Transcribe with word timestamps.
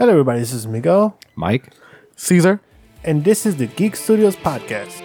Hello, 0.00 0.12
everybody. 0.12 0.40
This 0.40 0.54
is 0.54 0.66
Miguel, 0.66 1.18
Mike? 1.36 1.74
Caesar. 2.16 2.58
and 3.04 3.22
this 3.22 3.44
is 3.44 3.56
the 3.56 3.66
Geek 3.66 3.94
Studios 3.96 4.34
podcast. 4.34 5.02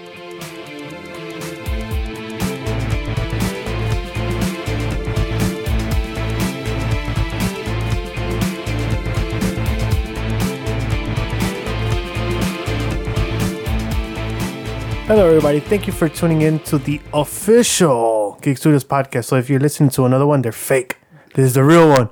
Hello, 15.08 15.28
everybody. 15.28 15.60
Thank 15.60 15.86
you 15.86 15.94
for 15.94 16.10
tuning 16.10 16.42
in 16.42 16.60
to 16.62 16.80
the 16.80 17.00
official 17.14 18.40
Geek 18.42 18.58
Studios 18.58 18.84
podcast. 18.84 19.26
So, 19.26 19.36
if 19.36 19.50
you're 19.50 19.60
listening 19.60 19.90
to 19.92 20.06
another 20.06 20.26
one, 20.26 20.42
they're 20.42 20.52
fake. 20.52 20.98
This 21.36 21.48
is 21.48 21.54
the 21.54 21.64
real 21.64 21.90
one. 21.90 22.10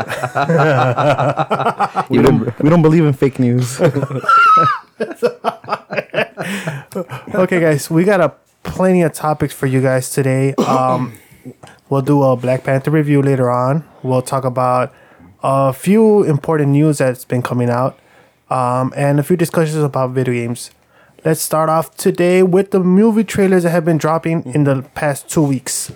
We 2.10 2.22
don't 2.22 2.58
we 2.60 2.70
don't 2.70 2.82
believe 2.82 3.04
in 3.04 3.12
fake 3.12 3.38
news. 3.38 3.80
okay, 7.34 7.60
guys, 7.60 7.90
we 7.90 8.04
got 8.04 8.20
a 8.20 8.32
plenty 8.62 9.02
of 9.02 9.12
topics 9.12 9.54
for 9.54 9.66
you 9.66 9.80
guys 9.80 10.10
today. 10.10 10.54
Um, 10.54 11.14
we'll 11.88 12.02
do 12.02 12.22
a 12.22 12.36
Black 12.36 12.64
Panther 12.64 12.90
review 12.90 13.22
later 13.22 13.50
on. 13.50 13.84
We'll 14.02 14.22
talk 14.22 14.44
about 14.44 14.92
a 15.42 15.72
few 15.72 16.22
important 16.24 16.70
news 16.70 16.98
that's 16.98 17.24
been 17.24 17.42
coming 17.42 17.70
out, 17.70 17.98
um, 18.50 18.92
and 18.96 19.20
a 19.20 19.22
few 19.22 19.36
discussions 19.36 19.82
about 19.82 20.10
video 20.10 20.34
games. 20.34 20.70
Let's 21.24 21.42
start 21.42 21.68
off 21.68 21.96
today 21.96 22.42
with 22.42 22.70
the 22.70 22.80
movie 22.80 23.24
trailers 23.24 23.64
that 23.64 23.70
have 23.70 23.84
been 23.84 23.98
dropping 23.98 24.44
in 24.54 24.64
the 24.64 24.82
past 24.94 25.28
two 25.28 25.42
weeks. 25.42 25.92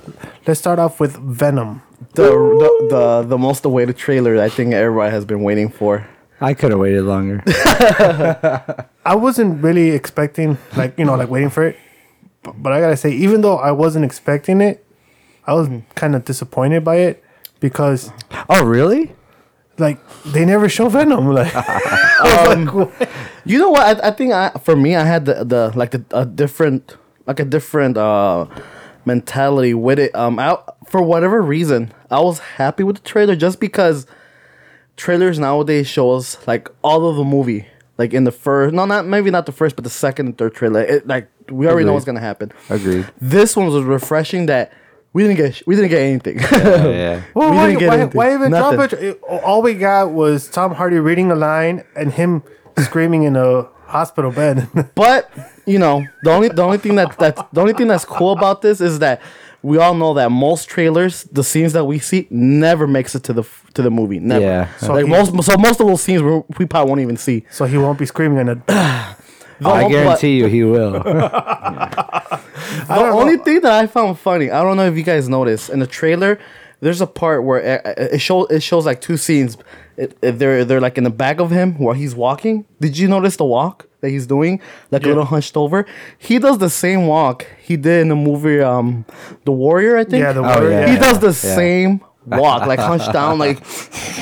Let's 0.47 0.61
start 0.61 0.79
off 0.79 1.01
with 1.01 1.17
Venom. 1.17 1.83
The, 2.13 2.23
the 2.23 2.87
the 2.91 3.23
the 3.29 3.39
most 3.39 3.65
awaited 3.65 3.97
trailer 3.97 4.41
I 4.41 4.49
think 4.49 4.75
everybody 4.75 5.11
has 5.11 5.25
been 5.25 5.43
waiting 5.43 5.69
for. 5.69 6.07
I 6.41 6.55
could 6.55 6.71
have 6.71 6.81
waited 6.81 7.05
longer. 7.05 7.43
I 9.05 9.15
wasn't 9.15 9.63
really 9.63 9.91
expecting, 9.91 10.59
like 10.77 10.99
you 10.99 11.05
know, 11.05 11.15
like 11.15 11.31
waiting 11.31 11.51
for 11.51 11.65
it, 11.65 11.77
B- 12.43 12.51
but 12.57 12.73
I 12.73 12.81
gotta 12.81 12.97
say, 12.97 13.11
even 13.11 13.41
though 13.41 13.57
I 13.57 13.71
wasn't 13.71 14.05
expecting 14.05 14.61
it, 14.61 14.85
I 15.47 15.55
was 15.55 15.69
kind 15.95 16.15
of 16.15 16.25
disappointed 16.25 16.85
by 16.85 16.97
it 16.97 17.25
because 17.61 18.11
oh, 18.49 18.65
really? 18.65 19.15
like 19.79 19.99
they 20.25 20.45
never 20.45 20.69
show 20.69 20.89
Venom. 20.89 21.33
Like, 21.33 21.53
I 21.55 22.55
was 22.65 22.75
like. 22.75 23.11
You 23.45 23.59
know 23.59 23.71
what? 23.71 24.03
I, 24.03 24.09
I 24.09 24.11
think 24.11 24.33
I 24.33 24.51
for 24.63 24.77
me 24.77 24.97
I 24.97 25.05
had 25.05 25.27
the, 25.27 25.45
the 25.45 25.73
like 25.77 25.91
the, 25.91 26.05
a 26.13 26.25
different 26.25 26.97
like 27.27 27.41
a 27.41 27.45
different 27.45 27.97
uh 27.97 28.47
mentality 29.07 29.75
with 29.75 29.99
it. 29.99 30.15
Um, 30.15 30.39
I, 30.39 30.59
for 30.87 31.03
whatever 31.03 31.41
reason, 31.43 31.93
I 32.11 32.21
was 32.21 32.39
happy 32.39 32.83
with 32.83 32.97
the 32.97 33.03
trailer 33.03 33.37
just 33.37 33.61
because 33.61 34.07
trailers 34.97 35.39
nowadays 35.39 35.87
show 35.87 36.13
us 36.13 36.47
like 36.47 36.69
all 36.83 37.09
of 37.09 37.17
the 37.17 37.25
movie. 37.25 37.67
Like 37.97 38.13
in 38.13 38.25
the 38.25 38.33
first, 38.33 38.75
no, 38.75 38.85
not 38.87 39.07
maybe 39.07 39.31
not 39.31 39.47
the 39.47 39.53
first, 39.53 39.77
but 39.77 39.85
the 39.85 39.91
second 39.91 40.27
and 40.27 40.37
third 40.39 40.55
trailer. 40.55 40.83
It, 40.83 41.07
like 41.07 41.29
we 41.49 41.69
already 41.69 41.87
know 41.87 41.93
what's 41.93 42.05
gonna 42.05 42.19
happen. 42.19 42.51
Agreed. 42.69 43.07
This 43.21 43.55
one 43.57 43.69
was 43.69 43.85
refreshing 43.85 44.47
that 44.47 44.73
we 45.13 45.23
didn't 45.23 45.37
get 45.37 45.63
we 45.65 45.77
didn't 45.77 45.91
get 45.91 46.01
anything. 46.03 46.41
Yeah, 46.41 46.89
yeah. 46.89 47.23
Well, 47.35 47.51
We 47.51 47.57
why, 47.57 47.67
didn't 47.69 47.79
get 47.79 47.89
why, 47.89 47.95
anything. 47.99 48.17
why 48.19 48.35
even 48.35 48.51
drop 48.51 48.93
it? 48.93 49.21
All 49.23 49.63
we 49.63 49.75
got 49.75 50.11
was 50.11 50.49
Tom 50.49 50.75
Hardy 50.75 50.99
reading 50.99 51.31
a 51.31 51.37
line 51.37 51.85
and 51.95 52.13
him 52.13 52.43
screaming 52.79 53.23
in 53.23 53.37
a 53.37 53.69
hospital 53.87 54.33
bed. 54.33 54.69
But 54.97 55.31
you 55.67 55.79
know, 55.79 56.05
the 56.23 56.31
only 56.31 56.49
the 56.49 56.63
only 56.63 56.79
thing 56.79 56.95
that 56.97 57.17
that's 57.19 57.41
the 57.53 57.61
only 57.61 57.73
thing 57.75 57.87
that's 57.89 58.05
cool 58.05 58.33
about 58.33 58.63
this 58.63 58.81
is 58.81 58.99
that 59.01 59.21
we 59.63 59.79
all 59.79 59.95
know 59.95 60.13
that 60.15 60.31
most 60.31 60.69
trailers, 60.69 61.25
the 61.33 61.43
scenes 61.43 61.73
that 61.73 61.85
we 61.87 61.99
see, 61.99 62.27
never 62.31 62.87
makes 62.87 63.15
it 63.15 63.23
to 63.25 63.33
the 63.33 63.45
to 63.75 63.83
the 63.83 63.91
movie. 63.91 64.21
Never. 64.21 64.45
Yeah. 64.45 64.69
So 64.79 64.87
So 64.89 64.93
like 64.95 65.05
he- 65.07 65.11
most, 65.11 65.45
so 65.45 65.57
most 65.57 65.81
of 65.81 65.87
those 65.87 66.03
scenes 66.03 66.23
we, 66.23 66.43
we 66.59 66.67
probably 66.67 66.89
won't 66.91 67.01
even 67.01 67.17
see. 67.17 67.45
so 67.51 67.65
he 67.65 67.79
won't 67.79 67.99
be 67.99 68.07
screaming 68.07 68.39
in 68.39 68.49
it. 68.49 68.59
The 69.61 69.69
I 69.69 69.85
on- 69.85 69.91
guarantee 69.93 70.37
you 70.39 70.47
he 70.47 70.65
will. 70.65 70.91
But 71.01 71.05
the 72.89 73.11
only 73.13 73.37
thing 73.39 73.61
that 73.61 73.73
I 73.73 73.87
found 73.87 74.19
funny, 74.19 74.51
I 74.51 74.63
don't 74.63 74.77
know 74.77 74.87
if 74.87 74.97
you 74.97 75.05
guys 75.05 75.29
noticed 75.29 75.71
in 75.71 75.79
the 75.79 75.87
trailer. 75.87 76.39
There's 76.81 77.01
a 77.01 77.07
part 77.07 77.45
where 77.45 77.63
uh, 77.87 77.89
uh, 77.89 77.95
it, 77.97 78.15
it 78.15 78.19
shows 78.19 78.49
it 78.51 78.63
shows 78.63 78.85
like 78.85 79.01
two 79.01 79.17
scenes. 79.17 79.57
It, 79.97 80.19
it- 80.23 80.39
they're 80.39 80.65
they're 80.65 80.81
like 80.81 80.99
in 80.99 81.05
the 81.05 81.11
back 81.11 81.39
of 81.41 81.51
him 81.51 81.79
while 81.79 81.95
he's 81.95 82.15
walking. 82.15 82.67
Did 82.81 82.99
you 82.99 83.09
notice 83.09 83.37
the 83.37 83.45
walk 83.45 83.87
that 84.05 84.11
he's 84.11 84.27
doing, 84.29 84.61
like 84.93 85.05
a 85.05 85.09
little 85.09 85.25
hunched 85.25 85.57
over? 85.57 85.87
He 86.19 86.39
does 86.39 86.59
the 86.59 86.69
same 86.71 87.07
walk 87.09 87.47
he 87.59 87.77
did 87.77 88.03
in 88.03 88.09
the 88.09 88.17
movie 88.17 88.61
um, 88.61 89.05
The 89.45 89.53
Warrior. 89.53 89.97
I 89.97 90.05
think. 90.05 90.23
Yeah, 90.23 90.33
the 90.33 90.41
Oh, 90.41 90.61
warrior. 90.61 90.71
yeah. 90.71 90.87
he 90.87 90.93
yeah. 90.95 90.99
does 91.01 91.19
the 91.19 91.35
Yeah. 91.49 91.55
same 91.57 92.01
walk, 92.27 92.67
like 92.67 92.79
hunched 92.91 93.13
down, 93.13 93.39
like 93.39 93.59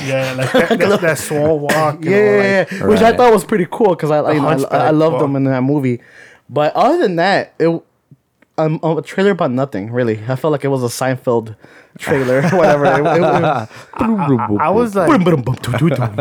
Yeah, 0.06 0.34
like 0.38 0.52
that, 0.52 0.78
that, 0.78 1.00
that 1.06 1.18
swole 1.18 1.58
walk. 1.58 2.04
You 2.04 2.10
yeah, 2.10 2.16
know, 2.16 2.36
yeah, 2.42 2.58
like, 2.60 2.70
yeah. 2.72 2.86
which 2.86 3.00
I 3.00 3.12
thought 3.16 3.32
was 3.32 3.44
pretty 3.44 3.66
cool 3.70 3.90
because 3.90 4.10
I, 4.10 4.18
I, 4.18 4.32
you 4.32 4.40
know, 4.40 4.48
I, 4.70 4.88
I 4.88 4.90
loved 4.90 5.14
walk. 5.14 5.22
them 5.22 5.36
in 5.36 5.44
that 5.44 5.62
movie. 5.62 6.00
But 6.48 6.74
other 6.74 6.98
than 6.98 7.16
that, 7.16 7.54
it 7.58 7.82
um, 8.58 8.78
a 8.82 9.00
trailer 9.02 9.30
about 9.30 9.50
nothing 9.50 9.90
really. 9.90 10.20
I 10.28 10.36
felt 10.36 10.52
like 10.52 10.62
it 10.64 10.68
was 10.68 10.82
a 10.82 10.88
Seinfeld 10.88 11.56
trailer, 11.98 12.42
whatever. 12.52 12.84
It- 12.84 13.06
it- 13.06 13.22
it- 13.22 14.60
I 14.60 14.68
was 14.68 14.94
like, 14.94 15.08
boom, 15.08 15.24
boom, 15.24 15.42
boom, 15.42 15.54
doo, 15.62 15.72
doo, 15.78 15.90
doo. 15.90 16.14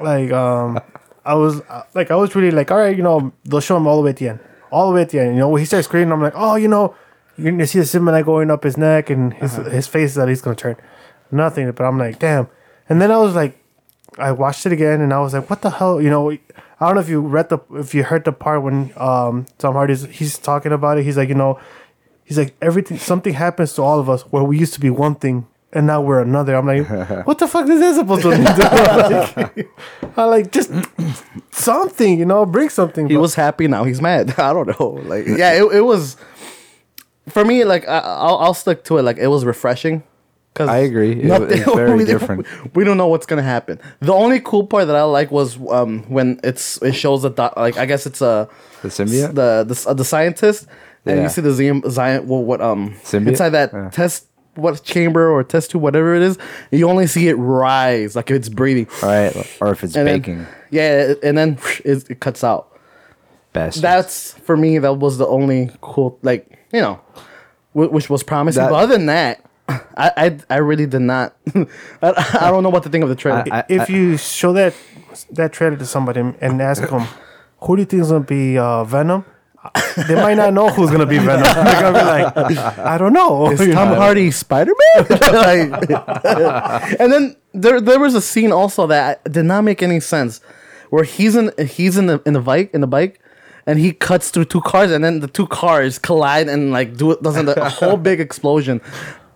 like 0.00 0.30
um 0.32 0.78
I 1.24 1.34
was 1.34 1.60
uh, 1.62 1.82
like 1.94 2.10
I 2.10 2.16
was 2.16 2.34
really 2.34 2.50
like 2.50 2.70
all 2.70 2.78
right 2.78 2.96
you 2.96 3.02
know 3.02 3.32
they'll 3.44 3.60
show 3.60 3.76
him 3.76 3.86
all 3.86 3.96
the 3.96 4.02
way 4.02 4.10
at 4.10 4.16
the 4.16 4.28
end. 4.28 4.40
All 4.70 4.88
the 4.88 4.94
way 4.94 5.02
at 5.02 5.10
the 5.10 5.20
end 5.20 5.34
you 5.34 5.40
know 5.40 5.48
when 5.48 5.60
he 5.60 5.66
starts 5.66 5.86
screaming 5.86 6.12
I'm 6.12 6.22
like 6.22 6.34
oh 6.36 6.56
you 6.56 6.68
know 6.68 6.94
you're 7.36 7.50
gonna 7.50 7.66
see 7.66 7.78
the 7.78 7.86
Simba 7.86 8.22
going 8.22 8.50
up 8.50 8.64
his 8.64 8.76
neck 8.76 9.10
and 9.10 9.34
his 9.34 9.56
his 9.56 9.86
face 9.86 10.14
that 10.14 10.28
he's 10.28 10.42
gonna 10.42 10.56
turn. 10.56 10.76
Nothing 11.30 11.70
but 11.72 11.84
I'm 11.84 11.98
like 11.98 12.18
damn. 12.18 12.48
And 12.88 13.00
then 13.00 13.10
I 13.10 13.18
was 13.18 13.34
like 13.34 13.58
I 14.18 14.32
watched 14.32 14.66
it 14.66 14.72
again 14.72 15.00
and 15.00 15.12
I 15.12 15.20
was 15.20 15.32
like 15.34 15.48
what 15.48 15.62
the 15.62 15.70
hell 15.70 16.00
you 16.00 16.10
know 16.10 16.30
I 16.30 16.38
don't 16.80 16.94
know 16.94 17.00
if 17.00 17.08
you 17.08 17.20
read 17.20 17.48
the 17.48 17.58
if 17.74 17.94
you 17.94 18.02
heard 18.02 18.24
the 18.24 18.32
part 18.32 18.62
when 18.62 18.92
um 18.96 19.46
Tom 19.58 19.74
Hardy's 19.74 20.04
he's 20.04 20.38
talking 20.38 20.72
about 20.72 20.98
it. 20.98 21.04
He's 21.04 21.16
like 21.16 21.28
you 21.28 21.34
know 21.34 21.60
he's 22.24 22.38
like 22.38 22.54
everything 22.60 22.98
something 22.98 23.34
happens 23.34 23.74
to 23.74 23.82
all 23.82 24.00
of 24.00 24.10
us 24.10 24.22
where 24.22 24.42
we 24.42 24.58
used 24.58 24.74
to 24.74 24.80
be 24.80 24.90
one 24.90 25.14
thing 25.14 25.46
and 25.72 25.86
now 25.86 26.00
we're 26.02 26.20
another. 26.20 26.54
I'm 26.56 26.66
like, 26.66 26.88
what 27.26 27.38
the 27.38 27.46
fuck 27.48 27.68
is 27.68 27.80
that 27.80 27.94
supposed 27.96 28.22
to 28.22 28.30
mean? 28.30 28.44
like, 28.44 29.68
I 30.18 30.24
like 30.24 30.52
just 30.52 30.70
something, 31.50 32.18
you 32.18 32.24
know, 32.26 32.44
bring 32.46 32.68
something. 32.68 33.08
He 33.08 33.14
but- 33.14 33.20
was 33.22 33.34
happy 33.34 33.68
now. 33.68 33.84
He's 33.84 34.00
mad. 34.00 34.34
I 34.38 34.52
don't 34.52 34.78
know. 34.78 34.88
Like 35.04 35.26
yeah, 35.42 35.52
it, 35.52 35.64
it 35.74 35.80
was 35.82 36.16
for 37.28 37.44
me. 37.44 37.64
Like 37.64 37.88
I, 37.88 37.98
I'll, 37.98 38.38
I'll 38.38 38.54
stick 38.54 38.84
to 38.84 38.98
it. 38.98 39.02
Like 39.02 39.18
it 39.18 39.28
was 39.28 39.44
refreshing. 39.44 40.02
Cause 40.54 40.68
I 40.68 40.78
agree. 40.78 41.12
It- 41.12 41.30
it's 41.50 41.64
very 41.74 41.96
we, 41.96 42.04
different. 42.04 42.46
We 42.76 42.84
don't 42.84 42.98
know 42.98 43.06
what's 43.08 43.24
gonna 43.24 43.40
happen. 43.42 43.80
The 44.00 44.12
only 44.12 44.38
cool 44.40 44.66
part 44.66 44.86
that 44.86 44.96
I 44.96 45.02
like 45.04 45.30
was 45.30 45.56
um, 45.70 46.02
when 46.10 46.38
it's 46.44 46.76
it 46.82 46.92
shows 46.92 47.22
the 47.22 47.30
doc, 47.30 47.56
like 47.56 47.78
I 47.78 47.86
guess 47.86 48.04
it's 48.04 48.20
a 48.20 48.50
The 48.82 48.88
symbiote? 48.88 49.28
the 49.34 49.64
the, 49.66 49.84
uh, 49.88 49.94
the 49.94 50.04
scientist, 50.04 50.66
and 51.06 51.16
Yeah. 51.16 51.22
you 51.22 51.28
see 51.30 51.40
the 51.40 51.52
Zion, 51.52 51.82
Zion 51.90 52.28
what, 52.28 52.40
what 52.44 52.60
um 52.60 52.92
Symbiote? 53.02 53.28
inside 53.28 53.48
that 53.50 53.72
Yeah. 53.72 53.88
test 53.88 54.26
what 54.54 54.82
chamber 54.84 55.30
or 55.30 55.42
test 55.44 55.70
tube 55.70 55.82
whatever 55.82 56.14
it 56.14 56.22
is. 56.22 56.38
You 56.70 56.88
only 56.88 57.06
see 57.06 57.28
it 57.28 57.34
rise 57.34 58.14
like 58.16 58.30
if 58.30 58.36
it's 58.36 58.48
breathing. 58.48 58.86
right. 59.02 59.34
Or 59.60 59.72
if 59.72 59.82
it's 59.84 59.96
And 59.96 60.06
then- 60.06 60.20
baking. 60.20 60.46
yeah, 60.70 61.14
and 61.22 61.36
then 61.38 61.58
it, 61.84 62.10
it 62.10 62.20
cuts 62.20 62.44
out. 62.44 62.68
Best. 63.52 63.82
That's 63.82 64.32
for 64.32 64.56
me. 64.56 64.78
That 64.78 64.94
was 64.94 65.18
the 65.18 65.26
only 65.26 65.70
cool, 65.82 66.18
like 66.22 66.58
you 66.72 66.80
know, 66.80 67.00
wh- 67.72 67.92
which 67.92 68.08
was 68.08 68.22
promising. 68.22 68.62
That- 68.62 68.70
but 68.70 68.76
other 68.82 68.96
than 68.96 69.06
that, 69.06 69.44
I 69.68 69.78
I, 70.16 70.38
I 70.48 70.56
really 70.56 70.86
did 70.86 71.00
not. 71.02 71.36
I, 71.54 72.38
I 72.40 72.50
don't 72.50 72.62
know 72.62 72.70
what 72.70 72.82
to 72.84 72.88
think 72.88 73.02
of 73.04 73.10
the 73.10 73.16
trailer. 73.16 73.44
I- 73.52 73.64
if 73.68 73.90
you 73.90 74.16
show 74.16 74.52
that 74.54 74.72
that 75.32 75.52
trailer 75.52 75.76
to 75.76 75.84
somebody 75.86 76.20
and 76.20 76.62
ask 76.62 76.82
them, 76.88 77.06
who 77.60 77.76
do 77.76 77.82
you 77.82 77.86
think 77.86 78.02
is 78.02 78.08
gonna 78.10 78.24
be 78.24 78.56
uh, 78.56 78.84
Venom? 78.84 79.24
They 80.08 80.14
might 80.14 80.34
not 80.34 80.52
know 80.54 80.68
who's 80.70 80.90
gonna 80.90 81.06
be 81.06 81.18
Venom. 81.18 81.42
They're 81.54 81.80
gonna 81.80 81.98
be 81.98 82.04
like, 82.04 82.58
I 82.78 82.98
don't 82.98 83.12
know. 83.12 83.50
Is 83.50 83.74
Tom? 83.74 83.88
Hardy 83.88 84.30
Spider 84.30 84.72
Man? 84.96 85.06
and 86.98 87.12
then 87.12 87.36
there 87.52 87.80
there 87.80 88.00
was 88.00 88.14
a 88.14 88.20
scene 88.20 88.52
also 88.52 88.86
that 88.88 89.22
did 89.30 89.44
not 89.44 89.62
make 89.62 89.82
any 89.82 90.00
sense, 90.00 90.40
where 90.90 91.04
he's 91.04 91.36
in 91.36 91.52
he's 91.58 91.96
in 91.96 92.06
the 92.06 92.20
in 92.26 92.32
the 92.32 92.40
bike 92.40 92.70
in 92.74 92.80
the 92.80 92.86
bike, 92.86 93.20
and 93.66 93.78
he 93.78 93.92
cuts 93.92 94.30
through 94.30 94.46
two 94.46 94.62
cars, 94.62 94.90
and 94.90 95.04
then 95.04 95.20
the 95.20 95.28
two 95.28 95.46
cars 95.46 95.98
collide 95.98 96.48
and 96.48 96.72
like 96.72 96.96
do 96.96 97.12
it 97.12 97.22
doesn't 97.22 97.48
a 97.48 97.68
whole 97.68 97.96
big 97.96 98.18
explosion. 98.20 98.80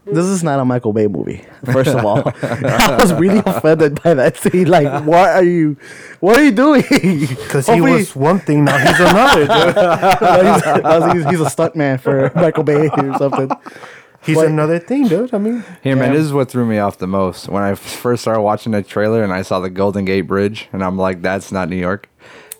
This 0.06 0.26
is 0.26 0.44
not 0.44 0.60
a 0.60 0.64
Michael 0.64 0.92
Bay 0.92 1.08
movie. 1.08 1.44
First 1.64 1.90
of 1.90 2.04
all, 2.04 2.22
I 2.42 2.98
was 3.00 3.12
really 3.14 3.42
offended 3.44 4.00
by 4.02 4.14
that 4.14 4.36
scene. 4.36 4.68
Like, 4.68 5.04
what 5.04 5.30
are 5.30 5.42
you, 5.42 5.76
what 6.20 6.38
are 6.38 6.44
you 6.44 6.52
doing? 6.52 6.82
Because 6.82 7.66
he 7.66 7.80
was 7.80 8.14
one 8.14 8.38
thing, 8.38 8.64
now 8.64 8.78
he's 8.78 9.00
another. 9.00 9.46
Dude. 9.46 11.12
he's, 11.16 11.24
he's, 11.24 11.30
he's 11.30 11.40
a 11.40 11.50
stuntman 11.50 12.00
for 12.00 12.30
Michael 12.36 12.62
Bay 12.62 12.88
or 12.88 13.18
something. 13.18 13.50
He's 14.22 14.36
But- 14.36 14.46
another 14.46 14.78
thing, 14.78 15.08
dude. 15.08 15.34
I 15.34 15.38
mean, 15.38 15.64
Here, 15.82 15.96
man, 15.96 16.12
this 16.12 16.22
is 16.22 16.32
what 16.32 16.50
threw 16.50 16.66
me 16.66 16.78
off 16.78 16.98
the 16.98 17.06
most. 17.06 17.48
When 17.48 17.62
I 17.62 17.74
first 17.74 18.22
started 18.22 18.42
watching 18.42 18.72
the 18.72 18.82
trailer 18.82 19.22
and 19.22 19.32
I 19.32 19.42
saw 19.42 19.60
the 19.60 19.70
Golden 19.70 20.04
Gate 20.04 20.22
Bridge, 20.22 20.68
and 20.72 20.84
I'm 20.84 20.96
like, 20.96 21.22
that's 21.22 21.50
not 21.52 21.68
New 21.68 21.76
York. 21.76 22.08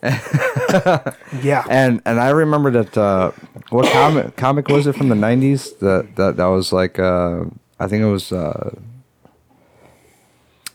yeah. 1.43 1.64
And 1.69 2.00
and 2.05 2.20
I 2.20 2.31
remember 2.31 2.70
that 2.70 2.97
uh, 2.97 3.32
what 3.70 3.91
comic 3.93 4.37
comic 4.37 4.69
was 4.69 4.87
it 4.87 4.94
from 4.97 5.08
the 5.08 5.14
'90s? 5.14 5.79
That 5.81 6.17
that 6.17 6.37
that 6.37 6.47
was 6.47 6.73
like 6.73 6.99
uh, 6.99 7.44
I 7.81 7.87
think 7.88 8.03
it 8.03 8.11
was 8.11 8.32
uh, 8.32 8.75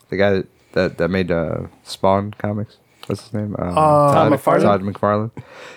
the 0.09 0.17
guy 0.17 0.31
that 0.31 0.47
that 0.73 0.97
that 0.97 1.09
made 1.09 1.31
uh, 1.31 1.67
Spawn 1.83 2.33
comics. 2.37 2.77
What's 3.07 3.23
his 3.23 3.33
name? 3.33 3.55
Um, 3.57 3.73
Todd 3.75 4.31
McFarlane? 4.31 4.61
Todd 4.61 4.81
McFarlane. 4.83 5.31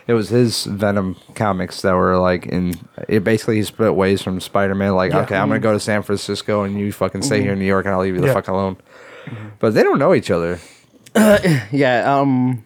It 0.07 0.13
was 0.13 0.29
his 0.29 0.65
Venom 0.67 1.17
comics 1.35 1.81
that 1.83 1.95
were 1.95 2.19
like 2.19 2.47
in. 2.47 2.75
It 3.09 3.25
basically 3.25 3.57
he 3.57 3.63
split 3.63 3.95
ways 3.95 4.23
from 4.23 4.41
Spider 4.41 4.75
Man. 4.75 4.95
Like, 4.95 5.13
Yeah. 5.13 5.21
okay, 5.23 5.37
I'm 5.37 5.49
gonna 5.49 5.59
go 5.61 5.73
to 5.73 5.81
San 5.81 6.03
Francisco 6.03 6.63
and 6.63 6.79
you 6.79 6.93
fucking 6.93 7.23
stay 7.23 7.41
here 7.41 7.53
in 7.55 7.59
New 7.59 7.65
York 7.65 7.87
and 7.87 7.95
I'll 7.95 8.01
leave 8.03 8.15
you 8.15 8.21
the 8.21 8.27
Yeah. 8.29 8.35
fuck 8.35 8.49
alone. 8.49 8.77
But 9.59 9.73
they 9.75 9.83
don't 9.83 9.99
know 9.99 10.15
each 10.15 10.31
other. 10.31 10.61
Yeah. 11.73 12.19
Um. 12.19 12.65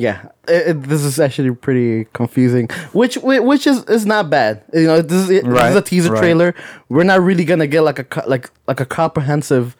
Yeah. 0.00 0.28
It, 0.48 0.68
it- 0.68 0.82
this 0.84 1.02
is 1.02 1.20
actually 1.20 1.54
pretty 1.54 2.06
confusing, 2.12 2.68
which 2.92 3.16
which 3.18 3.66
is 3.66 3.84
is 3.84 4.06
not 4.06 4.30
bad. 4.30 4.62
You 4.72 4.86
know, 4.86 5.02
this 5.02 5.28
is, 5.28 5.28
this 5.28 5.70
is 5.70 5.76
a 5.76 5.82
teaser 5.82 6.12
right. 6.12 6.20
trailer. 6.20 6.54
We're 6.88 7.04
not 7.04 7.20
really 7.20 7.44
gonna 7.44 7.66
get 7.66 7.82
like 7.82 7.98
a 7.98 8.24
like 8.26 8.50
like 8.66 8.80
a 8.80 8.86
comprehensive 8.86 9.76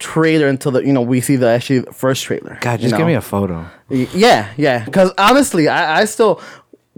trailer 0.00 0.48
until 0.48 0.72
the 0.72 0.80
you 0.80 0.92
know 0.92 1.02
we 1.02 1.20
see 1.20 1.36
the 1.36 1.46
actually 1.48 1.82
first 1.92 2.24
trailer. 2.24 2.58
God, 2.60 2.80
you 2.80 2.88
just 2.88 2.98
give 2.98 3.06
me 3.06 3.14
a 3.14 3.20
photo. 3.20 3.66
Yeah, 3.88 4.52
yeah. 4.56 4.84
Because 4.84 5.12
honestly, 5.18 5.68
I, 5.68 6.00
I 6.00 6.04
still, 6.06 6.40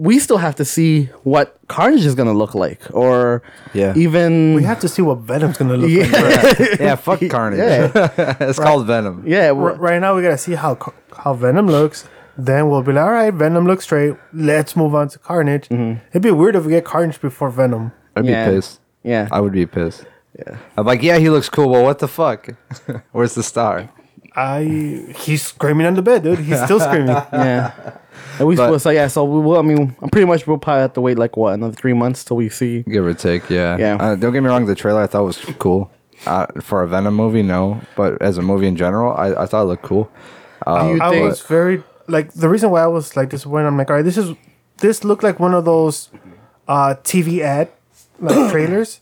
we 0.07 0.19
still 0.19 0.37
have 0.47 0.55
to 0.61 0.65
see 0.65 0.91
what 1.23 1.45
Carnage 1.69 2.05
is 2.05 2.15
gonna 2.19 2.33
look 2.43 2.53
like, 2.65 2.81
or 2.91 3.41
Yeah. 3.73 3.93
even 3.95 4.53
We 4.55 4.63
have 4.63 4.79
to 4.81 4.89
see 4.89 5.01
what 5.01 5.19
Venom's 5.29 5.57
gonna 5.57 5.77
look 5.77 5.89
yeah, 5.89 6.05
like. 6.21 6.79
yeah, 6.87 6.95
fuck 6.95 7.21
Carnage. 7.29 7.59
Yeah. 7.95 8.35
it's 8.49 8.59
called 8.59 8.85
Venom. 8.87 9.23
yeah. 9.25 9.47
R- 9.51 9.75
right 9.87 9.99
now, 10.03 10.15
we 10.15 10.21
gotta 10.21 10.37
see 10.47 10.55
how 10.55 10.71
how 11.23 11.33
Venom 11.33 11.67
looks. 11.67 11.99
Then 12.37 12.61
we'll 12.69 12.81
be 12.81 12.91
like, 12.93 13.05
all 13.05 13.11
right, 13.21 13.33
Venom 13.33 13.65
looks 13.67 13.83
straight. 13.85 14.15
Let's 14.33 14.75
move 14.75 14.93
on 14.95 15.07
to 15.09 15.19
Carnage. 15.19 15.69
Mm-hmm. 15.69 15.99
It'd 16.09 16.21
be 16.23 16.31
weird 16.31 16.55
if 16.55 16.65
we 16.65 16.71
get 16.71 16.83
Carnage 16.83 17.21
before 17.21 17.49
Venom. 17.51 17.91
I'd 18.15 18.25
Yeah. 18.25 18.49
be 18.49 18.55
pissed. 18.55 18.79
yeah, 19.03 19.27
I 19.31 19.39
would 19.39 19.53
be 19.53 19.65
pissed. 19.67 20.03
yeah. 20.39 20.57
I'm 20.75 20.85
like, 20.85 21.01
yeah, 21.03 21.17
he 21.19 21.29
looks 21.29 21.47
cool. 21.49 21.69
Well, 21.69 21.83
what 21.83 21.99
the 21.99 22.07
fuck? 22.07 22.49
Where's 23.13 23.35
the 23.35 23.43
star? 23.43 23.89
I 24.35 25.13
he's 25.23 25.43
screaming 25.45 25.85
on 25.85 25.93
the 25.93 26.01
bed, 26.01 26.23
dude. 26.23 26.39
He's 26.39 26.61
still 26.63 26.79
screaming. 26.79 27.15
yeah. 27.31 27.71
And 28.39 28.47
we 28.47 28.55
But- 28.55 28.79
so 28.79 28.89
yeah. 28.89 29.07
So 29.07 29.23
we 29.25 29.39
will. 29.41 29.57
I 29.57 29.61
mean, 29.61 29.95
I'm 30.01 30.09
pretty 30.09 30.25
much 30.25 30.47
we'll 30.47 30.57
probably 30.57 30.81
have 30.81 30.93
to 30.93 31.01
wait 31.01 31.17
like 31.17 31.37
what 31.37 31.53
another 31.53 31.73
three 31.73 31.93
months 31.93 32.23
till 32.23 32.37
we 32.37 32.49
see. 32.49 32.83
Give 32.83 33.05
or 33.05 33.13
take, 33.13 33.49
yeah. 33.49 33.77
Yeah. 33.77 33.97
Uh, 33.99 34.15
don't 34.15 34.33
get 34.33 34.41
me 34.41 34.49
wrong, 34.49 34.65
the 34.65 34.75
trailer 34.75 35.01
I 35.01 35.07
thought 35.07 35.23
was 35.23 35.37
cool. 35.59 35.91
Uh, 36.25 36.47
for 36.61 36.83
a 36.83 36.87
Venom 36.87 37.15
movie, 37.15 37.43
no. 37.43 37.81
But 37.95 38.21
as 38.21 38.37
a 38.37 38.41
movie 38.41 38.67
in 38.67 38.75
general, 38.77 39.13
I, 39.13 39.43
I 39.43 39.45
thought 39.45 39.63
it 39.63 39.65
looked 39.65 39.83
cool. 39.83 40.09
Do 40.65 40.71
you 40.87 41.01
I 41.01 41.09
think? 41.09 41.23
was 41.29 41.41
very 41.41 41.83
like 42.07 42.33
the 42.33 42.47
reason 42.49 42.69
why 42.69 42.83
I 42.83 42.87
was 42.87 43.15
like 43.17 43.29
disappointed. 43.29 43.67
I'm 43.67 43.77
like, 43.77 43.89
all 43.89 43.97
right, 43.97 44.05
this 44.05 44.17
is 44.17 44.33
this 44.77 45.03
looked 45.03 45.23
like 45.23 45.39
one 45.39 45.53
of 45.53 45.65
those 45.65 46.09
uh 46.67 46.95
TV 47.03 47.39
ad 47.41 47.69
like 48.19 48.51
trailers, 48.51 49.01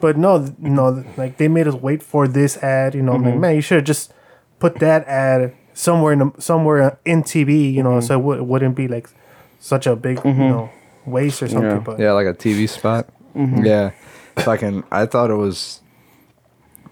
but 0.00 0.18
no, 0.18 0.54
no, 0.58 1.04
like 1.16 1.38
they 1.38 1.48
made 1.48 1.66
us 1.66 1.74
wait 1.74 2.02
for 2.02 2.28
this 2.28 2.58
ad. 2.58 2.94
You 2.94 3.02
know, 3.02 3.12
I'm 3.14 3.24
like, 3.24 3.36
man, 3.36 3.54
you 3.54 3.62
should 3.62 3.76
have 3.76 3.84
just 3.84 4.12
put 4.58 4.78
that 4.80 5.06
ad 5.08 5.54
somewhere 5.78 6.12
in 6.12 6.18
the, 6.18 6.32
somewhere 6.38 6.98
in 7.04 7.22
TV. 7.22 7.72
You 7.72 7.82
know, 7.82 8.00
so 8.00 8.14
mm-hmm. 8.18 8.20
it, 8.20 8.22
w- 8.22 8.40
it 8.42 8.46
wouldn't 8.46 8.74
be 8.74 8.88
like 8.88 9.08
such 9.60 9.86
a 9.86 9.94
big 9.96 10.16
you 10.18 10.22
mm-hmm. 10.22 10.40
know 10.40 10.70
waste 11.06 11.42
or 11.42 11.48
something. 11.48 11.70
Yeah. 11.70 11.78
But 11.78 11.98
Yeah, 11.98 12.12
like 12.12 12.26
a 12.26 12.34
TV 12.34 12.68
spot. 12.68 13.08
Mm-hmm. 13.34 13.64
Yeah. 13.64 13.92
Fucking, 14.38 14.84
I 14.90 15.06
thought 15.06 15.30
it 15.30 15.34
was. 15.34 15.80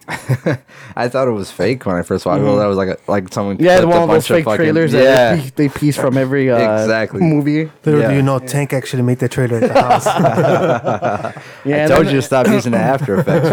I 0.96 1.08
thought 1.08 1.26
it 1.28 1.32
was 1.32 1.50
fake 1.50 1.84
when 1.84 1.96
I 1.96 2.02
first 2.02 2.24
watched 2.26 2.42
it. 2.42 2.44
That 2.44 2.66
was 2.66 2.76
like 2.76 2.88
a, 2.90 2.98
like 3.08 3.32
someone 3.32 3.56
yeah, 3.58 3.82
one 3.84 4.02
of 4.02 4.08
those 4.08 4.08
bunch 4.08 4.28
fake 4.28 4.44
fucking- 4.44 4.56
trailers 4.64 4.92
Yeah, 4.92 5.00
that 5.02 5.36
they, 5.36 5.42
piece- 5.42 5.50
they 5.52 5.68
piece 5.68 5.96
from 5.96 6.16
every 6.16 6.50
uh, 6.50 6.82
Exactly. 6.82 7.20
movie. 7.20 7.70
little 7.84 8.00
Yeah. 8.00 8.10
do 8.10 8.14
you 8.16 8.22
know, 8.22 8.38
Tank 8.38 8.72
actually 8.72 9.02
made 9.02 9.18
that 9.18 9.30
trailer 9.32 9.56
at 9.58 9.72
the 9.72 9.82
house. 9.82 10.06
Yeah, 11.64 11.84
I 11.84 11.88
told 11.88 12.06
then- 12.06 12.14
you 12.14 12.20
to 12.20 12.22
stop 12.22 12.46
using 12.46 12.72
the 12.72 12.78
After 12.78 13.18
Effects. 13.18 13.48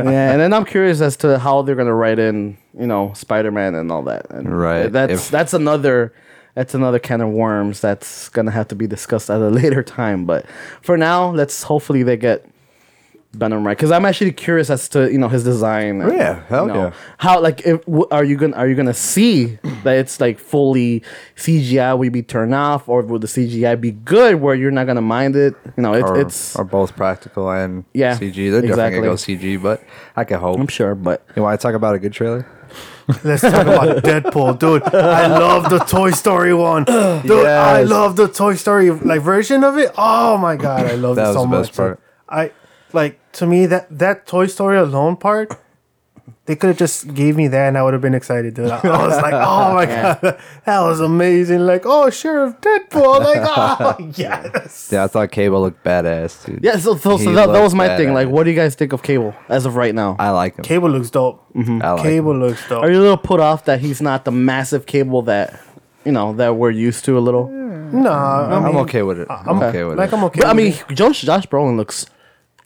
yeah, 0.00 0.32
and 0.32 0.40
then 0.40 0.52
I'm 0.52 0.64
curious 0.64 1.00
as 1.00 1.16
to 1.18 1.38
how 1.38 1.62
they're 1.62 1.76
gonna 1.76 1.94
write 1.94 2.18
in, 2.18 2.56
you 2.78 2.86
know, 2.86 3.12
Spider 3.14 3.50
Man 3.52 3.74
and 3.76 3.92
all 3.92 4.02
that. 4.02 4.28
And 4.30 4.58
Right. 4.58 4.90
That's 4.92 5.12
If- 5.12 5.30
that's 5.30 5.54
another 5.54 6.12
that's 6.54 6.74
another 6.74 6.98
can 6.98 7.20
of 7.20 7.28
worms 7.28 7.80
that's 7.80 8.28
gonna 8.30 8.50
have 8.50 8.66
to 8.68 8.74
be 8.74 8.88
discussed 8.88 9.30
at 9.30 9.40
a 9.40 9.48
later 9.48 9.84
time. 9.84 10.24
But 10.24 10.44
for 10.82 10.96
now, 10.96 11.30
let's 11.30 11.62
hopefully 11.62 12.02
they 12.02 12.16
get 12.16 12.44
Venom 13.34 13.64
right 13.66 13.76
because 13.76 13.90
I'm 13.92 14.06
actually 14.06 14.32
curious 14.32 14.70
as 14.70 14.88
to 14.90 15.12
you 15.12 15.18
know 15.18 15.28
his 15.28 15.44
design. 15.44 16.00
and, 16.00 16.12
Yeah, 16.12 16.42
hell 16.48 16.66
you 16.66 16.72
know, 16.72 16.82
yeah. 16.86 16.92
How 17.18 17.40
like 17.40 17.60
if, 17.66 17.84
w- 17.84 18.06
are 18.10 18.24
you 18.24 18.36
gonna 18.38 18.56
are 18.56 18.66
you 18.66 18.74
gonna 18.74 18.94
see 18.94 19.58
that 19.84 19.96
it's 19.98 20.18
like 20.18 20.38
fully 20.38 21.02
CGI 21.36 21.96
will 21.98 22.08
be 22.10 22.22
turned 22.22 22.54
off 22.54 22.88
or 22.88 23.02
will 23.02 23.18
the 23.18 23.26
CGI 23.26 23.78
be 23.78 23.90
good 23.90 24.36
where 24.36 24.54
you're 24.54 24.70
not 24.70 24.86
gonna 24.86 25.02
mind 25.02 25.36
it? 25.36 25.54
You 25.76 25.82
know, 25.82 25.92
it's 25.92 26.08
or, 26.10 26.18
it's 26.20 26.56
or 26.56 26.64
both 26.64 26.96
practical 26.96 27.50
and 27.50 27.84
Yeah, 27.92 28.16
CG. 28.16 28.50
They're 28.50 28.62
definitely 28.62 28.90
going 28.92 29.02
to 29.02 29.08
go 29.10 29.14
CG, 29.14 29.62
but 29.62 29.82
I 30.16 30.24
can 30.24 30.40
hope. 30.40 30.58
I'm 30.58 30.66
sure, 30.66 30.94
but 30.94 31.22
You 31.36 31.42
want 31.42 31.60
to 31.60 31.62
talk 31.64 31.74
about 31.74 31.94
a 31.94 31.98
good 31.98 32.14
trailer? 32.14 32.46
Let's 33.24 33.42
talk 33.42 33.66
about 33.66 34.02
Deadpool, 34.04 34.58
dude. 34.58 34.82
I 34.94 35.26
love 35.26 35.70
the 35.70 35.78
Toy 35.80 36.10
Story 36.12 36.52
one, 36.54 36.84
dude. 36.84 37.46
I 37.46 37.82
love 37.82 38.16
the 38.16 38.28
Toy 38.28 38.54
Story 38.54 38.90
like 38.90 39.20
version 39.20 39.64
of 39.64 39.76
it. 39.78 39.92
Oh 39.98 40.38
my 40.38 40.56
god, 40.56 40.86
I 40.86 40.94
love 40.94 41.16
That 41.16 41.24
it 41.24 41.26
was 41.28 41.36
so 41.36 41.42
the 41.42 41.48
best 41.56 41.70
much. 41.72 41.76
part. 41.76 42.00
I 42.30 42.52
like 42.92 43.20
to 43.32 43.46
me 43.46 43.66
that 43.66 43.86
that 43.98 44.26
Toy 44.26 44.46
Story 44.46 44.78
alone 44.78 45.16
part. 45.16 45.52
They 46.44 46.56
could 46.56 46.68
have 46.68 46.78
just 46.78 47.12
gave 47.12 47.36
me 47.36 47.46
that, 47.48 47.68
and 47.68 47.76
I 47.76 47.82
would 47.82 47.92
have 47.92 48.00
been 48.00 48.14
excited, 48.14 48.54
dude. 48.54 48.70
I 48.70 49.06
was 49.06 49.16
like, 49.20 49.34
"Oh 49.34 49.74
my 49.74 49.84
god, 49.84 50.18
that 50.64 50.80
was 50.80 50.98
amazing!" 50.98 51.60
Like, 51.60 51.82
"Oh, 51.84 52.08
Sheriff 52.08 52.54
Deadpool!" 52.62 53.20
Like, 53.20 53.42
"Oh 53.42 53.96
yes." 54.16 54.88
Yeah, 54.90 55.04
I 55.04 55.08
thought 55.08 55.30
Cable 55.30 55.60
looked 55.60 55.84
badass, 55.84 56.46
dude. 56.46 56.64
Yeah, 56.64 56.78
so, 56.78 56.96
so, 56.96 57.18
so 57.18 57.18
He 57.18 57.34
that, 57.34 57.46
that 57.48 57.60
was 57.60 57.74
looked 57.74 57.76
my 57.90 57.96
thing. 57.98 58.14
Like, 58.14 58.28
what 58.28 58.44
do 58.44 58.50
you 58.50 58.56
guys 58.56 58.74
think 58.74 58.94
of 58.94 59.02
Cable 59.02 59.34
as 59.50 59.66
of 59.66 59.76
right 59.76 59.94
now? 59.94 60.16
I 60.18 60.30
like 60.30 60.56
him. 60.56 60.64
Cable 60.64 60.88
looks 60.88 61.10
dope. 61.10 61.44
Mm-hmm. 61.52 61.82
I 61.82 61.92
like 61.92 62.02
Cable 62.02 62.30
him. 62.32 62.40
looks 62.40 62.66
dope. 62.66 62.82
Are 62.82 62.90
you 62.90 62.98
a 62.98 63.02
little 63.02 63.18
put 63.18 63.40
off 63.40 63.66
that 63.66 63.80
he's 63.80 64.00
not 64.00 64.24
the 64.24 64.32
massive 64.32 64.86
Cable 64.86 65.20
that 65.22 65.60
you 66.06 66.12
know 66.12 66.32
that 66.34 66.56
we're 66.56 66.70
used 66.70 67.04
to 67.06 67.18
a 67.18 67.20
little? 67.20 67.48
Nah, 67.48 68.48
I 68.48 68.54
I'm 68.56 68.64
mean, 68.64 68.76
okay 68.84 69.02
with 69.02 69.18
it. 69.18 69.28
I'm 69.30 69.62
okay 69.64 69.84
with 69.84 69.98
like 69.98 70.08
it. 70.08 70.12
Like 70.12 70.18
I'm 70.18 70.24
okay. 70.24 70.40
But, 70.40 70.48
I 70.48 70.54
mean, 70.54 70.72
it. 70.72 70.94
Josh 70.94 71.20
Josh 71.20 71.46
Brolin 71.46 71.76
looks 71.76 72.06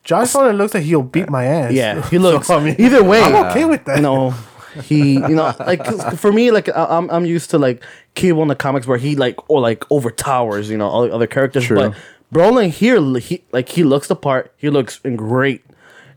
Josh 0.05 0.33
Brolin 0.33 0.57
looks 0.57 0.75
like 0.75 0.83
he'll 0.83 1.03
beat 1.03 1.29
my 1.31 1.45
ass. 1.45 1.73
yeah 1.73 2.09
he 2.11 2.19
looks 2.19 2.49
So, 2.49 2.59
I 2.59 2.65
mean, 2.65 2.77
either 2.79 3.03
way. 3.05 3.23
I'm 3.23 3.35
okay 3.47 3.65
with 3.65 3.85
that. 3.85 3.97
You 3.97 4.03
know, 4.03 4.35
he 4.85 5.15
you 5.15 5.29
know 5.37 5.55
like 5.61 5.85
for 6.17 6.33
me 6.33 6.51
like 6.51 6.69
I- 6.69 6.87
I'm 6.97 7.11
I'm 7.11 7.25
used 7.27 7.51
to 7.51 7.59
like 7.59 7.85
Cable 8.15 8.43
in 8.43 8.49
the 8.49 8.57
comics 8.57 8.87
where 8.87 8.99
he 8.99 9.17
like 9.17 9.39
or 9.51 9.61
like 9.61 9.89
overtowers 9.91 10.71
you 10.71 10.77
know 10.79 10.89
all 10.89 11.03
the 11.03 11.13
other 11.15 11.27
characters, 11.27 11.65
True. 11.67 11.77
but 11.77 11.95
Brolin 12.33 12.71
here 12.71 13.01
he 13.21 13.45
like 13.53 13.69
he 13.69 13.85
looks 13.85 14.09
the 14.09 14.17
part. 14.17 14.53
He 14.57 14.71
looks 14.71 15.01
in 15.05 15.17
great 15.17 15.63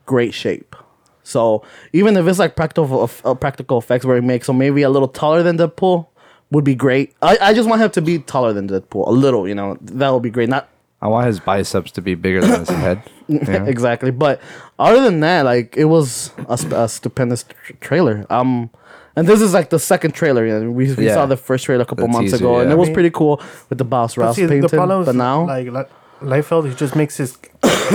great 0.06 0.34
shape. 0.34 0.76
So 1.24 1.64
even 1.92 2.16
if 2.18 2.28
it's 2.28 2.40
like 2.40 2.56
practical 2.56 3.10
uh, 3.24 3.34
practical 3.36 3.78
effects 3.78 4.06
where 4.06 4.16
he 4.16 4.22
makes 4.22 4.48
him 4.48 4.58
maybe 4.58 4.84
a 4.84 4.90
little 4.90 5.08
taller 5.08 5.42
than 5.44 5.58
Deadpool 5.58 6.08
would 6.52 6.64
be 6.64 6.76
great. 6.76 7.14
I, 7.22 7.38
I 7.42 7.54
just 7.54 7.68
want 7.68 7.82
him 7.82 7.90
to 7.92 8.02
be 8.02 8.20
taller 8.20 8.54
than 8.54 8.68
Deadpool 8.70 9.08
a 9.08 9.12
little. 9.12 9.48
You 9.48 9.56
know 9.56 9.78
that 9.82 10.10
would 10.12 10.22
be 10.24 10.30
great. 10.30 10.48
Not 10.50 10.70
I 11.06 11.08
want 11.08 11.28
his 11.28 11.40
biceps 11.40 11.92
to 11.92 12.02
be 12.02 12.16
bigger 12.16 12.42
than 12.42 12.60
his 12.66 12.70
head. 12.70 13.00
Yeah. 13.28 13.66
exactly. 13.66 14.12
But 14.12 14.40
other 14.78 15.02
than 15.02 15.20
that, 15.22 15.46
like 15.46 15.76
it 15.78 15.86
was 15.86 16.32
a, 16.48 16.58
sp- 16.62 16.78
a 16.84 16.88
stupendous 16.88 17.42
tr- 17.44 17.74
trailer. 17.88 18.26
Um, 18.30 18.70
and 19.16 19.28
this 19.28 19.42
is 19.42 19.52
like 19.54 19.70
the 19.72 19.80
second 19.80 20.12
trailer. 20.14 20.46
You 20.46 20.54
know, 20.60 20.70
we, 20.80 20.94
we 20.94 21.06
Yeah. 21.08 21.16
saw 21.18 21.26
the 21.26 21.38
first 21.38 21.66
trailer 21.66 21.82
a 21.84 21.86
couple 21.90 22.06
The 22.08 22.14
months 22.14 22.32
teaser, 22.34 22.44
ago, 22.46 22.60
and 22.60 22.72
it 22.72 22.78
was 22.78 22.90
pretty 22.92 23.10
cool 23.10 23.42
with 23.70 23.80
the 23.80 23.84
Boss 23.94 24.14
But 24.16 24.22
Ross 24.22 24.36
see, 24.36 24.44
painting. 24.44 24.62
the 24.62 24.70
problem 24.70 25.02
is 25.02 25.06
But 25.08 25.16
now, 25.16 25.46
like 25.48 25.68
Li- 25.78 25.92
Liefeld, 26.22 26.70
he 26.70 26.76
just 26.76 26.96
makes 26.96 27.18
his 27.18 27.32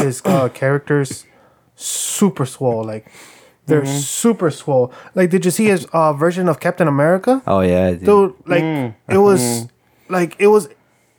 his 0.03 0.21
uh, 0.25 0.49
characters 0.63 1.27
super 1.77 2.47
swole. 2.47 2.85
Like 2.85 3.07
they're 3.67 3.83
Mm-hmm. 3.83 3.99
super 4.27 4.51
swole. 4.51 4.93
Like, 5.15 5.31
did 5.31 5.45
you 5.45 5.53
see 5.53 5.67
his 5.67 5.87
uh, 5.93 6.13
version 6.13 6.49
of 6.49 6.59
Captain 6.59 6.89
America? 6.89 7.41
Oh 7.47 7.61
yeah, 7.61 7.91
dude. 7.93 8.05
Dude, 8.05 8.35
like 8.47 8.65
Mm. 8.65 8.95
it 9.09 9.19
was 9.19 9.41
Mm-hmm. 9.41 10.13
like 10.15 10.37
it 10.41 10.49
was 10.49 10.69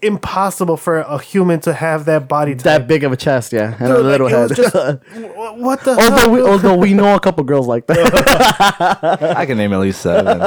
impossible 0.02 0.78
for 0.78 1.00
a 1.00 1.20
human 1.20 1.60
to 1.62 1.74
have 1.74 2.06
that 2.06 2.28
body 2.28 2.54
type. 2.56 2.64
that 2.64 2.88
big 2.88 3.04
of 3.04 3.12
a 3.12 3.18
chest, 3.18 3.54
yeah, 3.54 3.76
and 3.80 3.92
a 3.92 3.96
Dude, 3.96 4.06
like, 4.06 4.20
little 4.20 4.28
it 4.28 4.32
head. 4.32 4.56
just- 4.56 4.76
what 5.58 5.84
the 5.84 5.92
although 5.92 6.16
hell? 6.18 6.32
we 6.32 6.42
although 6.42 6.76
we 6.76 6.94
know 6.94 7.16
a 7.16 7.20
couple 7.20 7.44
girls 7.44 7.68
like 7.68 7.88
that. 7.88 9.34
I 9.38 9.46
can 9.46 9.58
name 9.58 9.74
at 9.74 9.80
least 9.80 10.02
seven. 10.02 10.40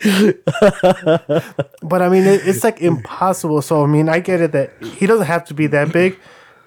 But 1.82 2.02
I 2.02 2.08
mean, 2.08 2.24
it, 2.24 2.46
it's 2.46 2.62
like 2.62 2.80
impossible. 2.80 3.62
So 3.62 3.82
I 3.82 3.86
mean, 3.86 4.08
I 4.08 4.20
get 4.20 4.40
it 4.40 4.52
that 4.52 4.72
he 4.82 5.06
doesn't 5.06 5.26
have 5.26 5.44
to 5.46 5.54
be 5.54 5.66
that 5.68 5.92
big. 5.92 6.18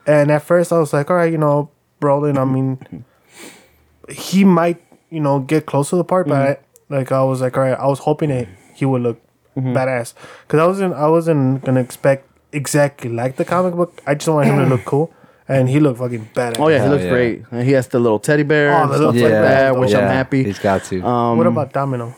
And 0.06 0.32
at 0.32 0.44
first, 0.44 0.74
I 0.74 0.80
was 0.80 0.92
like, 0.94 1.10
all 1.10 1.16
right, 1.16 1.32
you 1.32 1.38
know, 1.38 1.70
Brolin. 2.02 2.38
I 2.38 2.44
mean, 2.44 3.06
he 4.10 4.44
might, 4.44 4.82
you 5.10 5.20
know, 5.20 5.40
get 5.40 5.66
close 5.66 5.92
to 5.92 5.96
the 5.96 6.04
part, 6.04 6.28
but 6.28 6.36
mm-hmm. 6.36 6.94
I, 6.94 6.98
like 6.98 7.12
I 7.12 7.24
was 7.24 7.40
like, 7.42 7.56
all 7.56 7.64
right, 7.64 7.78
I 7.78 7.88
was 7.88 8.00
hoping 8.00 8.30
that 8.30 8.48
he 8.74 8.84
would 8.86 9.02
look 9.02 9.22
badass 9.58 10.14
because 10.48 10.60
I 10.60 10.66
wasn't, 10.68 10.94
I 10.96 11.08
wasn't 11.08 11.64
gonna 11.66 11.80
expect 11.82 12.28
exactly 12.54 13.10
like 13.10 13.36
the 13.38 13.46
comic 13.46 13.76
book. 13.76 14.02
I 14.08 14.16
just 14.16 14.28
wanted 14.28 14.52
him 14.54 14.60
to 14.60 14.66
look 14.76 14.86
cool, 14.86 15.14
and 15.48 15.70
he 15.70 15.80
looked 15.80 16.00
fucking 16.00 16.30
badass. 16.34 16.60
oh 16.60 16.68
yeah, 16.70 16.78
he 16.78 16.82
Hell 16.84 16.92
looks 16.92 17.04
yeah. 17.04 17.10
great. 17.10 17.44
And 17.52 17.64
he 17.66 17.72
has 17.74 17.88
the 17.88 18.00
little 18.00 18.20
teddy 18.20 18.44
bear 18.44 18.72
Oh, 18.74 18.82
and 18.84 18.90
stuff 18.92 19.00
little 19.00 19.14
like 19.14 19.32
that, 19.32 19.72
bear. 19.72 19.80
which 19.80 19.94
I'm 19.94 20.08
happy. 20.08 20.44
He's 20.44 20.60
got 20.60 20.84
to. 20.86 21.02
Um, 21.06 21.38
what 21.38 21.48
about 21.48 21.74
Domino? 21.74 22.16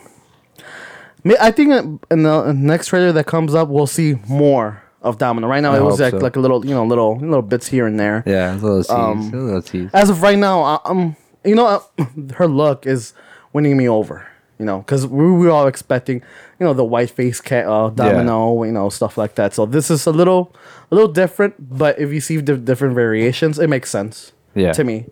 I 1.40 1.50
think 1.52 2.00
in 2.10 2.22
the 2.22 2.52
next 2.52 2.88
trailer 2.88 3.10
that 3.12 3.24
comes 3.26 3.54
up, 3.54 3.68
we'll 3.68 3.86
see 3.86 4.16
more 4.28 4.82
of 5.00 5.16
Domino. 5.18 5.48
Right 5.48 5.60
now, 5.62 5.72
I 5.72 5.78
it 5.78 5.82
was 5.82 5.98
like, 5.98 6.10
so. 6.12 6.18
like 6.18 6.36
a 6.36 6.40
little, 6.40 6.64
you 6.66 6.74
know, 6.74 6.84
little 6.84 7.16
little 7.18 7.42
bits 7.42 7.66
here 7.66 7.86
and 7.86 7.98
there. 7.98 8.22
yeah, 8.26 8.52
little 8.54 8.82
tease. 8.82 8.90
um, 8.90 9.30
little 9.30 9.62
tease. 9.62 9.90
As 9.94 10.10
of 10.10 10.20
right 10.22 10.38
now, 10.38 10.60
I, 10.62 10.78
um, 10.84 11.16
you 11.44 11.54
know, 11.54 11.66
uh, 11.66 12.04
her 12.36 12.46
look 12.46 12.86
is 12.86 13.14
winning 13.54 13.76
me 13.76 13.88
over. 13.88 14.26
You 14.58 14.64
know, 14.64 14.78
because 14.78 15.06
we 15.06 15.24
were 15.32 15.50
all 15.50 15.66
expecting, 15.66 16.22
you 16.60 16.66
know, 16.66 16.72
the 16.74 16.84
white 16.84 17.10
face 17.10 17.40
cat, 17.40 17.66
uh, 17.66 17.90
domino, 17.90 18.62
you 18.62 18.70
know, 18.72 18.88
stuff 18.88 19.18
like 19.18 19.34
that. 19.34 19.52
So 19.52 19.66
this 19.66 19.90
is 19.90 20.06
a 20.06 20.12
little, 20.12 20.54
a 20.90 20.94
little 20.94 21.10
different. 21.12 21.54
But 21.76 21.98
if 21.98 22.12
you 22.12 22.20
see 22.20 22.36
the 22.36 22.56
different 22.56 22.94
variations, 22.94 23.58
it 23.58 23.68
makes 23.68 23.90
sense. 23.90 24.32
Yeah. 24.54 24.72
To 24.72 24.84
me, 24.84 25.06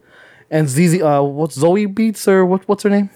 and 0.50 0.68
Zazie, 0.68 1.00
uh, 1.02 1.24
what's 1.24 1.56
Zoe 1.56 1.86
Beetz 1.88 2.28
or 2.28 2.46
what? 2.46 2.68
What's 2.68 2.84
her 2.84 2.90
name? 2.90 3.10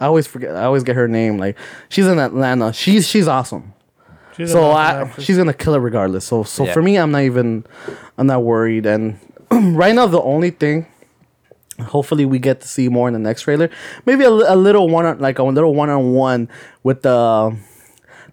I 0.00 0.06
always 0.06 0.26
forget. 0.28 0.54
I 0.54 0.64
always 0.64 0.84
get 0.84 0.94
her 0.94 1.08
name. 1.08 1.38
Like 1.38 1.56
she's 1.88 2.06
in 2.06 2.18
Atlanta. 2.20 2.72
She's 2.72 3.08
she's 3.08 3.26
awesome. 3.26 3.72
She's 4.36 4.52
So 4.52 4.70
an 4.70 4.76
I, 4.76 5.10
she's 5.18 5.36
gonna 5.36 5.52
kill 5.52 5.74
it 5.74 5.78
regardless. 5.78 6.24
So 6.24 6.44
so 6.44 6.64
Yeah. 6.66 6.72
for 6.72 6.82
me, 6.82 6.96
I'm 6.96 7.10
not 7.10 7.22
even, 7.22 7.64
I'm 8.16 8.26
not 8.28 8.44
worried. 8.44 8.86
And 8.86 9.18
right 9.50 9.94
now, 9.94 10.06
the 10.06 10.22
only 10.22 10.50
thing, 10.50 10.86
hopefully, 11.80 12.24
we 12.24 12.38
get 12.38 12.60
to 12.62 12.68
see 12.68 12.88
more 12.88 13.08
in 13.08 13.14
the 13.14 13.20
next 13.20 13.42
trailer. 13.42 13.70
Maybe 14.06 14.24
a, 14.24 14.30
a 14.30 14.56
little 14.56 14.88
one 14.88 15.06
on 15.06 15.18
like 15.18 15.38
a 15.38 15.42
little 15.44 15.74
one 15.74 15.90
on 15.90 16.12
one 16.12 16.48
with 16.82 17.02
the 17.02 17.56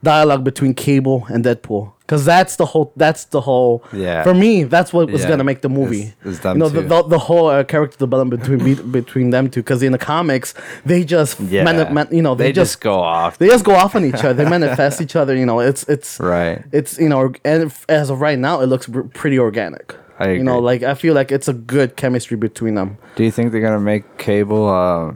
dialogue 0.04 0.44
between 0.44 0.74
Cable 0.74 1.26
and 1.30 1.44
Deadpool. 1.46 1.94
Cause 2.08 2.26
that's 2.26 2.58
the 2.58 2.66
whole. 2.66 2.92
That's 2.98 3.24
the 3.26 3.40
whole. 3.40 3.86
Yeah. 3.94 4.24
For 4.24 4.34
me, 4.34 4.64
that's 4.66 4.92
what 4.92 5.10
was 5.10 5.22
Yeah. 5.22 5.30
gonna 5.30 5.46
make 5.46 5.62
the 5.62 5.70
movie. 5.70 6.02
It's- 6.26 6.36
it's 6.36 6.44
you 6.44 6.56
know, 6.56 6.68
the, 6.68 6.82
the, 6.82 7.04
the 7.04 7.18
whole 7.20 7.48
uh, 7.48 7.64
character 7.64 7.96
development 7.98 8.42
between 8.42 8.92
between 8.92 9.30
them 9.30 9.50
two. 9.50 9.64
Cause 9.64 9.82
in 9.82 9.94
the 9.94 9.98
comics, 9.98 10.54
they 10.86 11.06
just 11.06 11.40
Yeah. 11.40 11.64
mani- 11.64 11.90
man- 11.94 12.10
you 12.12 12.22
know, 12.22 12.36
they, 12.36 12.46
they 12.48 12.52
just 12.52 12.72
just 12.74 12.82
go 12.82 13.00
off. 13.00 13.38
they 13.38 13.48
just 13.48 13.64
go 13.64 13.76
off 13.76 13.96
on 13.96 14.04
each 14.04 14.16
other. 14.26 14.34
They 14.34 14.44
manifest 14.50 15.00
each 15.06 15.16
other. 15.16 15.34
You 15.38 15.46
know, 15.46 15.62
it's 15.62 15.84
it's 15.84 16.20
Right. 16.20 16.62
It's 16.74 17.00
you 17.00 17.08
know, 17.08 17.32
and 17.46 17.72
as 17.88 18.10
of 18.10 18.20
right 18.20 18.38
now, 18.38 18.60
it 18.60 18.66
looks 18.68 18.88
pr- 18.88 19.02
pretty 19.04 19.40
organic. 19.40 19.96
I 20.22 20.32
You 20.34 20.44
know, 20.44 20.60
like 20.60 20.84
I 20.84 20.94
feel 20.94 21.14
like 21.14 21.32
it's 21.32 21.48
a 21.48 21.54
good 21.54 21.96
chemistry 21.96 22.38
between 22.38 22.76
them. 22.76 22.98
Do 23.16 23.24
you 23.24 23.32
think 23.32 23.52
they're 23.52 23.62
gonna 23.62 23.80
make 23.80 24.18
Cable? 24.18 24.70
Uh, 24.70 25.12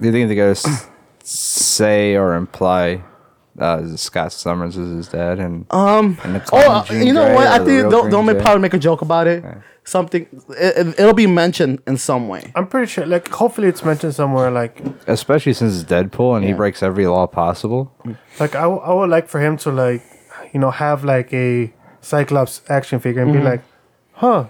do 0.00 0.06
you 0.06 0.12
think 0.12 0.28
they're 0.28 0.36
gonna 0.36 0.50
s- 0.50 0.86
say 1.24 2.16
or 2.16 2.34
imply 2.34 3.02
uh, 3.58 3.96
Scott 3.96 4.32
Summers 4.32 4.76
is 4.76 4.96
his 4.96 5.08
dad? 5.08 5.38
And 5.38 5.66
um, 5.70 6.18
and 6.24 6.42
Oh, 6.52 6.58
uh, 6.58 6.84
Jean 6.84 7.06
you 7.06 7.12
know 7.12 7.24
Grey 7.26 7.34
what? 7.34 7.46
I 7.48 7.56
think 7.58 7.68
real 7.68 7.90
they'll, 7.90 8.00
Green 8.02 8.10
they'll 8.10 8.22
make, 8.22 8.38
probably 8.38 8.62
make 8.62 8.74
a 8.74 8.78
joke 8.78 9.02
about 9.02 9.26
it. 9.26 9.44
Something 9.84 10.26
it, 10.50 10.98
it'll 11.00 11.14
be 11.14 11.26
mentioned 11.26 11.80
in 11.86 11.96
some 11.96 12.28
way. 12.28 12.52
I'm 12.54 12.66
pretty 12.66 12.88
sure. 12.88 13.06
Like, 13.06 13.28
hopefully, 13.30 13.68
it's 13.68 13.82
mentioned 13.84 14.14
somewhere. 14.14 14.50
Like, 14.50 14.82
especially 15.06 15.54
since 15.54 15.80
it's 15.80 15.90
Deadpool 15.90 16.36
and 16.36 16.44
he 16.44 16.52
breaks 16.52 16.82
every 16.82 17.06
law 17.06 17.26
possible. 17.26 17.90
like 18.38 18.54
I, 18.54 18.62
w- 18.62 18.80
I 18.82 18.92
would 18.92 19.08
like 19.08 19.28
for 19.28 19.40
him 19.40 19.56
to 19.58 19.70
like, 19.72 20.02
you 20.52 20.60
know, 20.60 20.70
have 20.70 21.04
like 21.04 21.32
a 21.32 21.72
Cyclops 22.02 22.60
action 22.68 23.00
figure 23.00 23.22
and 23.22 23.30
Mm-hmm. 23.30 23.40
be 23.44 23.48
like, 23.50 23.62
huh. 24.18 24.44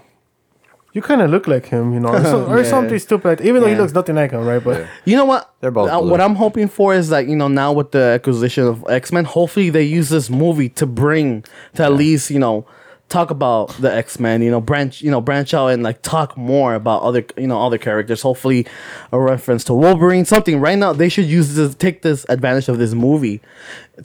You 0.91 1.03
kind 1.03 1.21
of 1.21 1.29
look 1.29 1.47
like 1.47 1.67
him, 1.67 1.93
you 1.93 1.99
know, 1.99 2.09
or, 2.09 2.23
so, 2.23 2.45
or 2.49 2.57
Yeah. 2.61 2.69
something 2.69 2.97
stupid. 2.97 3.41
Even 3.41 3.61
though 3.61 3.67
he 3.67 3.73
Yeah. 3.73 3.81
looks 3.81 3.93
nothing 3.93 4.15
like 4.15 4.31
him, 4.31 4.43
right? 4.45 4.63
But 4.63 4.87
You 5.05 5.15
know 5.17 5.25
what? 5.25 5.47
They're 5.61 5.69
both 5.69 5.89
Uh, 5.89 5.99
blue. 6.01 6.09
what 6.09 6.19
I'm 6.19 6.33
hoping 6.35 6.67
for 6.67 6.95
is 6.95 7.09
that 7.09 7.27
you 7.27 7.35
know 7.35 7.47
now 7.47 7.71
with 7.71 7.91
the 7.91 8.01
acquisition 8.17 8.65
of 8.65 8.83
X 8.89 9.11
Men, 9.13 9.25
hopefully 9.25 9.69
they 9.69 9.83
use 9.83 10.09
this 10.09 10.29
movie 10.31 10.69
to 10.69 10.85
bring 10.87 11.43
to 11.75 11.83
at 11.83 11.93
least 11.93 12.31
you 12.31 12.39
know 12.39 12.65
talk 13.07 13.29
about 13.29 13.69
the 13.79 13.93
X 13.93 14.19
Men. 14.19 14.41
You 14.41 14.49
know, 14.49 14.59
branch 14.61 15.03
you 15.03 15.11
know 15.11 15.21
branch 15.21 15.53
out 15.53 15.67
and 15.67 15.83
like 15.83 16.01
talk 16.01 16.35
more 16.35 16.73
about 16.73 17.03
other 17.03 17.23
you 17.37 17.45
know 17.47 17.61
other 17.61 17.77
characters. 17.77 18.23
Hopefully, 18.23 18.65
a 19.11 19.19
reference 19.19 19.63
to 19.65 19.75
Wolverine, 19.75 20.25
something. 20.25 20.59
Right 20.59 20.77
now, 20.77 20.91
they 20.93 21.07
should 21.09 21.25
use 21.25 21.53
this 21.55 21.75
take 21.75 22.01
this 22.01 22.25
advantage 22.29 22.67
of 22.67 22.79
this 22.79 22.95
movie 22.95 23.41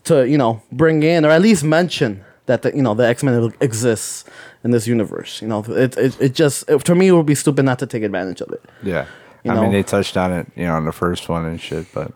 to 0.04 0.28
you 0.28 0.36
know 0.36 0.60
bring 0.70 1.02
in 1.02 1.24
or 1.24 1.30
at 1.30 1.40
least 1.40 1.64
mention 1.64 2.20
that 2.44 2.60
the 2.60 2.76
you 2.76 2.82
know 2.82 2.92
the 2.92 3.06
X 3.06 3.22
Men 3.22 3.54
exists 3.62 4.24
in 4.64 4.70
this 4.70 4.86
universe. 4.86 5.40
You 5.42 5.48
know, 5.48 5.64
it 5.68 5.96
it, 5.96 6.20
it 6.20 6.34
just 6.34 6.68
it, 6.68 6.84
to 6.84 6.94
me 6.94 7.08
it 7.08 7.12
would 7.12 7.26
be 7.26 7.34
stupid 7.34 7.64
not 7.64 7.78
to 7.80 7.86
take 7.86 8.02
advantage 8.02 8.40
of 8.40 8.50
it. 8.52 8.62
Yeah, 8.82 9.06
You 9.44 9.50
I 9.52 9.54
know? 9.54 9.62
mean 9.62 9.72
they 9.72 9.82
touched 9.82 10.16
on 10.16 10.32
it, 10.32 10.46
you 10.56 10.64
know, 10.66 10.76
in 10.78 10.84
the 10.86 10.92
first 10.92 11.28
one 11.28 11.44
and 11.44 11.60
shit, 11.60 11.86
but 11.94 12.10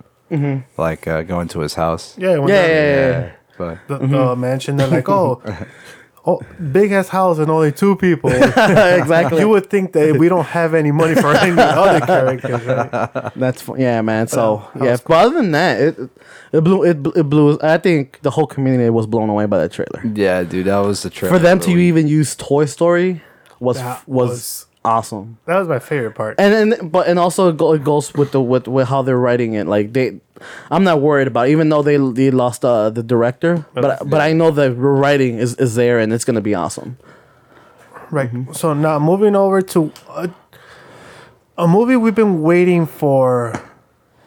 like 0.76 1.06
uh, 1.06 1.22
going 1.22 1.48
to 1.48 1.60
his 1.60 1.74
house. 1.74 2.16
yeah, 2.18 2.34
Yeah, 2.34 2.46
yeah, 2.46 2.66
yeah, 2.66 3.10
yeah. 3.10 3.32
but 3.58 3.78
the, 3.88 3.98
the 4.06 4.36
mansion, 4.36 4.76
they're 4.76 4.88
like, 4.88 5.08
oh, 5.08 5.42
oh, 6.28 6.40
big 6.72 6.92
ass 6.92 7.08
house 7.08 7.38
and 7.38 7.50
only 7.50 7.72
two 7.72 7.96
people. 7.96 8.30
exactly. 9.00 9.40
you 9.40 9.48
would 9.48 9.68
think 9.70 9.92
that 9.92 10.16
we 10.18 10.28
don't 10.28 10.44
have 10.46 10.74
any 10.74 10.92
money 10.92 11.14
for 11.14 11.34
any 11.34 11.58
other 11.82 12.00
characters, 12.04 12.64
right? 12.64 13.32
That's 13.34 13.62
fu- 13.62 13.76
yeah, 13.78 14.02
man. 14.02 14.28
So 14.28 14.68
that 14.74 14.84
yeah, 14.84 14.90
was 14.92 15.00
but 15.00 15.14
other 15.26 15.34
than 15.36 15.50
that, 15.52 15.80
it 15.80 15.94
it 16.52 16.60
blew 16.62 16.82
it, 16.84 16.98
it 17.16 17.24
blew. 17.28 17.58
I 17.62 17.78
think 17.78 18.20
the 18.22 18.30
whole 18.30 18.46
community 18.46 18.90
was 18.90 19.06
blown 19.06 19.28
away 19.30 19.46
by 19.46 19.58
that 19.58 19.72
trailer. 19.72 20.00
yeah, 20.14 20.42
dude, 20.42 20.66
that 20.66 20.78
was 20.78 21.02
the 21.02 21.10
trailer. 21.10 21.36
For 21.36 21.42
them 21.42 21.58
to 21.60 21.64
of 21.64 21.66
the 21.68 21.74
week. 21.74 21.88
even 21.88 22.08
use 22.08 22.36
Toy 22.36 22.66
Story 22.66 23.22
was 23.60 23.78
That 23.78 24.06
was, 24.08 24.28
was- 24.30 24.66
awesome. 24.84 25.38
That 25.46 25.58
was 25.58 25.68
my 25.68 25.78
favorite 25.78 26.14
part. 26.14 26.36
And 26.38 26.72
then 26.72 26.88
but 26.88 27.08
and 27.08 27.18
also 27.18 27.48
it 27.50 27.84
goes 27.84 28.14
with 28.14 28.32
the 28.32 28.40
with, 28.40 28.68
with 28.68 28.88
how 28.88 29.02
they're 29.02 29.18
writing 29.18 29.54
it. 29.54 29.66
Like 29.66 29.92
they, 29.92 30.20
I'm 30.70 30.84
not 30.84 31.00
worried 31.00 31.26
about 31.28 31.48
it, 31.48 31.52
even 31.52 31.68
though 31.68 31.82
they 31.82 31.96
they 31.96 32.30
lost 32.30 32.64
uh, 32.64 32.90
the 32.90 33.02
director, 33.02 33.66
but 33.74 34.08
but 34.08 34.20
I 34.20 34.32
know 34.32 34.50
the 34.50 34.72
writing 34.72 35.38
is 35.38 35.54
is 35.56 35.74
there 35.74 35.98
and 35.98 36.12
it's 36.12 36.24
gonna 36.24 36.40
be 36.40 36.54
awesome. 36.54 36.96
Right. 38.10 38.30
So 38.52 38.72
now 38.72 38.98
moving 38.98 39.36
over 39.36 39.60
to 39.60 39.92
a, 40.08 40.30
a 41.58 41.68
movie 41.68 41.96
we've 41.96 42.14
been 42.14 42.40
waiting 42.42 42.86
for 42.86 43.52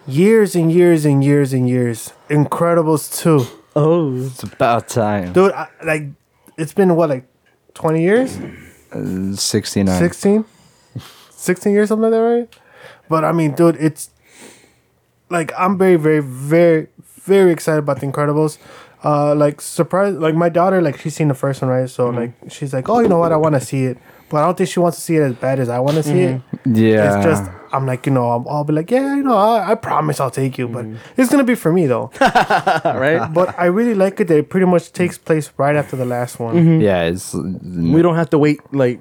years 0.08 0.56
and 0.56 0.72
years 0.72 1.06
and 1.06 1.24
years 1.24 1.52
and 1.54 1.68
years. 1.68 2.14
Incredibles 2.30 3.20
2. 3.22 3.46
Oh, 3.76 4.16
It's 4.26 4.44
about 4.44 4.88
time. 4.88 5.34
Dude, 5.34 5.52
I, 5.54 5.68
like 5.84 6.04
it's 6.58 6.74
been 6.74 6.96
what 6.96 7.10
like 7.10 7.26
20 7.74 8.04
years? 8.04 8.38
Sixty 9.36 9.84
nine. 9.84 10.00
16? 10.00 10.46
16 11.32 11.74
years 11.74 11.90
something 11.90 12.04
like 12.04 12.12
that, 12.12 12.18
right? 12.20 12.56
But 13.10 13.26
I 13.26 13.32
mean, 13.32 13.54
dude, 13.56 13.78
it's 13.78 14.10
like 15.30 15.52
I'm 15.58 15.78
very 15.78 15.96
very 15.96 16.20
very 16.22 16.88
very 17.24 17.52
excited 17.52 17.80
about 17.80 18.00
the 18.00 18.08
Incredibles. 18.08 18.58
Uh 19.04 19.34
like 19.34 19.62
surprise 19.62 20.14
like 20.16 20.36
my 20.36 20.50
daughter 20.50 20.82
like 20.82 21.00
she's 21.00 21.16
seen 21.16 21.28
the 21.30 21.34
first 21.34 21.62
one, 21.62 21.72
right? 21.72 21.90
So 21.90 22.10
like 22.10 22.34
she's 22.50 22.74
like, 22.74 22.88
"Oh, 22.90 23.00
you 23.00 23.08
know 23.08 23.18
what? 23.18 23.32
I 23.32 23.38
want 23.38 23.56
to 23.56 23.62
see 23.62 23.86
it." 23.86 23.98
But 24.32 24.38
I 24.38 24.46
don't 24.46 24.58
think 24.58 24.70
she 24.70 24.80
wants 24.80 24.98
to 24.98 25.04
see 25.04 25.18
it 25.18 25.22
as 25.22 25.36
bad 25.36 25.60
as 25.60 25.70
I 25.70 25.80
want 25.80 25.98
to 25.98 26.04
see 26.04 26.22
it. 26.22 26.42
Mm-hmm. 26.42 26.76
Yeah, 26.76 27.18
It's 27.18 27.26
just 27.26 27.52
I'm 27.74 27.86
like 27.86 28.06
you 28.06 28.12
know 28.12 28.30
I'll, 28.30 28.46
I'll 28.50 28.64
be 28.64 28.74
like 28.74 28.92
yeah 28.92 29.16
you 29.16 29.24
know 29.24 29.38
I, 29.38 29.72
I 29.72 29.76
promise 29.76 30.20
I'll 30.20 30.32
take 30.32 30.58
you 30.58 30.68
but 30.68 30.86
mm-hmm. 30.86 31.22
it's 31.22 31.32
gonna 31.32 31.44
be 31.44 31.56
for 31.56 31.72
me 31.72 31.88
though 31.88 32.12
right. 32.22 33.32
but 33.34 33.58
I 33.58 33.66
really 33.66 33.94
like 33.94 34.20
it 34.20 34.28
that 34.28 34.38
it 34.38 34.50
pretty 34.50 34.66
much 34.66 34.92
takes 34.92 35.18
place 35.18 35.52
right 35.58 35.76
after 35.76 35.96
the 35.96 36.06
last 36.06 36.40
one 36.40 36.56
mm-hmm. 36.56 36.82
yeah. 36.82 37.04
It's 37.04 37.34
We 37.34 38.02
don't 38.02 38.16
have 38.16 38.30
to 38.32 38.38
wait. 38.38 38.60
Like 38.74 39.00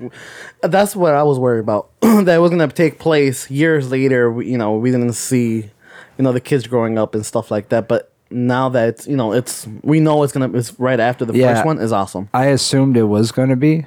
that's 0.62 0.94
what 0.96 1.14
I 1.14 1.22
was 1.22 1.38
worried 1.38 1.60
about. 1.60 1.90
that 2.00 2.28
it 2.28 2.38
was 2.38 2.50
gonna 2.50 2.68
take 2.68 2.98
place 2.98 3.50
years 3.50 3.90
later. 3.90 4.30
We, 4.30 4.50
you 4.50 4.58
know, 4.58 4.76
we 4.76 4.90
didn't 4.90 5.14
see, 5.14 5.70
you 6.18 6.24
know, 6.24 6.32
the 6.32 6.40
kids 6.40 6.66
growing 6.66 6.98
up 6.98 7.14
and 7.14 7.24
stuff 7.24 7.50
like 7.50 7.68
that. 7.70 7.88
But 7.88 8.12
now 8.30 8.68
that 8.68 8.88
it's, 8.88 9.06
you 9.08 9.16
know, 9.16 9.32
it's 9.32 9.66
we 9.82 9.98
know 10.00 10.22
it's 10.22 10.32
gonna 10.32 10.50
it's 10.56 10.78
right 10.78 11.00
after 11.00 11.24
the 11.24 11.34
Yeah. 11.34 11.54
first 11.54 11.66
one 11.66 11.78
is 11.78 11.92
awesome. 11.92 12.28
I 12.32 12.46
assumed 12.46 12.96
it 12.96 13.04
was 13.04 13.32
going 13.32 13.48
to 13.48 13.56
be, 13.56 13.84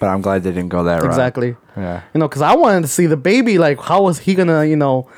but 0.00 0.06
I'm 0.08 0.20
glad 0.20 0.42
they 0.42 0.50
didn't 0.50 0.70
go 0.70 0.82
that 0.84 0.96
route. 1.00 1.06
Exactly. 1.06 1.56
Yeah. 1.76 2.02
You 2.12 2.18
know, 2.20 2.28
because 2.28 2.42
I 2.42 2.54
wanted 2.56 2.82
to 2.82 2.88
see 2.88 3.06
the 3.06 3.16
baby. 3.16 3.56
Like, 3.58 3.80
how 3.80 4.02
was 4.02 4.18
he 4.18 4.34
gonna, 4.34 4.64
you 4.64 4.76
know, 4.76 5.08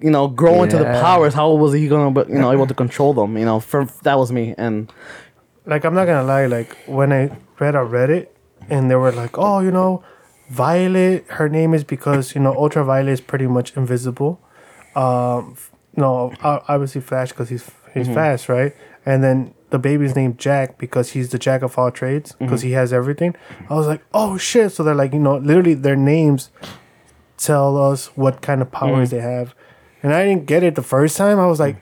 you 0.00 0.10
know, 0.10 0.26
grow 0.28 0.62
into 0.64 0.76
the 0.76 0.84
Yeah. 0.84 1.00
powers? 1.00 1.34
How 1.34 1.52
was 1.52 1.72
he 1.72 1.86
gonna, 1.88 2.10
but 2.10 2.28
you 2.28 2.38
know, 2.38 2.50
able 2.52 2.66
to 2.66 2.74
control 2.84 3.14
them? 3.14 3.38
You 3.38 3.44
know, 3.44 3.60
from 3.60 3.88
that 4.02 4.18
was 4.18 4.32
me. 4.32 4.54
And 4.58 4.92
like 5.66 5.84
I'm 5.84 5.94
not 5.94 6.06
gonna 6.06 6.26
lie 6.26 6.46
like 6.46 6.76
when 6.86 7.12
I 7.12 7.30
read 7.60 7.76
on 7.76 7.90
Reddit 7.90 8.26
and 8.68 8.90
they 8.90 8.96
were 8.96 9.12
like 9.12 9.38
oh 9.38 9.60
you 9.60 9.70
know 9.70 10.02
Violet 10.50 11.24
her 11.28 11.48
name 11.48 11.74
is 11.74 11.84
because 11.84 12.34
you 12.34 12.40
know 12.40 12.52
Ultraviolet 12.54 13.08
is 13.12 13.20
pretty 13.20 13.46
much 13.46 13.76
invisible 13.76 14.40
um 14.96 15.52
f- 15.52 15.70
no 15.96 16.32
o- 16.42 16.62
obviously 16.66 17.00
Flash 17.00 17.28
because 17.28 17.50
he's 17.50 17.70
he's 17.94 18.06
mm-hmm. 18.06 18.14
fast 18.14 18.48
right? 18.48 18.74
And 19.06 19.24
then 19.24 19.54
the 19.70 19.78
baby's 19.78 20.14
named 20.14 20.38
Jack 20.38 20.78
because 20.78 21.10
he's 21.10 21.30
the 21.30 21.38
jack 21.38 21.62
of 21.62 21.78
all 21.78 21.90
trades 21.90 22.32
because 22.38 22.60
mm-hmm. 22.60 22.68
he 22.68 22.74
has 22.74 22.92
everything. 22.92 23.34
I 23.68 23.74
was 23.74 23.86
like 23.86 24.02
oh 24.12 24.36
shit. 24.36 24.72
So 24.72 24.82
they're 24.82 24.94
like 24.94 25.12
you 25.12 25.18
know 25.20 25.38
literally 25.38 25.74
their 25.74 25.96
names 25.96 26.50
tell 27.38 27.76
us 27.76 28.06
what 28.16 28.42
kind 28.42 28.60
of 28.62 28.70
powers 28.70 29.08
mm. 29.08 29.12
they 29.12 29.20
have. 29.20 29.54
And 30.02 30.14
I 30.14 30.24
didn't 30.24 30.46
get 30.46 30.62
it 30.62 30.74
the 30.74 30.82
first 30.82 31.16
time. 31.16 31.38
I 31.38 31.46
was 31.46 31.60
like 31.60 31.76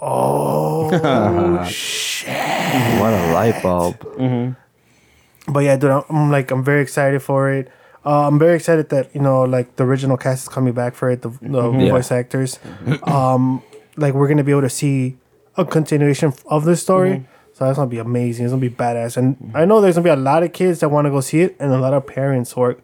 oh 0.00 0.90
shit! 1.68 3.00
What 3.00 3.12
a 3.12 3.32
light 3.32 3.62
bulb. 3.62 3.98
Mm-hmm. 4.00 5.52
but 5.52 5.60
yeah, 5.60 5.76
dude, 5.76 5.90
I'm, 5.90 6.02
I'm 6.08 6.30
like 6.30 6.50
I'm 6.50 6.64
very 6.64 6.82
excited 6.82 7.22
for 7.22 7.50
it. 7.50 7.70
Uh, 8.04 8.26
I'm 8.26 8.38
very 8.38 8.56
excited 8.56 8.88
that 8.90 9.14
you 9.14 9.20
know 9.20 9.42
like 9.42 9.76
the 9.76 9.84
original 9.84 10.16
cast 10.16 10.44
is 10.44 10.48
coming 10.48 10.72
back 10.72 10.94
for 10.94 11.10
it, 11.10 11.22
the, 11.22 11.30
the 11.42 11.70
Yeah. 11.70 11.90
voice 11.90 12.10
actors. 12.12 12.58
Um, 13.02 13.62
like 13.98 14.14
we're 14.14 14.28
gonna 14.28 14.44
be 14.44 14.52
able 14.52 14.62
to 14.62 14.70
see 14.70 15.16
a 15.56 15.64
continuation 15.64 16.32
of 16.46 16.64
this 16.64 16.80
story. 16.82 17.26
So 17.52 17.64
that's 17.64 17.76
gonna 17.76 17.90
be 17.90 17.98
amazing. 17.98 18.44
It's 18.46 18.52
gonna 18.52 18.60
be 18.60 18.70
badass, 18.70 19.16
and 19.16 19.50
I 19.54 19.64
know 19.64 19.80
there's 19.80 19.96
gonna 19.96 20.04
be 20.04 20.10
a 20.10 20.16
lot 20.16 20.42
of 20.44 20.52
kids 20.52 20.80
that 20.80 20.90
want 20.90 21.06
to 21.06 21.10
go 21.10 21.20
see 21.20 21.40
it, 21.40 21.56
and 21.58 21.72
a 21.72 21.78
lot 21.78 21.92
of 21.92 22.06
parents 22.06 22.52
or 22.54 22.76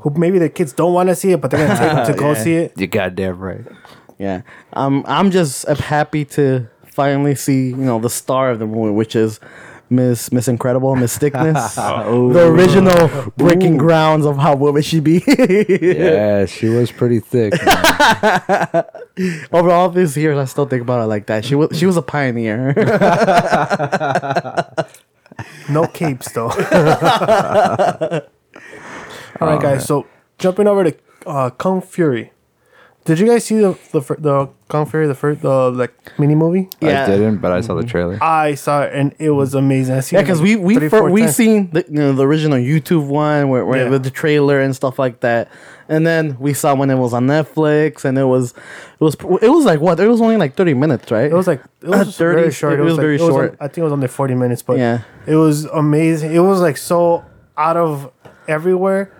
who 0.00 0.10
maybe 0.16 0.38
the 0.38 0.48
kids 0.48 0.72
don't 0.72 0.94
want 0.94 1.08
to 1.10 1.14
see 1.14 1.32
it, 1.32 1.40
but 1.40 1.50
they're 1.50 1.66
gonna 1.66 1.78
take 1.78 1.92
them 1.92 2.06
to 2.06 2.14
go 2.18 2.32
Yeah. 2.32 2.42
see 2.42 2.54
it. 2.54 2.72
You 2.76 2.86
goddamn 2.86 3.38
right. 3.38 3.64
yeah, 4.18 4.42
um, 4.72 5.04
I'm 5.06 5.30
just 5.30 5.68
uh, 5.68 5.74
happy 5.74 6.24
to 6.36 6.68
finally 6.86 7.34
see, 7.34 7.68
you 7.68 7.76
know, 7.76 7.98
the 7.98 8.08
star 8.08 8.50
of 8.50 8.58
the 8.60 8.66
movie, 8.66 8.92
which 8.92 9.14
is 9.16 9.40
Miss 9.90 10.32
Miss 10.32 10.48
Incredible, 10.48 10.96
Miss 10.96 11.16
Thickness, 11.18 11.74
the 11.74 12.46
original 12.46 13.30
breaking 13.36 13.76
grounds 13.76 14.24
of 14.26 14.38
how 14.38 14.56
women 14.56 14.82
should 14.82 15.04
be. 15.04 15.22
Yeah, 15.26 16.46
she 16.46 16.68
was 16.68 16.90
pretty 16.90 17.20
thick. 17.20 17.52
man. 17.64 18.84
Over 19.52 19.70
all 19.70 19.90
these 19.90 20.16
years, 20.16 20.38
I 20.38 20.44
still 20.46 20.66
think 20.66 20.82
about 20.82 21.00
her 21.00 21.06
like 21.06 21.26
that. 21.26 21.44
She 21.44 21.54
was 21.54 21.76
she 21.78 21.86
was 21.86 21.96
a 21.96 22.02
pioneer. 22.02 22.74
No 25.68 25.86
capes 25.88 26.30
though. 26.32 26.48
All 29.40 29.48
right, 29.48 29.60
guys. 29.60 29.84
So 29.84 30.06
jumping 30.38 30.68
over 30.68 30.84
to 30.84 30.96
uh, 31.26 31.50
Kung 31.50 31.82
Fury. 31.82 32.30
Did 33.04 33.18
you 33.18 33.26
guys 33.26 33.44
see 33.44 33.58
the 33.58 33.76
the 33.92 34.00
fir- 34.00 34.16
the 34.18 34.48
Kung 34.68 34.86
Fury 34.86 35.06
the 35.06 35.14
first 35.14 35.42
the 35.42 35.70
like 35.70 35.92
mini 36.18 36.34
movie? 36.34 36.70
Yeah. 36.80 37.04
I 37.04 37.06
didn't, 37.06 37.36
but 37.38 37.52
I 37.52 37.60
saw 37.60 37.74
the 37.74 37.82
trailer. 37.84 38.16
I 38.22 38.54
saw 38.54 38.82
it 38.84 38.94
and 38.94 39.14
it 39.18 39.28
was 39.30 39.52
amazing. 39.54 39.94
I 39.96 40.00
seen 40.00 40.16
Yeah, 40.16 40.20
it 40.20 40.24
because 40.24 40.40
like 40.40 40.48
we 40.48 40.56
we 40.56 40.74
three, 40.76 40.88
fir- 40.88 40.98
four 41.00 41.10
we 41.10 41.20
times. 41.22 41.36
seen 41.36 41.70
the 41.70 41.84
you 41.86 41.98
know 41.98 42.12
the 42.14 42.26
original 42.26 42.56
YouTube 42.56 43.06
one 43.06 43.50
where, 43.50 43.66
where 43.66 43.84
Yeah. 43.84 43.90
with 43.90 44.04
the 44.04 44.10
trailer 44.10 44.58
and 44.58 44.74
stuff 44.74 44.98
like 44.98 45.20
that, 45.20 45.50
and 45.86 46.06
then 46.06 46.38
we 46.40 46.54
saw 46.54 46.74
when 46.74 46.88
it 46.88 46.94
was 46.96 47.12
on 47.12 47.26
Netflix, 47.26 48.06
and 48.06 48.16
it 48.16 48.24
was 48.24 48.54
it 48.98 49.04
was 49.04 49.16
it 49.42 49.50
was 49.50 49.66
like 49.66 49.80
what 49.80 50.00
it 50.00 50.08
was 50.08 50.22
only 50.22 50.38
like 50.38 50.56
thirty 50.56 50.72
minutes, 50.72 51.10
right? 51.10 51.30
It 51.30 51.34
was 51.34 51.46
like 51.46 51.60
it 51.82 51.88
was 51.90 52.08
uh, 52.08 52.12
30 52.12 52.40
very 52.40 52.52
short. 52.52 52.78
it 52.80 52.82
was 52.82 52.94
like- 52.94 53.00
very 53.02 53.18
on- 53.20 53.28
short. 53.28 53.56
I 53.60 53.68
think 53.68 53.78
it 53.78 53.84
was 53.84 53.92
only 53.92 54.08
forty 54.08 54.34
minutes, 54.34 54.62
but 54.62 54.78
Yeah. 54.78 55.02
it 55.26 55.36
was 55.36 55.66
amazing. 55.66 56.32
It 56.34 56.40
was 56.40 56.58
like 56.62 56.78
so 56.78 57.22
out 57.58 57.76
of 57.76 58.10
everywhere 58.48 59.12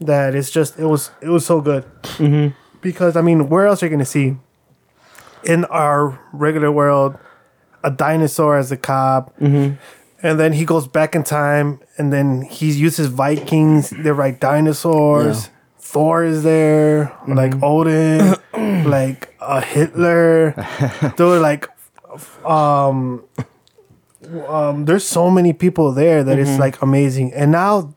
that 0.00 0.34
it's 0.34 0.50
just 0.50 0.78
it 0.78 0.86
was 0.86 1.10
it 1.20 1.28
was 1.28 1.44
so 1.44 1.60
good. 1.60 1.84
Mm-hmm. 2.16 2.56
Because 2.80 3.16
I 3.16 3.20
mean, 3.22 3.48
where 3.48 3.66
else 3.66 3.82
are 3.82 3.86
you 3.86 3.90
gonna 3.90 4.04
see 4.04 4.36
in 5.44 5.64
our 5.66 6.18
regular 6.32 6.70
world 6.72 7.16
a 7.84 7.90
dinosaur 7.90 8.56
as 8.58 8.70
a 8.72 8.76
cop? 8.76 9.36
Mm-hmm. 9.38 9.74
And 10.22 10.40
then 10.40 10.52
he 10.54 10.64
goes 10.64 10.88
back 10.88 11.14
in 11.14 11.22
time, 11.22 11.80
and 11.98 12.12
then 12.12 12.42
he 12.42 12.70
uses 12.72 13.08
Vikings. 13.08 13.90
They're 13.90 14.14
like 14.14 14.40
dinosaurs. 14.40 15.50
Thor 15.78 16.24
is 16.24 16.42
there, 16.42 17.06
Mm-hmm. 17.26 17.32
like 17.34 17.54
Odin, 17.62 18.34
like 18.90 19.34
uh, 19.40 19.60
Hitler. 19.60 20.52
Dude, 21.16 21.40
like 21.42 21.68
um 22.44 23.22
um 24.48 24.84
there's 24.86 25.04
so 25.06 25.30
many 25.30 25.52
people 25.52 25.92
there 25.92 26.24
that 26.24 26.38
Mm-hmm. 26.38 26.50
it's 26.50 26.58
like 26.58 26.80
amazing 26.82 27.32
and 27.34 27.52
now 27.52 27.94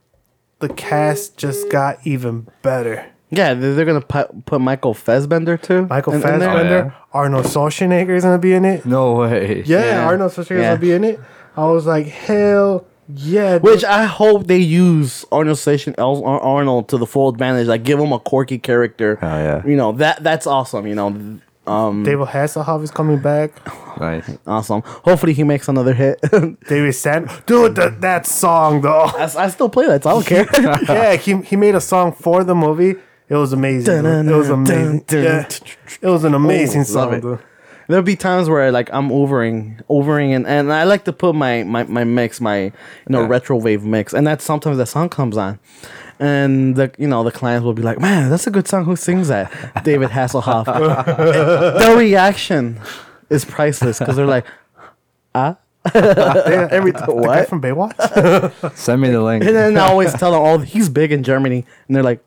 the 0.60 0.68
cast 0.70 1.38
just 1.38 1.72
got 1.72 1.98
even 2.06 2.48
better 2.62 3.06
yeah, 3.30 3.54
they're, 3.54 3.74
they're 3.76 3.86
gonna 3.86 4.02
put, 4.02 4.46
put 4.46 4.60
Michael 4.62 4.94
Fassbender 4.94 5.58
too. 5.58 5.86
michael 5.88 6.14
in- 6.14 6.22
in 6.22 6.40
there. 6.40 6.40
fassbender 6.40 6.96
Oh, 7.14 7.20
arnold 7.20 7.46
schwarzenegger 7.46 8.16
is 8.16 8.24
gonna 8.24 8.38
be 8.38 8.54
in 8.54 8.66
it 8.66 8.86
No 8.86 9.16
way. 9.16 9.64
yeah, 9.66 9.86
Yeah. 9.86 10.06
arnold 10.08 10.32
schwarzenegger's 10.32 10.50
Yeah. 10.62 10.70
gonna 10.72 10.80
be 10.80 10.92
in 10.94 11.04
it 11.04 11.20
i 11.58 11.66
was 11.66 11.86
like 11.86 12.08
hell 12.08 12.86
yeah. 13.12 13.58
Which 13.58 13.84
I 13.84 14.04
hope 14.04 14.46
they 14.46 14.60
use 14.60 15.26
Arnold 15.32 15.58
Station 15.58 15.96
Arnold 15.98 16.90
to 16.90 16.98
the 17.00 17.08
full 17.08 17.30
advantage. 17.30 17.66
Like 17.66 17.82
give 17.84 18.00
him 18.00 18.12
a 18.12 18.20
quirky 18.20 18.60
character. 18.60 19.18
Oh, 19.20 19.26
yeah. 19.26 19.66
You 19.66 19.76
know 19.76 19.94
that 19.94 20.22
that's 20.22 20.46
awesome. 20.46 20.86
You 20.86 20.94
know, 20.94 21.40
um, 21.66 22.04
david 22.04 22.28
hasselhoff 22.28 22.84
is 22.84 22.92
coming 22.92 23.18
back 23.18 23.52
Nice. 24.00 24.30
awesome. 24.46 24.84
Hopefully 24.86 25.34
he 25.34 25.44
makes 25.44 25.68
another 25.68 25.96
hit. 25.96 26.20
david 26.68 26.94
sand 26.94 27.32
dude 27.48 27.74
that, 27.78 28.00
that 28.02 28.28
song 28.28 28.82
though 28.82 29.02
I, 29.06 29.24
I 29.38 29.50
still 29.50 29.70
play 29.70 29.88
that, 29.88 30.04
so 30.04 30.12
I 30.12 30.14
don't 30.14 30.26
care. 30.28 30.46
yeah 30.88 31.16
he, 31.16 31.36
he 31.42 31.56
made 31.56 31.74
a 31.74 31.82
song 31.82 32.12
for 32.14 32.44
the 32.44 32.54
movie 32.54 32.94
it 33.30 33.36
was 33.36 33.54
amazing 33.54 34.06
it 34.06 34.36
was 34.36 34.50
amazing 34.50 35.04
yeah 35.12 35.48
it 36.02 36.08
was 36.08 36.24
an 36.24 36.34
amazing 36.34 36.82
Ooh, 36.82 36.94
love 36.94 37.10
song 37.10 37.14
it. 37.14 37.22
dude. 37.22 37.40
There'll 37.88 38.04
be 38.04 38.16
times 38.16 38.48
where 38.48 38.72
like 38.72 38.88
I'm 38.94 39.12
overing, 39.12 39.80
overing, 39.90 40.32
and, 40.36 40.46
and 40.46 40.72
I 40.72 40.84
like 40.84 41.06
to 41.06 41.12
put 41.14 41.34
my, 41.34 41.64
my, 41.64 41.86
my 41.86 42.04
mix, 42.04 42.40
my 42.40 42.66
you 42.66 42.72
know 43.10 43.22
Yeah. 43.22 43.28
retro 43.30 43.58
wave 43.58 43.84
mix, 43.84 44.14
and 44.14 44.28
that 44.28 44.44
sometimes 44.44 44.78
the 44.78 44.86
song 44.86 45.10
comes 45.10 45.38
on, 45.38 45.58
and 46.20 46.76
the 46.76 46.92
you 47.00 47.08
know 47.08 47.24
the 47.24 47.32
clients 47.32 47.64
will 47.66 47.74
be 47.74 47.82
like, 47.82 47.98
man, 48.00 48.30
that's 48.30 48.46
a 48.46 48.52
good 48.52 48.68
song. 48.68 48.86
Who 48.86 48.96
sings 48.96 49.30
that? 49.30 49.52
David 49.84 50.10
Hasselhoff. 50.12 50.66
the 51.80 51.96
reaction 51.98 52.80
is 53.32 53.44
priceless 53.44 53.98
because 53.98 54.16
they're 54.18 54.28
like, 54.28 54.46
ah, 55.34 55.58
every 55.96 56.92
the 56.92 57.00
guy 57.00 57.40
what? 57.40 57.50
from 57.50 57.60
baywatch 57.60 58.76
Send 58.76 59.02
me 59.02 59.10
the 59.10 59.22
link. 59.24 59.44
And 59.44 59.56
then 59.56 59.78
I 59.78 59.88
always 59.88 60.14
tell 60.14 60.34
them, 60.34 60.42
oh, 60.44 60.60
he's 60.60 60.90
big 60.90 61.12
in 61.12 61.24
Germany, 61.24 61.66
and 61.88 61.96
they're 61.96 62.04
like, 62.04 62.22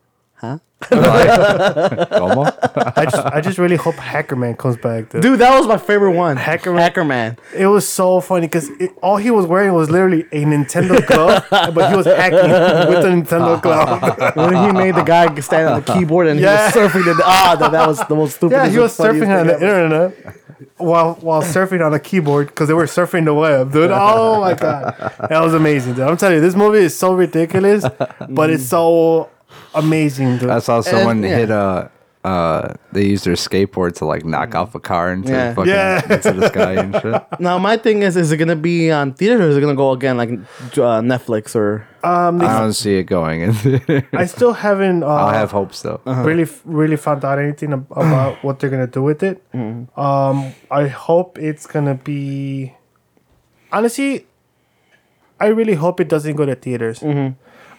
Como? 0.89 2.43
I 2.95 3.05
just, 3.05 3.25
I 3.27 3.41
just 3.41 3.57
really 3.57 3.75
hope 3.75 3.95
Hackerman 3.95 4.57
comes 4.57 4.77
back, 4.77 5.09
dude. 5.09 5.21
dude, 5.21 5.39
that 5.39 5.57
was 5.57 5.67
my 5.67 5.77
favorite 5.77 6.11
one, 6.11 6.37
Hacker- 6.37 6.73
Hacker 6.75 7.03
Man. 7.03 7.37
It 7.55 7.67
was 7.67 7.87
so 7.87 8.19
funny 8.21 8.47
because 8.47 8.69
all 9.01 9.17
he 9.17 9.31
was 9.31 9.45
wearing 9.45 9.73
was 9.73 9.89
literally 9.89 10.21
a 10.31 10.43
Nintendo 10.45 11.05
glove, 11.05 11.45
but 11.73 11.89
he 11.89 11.95
was 11.95 12.05
hacking 12.05 12.49
with 12.89 13.01
the 13.03 13.09
Nintendo 13.09 13.61
glove. 13.61 14.35
when 14.35 14.65
he 14.65 14.71
made 14.71 14.95
the 14.95 15.03
guy 15.03 15.33
stand 15.39 15.67
on 15.69 15.81
the 15.81 15.93
keyboard 15.93 16.27
and 16.27 16.39
Yeah. 16.39 16.71
he 16.71 16.79
was 16.79 16.91
surfing 16.91 17.05
the 17.05 17.21
ah 17.25 17.55
that, 17.59 17.71
that 17.71 17.87
was 17.87 17.99
the 18.07 18.15
most 18.15 18.35
stupid. 18.35 18.55
yeah, 18.55 18.67
he 18.69 18.79
was 18.79 18.95
surfing 18.97 19.29
on 19.39 19.47
the 19.47 19.53
internet 19.53 20.37
while 20.77 21.15
while 21.15 21.41
surfing 21.41 21.85
on 21.85 21.93
a 21.93 21.99
keyboard 21.99 22.47
because 22.47 22.67
they 22.67 22.73
were 22.73 22.85
surfing 22.85 23.25
the 23.25 23.33
web, 23.33 23.71
dude. 23.71 23.91
Oh 23.91 24.39
my 24.41 24.53
god, 24.53 24.95
that 25.29 25.41
was 25.41 25.53
amazing, 25.53 25.93
dude. 25.93 26.03
I'm 26.07 26.17
telling 26.17 26.35
you, 26.35 26.41
this 26.41 26.55
movie 26.55 26.79
is 26.79 26.95
so 26.95 27.13
ridiculous, 27.13 27.85
but 28.29 28.49
it's 28.49 28.65
so 28.65 29.29
amazing, 29.75 30.37
dude. 30.39 30.49
I 30.49 30.59
saw 30.59 30.81
someone 30.81 31.21
yeah. 31.23 31.35
hit 31.37 31.49
a. 31.49 31.91
Uh, 32.23 32.73
they 32.93 33.03
used 33.05 33.25
their 33.25 33.33
skateboard 33.33 33.95
to 33.95 34.05
like 34.05 34.23
knock 34.23 34.55
off 34.55 34.73
a 34.75 34.79
car 34.79 35.11
into 35.11 35.33
Yeah. 35.33 35.49
the 35.49 35.55
fucking 35.55 35.69
Yeah. 35.69 36.13
into 36.13 36.31
the 36.39 36.47
sky 36.47 36.71
and 36.75 36.95
shit. 37.01 37.21
Now 37.41 37.57
my 37.57 37.75
thing 37.75 38.01
is, 38.01 38.15
is 38.15 38.31
it 38.31 38.37
gonna 38.37 38.55
be 38.55 38.89
on 38.91 39.11
theaters 39.13 39.41
or 39.41 39.49
is 39.49 39.57
it 39.57 39.59
gonna 39.59 39.75
go 39.75 39.91
again 39.91 40.15
like 40.15 40.29
uh, 40.29 41.01
Netflix 41.03 41.53
or? 41.53 41.85
Um, 42.01 42.41
I 42.41 42.59
don't 42.59 42.71
see 42.71 42.95
it 42.95 43.03
going. 43.11 43.41
in 43.41 44.05
I 44.13 44.25
still 44.25 44.53
haven't. 44.53 45.03
Uh, 45.03 45.07
I'll 45.07 45.33
have 45.33 45.51
hopes 45.51 45.81
though. 45.81 45.99
really 46.05 46.47
really 46.63 46.95
found 46.95 47.25
out 47.25 47.39
anything 47.39 47.73
about 47.73 48.37
what 48.43 48.59
they're 48.61 48.69
gonna 48.69 48.87
do 48.87 49.03
with 49.03 49.21
it. 49.21 49.43
Um, 49.53 50.53
I 50.71 50.87
hope 50.87 51.37
it's 51.39 51.67
gonna 51.67 51.95
be. 51.95 52.73
Honestly, 53.73 54.27
I 55.41 55.47
really 55.47 55.73
hope 55.73 55.99
it 55.99 56.07
doesn't 56.07 56.37
go 56.37 56.45
to 56.45 56.55
theaters. 56.55 57.03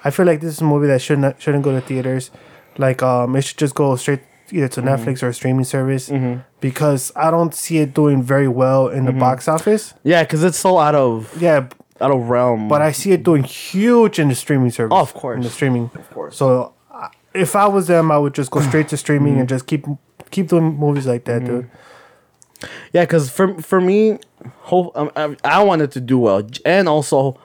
I 0.05 0.11
feel 0.11 0.27
like 0.27 0.41
this 0.41 0.55
is 0.55 0.61
a 0.61 0.65
movie 0.65 0.87
that 0.87 1.01
shouldn't 1.01 1.41
shouldn't 1.41 1.65
go 1.65 1.73
to 1.73 1.81
theaters. 1.81 2.31
Like 2.79 3.03
um, 3.03 3.35
it 3.37 3.43
should 3.43 3.59
just 3.59 3.75
go 3.75 3.97
straight 3.97 4.21
either 4.53 4.69
to 4.69 4.83
mm-hmm. 4.83 4.89
Netflix 4.89 5.23
or 5.23 5.29
a 5.29 5.35
streaming 5.35 5.65
service 5.65 6.11
mm-hmm. 6.11 6.41
because 6.61 7.13
I 7.17 7.31
don't 7.31 7.55
see 7.55 7.79
it 7.79 7.95
doing 7.95 8.23
very 8.23 8.49
well 8.49 8.89
in 8.89 9.05
the 9.05 9.11
mm-hmm. 9.11 9.21
box 9.21 9.49
office. 9.49 9.95
Yeah, 10.03 10.23
because 10.23 10.45
it's 10.45 10.59
so 10.59 10.79
out 10.79 10.95
of 10.95 11.35
Yeah, 11.41 11.69
out 12.01 12.11
of 12.11 12.29
realm. 12.29 12.69
but 12.69 12.83
I 12.83 12.93
see 12.93 13.13
it 13.13 13.23
doing 13.23 13.45
huge 13.45 14.19
in 14.19 14.29
the 14.29 14.35
streaming 14.35 14.71
service. 14.71 14.95
Oh, 14.95 15.01
of 15.01 15.15
course. 15.15 15.37
in 15.37 15.43
the 15.43 15.51
streaming. 15.51 15.91
of 15.95 16.11
course. 16.11 16.37
So 16.37 16.75
if 17.35 17.57
I 17.57 17.67
was 17.67 17.89
them, 17.89 18.11
I 18.11 18.19
would 18.19 18.35
just 18.35 18.51
go 18.51 18.61
straight 18.61 18.89
to 18.89 18.97
streaming 18.97 19.41
and 19.41 19.49
just 19.49 19.67
keep 19.67 19.85
keep 20.31 20.49
doing 20.49 20.77
movies 20.77 21.07
like 21.07 21.25
that, 21.25 21.45
dude. 21.45 21.71
Yeah, 22.93 23.03
because 23.03 23.29
for 23.29 23.61
for 23.61 23.81
me, 23.81 24.19
hope 24.61 24.97
um, 24.97 25.11
I, 25.17 25.37
I 25.45 25.63
want 25.63 25.83
it 25.83 25.91
to 25.93 26.01
do 26.01 26.19
well, 26.19 26.49
and 26.65 26.89
also, 26.89 27.39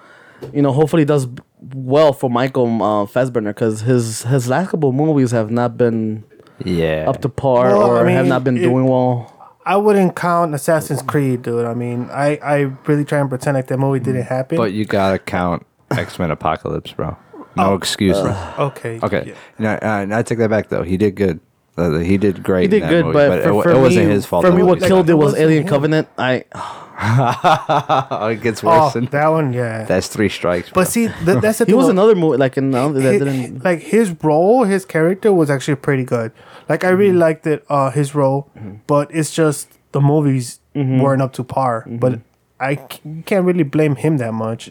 you 0.54 0.62
know, 0.62 0.72
hopefully 0.72 1.04
it 1.04 1.08
does 1.08 1.28
well 1.74 2.14
for 2.14 2.30
Michael 2.30 2.82
uh, 2.82 3.06
Fassbender 3.06 3.54
because 3.54 3.82
his 3.82 4.24
his 4.24 4.48
last 4.48 4.70
couple 4.72 4.92
movies 4.92 5.32
have 5.32 5.52
not 5.52 5.78
been 5.78 6.24
Yeah. 6.64 7.06
up 7.08 7.22
to 7.22 7.30
par 7.30 7.68
Well, 7.78 7.96
I 7.98 8.02
or 8.02 8.10
have 8.10 8.28
not 8.28 8.44
been 8.44 8.58
it- 8.58 8.62
doing 8.62 8.86
well. 8.86 9.36
I 9.66 9.76
wouldn't 9.76 10.16
count 10.16 10.56
Assassin's 10.56 11.02
Creed, 11.04 11.44
dude. 11.44 11.66
I 11.66 11.74
mean, 11.76 12.10
I 12.12 12.40
I 12.44 12.72
really 12.88 13.06
try 13.06 13.20
and 13.20 13.30
pretend 13.30 13.56
like 13.56 13.68
that 13.68 13.78
movie 13.78 14.00
didn't 14.00 14.24
happen. 14.24 14.58
But 14.58 14.72
you 14.74 14.86
gotta 14.86 15.20
count 15.20 15.66
X 15.92 16.18
Men 16.18 16.32
Apocalypse, 16.32 16.92
bro. 16.94 17.16
No 17.56 17.76
excuse. 17.76 18.20
bro. 18.20 18.36
okay, 18.58 19.00
Okay. 19.04 19.24
yeah. 19.28 19.34
No, 19.60 19.70
uh, 19.74 20.08
I 20.18 20.24
take 20.24 20.38
that 20.40 20.50
back 20.50 20.70
though. 20.70 20.84
He 20.84 20.98
did 20.98 21.16
good. 21.16 21.40
Uh, 21.78 22.00
he 22.00 22.18
did 22.18 22.42
great. 22.42 22.64
He 22.64 22.68
did 22.68 22.76
in 22.78 22.82
that 22.82 22.90
good, 22.90 23.06
movie, 23.06 23.14
but, 23.14 23.40
it, 23.40 23.44
for, 23.44 23.54
wa- 23.54 23.62
for 23.64 23.70
it 23.72 23.80
wasn't 23.80 24.08
me, 24.08 24.12
his 24.14 24.26
fault. 24.26 24.46
For 24.46 24.52
me, 24.52 24.64
what 24.64 24.80
killed 24.82 25.08
it 25.10 25.14
it 25.14 25.16
was 25.16 25.36
Alien. 25.36 25.68
Covenant. 25.68 26.08
I 26.18 26.46
oh, 26.56 26.89
Oh, 28.12 28.28
it 28.28 28.42
gets 28.42 28.64
Oh, 28.64 28.68
worse. 28.68 28.94
than, 28.94 29.06
that 29.06 29.28
one, 29.30 29.54
yeah. 29.54 29.84
that's 29.86 30.08
three 30.08 30.28
strikes. 30.30 30.70
Bro. 30.70 30.84
but 30.84 30.88
see, 30.90 31.08
th- 31.08 31.40
that's 31.42 31.60
the 31.60 31.66
he 31.66 31.72
thing. 31.72 31.78
was 31.78 31.86
though. 31.86 31.92
another 31.92 32.16
movie 32.16 32.38
like 32.38 32.58
another 32.58 33.00
uh, 33.00 33.04
that 33.04 33.12
Hi- 33.14 33.18
didn't. 33.20 33.64
like 33.64 33.80
his 33.82 34.12
role, 34.24 34.66
his 34.66 34.86
character 34.86 35.32
was 35.32 35.50
actually 35.50 35.76
pretty 35.76 36.04
good. 36.04 36.32
Like 36.68 36.84
I 36.84 36.90
really 36.90 37.12
mm-hmm. 37.12 37.20
liked 37.20 37.48
it, 37.48 37.66
uh, 37.70 37.92
his 37.92 38.14
role, 38.14 38.50
mm-hmm. 38.58 38.76
but 38.86 39.14
it's 39.16 39.32
just 39.32 39.70
the 39.94 40.02
movies 40.02 40.60
mm-hmm. 40.76 41.00
weren't 41.00 41.22
up 41.22 41.34
to 41.34 41.44
par. 41.44 41.86
But 41.88 42.20
I 42.60 42.76
c- 42.76 43.24
can't 43.26 43.46
really 43.46 43.64
blame 43.64 43.96
him 43.96 44.18
that 44.18 44.34
much 44.34 44.70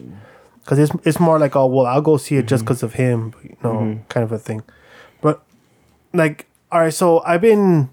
because 0.59 0.77
it's 0.77 0.91
it's 1.03 1.19
more 1.19 1.39
like 1.39 1.55
oh 1.55 1.65
well 1.65 1.87
I'll 1.87 2.01
go 2.01 2.17
see 2.17 2.35
it 2.37 2.45
just 2.45 2.63
because 2.63 2.83
of 2.83 2.93
him, 2.93 3.33
you 3.43 3.57
know, 3.63 3.99
kind 4.09 4.23
of 4.23 4.31
a 4.31 4.37
thing. 4.37 4.61
But 5.21 5.41
like 6.13 6.45
all 6.71 6.81
right, 6.81 6.93
so 6.93 7.21
I've 7.25 7.41
been 7.41 7.89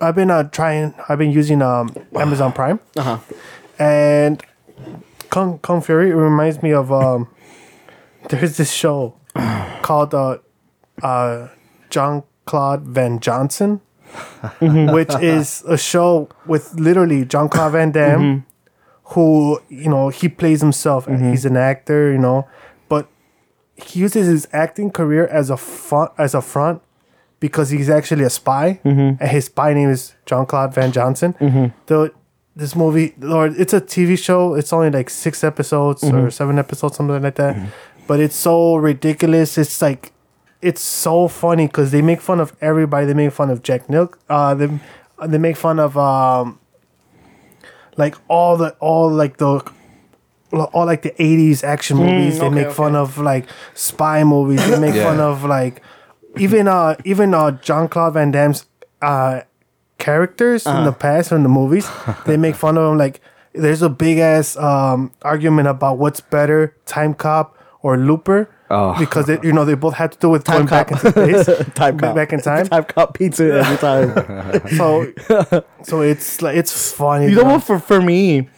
I've 0.00 0.14
been 0.14 0.30
uh, 0.30 0.44
trying 0.44 0.94
I've 1.08 1.18
been 1.18 1.32
using 1.32 1.62
um 1.62 1.94
Amazon 2.14 2.52
Prime 2.52 2.80
Uh 2.96 3.02
huh. 3.02 3.18
and 3.78 4.42
Kung 5.30 5.58
Kung 5.58 5.80
Fury 5.82 6.12
reminds 6.12 6.62
me 6.62 6.72
of 6.72 6.90
um. 6.92 7.28
There's 8.30 8.56
this 8.56 8.70
show 8.72 9.14
called 9.82 10.12
uh, 10.12 10.38
uh, 11.02 11.48
John 11.88 12.24
Claude 12.44 12.82
Van 12.82 13.20
Johnson, 13.20 13.80
which 14.60 15.14
is 15.20 15.62
a 15.66 15.78
show 15.78 16.28
with 16.46 16.74
literally 16.74 17.24
Jean-Claude 17.24 17.72
Van 17.72 17.92
Damme, 17.92 18.44
who 19.14 19.60
you 19.68 19.88
know 19.88 20.08
he 20.10 20.28
plays 20.28 20.60
himself. 20.60 21.06
Mm-hmm. 21.06 21.30
He's 21.30 21.44
an 21.46 21.56
actor, 21.56 22.10
you 22.12 22.18
know, 22.18 22.46
but 22.88 23.08
he 23.76 24.00
uses 24.00 24.26
his 24.26 24.48
acting 24.52 24.90
career 24.90 25.26
as 25.28 25.48
a 25.48 25.56
front 25.56 26.10
as 26.18 26.34
a 26.34 26.42
front 26.42 26.82
because 27.40 27.70
he's 27.70 27.88
actually 27.90 28.24
a 28.24 28.30
spy, 28.30 28.80
Mm-hmm. 28.84 29.22
and 29.22 29.30
his 29.30 29.44
spy 29.46 29.72
name 29.74 29.90
is 29.90 30.14
Jean-Claude 30.26 30.74
Van 30.74 30.90
Johnson. 30.92 31.72
Though 31.86 32.10
this 32.56 32.74
movie, 32.74 33.14
Lord, 33.20 33.54
it's 33.56 33.72
a 33.72 33.80
TV 33.80 34.18
show. 34.18 34.54
It's 34.54 34.72
only 34.72 34.90
like 34.90 35.08
six 35.10 35.44
episodes 35.44 36.02
Mm-hmm. 36.02 36.16
or 36.16 36.30
seven 36.30 36.58
episodes, 36.58 36.96
something 36.96 37.22
like 37.22 37.36
that. 37.36 37.56
But 38.08 38.20
it's 38.20 38.34
so 38.36 38.76
ridiculous. 38.76 39.56
It's 39.58 39.80
like 39.82 40.12
it's 40.60 40.80
so 40.80 41.28
funny 41.28 41.66
because 41.68 41.92
they 41.92 42.02
make 42.02 42.20
fun 42.20 42.40
of 42.40 42.56
everybody. 42.60 43.06
They 43.06 43.14
make 43.14 43.32
fun 43.32 43.50
of 43.50 43.62
Jack 43.62 43.86
Nilk. 43.86 44.14
Uh, 44.28 44.54
they 44.54 44.68
they 45.28 45.38
make 45.38 45.56
fun 45.56 45.78
of 45.78 45.96
um, 45.96 46.58
like 47.96 48.16
all 48.28 48.56
the 48.56 48.70
all 48.80 49.10
like 49.10 49.36
the 49.36 49.60
all 50.72 50.86
like 50.86 51.02
the 51.02 51.10
80s 51.10 51.62
action 51.62 51.98
movies 51.98 52.38
they 52.38 52.46
okay, 52.46 52.54
make 52.54 52.70
fun 52.72 52.96
of 52.96 53.18
like 53.18 53.46
spy 53.74 54.24
movies 54.24 54.66
they 54.70 54.80
make 54.80 54.94
Yeah. 55.00 55.04
fun 55.04 55.20
of 55.20 55.44
like 55.44 55.82
even 56.38 56.68
uh 56.68 56.94
even 57.04 57.34
uh 57.34 57.50
Jean-Claude 57.52 58.14
Van 58.14 58.30
Damme's 58.30 58.66
uh 59.02 59.40
characters 59.98 60.64
in 60.66 60.84
the 60.84 60.92
past 60.92 61.32
in 61.32 61.42
the 61.42 61.48
movies 61.48 61.88
they 62.24 62.36
make 62.36 62.54
fun 62.54 62.78
of 62.78 62.92
him 62.92 62.98
like 62.98 63.20
there's 63.52 63.82
a 63.82 63.88
big 63.88 64.18
ass 64.18 64.56
um 64.56 65.10
argument 65.22 65.66
about 65.66 65.98
what's 65.98 66.20
better 66.20 66.76
time 66.86 67.14
cop 67.14 67.56
or 67.82 67.96
looper 67.96 68.48
Oh. 68.70 68.94
because 68.98 69.24
they, 69.24 69.38
you 69.42 69.50
know 69.54 69.64
they 69.64 69.72
both 69.72 69.94
had 69.94 70.12
to 70.12 70.18
do 70.18 70.28
with 70.28 70.44
going 70.44 70.66
back 70.66 70.90
into 70.90 71.10
space 71.10 71.46
Time 71.74 71.96
back, 71.96 72.08
cop. 72.10 72.14
back 72.14 72.32
in 72.34 72.40
time 72.42 72.66
Time 72.66 72.84
cop 72.84 73.14
pizza 73.14 73.44
every 73.64 73.78
time. 73.78 74.12
so 74.76 75.10
so 75.82 76.02
it's 76.02 76.42
like 76.42 76.54
it's 76.54 76.92
funny 76.92 77.30
you 77.30 77.36
know 77.36 77.44
what? 77.44 77.64
For 77.64 77.78
for 77.78 78.02
me, 78.02 78.50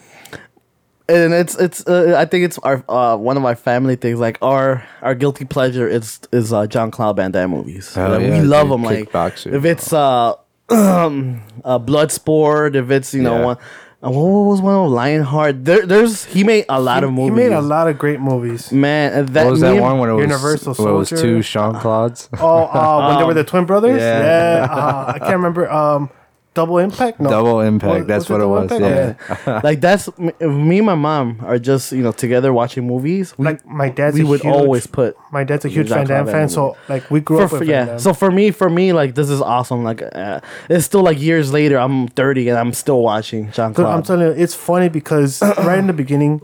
and 1.11 1.35
it's 1.35 1.57
it's 1.59 1.87
uh, 1.87 2.15
I 2.17 2.25
think 2.25 2.45
it's 2.45 2.59
our 2.59 2.85
uh, 2.89 3.17
one 3.17 3.37
of 3.37 3.45
our 3.45 3.57
family 3.57 3.97
things. 3.97 4.19
Like 4.21 4.39
our 4.43 4.85
our 5.03 5.15
guilty 5.15 5.45
pleasure 5.45 5.89
is 5.89 6.21
is 6.33 6.53
uh, 6.53 6.67
Jean-Claude 6.67 7.17
Van 7.17 7.31
Damme 7.31 7.51
movies. 7.51 7.97
Oh, 7.97 8.09
Like, 8.09 8.23
yeah, 8.23 8.41
we 8.41 8.47
love 8.47 8.69
them. 8.69 8.83
Like 8.83 9.11
Kickboxer. 9.11 9.53
if 9.53 9.65
it's 9.65 9.93
uh, 9.93 10.35
um, 10.71 11.43
uh 11.65 11.79
Bloodsport, 11.79 12.75
if 12.75 12.91
it's 12.91 13.15
you 13.15 13.23
know 13.23 13.39
Yeah. 13.39 13.45
one. 13.45 13.57
Uh, 14.03 14.09
what 14.11 14.23
was 14.49 14.63
one 14.63 14.75
of 14.87 14.91
Lionheart? 14.91 15.63
There, 15.63 15.85
there's 15.85 16.25
he 16.25 16.43
made 16.43 16.65
a 16.71 16.81
lot 16.81 17.05
of 17.05 17.13
movies. 17.13 17.37
he 17.39 17.49
made 17.51 17.53
a 17.55 17.61
lot 17.61 17.87
of 17.87 17.99
great 17.99 18.19
movies 18.19 18.73
Man, 18.73 19.27
that 19.35 19.45
What 19.45 19.51
was 19.51 19.61
me 19.61 19.69
that 19.75 19.83
one 19.83 19.99
when 19.99 20.09
it 20.09 20.15
was 20.15 20.23
Universal 20.23 20.73
when 20.77 20.89
it 20.95 20.97
was 20.97 21.11
two 21.11 21.43
Jean-Claudes? 21.43 22.31
Oh, 22.41 22.65
uh, 22.65 23.09
when 23.09 23.19
they 23.19 23.25
were 23.25 23.35
the 23.43 23.45
twin 23.45 23.67
brothers? 23.67 24.01
yeah. 24.01 24.65
Yeah. 24.65 24.73
uh, 24.73 25.13
I 25.15 25.19
can't 25.19 25.33
remember. 25.35 25.71
Um, 25.71 26.09
Double 26.53 26.79
Impact? 26.79 27.21
No. 27.21 27.31
Double 27.31 27.61
Impact. 27.61 27.99
Was- 28.01 28.07
that's 28.07 28.29
what 28.29 28.37
it 28.37 28.41
Double 28.41 28.55
was. 28.55 28.73
Impact? 28.73 29.21
Yeah. 29.47 29.61
like 29.65 29.81
that's 29.81 30.09
me 30.19 30.79
and 30.79 30.87
my 30.87 30.97
mom 30.97 31.39
are 31.45 31.59
just 31.61 31.93
you 31.93 32.03
know 32.03 32.11
together 32.11 32.53
watching 32.53 32.87
movies. 32.87 33.33
We, 33.39 33.45
Like, 33.45 33.65
my 33.67 33.89
dad's 33.89 34.17
we 34.17 34.23
a 34.23 34.27
would 34.27 34.41
huge, 34.43 34.53
always 34.53 34.87
put 34.89 35.17
My 35.31 35.45
dad's 35.45 35.65
a 35.65 35.69
huge 35.69 35.87
Jean 35.89 36.07
Van 36.07 36.25
Damme 36.25 36.33
fan, 36.33 36.49
so, 36.49 36.77
like, 36.89 37.09
we 37.09 37.21
grew 37.21 37.39
for, 37.39 37.45
up 37.45 37.53
with 37.53 37.61
for- 37.61 37.65
Van 37.67 37.75
yeah. 37.75 37.85
Damme. 37.85 37.99
So 38.01 38.13
for 38.13 38.31
me, 38.33 38.51
for 38.51 38.69
me, 38.69 38.93
like 38.93 39.15
this 39.15 39.31
is 39.31 39.41
awesome. 39.41 39.85
Like 39.85 40.03
uh, 40.03 40.41
it's 40.69 40.85
still 40.87 41.03
like 41.03 41.21
years 41.21 41.53
later. 41.53 41.79
I'm 41.79 42.09
30 42.09 42.49
and 42.49 42.59
I'm 42.59 42.73
still 42.73 43.01
watching 43.03 43.53
Jean 43.53 43.73
But 43.73 43.87
I'm 43.87 44.03
telling 44.03 44.27
you, 44.27 44.33
it's 44.33 44.55
funny 44.55 44.89
because 44.89 45.41
right 45.59 45.79
in 45.79 45.87
the 45.87 45.93
beginning, 45.93 46.41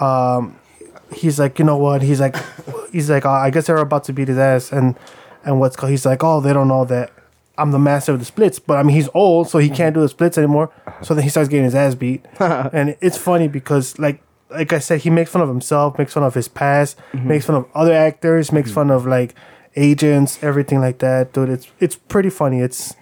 um, 0.00 0.58
he's 1.12 1.38
like, 1.38 1.58
you 1.58 1.64
know 1.66 1.76
what? 1.76 2.00
He's 2.02 2.18
like, 2.20 2.34
he's 2.92 3.10
like, 3.10 3.26
oh, 3.26 3.30
I 3.30 3.50
guess 3.50 3.66
they're 3.66 3.76
about 3.76 4.04
to 4.04 4.12
beat 4.14 4.28
his 4.28 4.38
ass, 4.38 4.72
and 4.72 4.96
and 5.44 5.60
what's 5.60 5.76
called? 5.76 5.90
He's 5.90 6.06
like, 6.06 6.24
oh, 6.24 6.40
they 6.40 6.54
don't 6.54 6.68
know 6.68 6.86
that 6.86 7.10
I'm 7.56 7.70
the 7.70 7.78
master 7.78 8.12
of 8.12 8.18
the 8.18 8.24
splits, 8.24 8.58
but 8.58 8.78
I 8.78 8.82
mean, 8.82 8.96
he's 8.96 9.08
old, 9.14 9.48
so 9.48 9.58
he 9.58 9.70
can't 9.70 9.94
do 9.94 10.00
the 10.00 10.08
splits 10.08 10.36
anymore. 10.38 10.72
So 11.02 11.14
then 11.14 11.24
he 11.24 11.30
starts 11.30 11.48
getting 11.48 11.64
his 11.64 11.74
ass 11.74 11.94
beat, 11.94 12.24
and 12.38 12.96
it's 13.00 13.16
funny 13.16 13.48
because 13.48 13.98
like. 13.98 14.20
Like 14.50 14.72
I 14.72 14.78
said, 14.78 15.00
he 15.00 15.10
makes 15.10 15.32
fun 15.32 15.42
of 15.42 15.48
himself, 15.48 15.98
makes 15.98 16.12
fun 16.12 16.22
of 16.22 16.34
his 16.34 16.46
past, 16.46 16.96
mm-hmm. 17.12 17.26
makes 17.26 17.44
fun 17.44 17.56
of 17.56 17.66
other 17.74 17.92
actors, 17.92 18.52
makes 18.52 18.68
mm-hmm. 18.68 18.74
fun 18.74 18.90
of 18.92 19.04
like 19.04 19.34
agents, 19.74 20.40
everything 20.42 20.80
like 20.80 20.98
that. 20.98 21.32
Dude, 21.32 21.48
it's 21.48 21.68
it's 21.80 21.96
pretty 21.96 22.30
funny. 22.30 22.60
It's 22.60 22.94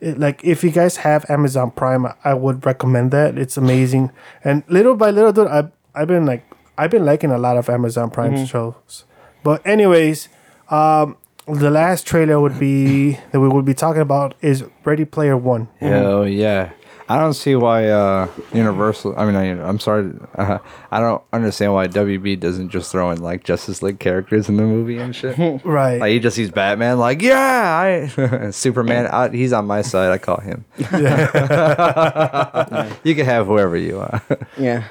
it, 0.00 0.18
like 0.18 0.42
if 0.44 0.64
you 0.64 0.70
guys 0.70 0.98
have 0.98 1.28
Amazon 1.28 1.70
Prime, 1.70 2.06
I, 2.06 2.14
I 2.24 2.34
would 2.34 2.64
recommend 2.64 3.10
that. 3.10 3.38
It's 3.38 3.56
amazing. 3.56 4.12
And 4.42 4.62
little 4.68 4.94
by 4.94 5.10
little, 5.10 5.32
dude, 5.32 5.48
I've 5.48 5.70
I've 5.94 6.08
been 6.08 6.26
like 6.26 6.44
I've 6.76 6.90
been 6.90 7.04
liking 7.04 7.30
a 7.30 7.38
lot 7.38 7.56
of 7.56 7.68
Amazon 7.68 8.10
Prime 8.10 8.34
mm-hmm. 8.34 8.44
shows. 8.44 9.04
But 9.42 9.66
anyways, 9.66 10.28
um, 10.70 11.16
the 11.46 11.70
last 11.70 12.06
trailer 12.06 12.40
would 12.40 12.58
be 12.58 13.12
that 13.32 13.40
we 13.40 13.48
would 13.48 13.64
be 13.64 13.74
talking 13.74 14.02
about 14.02 14.34
is 14.40 14.64
Ready 14.84 15.04
Player 15.04 15.36
One. 15.36 15.68
Hell 15.80 16.26
yeah. 16.26 16.72
I 17.06 17.18
don't 17.18 17.34
see 17.34 17.54
why 17.54 17.88
uh, 17.88 18.28
Universal. 18.54 19.14
I 19.18 19.26
mean, 19.26 19.36
I, 19.36 19.68
I'm 19.68 19.78
sorry. 19.78 20.10
Uh, 20.36 20.58
I 20.90 21.00
don't 21.00 21.22
understand 21.34 21.74
why 21.74 21.86
WB 21.86 22.40
doesn't 22.40 22.70
just 22.70 22.90
throw 22.90 23.10
in 23.10 23.20
like 23.20 23.44
Justice 23.44 23.82
League 23.82 23.98
characters 23.98 24.48
in 24.48 24.56
the 24.56 24.62
movie 24.62 24.98
and 24.98 25.14
shit. 25.14 25.38
Right. 25.64 26.00
like 26.00 26.12
he 26.12 26.18
just 26.18 26.36
sees 26.36 26.50
Batman. 26.50 26.98
Like 26.98 27.20
yeah, 27.20 27.78
I 27.78 28.50
Superman. 28.50 29.06
I, 29.06 29.28
he's 29.28 29.52
on 29.52 29.66
my 29.66 29.82
side. 29.82 30.12
I 30.12 30.18
call 30.18 30.40
him. 30.40 30.64
Yeah. 30.78 32.90
you 33.04 33.14
can 33.14 33.26
have 33.26 33.46
whoever 33.46 33.76
you 33.76 33.96
want. 33.96 34.22
Yeah. 34.56 34.84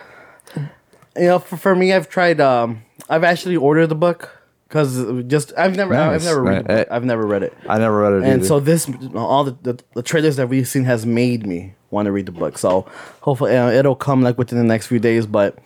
You 1.16 1.24
know, 1.24 1.40
for, 1.40 1.58
for 1.58 1.76
me, 1.76 1.94
I've 1.94 2.10
tried. 2.10 2.40
Um, 2.40 2.84
I've 3.10 3.24
actually 3.24 3.58
ordered 3.58 3.88
the 3.88 3.96
book 3.96 4.43
because 4.74 5.24
just 5.26 5.54
I've 5.56 5.76
never 5.76 5.94
I've 5.94 6.24
never 6.24 6.42
read 6.42 6.64
the 6.64 6.68
book. 6.68 6.88
I've 6.90 7.06
never 7.06 7.28
read 7.28 7.44
it. 7.44 7.56
I 7.70 7.78
never 7.78 8.00
read 8.00 8.14
it. 8.14 8.24
and 8.24 8.40
either. 8.40 8.46
so 8.46 8.60
this 8.60 8.90
all 9.14 9.44
the, 9.44 9.56
the, 9.62 9.84
the 9.94 10.02
trailers 10.02 10.36
that 10.38 10.50
we've 10.50 10.68
seen 10.68 10.86
has 10.86 11.06
made 11.06 11.46
me 11.46 11.76
want 11.92 12.08
to 12.08 12.12
read 12.12 12.26
the 12.26 12.32
book 12.32 12.58
so 12.58 12.90
hopefully 13.22 13.56
uh, 13.56 13.70
it'll 13.70 13.96
come 13.96 14.24
like 14.24 14.36
within 14.40 14.58
the 14.58 14.64
next 14.64 14.88
few 14.88 14.98
days 14.98 15.28
but 15.28 15.60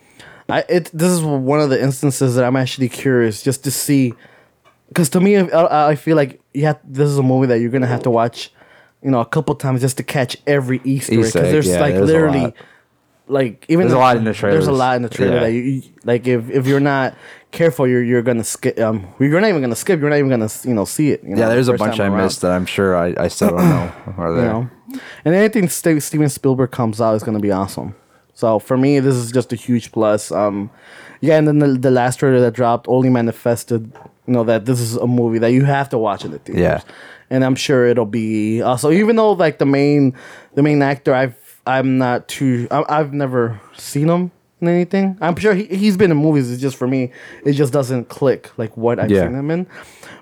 i 0.50 0.62
it 0.68 0.90
this 0.92 1.10
is 1.10 1.22
one 1.22 1.58
of 1.58 1.70
the 1.70 1.82
instances 1.82 2.34
that 2.34 2.44
i'm 2.44 2.54
actually 2.54 2.86
curious 2.86 3.42
just 3.42 3.64
to 3.64 3.70
see 3.70 4.12
because 4.88 5.08
to 5.08 5.20
me 5.20 5.38
I, 5.38 5.88
I 5.92 5.94
feel 5.94 6.14
like 6.14 6.42
yeah 6.52 6.74
this 6.84 7.08
is 7.08 7.16
a 7.16 7.22
movie 7.22 7.46
that 7.46 7.60
you're 7.60 7.70
gonna 7.70 7.86
have 7.86 8.02
to 8.02 8.10
watch 8.10 8.52
you 9.02 9.10
know 9.10 9.20
a 9.20 9.26
couple 9.26 9.54
times 9.54 9.80
just 9.80 9.96
to 9.96 10.02
catch 10.02 10.36
every 10.46 10.82
easter 10.84 11.14
egg 11.14 11.20
Easter 11.20 11.38
because 11.38 11.46
egg, 11.48 11.52
there's 11.52 11.68
yeah, 11.68 11.80
like 11.80 11.94
there's 11.94 12.10
a 12.10 12.12
literally 12.12 12.40
lot. 12.40 12.54
Like 13.28 13.64
even 13.68 13.82
There's 13.86 13.92
a 13.92 13.98
lot 13.98 14.16
in 14.16 14.24
the 14.24 14.34
trailer. 14.34 14.54
There's 14.56 14.68
a 14.68 14.72
lot 14.72 14.96
in 14.96 15.02
the 15.02 15.08
trailer 15.08 15.34
Yeah. 15.36 15.40
that 15.40 15.52
you, 15.52 15.60
you 15.60 15.82
like 16.04 16.26
if 16.26 16.50
if 16.50 16.66
you're 16.66 16.80
not 16.80 17.14
careful, 17.50 17.86
you're 17.86 18.02
you're 18.02 18.22
gonna 18.22 18.44
skip. 18.44 18.78
Um, 18.80 19.06
you're 19.20 19.40
not 19.40 19.48
even 19.48 19.60
gonna 19.62 19.76
skip. 19.76 20.00
You're 20.00 20.10
not 20.10 20.16
even 20.18 20.30
gonna 20.30 20.48
you 20.64 20.74
know 20.74 20.84
see 20.84 21.10
it. 21.10 21.22
you 21.22 21.30
know, 21.34 21.42
yeah, 21.42 21.48
there's 21.48 21.68
a 21.68 21.74
bunch 21.74 22.00
I 22.00 22.06
around, 22.06 22.18
missed 22.18 22.40
that 22.42 22.52
I'm 22.52 22.66
sure 22.66 22.96
I, 22.96 23.14
I 23.18 23.28
still 23.28 23.50
don't 23.50 23.68
know 23.68 23.92
are 24.18 24.30
You 24.30 24.36
there. 24.40 24.52
know, 24.52 24.70
and 25.24 25.34
anything 25.34 25.68
Ste- 25.68 26.00
Steven 26.02 26.28
Spielberg 26.28 26.70
comes 26.70 27.00
out 27.00 27.14
is 27.14 27.22
gonna 27.22 27.40
be 27.40 27.50
awesome. 27.52 27.94
So 28.34 28.58
for 28.58 28.76
me, 28.76 29.00
this 29.00 29.14
is 29.16 29.32
just 29.32 29.52
a 29.52 29.56
huge 29.56 29.90
plus. 29.92 30.30
Um, 30.30 30.70
yeah, 31.20 31.36
and 31.38 31.48
then 31.48 31.58
the, 31.58 31.66
the 31.78 31.90
last 31.90 32.20
trailer 32.20 32.38
that 32.40 32.52
dropped 32.54 32.86
only 32.88 33.10
manifested, 33.10 33.92
you 34.28 34.32
know, 34.32 34.44
that 34.44 34.64
this 34.66 34.78
is 34.78 34.94
a 34.94 35.06
movie 35.08 35.38
that 35.40 35.50
you 35.50 35.64
have 35.64 35.88
to 35.88 35.98
watch 35.98 36.24
in 36.24 36.30
the 36.30 36.38
theaters. 36.38 36.62
Yeah. 36.62 36.80
and 37.30 37.44
I'm 37.44 37.56
sure 37.56 37.86
it'll 37.86 38.06
be 38.06 38.62
also 38.62 38.90
even 38.92 39.16
though 39.16 39.32
like 39.32 39.58
the 39.58 39.66
main 39.66 40.14
the 40.54 40.62
main 40.62 40.80
actor 40.82 41.12
I've 41.14 41.34
I'm 41.68 41.98
not 41.98 42.26
too 42.28 42.66
I, 42.70 42.84
I've 42.88 43.12
never 43.12 43.60
seen 43.76 44.08
him 44.08 44.30
in 44.60 44.68
anything. 44.68 45.16
I'm 45.20 45.36
sure 45.36 45.54
he 45.54 45.64
he's 45.66 45.96
been 45.96 46.10
in 46.10 46.16
movies. 46.16 46.50
It's 46.50 46.60
just 46.60 46.76
for 46.76 46.88
me, 46.88 47.12
it 47.44 47.52
just 47.52 47.72
doesn't 47.72 48.08
click 48.08 48.50
like 48.56 48.76
what 48.76 48.98
I've 48.98 49.10
Yeah. 49.10 49.24
seen 49.26 49.34
him 49.34 49.50
in. 49.50 49.66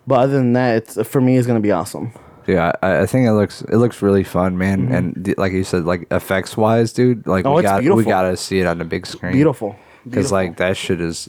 But 0.06 0.16
other 0.20 0.34
than 0.34 0.52
that, 0.54 0.76
it's 0.76 1.08
for 1.08 1.20
me, 1.20 1.36
it's 1.38 1.46
gonna 1.46 1.60
be 1.60 1.72
awesome. 1.72 2.12
Yeah, 2.46 2.70
I, 2.82 3.00
I 3.00 3.06
think 3.06 3.26
it 3.26 3.32
looks 3.32 3.62
it 3.62 3.76
looks 3.76 4.02
really 4.02 4.22
fun, 4.24 4.56
man. 4.58 4.92
And 4.92 5.24
th- 5.24 5.36
like 5.38 5.52
you 5.52 5.64
said, 5.64 5.84
like 5.84 6.06
effects 6.12 6.56
wise, 6.56 6.92
dude, 6.92 7.26
like 7.26 7.44
Mm-hmm. 7.44 7.52
Oh, 7.52 7.56
we 7.56 7.62
got 7.62 7.96
we 7.96 8.04
gotta 8.04 8.36
see 8.36 8.60
it 8.60 8.66
on 8.66 8.78
the 8.78 8.84
big 8.84 9.06
screen. 9.06 9.32
Beautiful, 9.32 9.74
because 10.04 10.30
like 10.30 10.56
that 10.58 10.76
shit 10.76 11.00
is 11.00 11.28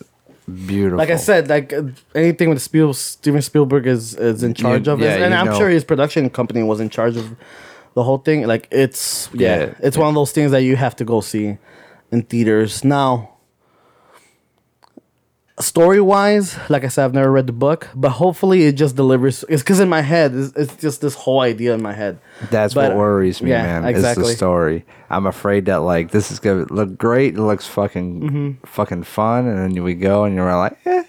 beautiful. 0.67 0.97
like 0.99 1.10
I 1.10 1.15
said, 1.15 1.49
like 1.49 1.73
uh, 1.73 1.84
anything 2.13 2.49
with 2.49 2.62
Spiel, 2.62 2.93
Steven 2.93 3.41
Spielberg 3.41 3.88
is 3.88 4.13
is 4.15 4.43
in 4.43 4.53
charge 4.53 4.88
of, 4.88 4.99
yeah, 4.99 5.15
it, 5.15 5.21
and 5.23 5.34
I'm 5.34 5.47
know. 5.47 5.58
sure 5.58 5.69
his 5.69 5.84
production 5.84 6.30
company 6.30 6.62
was 6.63 6.80
in 6.80 6.89
charge 6.89 7.17
of 7.17 7.36
the 7.97 8.03
whole 8.03 8.19
thing. 8.27 8.45
Like 8.53 8.67
it's 8.71 9.27
yeah, 9.33 9.57
Yeah. 9.60 9.73
it's 9.88 9.97
one 9.97 10.10
of 10.10 10.15
those 10.19 10.31
things 10.31 10.51
that 10.51 10.62
you 10.62 10.75
have 10.77 10.95
to 11.01 11.05
go 11.05 11.21
see 11.21 11.57
in 12.13 12.21
theaters. 12.31 12.83
Now, 12.86 13.10
story 15.60 15.99
wise, 15.99 16.57
like 16.69 16.83
I 16.83 16.88
said, 16.89 17.05
I've 17.05 17.13
never 17.13 17.31
read 17.31 17.47
the 17.47 17.53
book, 17.67 17.89
but 17.95 18.12
hopefully 18.12 18.63
it 18.69 18.73
just 18.73 18.95
delivers. 18.95 19.43
It's 19.49 19.63
because 19.63 19.79
in 19.79 19.89
my 19.89 20.01
head, 20.01 20.36
it's, 20.36 20.53
it's 20.55 20.75
just 20.75 21.01
this 21.01 21.15
whole 21.15 21.41
idea 21.41 21.73
in 21.73 21.81
my 21.81 21.93
head. 21.93 22.19
That's 22.51 22.73
But, 22.75 22.91
what 22.91 22.97
worries 22.97 23.41
me, 23.41 23.49
yeah, 23.49 23.63
man. 23.81 23.86
exactly. 23.86 24.23
Is 24.25 24.29
the 24.29 24.36
story. 24.36 24.86
I'm 25.10 25.25
afraid 25.25 25.65
that 25.65 25.77
like 25.77 26.12
this 26.12 26.31
is 26.31 26.39
gonna 26.39 26.67
look 26.69 26.97
great. 26.97 27.33
It 27.36 27.41
looks 27.41 27.65
fucking 27.67 28.21
Mm-hmm. 28.21 28.65
fucking 28.67 29.03
fun, 29.03 29.47
and 29.47 29.57
then 29.75 29.83
we 29.83 29.95
go 29.95 30.25
and 30.25 30.36
you're 30.36 30.55
like, 30.55 30.77
eh, 30.86 31.03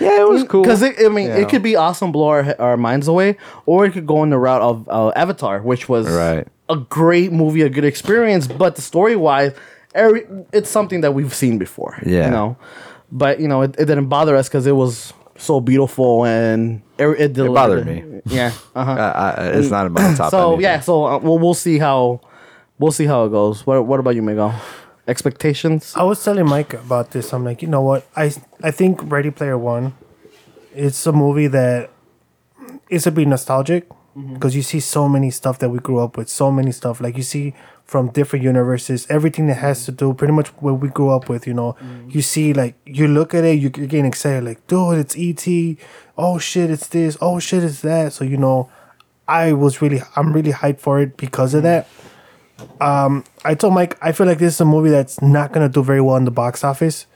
yeah, 0.00 0.20
it 0.20 0.28
was 0.28 0.44
cool. 0.44 0.62
Because 0.62 0.82
I 0.82 0.90
mean, 1.08 1.28
Yeah. 1.28 1.36
it 1.36 1.48
could 1.48 1.62
be 1.62 1.76
awesome, 1.76 2.12
blow 2.12 2.28
our, 2.28 2.54
our 2.60 2.76
minds 2.76 3.08
away, 3.08 3.36
or 3.66 3.84
it 3.86 3.92
could 3.92 4.06
go 4.06 4.22
in 4.22 4.30
the 4.30 4.38
route 4.38 4.62
of 4.62 4.88
uh, 4.88 5.12
Avatar, 5.16 5.60
which 5.62 5.88
was 5.88 6.08
Right. 6.08 6.46
a 6.68 6.76
great 6.76 7.32
movie, 7.32 7.62
a 7.62 7.68
good 7.68 7.84
experience. 7.84 8.46
But 8.46 8.76
the 8.76 8.82
story 8.82 9.16
wise, 9.16 9.52
every 9.94 10.26
it's 10.52 10.70
something 10.70 11.00
that 11.02 11.12
we've 11.14 11.34
seen 11.34 11.58
before. 11.58 11.98
Yeah. 12.04 12.26
you 12.26 12.30
know. 12.30 12.56
But 13.12 13.40
you 13.40 13.48
know, 13.48 13.62
it, 13.62 13.76
it 13.78 13.84
didn't 13.86 14.06
bother 14.08 14.34
us 14.36 14.48
because 14.48 14.66
it 14.66 14.72
was 14.76 15.12
so 15.36 15.60
beautiful 15.60 16.24
and 16.24 16.80
it, 16.98 17.06
it, 17.20 17.32
delivered. 17.32 17.54
bothered 17.54 17.86
me. 17.86 18.20
Yeah. 18.26 18.52
Uh-huh. 18.74 18.90
uh, 18.98 19.34
I, 19.38 19.46
it's 19.58 19.70
not 19.70 19.86
about 19.86 20.10
the 20.10 20.16
top. 20.16 20.30
so 20.30 20.48
anything. 20.54 20.62
yeah, 20.62 20.80
so 20.80 21.04
uh, 21.06 21.18
we'll 21.18 21.38
we'll 21.38 21.54
see 21.54 21.78
how 21.78 22.20
we'll 22.78 22.92
see 22.92 23.04
how 23.06 23.24
it 23.26 23.30
goes. 23.30 23.66
What 23.66 23.86
what 23.86 24.00
about 24.00 24.14
you, 24.14 24.22
Miguel? 24.22 24.54
Expectations? 25.06 25.92
I 25.96 26.02
was 26.02 26.22
telling 26.22 26.46
Mike 26.46 26.74
about 26.74 27.10
this. 27.10 27.32
I'm 27.32 27.44
like, 27.44 27.62
you 27.62 27.68
know 27.68 27.82
what? 27.82 28.06
I 28.16 28.32
I 28.62 28.70
think 28.70 29.00
Ready 29.10 29.30
Player 29.30 29.58
One, 29.58 29.94
it's 30.74 31.06
a 31.06 31.12
movie 31.12 31.46
that 31.48 31.90
it's 32.88 33.06
a 33.06 33.10
bit 33.10 33.28
nostalgic 33.28 33.88
mm-hmm. 33.88 34.34
because 34.34 34.56
you 34.56 34.62
see 34.62 34.80
so 34.80 35.08
many 35.08 35.30
stuff 35.30 35.58
that 35.58 35.70
we 35.70 35.78
grew 35.78 35.98
up 35.98 36.16
with, 36.16 36.28
so 36.28 36.50
many 36.50 36.72
stuff 36.72 37.00
like 37.00 37.16
you 37.16 37.22
see 37.22 37.54
from 37.84 38.08
different 38.08 38.42
universes, 38.42 39.06
everything 39.10 39.46
that 39.46 39.58
has 39.58 39.84
to 39.84 39.92
do 39.92 40.14
pretty 40.14 40.32
much 40.32 40.48
what 40.62 40.74
we 40.80 40.88
grew 40.88 41.10
up 41.10 41.28
with. 41.28 41.46
You 41.46 41.54
know, 41.54 41.72
mm-hmm. 41.74 42.10
you 42.10 42.22
see 42.22 42.52
like 42.52 42.74
you 42.86 43.08
look 43.08 43.34
at 43.34 43.44
it, 43.44 43.58
you- 43.58 43.72
you're 43.76 43.86
getting 43.86 44.06
excited, 44.06 44.44
like, 44.44 44.66
dude, 44.66 44.98
it's 44.98 45.16
ET. 45.16 45.76
Oh 46.16 46.38
shit, 46.38 46.70
it's 46.70 46.88
this. 46.88 47.16
Oh 47.20 47.38
shit, 47.38 47.62
it's 47.64 47.80
that. 47.82 48.12
So 48.12 48.24
you 48.24 48.36
know, 48.36 48.70
I 49.26 49.52
was 49.52 49.80
really, 49.80 50.02
I'm 50.16 50.32
really 50.32 50.52
hyped 50.52 50.80
for 50.80 51.00
it 51.00 51.16
because 51.16 51.54
of 51.54 51.64
mm-hmm. 51.64 51.66
that. 51.66 51.88
Um, 52.80 53.24
I 53.44 53.54
told 53.54 53.74
Mike, 53.74 53.98
I 54.00 54.12
feel 54.12 54.26
like 54.26 54.38
this 54.38 54.54
is 54.54 54.60
a 54.60 54.64
movie 54.64 54.90
that's 54.90 55.20
not 55.20 55.52
gonna 55.52 55.68
do 55.68 55.82
very 55.82 56.00
well 56.00 56.16
in 56.16 56.24
the 56.24 56.30
box 56.30 56.62
office. 56.64 57.06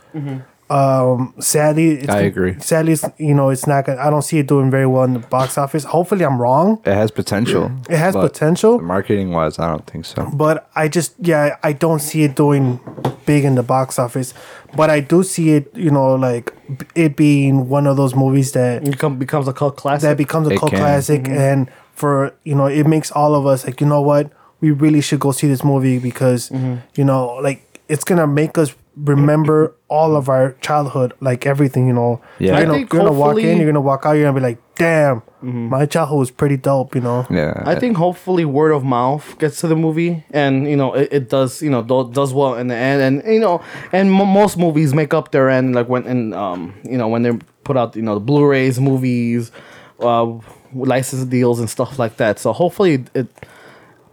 Um, 0.70 1.32
sadly, 1.40 1.92
it's 1.92 2.10
I 2.10 2.20
agree. 2.20 2.60
Sadly, 2.60 2.92
it's, 2.92 3.04
you 3.16 3.32
know, 3.32 3.48
it's 3.48 3.66
not 3.66 3.86
gonna. 3.86 4.02
I 4.02 4.10
don't 4.10 4.20
see 4.20 4.38
it 4.38 4.46
doing 4.46 4.70
very 4.70 4.86
well 4.86 5.04
in 5.04 5.14
the 5.14 5.18
box 5.20 5.56
office. 5.56 5.84
Hopefully, 5.84 6.26
I'm 6.26 6.38
wrong. 6.38 6.82
It 6.84 6.92
has 6.92 7.10
potential. 7.10 7.70
It 7.88 7.96
has 7.96 8.14
potential, 8.14 8.78
Marketing 8.78 9.30
wise, 9.30 9.58
I 9.58 9.70
don't 9.70 9.86
think 9.86 10.04
so. 10.04 10.28
but 10.34 10.68
I 10.74 10.88
just, 10.88 11.14
yeah, 11.20 11.56
I 11.62 11.72
don't 11.72 12.00
see 12.00 12.22
it 12.24 12.36
doing 12.36 12.80
big 13.24 13.44
in 13.46 13.54
the 13.54 13.62
box 13.62 13.98
office. 13.98 14.34
But 14.76 14.90
I 14.90 15.00
do 15.00 15.22
see 15.22 15.52
it, 15.54 15.74
you 15.74 15.90
know, 15.90 16.14
like 16.16 16.52
it 16.94 17.16
being 17.16 17.70
one 17.70 17.86
of 17.86 17.96
those 17.96 18.14
movies 18.14 18.52
that 18.52 18.82
It 18.86 18.90
become, 18.90 19.18
becomes 19.18 19.48
a 19.48 19.54
cult 19.54 19.78
classic. 19.78 20.02
that 20.02 20.16
becomes 20.18 20.48
a 20.48 20.50
It 20.50 20.58
cult 20.58 20.72
can. 20.72 20.80
classic 20.80 21.26
and 21.28 21.70
for 21.94 22.32
you 22.44 22.54
know 22.54 22.66
it 22.66 22.86
makes 22.86 23.10
all 23.10 23.34
of 23.34 23.44
us 23.44 23.66
like 23.66 23.80
you 23.80 23.86
know 23.86 24.00
what 24.00 24.30
we 24.60 24.70
really 24.70 25.00
should 25.00 25.20
go 25.20 25.32
see 25.32 25.46
this 25.48 25.62
movie 25.64 25.98
because 25.98 26.50
you 26.94 27.04
know 27.04 27.34
like 27.42 27.80
it's 27.88 28.04
gonna 28.04 28.26
make 28.26 28.58
us 28.58 28.74
remember 29.04 29.74
all 29.86 30.16
of 30.16 30.28
our 30.28 30.52
childhood 30.60 31.12
like 31.20 31.46
everything 31.46 31.86
you 31.86 31.92
know 31.92 32.20
Yeah. 32.40 32.46
you're 32.48 32.56
I 32.56 32.60
gonna, 32.62 32.72
think 32.74 32.92
you're 32.92 33.02
gonna 33.04 33.12
walk 33.16 33.38
in 33.38 33.56
you're 33.58 33.66
gonna 33.66 33.80
walk 33.80 34.04
out 34.04 34.12
you're 34.12 34.24
gonna 34.26 34.34
be 34.40 34.42
like 34.42 34.58
damn 34.74 35.22
my 35.40 35.86
childhood 35.86 36.18
was 36.18 36.30
pretty 36.32 36.56
dope 36.56 36.96
you 36.96 37.00
know 37.00 37.24
Yeah. 37.30 37.62
I 37.64 37.76
think 37.76 37.96
hopefully 37.96 38.44
word 38.44 38.72
of 38.72 38.82
mouth 38.82 39.38
gets 39.38 39.60
to 39.60 39.68
the 39.68 39.76
movie, 39.76 40.24
and 40.32 40.66
you 40.68 40.74
know 40.76 40.94
it, 40.94 41.08
it 41.12 41.28
does 41.28 41.62
you 41.62 41.70
know 41.70 41.82
do, 41.82 42.10
does 42.12 42.34
well 42.34 42.56
in 42.56 42.66
the 42.66 42.74
end, 42.74 43.00
and 43.22 43.32
you 43.34 43.38
know 43.38 43.62
and 43.92 44.10
mo 44.12 44.24
most 44.24 44.58
movies 44.58 44.92
make 44.94 45.14
up 45.14 45.30
their 45.30 45.48
end 45.48 45.76
like 45.76 45.88
when 45.88 46.04
and 46.04 46.34
um 46.34 46.74
you 46.82 46.98
know 46.98 47.06
when 47.06 47.22
they 47.22 47.32
put 47.62 47.76
out 47.76 47.94
you 47.94 48.02
know 48.02 48.14
the 48.14 48.20
Blu-rays, 48.20 48.80
movies, 48.80 49.52
uh, 50.00 50.26
license 50.74 51.24
deals 51.26 51.60
and 51.60 51.70
stuff 51.70 51.98
like 52.00 52.16
that. 52.16 52.38
So 52.40 52.52
hopefully 52.52 53.04
it 53.14 53.28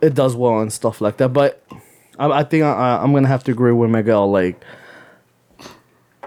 it 0.05 0.13
does 0.13 0.35
well 0.35 0.59
and 0.59 0.71
stuff 0.71 1.01
like 1.01 1.17
that. 1.17 1.29
But 1.29 1.63
I, 2.19 2.27
I 2.41 2.43
think 2.43 2.63
I, 2.63 2.99
I'm 3.01 3.13
gonna 3.13 3.27
have 3.27 3.43
to 3.45 3.51
agree 3.51 3.71
with 3.73 3.89
Miguel 3.89 4.29
like 4.31 4.61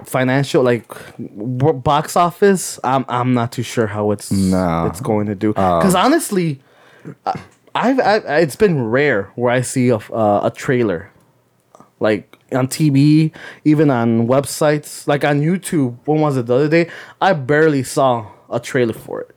financial 0.05 0.63
like 0.63 0.87
box 1.19 2.15
office 2.17 2.79
i'm 2.85 3.05
i'm 3.09 3.35
not 3.35 3.51
too 3.51 3.65
sure 3.65 3.89
how 3.89 4.13
it's 4.13 4.31
No. 4.31 4.87
it's 4.87 5.01
going 5.01 5.27
to 5.27 5.35
do 5.35 5.49
because 5.53 5.95
honestly 5.97 6.61
I- 7.27 7.41
I've, 7.75 7.99
I've 8.01 8.25
it's 8.45 8.55
been 8.55 8.87
rare 8.87 9.33
where 9.35 9.53
i 9.53 9.61
see 9.61 9.89
a, 9.89 9.97
uh, 9.97 10.41
a 10.45 10.53
trailer 10.55 11.11
like 11.99 12.39
on 12.53 12.69
tv 12.69 13.33
even 13.65 13.91
on 13.91 14.29
websites 14.29 15.09
like 15.09 15.25
on 15.25 15.41
youtube 15.41 15.97
when 16.05 16.21
was 16.21 16.37
it 16.37 16.47
the 16.47 16.55
other 16.55 16.69
day 16.69 16.89
i 17.21 17.33
barely 17.33 17.83
saw 17.83 18.25
a 18.51 18.61
trailer 18.61 18.95
for 18.95 19.23
it 19.23 19.35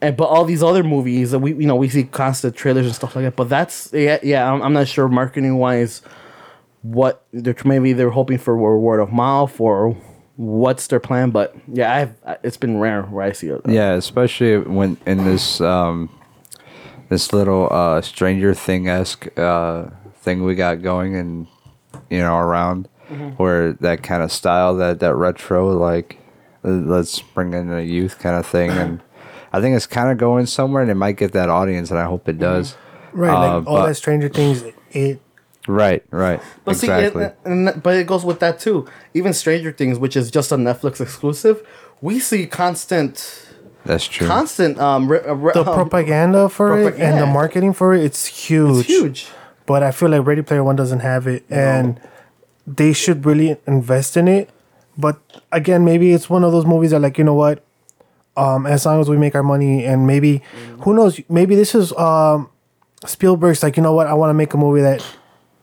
and 0.00 0.16
but 0.16 0.24
all 0.26 0.44
these 0.44 0.62
other 0.62 0.82
movies 0.82 1.30
that 1.32 1.38
we 1.40 1.52
you 1.54 1.66
know 1.66 1.76
we 1.76 1.88
see 1.88 2.04
constant 2.04 2.54
trailers 2.56 2.86
and 2.86 2.94
stuff 2.94 3.16
like 3.16 3.24
that. 3.24 3.36
But 3.36 3.48
that's 3.48 3.92
yeah 3.92 4.18
yeah 4.22 4.50
i'm, 4.52 4.62
I'm 4.62 4.72
not 4.72 4.88
sure 4.88 5.08
marketing 5.08 5.56
wise 5.58 6.02
what 6.82 7.24
they're 7.32 7.56
maybe 7.64 7.92
they're 7.92 8.10
hoping 8.10 8.38
for 8.38 8.56
word 8.56 9.00
of 9.00 9.12
mouth 9.12 9.60
or 9.60 9.96
what's 10.36 10.86
their 10.86 11.00
plan. 11.00 11.30
But 11.30 11.54
yeah 11.66 11.92
i've 12.24 12.38
it's 12.44 12.56
been 12.56 12.78
rare 12.78 13.02
where 13.02 13.24
i 13.24 13.32
see 13.32 13.48
it 13.48 13.60
Yeah, 13.66 13.92
especially 13.94 14.58
when 14.58 14.96
in 15.06 15.24
this 15.24 15.60
um 15.60 16.08
this 17.08 17.32
little 17.32 17.68
uh 17.70 18.00
Stranger 18.02 18.54
Thing 18.54 18.88
esque 18.88 19.26
uh 19.38 19.86
thing 20.14 20.44
we 20.44 20.54
got 20.54 20.82
going 20.82 21.16
and 21.16 21.46
you 22.10 22.18
know 22.18 22.36
around 22.36 22.88
where 23.38 23.72
that 23.72 24.02
kind 24.02 24.22
of 24.22 24.30
style 24.30 24.76
that 24.76 25.00
that 25.00 25.14
retro 25.14 25.70
like 25.70 26.18
uh, 26.62 26.68
let's 26.68 27.20
bring 27.20 27.54
in 27.54 27.72
a 27.72 27.80
youth 27.80 28.18
kind 28.18 28.36
of 28.36 28.44
thing 28.46 28.70
and 28.70 29.00
I 29.52 29.60
think 29.60 29.76
it's 29.76 29.86
kind 29.86 30.10
of 30.10 30.18
going 30.18 30.46
somewhere 30.46 30.82
and 30.82 30.90
it 30.90 30.94
might 30.94 31.16
get 31.16 31.32
that 31.32 31.48
audience 31.48 31.90
and 31.90 31.98
I 31.98 32.04
hope 32.04 32.28
it 32.28 32.38
does. 32.38 32.76
right 33.12 33.30
Uh, 33.30 33.58
like 33.58 33.66
all 33.66 33.86
that 33.86 33.94
stranger 33.96 34.28
things 34.28 34.64
it 34.92 35.20
Right, 35.68 36.02
right. 36.10 36.40
But 36.64 36.76
exactly. 36.76 37.24
see, 37.26 37.30
and, 37.44 37.68
and, 37.68 37.82
but 37.82 37.94
it 37.94 38.06
goes 38.06 38.24
with 38.24 38.40
that 38.40 38.58
too. 38.58 38.88
Even 39.12 39.34
Stranger 39.34 39.70
Things, 39.70 39.98
which 39.98 40.16
is 40.16 40.30
just 40.30 40.50
a 40.50 40.56
Netflix 40.56 40.98
exclusive, 40.98 41.62
we 42.00 42.18
see 42.20 42.46
constant, 42.46 43.46
That's 43.84 44.06
true. 44.06 44.26
constant 44.26 44.78
um, 44.80 45.12
re, 45.12 45.18
uh, 45.20 45.34
re, 45.34 45.52
the 45.52 45.60
um, 45.66 45.74
propaganda 45.74 46.48
for 46.48 46.80
it 46.80 46.94
and 46.98 47.20
the 47.20 47.26
marketing 47.26 47.74
for 47.74 47.92
it 47.92 48.02
it's 48.02 48.24
huge 48.24 48.78
It's 48.78 48.88
huge. 48.88 49.28
but 49.66 49.82
I 49.82 49.90
feel 49.90 50.08
like 50.08 50.26
Ready 50.26 50.40
Player 50.40 50.64
One 50.64 50.76
doesn't 50.76 51.00
have 51.00 51.26
it, 51.26 51.44
and 51.50 52.00
they 52.66 52.94
should 52.94 53.26
really 53.26 53.58
invest 53.66 54.16
in 54.16 54.26
it. 54.26 54.48
But 54.96 55.20
again, 55.52 55.84
maybe 55.84 56.12
it's 56.12 56.30
one 56.30 56.44
of 56.44 56.50
those 56.52 56.64
movies 56.66 56.90
that, 56.92 57.00
like, 57.00 57.18
you 57.18 57.24
know 57.24 57.34
what? 57.34 57.62
Um, 58.38 58.66
as 58.66 58.86
long 58.86 59.00
as 59.00 59.08
we 59.08 59.16
make 59.16 59.34
our 59.34 59.42
money, 59.42 59.84
and 59.84 60.06
maybe, 60.06 60.42
who 60.82 60.94
knows? 60.94 61.20
Maybe 61.28 61.54
this 61.56 61.74
is 61.74 61.92
um, 61.98 62.48
Spielberg's 63.04 63.62
like, 63.62 63.76
you 63.76 63.82
know 63.82 63.92
what? 63.94 64.06
I 64.06 64.14
want 64.14 64.30
to 64.30 64.34
make 64.34 64.54
a 64.54 64.56
movie 64.56 64.80
that 64.82 65.04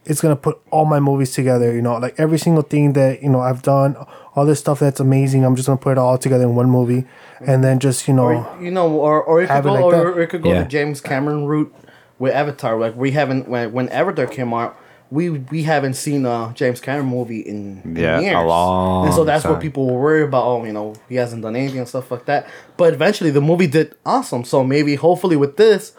it's 0.05 0.21
gonna 0.21 0.35
put 0.35 0.59
all 0.71 0.85
my 0.85 0.99
movies 0.99 1.31
together. 1.31 1.73
You 1.73 1.81
know, 1.81 1.97
like 1.97 2.15
every 2.19 2.37
single 2.37 2.63
thing 2.63 2.93
that 2.93 3.23
you 3.23 3.29
know 3.29 3.39
I've 3.39 3.61
done, 3.61 3.95
all 4.35 4.45
this 4.45 4.59
stuff 4.59 4.79
that's 4.79 4.99
amazing. 4.99 5.43
I'm 5.45 5.55
just 5.55 5.67
gonna 5.67 5.77
put 5.79 5.93
it 5.93 5.97
all 5.97 6.17
together 6.17 6.43
in 6.43 6.55
one 6.55 6.69
movie, 6.69 7.05
and 7.39 7.63
then 7.63 7.79
just 7.79 8.07
you 8.07 8.13
know, 8.13 8.25
Or, 8.25 8.57
you 8.61 8.71
know, 8.71 8.91
or 8.91 9.23
or 9.23 9.41
it 9.41 9.47
could 9.47 9.53
Have 9.53 9.65
it 9.65 9.69
go, 9.69 9.73
like 9.73 9.83
or, 9.83 10.11
or 10.11 10.21
it 10.21 10.27
could 10.27 10.43
go 10.43 10.51
Yeah. 10.51 10.63
the 10.63 10.69
James 10.69 11.01
Cameron 11.01 11.45
route 11.45 11.73
with 12.19 12.33
Avatar. 12.35 12.77
Like 12.77 12.95
we 12.95 13.11
haven't 13.11 13.47
when 13.47 13.71
when 13.71 13.89
Avatar 13.89 14.27
came 14.27 14.53
out, 14.53 14.77
we 15.11 15.29
we 15.29 15.63
haven't 15.63 15.93
seen 15.93 16.25
a 16.25 16.51
James 16.55 16.79
Cameron 16.81 17.07
movie 17.07 17.39
in, 17.41 17.81
in 17.83 17.95
Yeah, 17.95 18.19
a 18.19 18.21
years. 18.21 18.33
long 18.45 19.05
and 19.05 19.13
so 19.13 19.23
that's 19.23 19.43
what 19.45 19.59
people 19.61 19.85
were 19.87 20.01
worried 20.01 20.23
about. 20.23 20.43
Oh, 20.45 20.65
you 20.65 20.73
know, 20.73 20.95
he 21.09 21.15
hasn't 21.15 21.41
done 21.43 21.55
anything 21.55 21.79
and 21.79 21.87
stuff 21.87 22.09
like 22.11 22.25
that. 22.25 22.47
But 22.77 22.93
eventually, 22.93 23.29
the 23.31 23.41
movie 23.41 23.67
did 23.67 23.95
awesome. 24.05 24.43
So 24.43 24.63
maybe, 24.63 24.95
hopefully, 24.95 25.35
with 25.35 25.57
this 25.57 25.93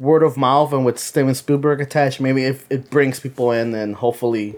word 0.00 0.22
of 0.22 0.36
mouth 0.36 0.72
and 0.72 0.84
with 0.84 0.98
Steven 0.98 1.34
Spielberg 1.34 1.80
attached, 1.80 2.20
maybe 2.20 2.44
if 2.44 2.66
it 2.70 2.90
brings 2.90 3.20
people 3.20 3.52
in 3.52 3.74
and 3.74 3.94
hopefully. 3.96 4.56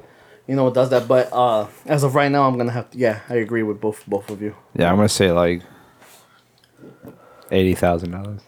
You 0.48 0.56
know, 0.56 0.66
it 0.66 0.74
does 0.74 0.90
that, 0.90 1.06
but 1.06 1.28
uh, 1.32 1.68
as 1.86 2.02
of 2.02 2.16
right 2.16 2.32
now, 2.32 2.48
I'm 2.48 2.58
gonna 2.58 2.72
have 2.72 2.90
to. 2.90 2.98
Yeah, 2.98 3.20
I 3.28 3.34
agree 3.36 3.62
with 3.62 3.80
both 3.80 4.02
both 4.08 4.28
of 4.30 4.42
you. 4.42 4.56
Yeah, 4.74 4.90
I'm 4.90 4.96
gonna 4.96 5.08
say 5.08 5.30
like 5.30 5.62
eighty 7.50 7.74
thousand 7.74 8.10
dollars. 8.12 8.40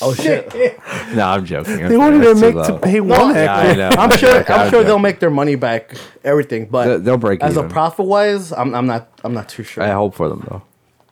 Oh 0.00 0.14
shit! 0.18 0.52
no, 1.14 1.26
I'm 1.28 1.44
joking. 1.44 1.88
they 1.88 1.96
won't 1.96 2.14
even 2.16 2.40
make 2.40 2.54
to 2.54 2.78
pay 2.78 3.00
one 3.00 3.34
Yeah, 3.34 3.54
I 3.54 3.64
actor. 3.66 3.76
know. 3.76 3.88
I'm 3.90 4.10
sure. 4.16 4.36
Okay, 4.40 4.52
I'm 4.54 4.70
sure 4.70 4.80
okay. 4.80 4.86
they'll 4.86 4.98
make 4.98 5.20
their 5.20 5.30
money 5.30 5.54
back, 5.56 5.94
everything. 6.24 6.66
But 6.66 6.86
They- 6.86 6.96
they'll 7.04 7.16
break 7.18 7.42
as 7.42 7.56
a 7.56 7.64
profit 7.64 8.06
wise. 8.06 8.52
I'm, 8.52 8.74
I'm 8.74 8.86
not. 8.86 9.08
I'm 9.24 9.34
not 9.34 9.48
too 9.48 9.62
sure. 9.62 9.82
I 9.82 9.90
hope 9.90 10.14
for 10.14 10.28
them 10.28 10.44
though. 10.48 10.62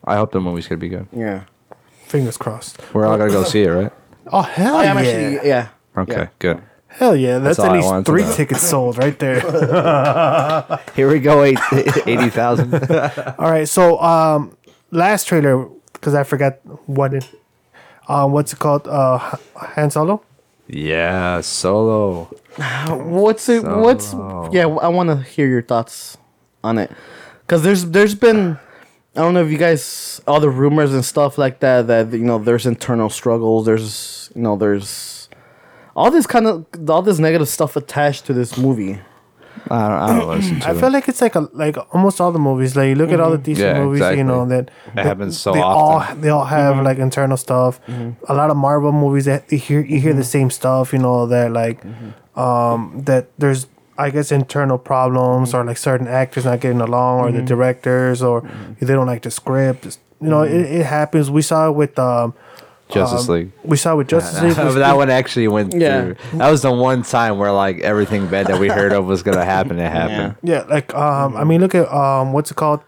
I 0.05 0.17
hope 0.17 0.33
the 0.33 0.41
movie's 0.41 0.67
gonna 0.69 0.79
be 0.79 0.89
good. 0.89 1.07
yeah. 1.13 1.45
Fingers 2.07 2.37
crossed. 2.37 2.79
We're 2.95 3.07
all 3.07 3.19
gonna 3.19 3.33
go 3.33 3.43
see 3.43 3.63
it, 3.65 3.69
right? 3.71 3.93
Oh 4.33 4.43
hell 4.43 4.77
I 4.77 4.85
yeah! 4.85 4.91
am 4.91 4.99
actually. 4.99 5.49
Yeah. 5.49 5.69
Okay, 5.97 6.13
Yeah. 6.15 6.29
good. 6.39 6.63
Hell 6.89 7.15
yeah! 7.17 7.39
That's, 7.41 7.59
all 7.59 7.67
at 7.67 7.73
least 7.73 8.07
three 8.07 8.25
tickets 8.33 8.63
sold 8.63 8.97
right 8.97 9.19
there. 9.19 9.41
Here 10.97 11.11
we 11.11 11.19
go, 11.21 11.43
eight, 11.43 11.59
eighty 12.07 12.31
thousand. 12.31 12.73
All 13.39 13.51
right, 13.51 13.69
so 13.69 14.01
um, 14.01 14.57
last 14.91 15.27
trailer 15.27 15.69
because 15.97 16.15
I 16.15 16.23
forgot 16.23 16.59
what 16.87 17.15
it, 17.15 17.29
um, 18.09 18.33
what's 18.33 18.53
it 18.53 18.59
called? 18.59 18.87
Uh, 18.87 19.19
Han 19.57 19.91
Solo. 19.91 20.23
yeah, 20.69 21.41
solo. 21.41 22.25
What's 22.89 23.49
it? 23.51 23.63
What's? 23.65 24.15
Yeah. 24.53 24.67
I 24.81 24.89
want 24.89 25.11
to 25.11 25.17
hear 25.23 25.47
your 25.47 25.61
thoughts 25.63 26.17
on 26.65 26.79
it, 26.79 26.91
because 27.43 27.63
there's 27.63 27.85
there's 27.91 28.15
been. 28.15 28.59
I 29.15 29.21
don't 29.21 29.35
know 29.35 29.45
if 29.45 29.51
you 29.51 29.59
guys 29.59 30.21
all 30.27 30.41
the 30.41 30.51
rumors 30.51 30.93
and 30.95 31.05
stuff 31.05 31.37
like 31.39 31.61
that 31.61 31.87
that 31.87 32.13
you 32.13 32.25
know 32.25 32.39
there's 32.39 32.65
internal 32.67 33.11
struggles. 33.11 33.67
There's 33.67 34.31
you 34.35 34.43
know 34.43 34.57
there's 34.57 35.29
all 35.95 36.11
this 36.11 36.27
kind 36.27 36.47
of 36.47 36.67
all 36.89 37.03
this 37.03 37.19
negative 37.19 37.49
stuff 37.49 37.77
attached 37.77 38.25
to 38.27 38.33
this 38.33 38.57
movie. 38.57 38.99
I 39.71 39.89
don't, 39.89 39.99
I 39.99 40.19
don't 40.19 40.29
listen 40.29 40.61
to 40.61 40.69
I 40.69 40.71
it. 40.73 40.81
feel 40.81 40.91
like 40.91 41.09
it's 41.09 41.21
like 41.21 41.35
a 41.35 41.49
like 41.53 41.77
almost 41.95 42.21
all 42.21 42.33
the 42.33 42.39
movies. 42.39 42.77
Like 42.77 42.89
you 42.89 42.95
look 42.95 43.11
at 43.11 43.21
all 43.21 43.31
the 43.31 43.37
mm-hmm. 43.37 43.45
decent 43.45 43.77
Yeah, 43.77 43.85
movies, 43.85 44.19
you 44.19 44.25
know 44.25 44.47
that 44.47 44.71
that 44.95 45.07
happens 45.07 45.39
so 45.39 45.53
they 45.53 45.61
often. 45.61 46.17
all 46.17 46.23
they 46.23 46.29
all 46.29 46.45
have 46.45 46.77
mm-hmm. 46.77 46.85
like 46.85 46.99
internal 46.99 47.37
stuff. 47.37 47.81
Mm-hmm. 47.87 48.25
A 48.29 48.35
lot 48.35 48.51
of 48.51 48.57
Marvel 48.57 48.93
movies 48.93 49.25
that 49.25 49.51
you 49.51 49.59
hear 49.59 49.81
you 49.81 50.01
hear 50.01 50.15
the 50.15 50.25
same 50.25 50.51
stuff. 50.51 50.93
You 50.93 50.99
know 51.01 51.27
that 51.27 51.53
like 51.53 51.85
um 52.37 53.03
that 53.05 53.29
there's 53.39 53.67
I 53.99 54.11
guess 54.11 54.31
internal 54.31 54.79
problems 54.79 55.55
or 55.55 55.65
like 55.65 55.79
certain 55.79 56.07
actors 56.07 56.45
not 56.45 56.61
getting 56.61 56.81
along 56.81 57.21
or 57.21 57.33
the 57.33 57.43
directors 57.43 58.23
or 58.23 58.49
they 58.81 58.93
don't 58.93 59.07
like 59.07 59.23
the 59.23 59.31
script. 59.31 59.99
You 60.21 60.29
know 60.29 60.43
it, 60.43 60.53
it 60.53 60.87
happens. 60.87 61.31
We 61.31 61.43
saw 61.43 61.69
it 61.69 61.73
with 61.73 61.99
um 61.99 62.35
Justice 62.89 63.29
League. 63.29 63.51
We 63.65 63.77
saw 63.77 63.97
with 63.97 64.09
Justice 64.09 64.41
League. 64.43 64.57
But 64.57 64.73
that 64.79 64.97
one 64.97 65.11
actually 65.11 65.49
went 65.49 65.75
Yeah. 65.75 66.01
through. 66.03 66.17
That 66.39 66.51
was 66.51 66.63
the 66.63 66.73
one 66.73 67.03
time 67.03 67.39
where 67.39 67.53
like 67.53 67.81
everything 67.81 68.29
bad 68.29 68.47
that 68.47 68.59
we 68.61 68.69
heard 68.69 68.93
of 68.93 69.07
was 69.07 69.23
gonna 69.23 69.45
happen. 69.45 69.79
It 69.79 69.91
happened. 69.91 70.37
Yeah, 70.43 70.63
like 70.69 70.95
um, 70.95 71.37
I 71.37 71.45
mean, 71.45 71.61
look 71.61 71.75
at 71.75 71.93
um, 71.93 72.33
what's 72.33 72.51
it 72.51 72.55
called? 72.57 72.81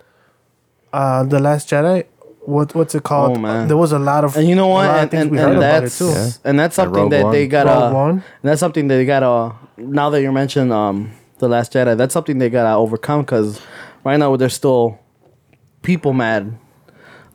Uh, 0.93 1.25
the 1.25 1.39
Last 1.41 1.69
Jedi. 1.69 2.05
What 2.43 2.75
what's 2.75 2.95
it 2.95 3.03
called? 3.03 3.37
Oh, 3.37 3.41
man. 3.41 3.69
There 3.69 3.77
was 3.77 3.93
a 3.93 3.99
lot 3.99 4.25
of 4.25 4.37
And 4.37 4.49
you 4.49 4.55
know 4.55 4.69
what? 4.69 4.87
lot 4.87 5.05
of 5.05 5.13
And, 5.13 5.23
and, 5.23 5.31
we 5.31 5.37
heard 5.37 5.49
and 5.49 5.57
about 5.59 5.81
that's 5.83 5.99
too. 5.99 6.07
Yeah. 6.09 6.31
and 6.45 6.59
that's 6.59 6.77
something 6.77 7.09
that 7.11 7.25
One. 7.25 7.33
they 7.33 7.47
got. 7.47 7.67
Rogue 7.67 7.95
Uh, 7.95 8.09
and 8.13 8.23
that's 8.43 8.61
something 8.61 8.89
that 8.89 8.95
they 8.97 9.05
got. 9.05 9.23
Uh, 9.23 9.53
now 9.77 10.09
that 10.11 10.23
you 10.23 10.33
mentioned 10.33 10.73
um, 10.73 11.11
the 11.41 11.49
Last 11.49 11.73
Jedi, 11.75 11.95
that's 11.97 12.15
something 12.15 12.39
they 12.39 12.49
got 12.49 12.63
to 12.71 12.75
overcome 12.77 13.21
because 13.23 13.61
right 14.05 14.17
now 14.17 14.35
there's 14.37 14.55
still 14.55 14.99
people 15.83 16.13
mad 16.15 16.57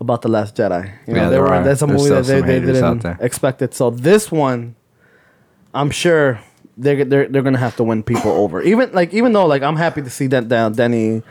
about 0.04 0.22
the 0.22 0.30
Last 0.30 0.56
Jedi. 0.56 0.92
You 1.08 1.14
know, 1.14 1.20
Yeah, 1.22 1.26
they 1.26 1.32
there 1.36 1.42
were, 1.42 1.54
are. 1.54 1.64
that's 1.64 1.82
a 1.82 1.86
There's 1.88 2.02
movie 2.04 2.10
that 2.16 2.26
they, 2.26 2.42
they 2.42 2.60
didn't 2.74 3.00
there. 3.00 3.18
expect 3.22 3.62
it. 3.62 3.74
So 3.74 3.90
this 3.90 4.32
one, 4.32 4.76
I'm 5.74 5.90
sure 5.92 6.40
they're 6.78 7.04
they're 7.06 7.28
they're 7.28 7.42
gonna 7.42 7.58
have 7.58 7.76
to 7.78 7.84
win 7.84 8.04
people 8.04 8.32
over. 8.32 8.62
Even 8.62 8.92
like 8.94 9.14
even 9.14 9.34
though 9.34 9.46
like 9.46 9.62
I'm 9.64 9.76
happy 9.78 10.02
to 10.02 10.10
see 10.10 10.28
that 10.28 10.48
down 10.48 10.74
Denny. 10.74 11.24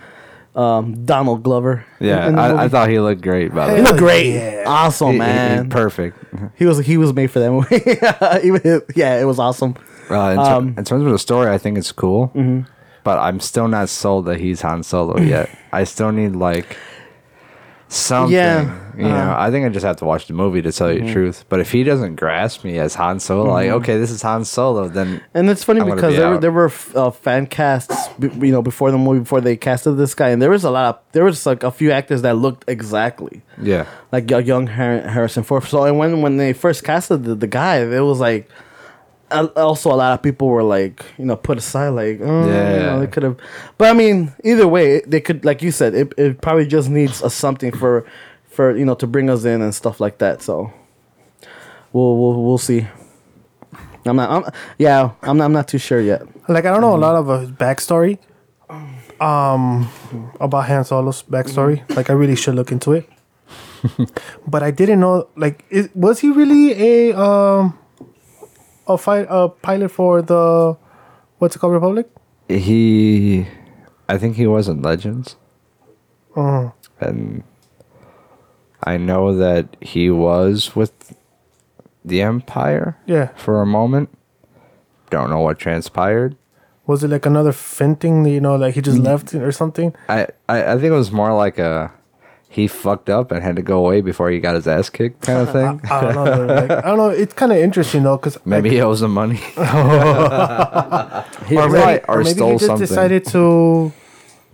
Um, 0.54 1.06
Donald 1.06 1.42
Glover. 1.42 1.82
Yeah, 1.98 2.28
in 2.28 2.34
the 2.36 2.40
I, 2.42 2.64
I 2.64 2.68
thought 2.68 2.90
he 2.90 3.00
looked 3.00 3.22
great. 3.22 3.54
By 3.54 3.68
the 3.68 3.72
way, 3.72 3.78
he 3.78 3.84
looked 3.86 3.98
great, 3.98 4.34
Yeah. 4.34 4.64
awesome, 4.66 5.12
He- 5.12 5.12
he- 5.14 5.22
he- 5.22 5.26
man. 5.26 5.70
perfect. 5.70 6.18
He 6.56 6.66
was 6.66 6.76
he 6.84 6.98
was 6.98 7.14
made 7.14 7.30
for 7.30 7.38
that 7.40 7.50
movie. 7.50 7.76
Even 8.46 8.82
yeah, 8.94 9.18
it 9.18 9.24
was 9.24 9.38
awesome. 9.38 9.76
Uh, 10.10 10.14
in, 10.14 10.36
ter- 10.36 10.42
Um, 10.42 10.74
in 10.76 10.84
terms 10.84 11.06
of 11.06 11.10
the 11.10 11.18
story, 11.18 11.48
I 11.50 11.56
think 11.56 11.78
it's 11.78 11.90
cool, 11.90 12.30
but 13.02 13.18
I'm 13.18 13.40
still 13.40 13.66
not 13.66 13.88
sold 13.88 14.26
that 14.26 14.40
he's 14.40 14.60
Han 14.60 14.82
Solo 14.82 15.18
yet. 15.20 15.48
I 15.72 15.84
still 15.84 16.12
need 16.12 16.36
like 16.36 16.76
something. 17.92 18.32
Yeah, 18.34 18.78
you 18.96 19.04
know, 19.04 19.14
uh, 19.30 19.36
I 19.38 19.50
think 19.50 19.66
I 19.66 19.68
just 19.68 19.84
have 19.84 19.96
to 19.98 20.04
watch 20.04 20.26
the 20.26 20.32
movie 20.32 20.62
to 20.62 20.72
tell 20.72 20.92
you 20.92 21.04
the 21.04 21.12
truth. 21.12 21.44
But 21.48 21.60
if 21.60 21.70
he 21.72 21.84
doesn't 21.84 22.16
grasp 22.16 22.64
me 22.64 22.78
as 22.78 22.94
Han 22.94 23.20
Solo, 23.20 23.50
like 23.52 23.70
okay, 23.70 23.98
this 23.98 24.10
is 24.10 24.22
Han 24.22 24.44
Solo, 24.44 24.88
then 24.88 25.22
And 25.34 25.48
it's 25.50 25.64
funny 25.64 25.80
I'm 25.80 25.90
because 25.90 26.12
be 26.14 26.16
there 26.18 26.34
out. 26.34 26.40
there 26.40 26.52
were 26.52 26.72
uh, 26.94 27.10
fan 27.10 27.46
casts, 27.46 28.08
b- 28.18 28.30
you 28.40 28.52
know, 28.52 28.62
before 28.62 28.90
the 28.90 28.98
movie, 28.98 29.20
before 29.20 29.40
they 29.40 29.56
casted 29.56 29.96
this 29.96 30.14
guy, 30.14 30.30
and 30.30 30.40
there 30.40 30.50
was 30.50 30.64
a 30.64 30.70
lot 30.70 30.86
of 30.94 31.00
there 31.12 31.24
was 31.24 31.44
like 31.46 31.62
a 31.62 31.70
few 31.70 31.90
actors 31.92 32.22
that 32.22 32.36
looked 32.36 32.64
exactly 32.68 33.42
yeah, 33.60 33.86
like 34.10 34.30
a 34.30 34.42
young 34.42 34.66
Harrison 34.66 35.42
Ford. 35.42 35.64
So 35.64 35.84
and 35.84 35.98
when 35.98 36.22
when 36.22 36.36
they 36.38 36.52
first 36.52 36.84
casted 36.84 37.24
the, 37.24 37.34
the 37.34 37.46
guy, 37.46 37.76
it 37.78 38.00
was 38.00 38.18
like 38.20 38.48
also 39.32 39.92
a 39.92 39.96
lot 39.96 40.14
of 40.14 40.22
people 40.22 40.48
were 40.48 40.62
like 40.62 41.04
you 41.18 41.24
know 41.24 41.36
put 41.36 41.58
aside 41.58 41.90
like 41.90 42.20
oh, 42.20 42.48
yeah, 42.48 42.74
you 42.74 42.80
know, 42.80 43.00
they 43.00 43.06
could 43.06 43.22
have. 43.22 43.36
But 43.78 43.90
I 43.90 43.92
mean, 43.94 44.32
either 44.44 44.68
way, 44.68 45.00
they 45.00 45.20
could 45.20 45.44
like 45.44 45.62
you 45.62 45.70
said, 45.70 45.94
it, 45.94 46.12
it 46.16 46.40
probably 46.40 46.66
just 46.66 46.88
needs 46.88 47.22
a 47.22 47.30
something 47.30 47.72
for 47.72 48.04
for 48.46 48.76
you 48.76 48.84
know 48.84 48.94
to 48.96 49.06
bring 49.06 49.30
us 49.30 49.44
in 49.44 49.62
and 49.62 49.74
stuff 49.74 50.00
like 50.00 50.18
that. 50.18 50.42
So 50.42 50.72
we'll 51.92 52.16
we'll 52.16 52.42
we'll 52.42 52.58
see. 52.58 52.86
I'm 54.04 54.16
not. 54.16 54.30
I'm, 54.30 54.52
yeah, 54.78 55.10
I'm 55.22 55.36
not. 55.36 55.44
I'm 55.44 55.52
not 55.52 55.68
too 55.68 55.78
sure 55.78 56.00
yet. 56.00 56.22
Like 56.48 56.64
I 56.64 56.70
don't 56.70 56.80
know 56.80 56.94
a 56.94 56.98
lot 56.98 57.14
of 57.14 57.30
uh, 57.30 57.38
his 57.38 57.50
backstory, 57.50 58.18
um, 59.20 59.88
about 60.40 60.66
Han 60.66 60.84
Solo's 60.84 61.22
backstory. 61.22 61.88
Like 61.94 62.10
I 62.10 62.12
really 62.14 62.36
should 62.36 62.54
look 62.54 62.72
into 62.72 62.92
it. 62.92 63.08
but 64.46 64.62
I 64.62 64.70
didn't 64.70 65.00
know. 65.00 65.28
Like, 65.36 65.64
is, 65.70 65.88
was 65.94 66.20
he 66.20 66.30
really 66.30 67.10
a 67.10 67.18
um, 67.18 67.78
a 68.86 68.98
fight 68.98 69.26
a 69.30 69.48
pilot 69.48 69.90
for 69.90 70.22
the 70.22 70.76
what's 71.38 71.56
it 71.56 71.58
called 71.58 71.72
Republic? 71.74 72.08
he. 72.48 73.46
I 74.08 74.18
think 74.18 74.36
he 74.36 74.46
was 74.46 74.68
in 74.68 74.82
Legends, 74.82 75.36
Uh, 76.36 76.70
and 77.00 77.44
I 78.82 78.96
know 78.98 79.34
that 79.34 79.76
he 79.80 80.10
was 80.10 80.76
with 80.76 81.14
the 82.04 82.20
Empire 82.20 82.98
yeah. 83.06 83.28
for 83.36 83.62
a 83.62 83.66
moment. 83.66 84.10
Don't 85.08 85.30
know 85.30 85.40
what 85.40 85.58
transpired. 85.58 86.36
Was 86.86 87.04
it 87.04 87.08
like 87.08 87.24
another 87.26 87.52
Finn 87.52 87.96
thing? 87.96 88.26
You 88.26 88.40
know, 88.40 88.56
like 88.56 88.74
he 88.74 88.82
just 88.82 88.98
left 88.98 89.34
or 89.34 89.52
something? 89.52 89.94
I, 90.08 90.26
I, 90.48 90.72
I 90.72 90.74
think 90.74 90.86
it 90.86 90.90
was 90.90 91.12
more 91.12 91.32
like 91.32 91.58
a 91.58 91.92
he 92.52 92.66
fucked 92.68 93.08
up 93.08 93.32
and 93.32 93.42
had 93.42 93.56
to 93.56 93.62
go 93.62 93.78
away 93.84 94.00
before 94.02 94.30
he 94.30 94.38
got 94.38 94.54
his 94.54 94.66
ass 94.68 94.90
kicked 94.90 95.22
kind 95.22 95.38
of 95.40 95.50
thing. 95.52 95.80
I 95.90 96.00
don't 96.12 96.14
know. 96.14 96.54
like, 96.54 96.70
I 96.70 96.80
don't 96.82 96.98
know. 96.98 97.08
It's 97.08 97.32
kind 97.34 97.50
of 97.50 97.58
interesting 97.58 98.02
though, 98.02 98.16
because 98.18 98.38
Maybe 98.44 98.68
he 98.70 98.80
owes 98.82 99.00
him 99.02 99.12
money. 99.14 99.40
or 99.56 99.64
maybe, 101.50 102.00
or 102.08 102.18
or 102.18 102.22
maybe 102.24 102.42
he 102.44 102.50
just 102.52 102.66
something. 102.66 102.86
decided 102.86 103.24
to 103.26 103.92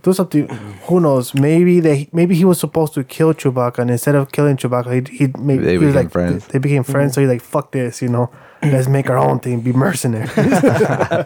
do 0.03 0.13
something. 0.13 0.47
Who 0.87 0.99
knows? 0.99 1.33
Maybe 1.33 1.79
they 1.79 2.09
maybe 2.13 2.35
he 2.35 2.45
was 2.45 2.59
supposed 2.59 2.93
to 2.93 3.03
kill 3.03 3.33
Chewbacca, 3.33 3.79
and 3.79 3.91
instead 3.91 4.15
of 4.15 4.31
killing 4.31 4.57
Chewbacca, 4.57 5.09
he 5.09 5.17
he 5.17 5.33
maybe 5.37 5.63
They 5.63 5.71
he 5.73 5.77
became 5.79 5.95
like 5.95 6.11
friends. 6.11 6.47
they 6.47 6.59
became 6.59 6.83
friends. 6.83 7.13
So 7.15 7.21
he's 7.21 7.29
like, 7.29 7.41
"Fuck 7.41 7.71
this," 7.71 8.01
you 8.01 8.09
know. 8.09 8.29
Mm. 8.61 8.73
Let's 8.73 8.87
make 8.87 9.09
our 9.09 9.17
own 9.17 9.39
thing. 9.39 9.61
Be 9.61 9.71
mercenaries. 9.73 10.35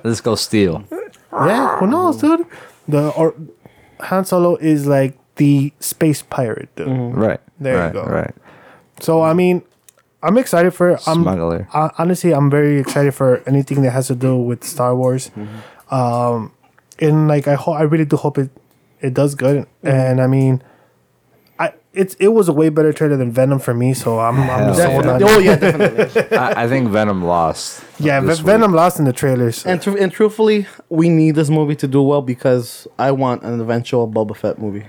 Let's 0.03 0.21
go 0.21 0.35
steal. 0.35 0.83
yeah, 1.31 1.77
who 1.77 1.87
knows, 1.87 2.17
dude? 2.17 2.45
The 2.87 3.09
or 3.11 3.33
Han 4.01 4.25
Solo 4.25 4.55
is 4.57 4.85
like 4.87 5.17
the 5.35 5.73
space 5.79 6.21
pirate, 6.21 6.69
dude. 6.75 6.87
Right. 7.15 7.39
There 7.59 7.87
you 7.87 7.93
go. 7.93 8.03
Right. 8.03 8.33
So 8.99 9.21
I 9.21 9.33
mean, 9.33 9.63
I'm 10.21 10.37
excited 10.37 10.71
for. 10.71 10.91
I'm 11.07 11.23
Smuggler. 11.23 11.67
uh, 11.73 11.89
honestly, 11.97 12.33
I'm 12.33 12.49
very 12.49 12.79
excited 12.79 13.13
for 13.13 13.41
anything 13.47 13.81
that 13.83 13.91
has 13.91 14.07
to 14.07 14.15
do 14.15 14.37
with 14.37 14.63
Star 14.63 14.95
Wars. 14.95 15.29
Mm-hmm. 15.35 15.93
Um, 15.93 16.53
and 16.99 17.27
like 17.27 17.47
I 17.47 17.55
hope, 17.55 17.75
I 17.75 17.83
really 17.83 18.05
do 18.05 18.15
hope 18.15 18.37
it 18.37 18.49
it 19.01 19.13
does 19.13 19.35
good. 19.35 19.65
Mm-hmm. 19.65 19.87
And 19.87 20.21
I 20.21 20.27
mean, 20.27 20.63
I 21.59 21.73
it's 21.93 22.15
it 22.15 22.29
was 22.29 22.47
a 22.47 22.53
way 22.53 22.69
better 22.69 22.93
trailer 22.93 23.17
than 23.17 23.31
Venom 23.31 23.59
for 23.59 23.73
me. 23.73 23.93
So 23.93 24.19
I'm 24.19 24.39
I'm 24.39 24.73
Hell 24.73 24.75
sold 24.75 25.05
yeah. 25.05 25.11
on. 25.13 25.23
Oh 25.23 25.39
yeah, 25.39 25.55
definitely. 25.57 26.37
I, 26.37 26.63
I 26.63 26.67
think 26.67 26.89
Venom 26.89 27.23
lost. 27.23 27.83
Yeah, 27.99 28.21
this 28.21 28.39
Ve- 28.39 28.45
Venom 28.45 28.71
lost 28.73 28.99
in 28.99 29.05
the 29.05 29.13
trailers. 29.13 29.65
and 29.65 29.81
tru- 29.81 29.97
and 29.97 30.11
truthfully, 30.11 30.67
we 30.89 31.09
need 31.09 31.35
this 31.35 31.49
movie 31.49 31.75
to 31.77 31.87
do 31.87 32.01
well 32.01 32.21
because 32.21 32.87
I 32.97 33.11
want 33.11 33.43
an 33.43 33.59
eventual 33.59 34.07
Boba 34.07 34.35
Fett 34.37 34.57
movie. 34.57 34.85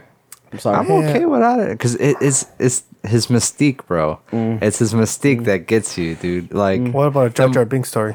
I'm 0.54 0.60
sorry. 0.60 0.76
I'm 0.76 0.90
okay 0.90 1.24
without 1.26 1.58
it 1.60 1.70
because 1.70 1.96
it, 1.96 2.16
it's 2.20 2.46
it's 2.58 2.84
his 3.02 3.26
mystique, 3.26 3.84
bro. 3.86 4.20
Mm. 4.30 4.62
It's 4.62 4.78
his 4.78 4.94
mystique 4.94 5.44
that 5.44 5.66
gets 5.66 5.98
you, 5.98 6.14
dude. 6.14 6.54
Like, 6.54 6.92
what 6.92 7.08
about 7.08 7.26
a 7.26 7.30
Jar 7.30 7.48
Jar 7.48 7.64
Binks 7.64 7.88
story? 7.90 8.14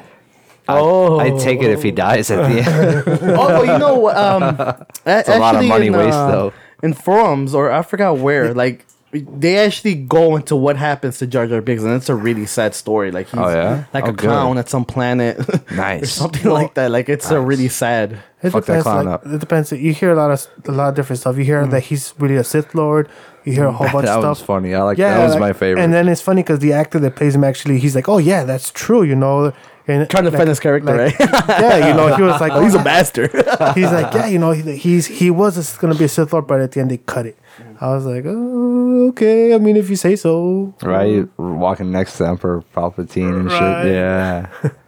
I, 0.68 0.80
Oh. 0.80 1.20
I 1.20 1.32
take 1.32 1.62
it 1.62 1.72
if 1.72 1.84
he 1.84 1.92
dies 1.92 2.32
at 2.32 2.48
the 2.50 2.60
end. 2.62 3.22
oh, 3.38 3.48
well, 3.48 3.66
you 3.66 3.78
know 3.78 3.98
what? 4.00 4.16
Um, 4.16 4.44
it's 5.06 5.28
a 5.30 5.38
lot 5.40 5.56
of 5.56 5.66
money 5.66 5.90
waste, 5.90 6.12
though. 6.12 6.54
In 6.82 6.94
forums, 6.94 7.54
or 7.54 7.72
I 7.72 7.82
forgot 7.82 8.18
where, 8.20 8.54
like 8.64 8.86
they 9.12 9.58
actually 9.58 9.96
go 9.96 10.36
into 10.36 10.56
what 10.56 10.78
happens 10.78 11.18
to 11.20 11.28
Jar 11.28 11.48
Jar 11.48 11.62
Binks, 11.62 11.84
and 11.84 11.94
it's 11.94 12.10
a 12.10 12.16
really 12.16 12.46
sad 12.46 12.76
story. 12.76 13.12
Like 13.12 13.28
he's 13.30 13.40
Oh, 13.40 13.50
yeah? 13.50 13.86
like 13.94 14.06
Oh, 14.06 14.10
a 14.10 14.12
good. 14.14 14.30
clown 14.30 14.58
at 14.58 14.70
some 14.70 14.86
planet, 14.86 15.40
or 15.72 15.76
Nice. 15.76 16.12
something 16.12 16.50
like 16.52 16.76
that. 16.76 16.92
Like 16.92 17.10
it's 17.10 17.32
a 17.32 17.42
really 17.42 17.70
sad. 17.70 18.20
It 18.42 18.52
Fuck 18.52 18.66
that 18.66 18.78
depends. 18.78 18.84
clown 18.84 19.06
like, 19.06 19.14
up. 19.16 19.26
It 19.26 19.40
depends. 19.40 19.72
You 19.72 19.94
hear 19.94 20.12
a 20.12 20.16
lot 20.16 20.32
of 20.32 20.48
a 20.68 20.72
lot 20.72 20.90
of 20.90 20.96
different 20.96 21.20
stuff. 21.20 21.38
You 21.38 21.44
hear 21.44 21.64
mm. 21.66 21.72
that 21.72 21.82
he's 21.86 22.14
really 22.20 22.36
a 22.36 22.44
Sith 22.44 22.76
Lord. 22.76 23.10
You 23.46 23.54
hear 23.54 23.66
a 23.66 23.72
whole 23.72 23.90
bunch 23.92 24.06
that 24.06 24.20
of 24.20 24.24
was 24.24 24.38
stuff. 24.38 24.48
funny. 24.48 24.76
I 24.76 24.84
like 24.84 24.98
that 24.98 25.20
was 25.24 25.32
like- 25.32 25.40
my 25.40 25.54
favorite. 25.54 25.82
And 25.84 25.92
then 25.94 26.08
it's 26.08 26.22
funny 26.22 26.44
because 26.44 26.60
the 26.60 26.74
actor 26.74 27.00
that 27.00 27.16
plays 27.16 27.34
him 27.36 27.44
actually, 27.44 27.80
he's 27.80 27.96
like, 27.96 28.08
"Oh 28.08 28.18
yeah, 28.20 28.44
that's 28.44 28.70
true," 28.72 29.02
you 29.04 29.16
know. 29.16 29.54
And 29.88 30.08
Trying 30.08 30.26
to 30.26 30.30
like, 30.30 30.34
defend 30.34 30.50
his 30.50 30.60
character, 30.60 30.96
like- 30.96 31.20
right? 31.20 31.30
yeah, 31.50 31.88
you 31.88 31.94
know, 31.96 32.16
he 32.16 32.22
was 32.22 32.40
like, 32.40 32.52
oh, 32.52 32.62
he's 32.62 32.76
a 32.76 32.84
bastard. 32.84 33.32
he's 33.74 33.92
like, 33.92 34.14
yeah, 34.14 34.28
you 34.28 34.38
know, 34.38 34.52
he, 34.52 34.76
he's 34.78 35.08
he 35.08 35.32
was 35.32 35.76
gonna 35.78 35.96
be 35.96 36.04
a 36.04 36.08
Sith 36.08 36.32
Lord, 36.32 36.46
but 36.46 36.62
at 36.62 36.74
the 36.74 36.80
end 36.80 36.92
they 36.92 36.98
cut 36.98 37.26
it. 37.26 37.36
I 37.82 37.94
was 37.94 38.06
like, 38.06 38.24
oh, 38.28 39.08
okay. 39.10 39.54
I 39.54 39.58
mean, 39.58 39.78
if 39.78 39.90
you 39.90 39.96
say 39.96 40.16
so, 40.16 40.74
right, 40.82 41.28
walking 41.38 41.92
next 41.92 42.18
to 42.18 42.28
Emperor 42.28 42.64
Palpatine 42.76 43.36
and 43.40 43.46
Right. 43.46 43.84
shit. 43.84 43.94
Yeah. 43.94 44.48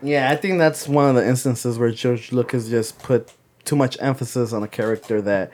Yeah, 0.00 0.30
I 0.30 0.36
think 0.36 0.58
that's 0.58 0.86
one 0.86 1.08
of 1.08 1.16
the 1.16 1.26
instances 1.26 1.76
where 1.76 1.90
George 1.90 2.30
Lucas 2.30 2.68
just 2.68 3.00
put 3.02 3.32
too 3.64 3.74
much 3.74 3.96
emphasis 4.00 4.52
on 4.52 4.62
a 4.62 4.68
character 4.68 5.20
that 5.22 5.50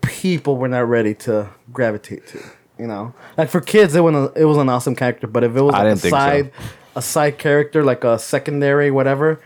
people 0.00 0.56
were 0.56 0.66
not 0.68 0.88
ready 0.88 1.14
to 1.14 1.48
gravitate 1.72 2.26
to. 2.28 2.42
You 2.78 2.88
know, 2.88 3.14
like 3.36 3.48
for 3.48 3.60
kids, 3.60 3.94
it 3.94 4.00
was 4.00 4.14
an, 4.14 4.42
it 4.42 4.44
was 4.44 4.56
an 4.56 4.68
awesome 4.68 4.96
character, 4.96 5.28
but 5.28 5.44
if 5.44 5.54
it 5.54 5.62
was 5.62 5.72
like 5.72 5.82
a 5.82 5.88
didn't 5.90 6.00
think 6.00 6.10
so. 6.10 6.18
side 6.18 6.52
a 6.96 7.02
side 7.02 7.38
character, 7.38 7.84
like 7.84 8.02
a 8.02 8.18
secondary 8.18 8.90
whatever, 8.90 9.40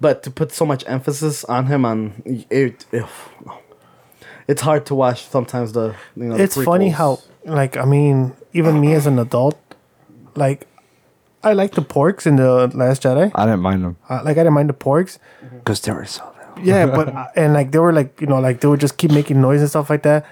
but 0.00 0.22
to 0.24 0.30
put 0.30 0.52
so 0.52 0.66
much 0.66 0.84
emphasis 0.86 1.44
on 1.44 1.66
him 1.66 1.86
on 1.86 2.22
it, 2.26 2.84
it 2.92 3.06
it's 4.48 4.60
hard 4.62 4.86
to 4.86 4.94
watch 4.94 5.26
sometimes. 5.28 5.72
The 5.72 5.94
you 6.16 6.24
know, 6.24 6.36
the 6.36 6.42
it's 6.44 6.54
funny 6.62 6.90
how, 6.90 7.20
like, 7.44 7.76
I 7.76 7.84
mean, 7.84 8.32
even 8.52 8.80
me 8.80 8.92
as 8.94 9.06
an 9.06 9.18
adult, 9.18 9.58
like, 10.36 10.66
I 11.42 11.52
like 11.52 11.72
the 11.72 11.82
porgs 11.82 12.26
in 12.26 12.36
the 12.36 12.68
Last 12.74 13.02
Jedi. 13.02 13.30
I 13.34 13.44
didn't 13.46 13.60
mind 13.60 13.84
them 13.84 13.96
Uh, 14.08 14.22
like, 14.24 14.36
I 14.38 14.40
didn't 14.44 14.54
mind 14.54 14.68
the 14.70 14.74
porgs. 14.74 15.18
because 15.58 15.80
they 15.80 15.92
were 15.92 16.04
so. 16.06 16.22
Yeah, 16.62 16.86
but 16.96 17.32
and 17.36 17.52
like 17.52 17.72
they 17.72 17.78
were 17.80 17.92
like 17.92 18.20
you 18.20 18.26
know 18.28 18.38
like 18.38 18.60
they 18.60 18.68
would 18.68 18.80
just 18.80 18.96
keep 18.96 19.10
making 19.10 19.40
noise 19.40 19.60
and 19.60 19.68
stuff 19.68 19.90
like 19.90 20.02
that. 20.04 20.24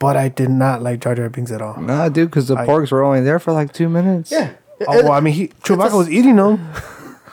But 0.00 0.16
I 0.16 0.28
did 0.28 0.50
not 0.50 0.82
like 0.82 1.00
Jar 1.00 1.14
Jar 1.14 1.28
Binks 1.28 1.50
at 1.52 1.62
all. 1.62 1.80
Nah, 1.80 2.08
dude, 2.08 2.28
because 2.30 2.48
the 2.48 2.56
I- 2.56 2.66
porgs 2.66 2.90
were 2.90 3.02
only 3.04 3.20
there 3.20 3.38
for 3.38 3.52
like 3.52 3.72
two 3.72 3.88
minutes. 3.88 4.30
Yeah. 4.30 4.52
Oh, 4.86 5.02
well, 5.02 5.12
I 5.12 5.20
mean, 5.20 5.34
he 5.34 5.48
Chewbacca 5.48 5.96
was 5.96 6.08
eating 6.10 6.36
them. 6.36 6.58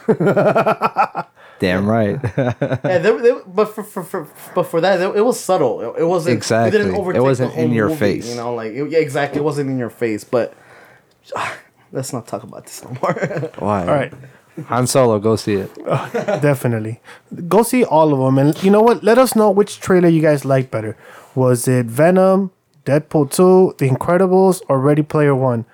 Damn 1.60 1.88
right. 1.88 2.20
yeah, 2.38 2.80
they, 2.82 3.18
they, 3.18 3.32
but 3.48 3.74
for, 3.74 3.84
for, 3.84 4.04
for 4.04 4.28
but 4.54 4.64
for 4.64 4.82
that, 4.82 5.00
it, 5.00 5.16
it 5.16 5.22
was 5.22 5.40
subtle. 5.40 5.82
It, 5.82 6.02
it 6.02 6.06
wasn't 6.06 6.36
Exactly. 6.36 6.80
It, 6.80 6.84
didn't 6.84 7.16
It 7.16 7.22
wasn't 7.22 7.56
in 7.56 7.72
your 7.72 7.90
movie, 7.90 8.00
face. 8.00 8.30
You 8.30 8.36
know, 8.36 8.54
like 8.54 8.74
it, 8.74 8.90
yeah, 8.90 9.00
exactly. 9.00 9.40
It 9.40 9.44
wasn't 9.44 9.70
in 9.70 9.78
your 9.78 9.90
face, 9.90 10.24
but 10.24 10.54
ah, 11.36 11.58
Let's 11.96 12.12
not 12.12 12.28
talk 12.28 12.44
about 12.44 12.66
this 12.66 12.84
no 12.84 12.90
more. 13.02 13.14
Why? 13.60 13.82
All 13.82 13.96
right. 13.96 14.14
Han 14.66 14.86
Solo, 14.86 15.18
go 15.20 15.36
see 15.38 15.56
it. 15.56 15.72
Uh, 15.88 16.40
definitely. 16.40 17.00
Go 17.48 17.64
see 17.64 17.84
all 17.86 18.12
of 18.14 18.20
them. 18.20 18.38
And 18.38 18.62
you 18.62 18.70
know 18.70 18.82
what? 18.82 19.04
Let 19.04 19.18
us 19.18 19.36
know 19.36 19.50
which 19.50 19.80
trailer 19.80 20.10
you 20.10 20.22
guys 20.22 20.44
like 20.44 20.72
better. 20.72 20.98
Was 21.36 21.68
it 21.68 21.86
Venom, 21.86 22.52
Deadpool 22.86 23.32
2, 23.32 23.76
The 23.78 23.90
Incredibles, 23.90 24.62
or 24.68 24.80
Ready 24.80 25.04
Player 25.04 25.36
One? 25.36 25.66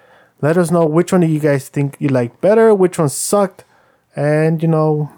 Let 0.42 0.58
us 0.58 0.70
know 0.70 0.86
which 0.86 1.12
one 1.12 1.22
do 1.22 1.28
you 1.28 1.40
guys 1.40 1.70
think 1.70 1.96
you 2.00 2.10
liked 2.10 2.40
better, 2.42 2.76
which 2.76 3.00
one 3.00 3.10
sucked. 3.10 3.64
And, 4.16 4.62
you 4.62 4.68
know, 4.68 5.12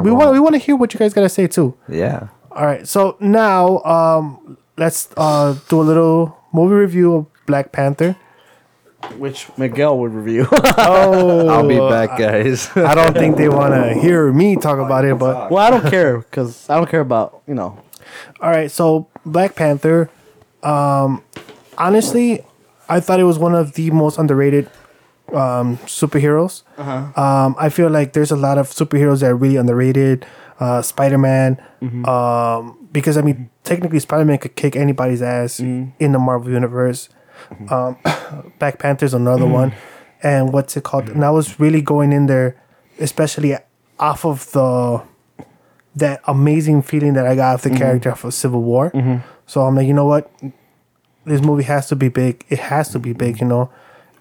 we 0.00 0.10
want 0.10 0.32
we 0.32 0.40
want 0.40 0.54
to 0.54 0.58
hear 0.58 0.76
what 0.76 0.92
you 0.94 0.98
guys 0.98 1.12
got 1.12 1.22
to 1.22 1.28
say 1.28 1.46
too. 1.46 1.74
Yeah. 1.88 2.28
All 2.50 2.64
right. 2.64 2.86
So 2.86 3.16
now 3.20 3.78
um, 3.82 4.58
let's 4.76 5.08
uh, 5.16 5.56
do 5.68 5.80
a 5.80 5.82
little 5.82 6.38
movie 6.52 6.74
review 6.74 7.14
of 7.14 7.26
Black 7.46 7.72
Panther. 7.72 8.16
Which 9.18 9.48
Miguel 9.58 9.98
would 9.98 10.12
review. 10.12 10.46
Oh, 10.52 11.48
I'll 11.48 11.66
be 11.66 11.76
back, 11.76 12.16
guys. 12.16 12.70
I 12.76 12.94
don't 12.94 13.14
think 13.14 13.36
they 13.36 13.48
want 13.48 13.74
to 13.74 14.00
hear 14.00 14.32
me 14.32 14.54
talk 14.54 14.78
about 14.78 15.04
it, 15.04 15.18
but 15.18 15.50
well, 15.50 15.64
I 15.64 15.70
don't 15.70 15.90
care 15.90 16.18
because 16.18 16.70
I 16.70 16.76
don't 16.76 16.88
care 16.88 17.00
about 17.00 17.42
you 17.48 17.54
know. 17.54 17.82
All 18.40 18.50
right, 18.50 18.70
so 18.70 19.08
Black 19.26 19.56
Panther. 19.56 20.08
Um, 20.62 21.24
honestly, 21.76 22.44
I 22.88 23.00
thought 23.00 23.18
it 23.18 23.24
was 23.24 23.38
one 23.38 23.56
of 23.56 23.72
the 23.72 23.90
most 23.90 24.18
underrated 24.18 24.70
um, 25.32 25.78
superheroes. 25.86 26.62
Um, 27.16 27.54
I 27.58 27.68
feel 27.68 27.88
like 27.90 28.12
there's 28.12 28.30
a 28.30 28.36
lot 28.36 28.58
of 28.58 28.68
superheroes 28.70 29.20
that 29.20 29.30
are 29.30 29.36
really 29.36 29.56
underrated. 29.56 30.26
Uh, 30.60 30.80
Spider 30.80 31.18
Man, 31.18 31.60
um, 32.06 32.88
because 32.92 33.16
I 33.16 33.22
mean, 33.22 33.50
technically, 33.64 33.98
Spider 33.98 34.24
Man 34.24 34.38
could 34.38 34.54
kick 34.54 34.76
anybody's 34.76 35.20
ass 35.22 35.58
in 35.98 36.12
the 36.12 36.18
Marvel 36.18 36.52
universe. 36.52 37.08
Um, 37.68 37.96
Black 38.60 38.78
Panther's 38.78 39.12
another 39.14 39.46
one, 39.46 39.72
and 40.22 40.52
what's 40.52 40.76
it 40.76 40.84
called? 40.84 41.08
And 41.08 41.24
I 41.24 41.30
was 41.30 41.58
really 41.58 41.80
going 41.80 42.12
in 42.12 42.26
there, 42.26 42.62
especially 43.00 43.56
off 43.98 44.24
of 44.24 44.52
the 44.52 45.02
that 45.96 46.20
amazing 46.28 46.82
feeling 46.82 47.14
that 47.14 47.26
I 47.26 47.34
got 47.34 47.54
of 47.56 47.62
the 47.62 47.70
character 47.76 48.14
for 48.14 48.30
Civil 48.30 48.62
War. 48.62 48.90
So 49.46 49.62
I'm 49.62 49.74
like, 49.74 49.86
you 49.88 49.94
know 49.94 50.06
what? 50.06 50.30
This 51.24 51.40
movie 51.42 51.64
has 51.64 51.88
to 51.88 51.96
be 51.96 52.08
big. 52.08 52.44
It 52.48 52.58
has 52.60 52.90
to 52.90 52.98
be 53.00 53.12
big, 53.12 53.40
you 53.40 53.46
know. 53.46 53.70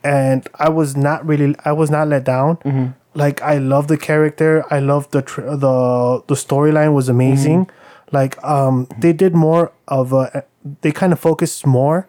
And 0.04 0.48
I 0.56 0.70
was 0.70 0.98
not 0.98 1.26
really, 1.26 1.56
I 1.66 1.72
was 1.72 1.90
not 1.92 2.08
let 2.08 2.24
down. 2.24 2.58
Mm-hmm. 2.58 2.88
Like 3.14 3.42
I 3.42 3.58
love 3.58 3.88
the 3.88 3.98
character. 3.98 4.66
I 4.72 4.80
love 4.80 5.12
the 5.12 5.22
tr- 5.22 5.42
the 5.42 6.24
the 6.28 6.36
storyline 6.36 6.94
was 6.94 7.10
amazing. 7.10 7.66
Mm-hmm. 7.66 8.16
Like 8.16 8.44
um, 8.44 8.88
they 8.98 9.14
did 9.14 9.36
more 9.36 9.72
of 9.88 10.14
a, 10.14 10.46
they 10.82 10.92
kind 10.92 11.14
of 11.14 11.20
focused 11.20 11.66
more 11.66 12.08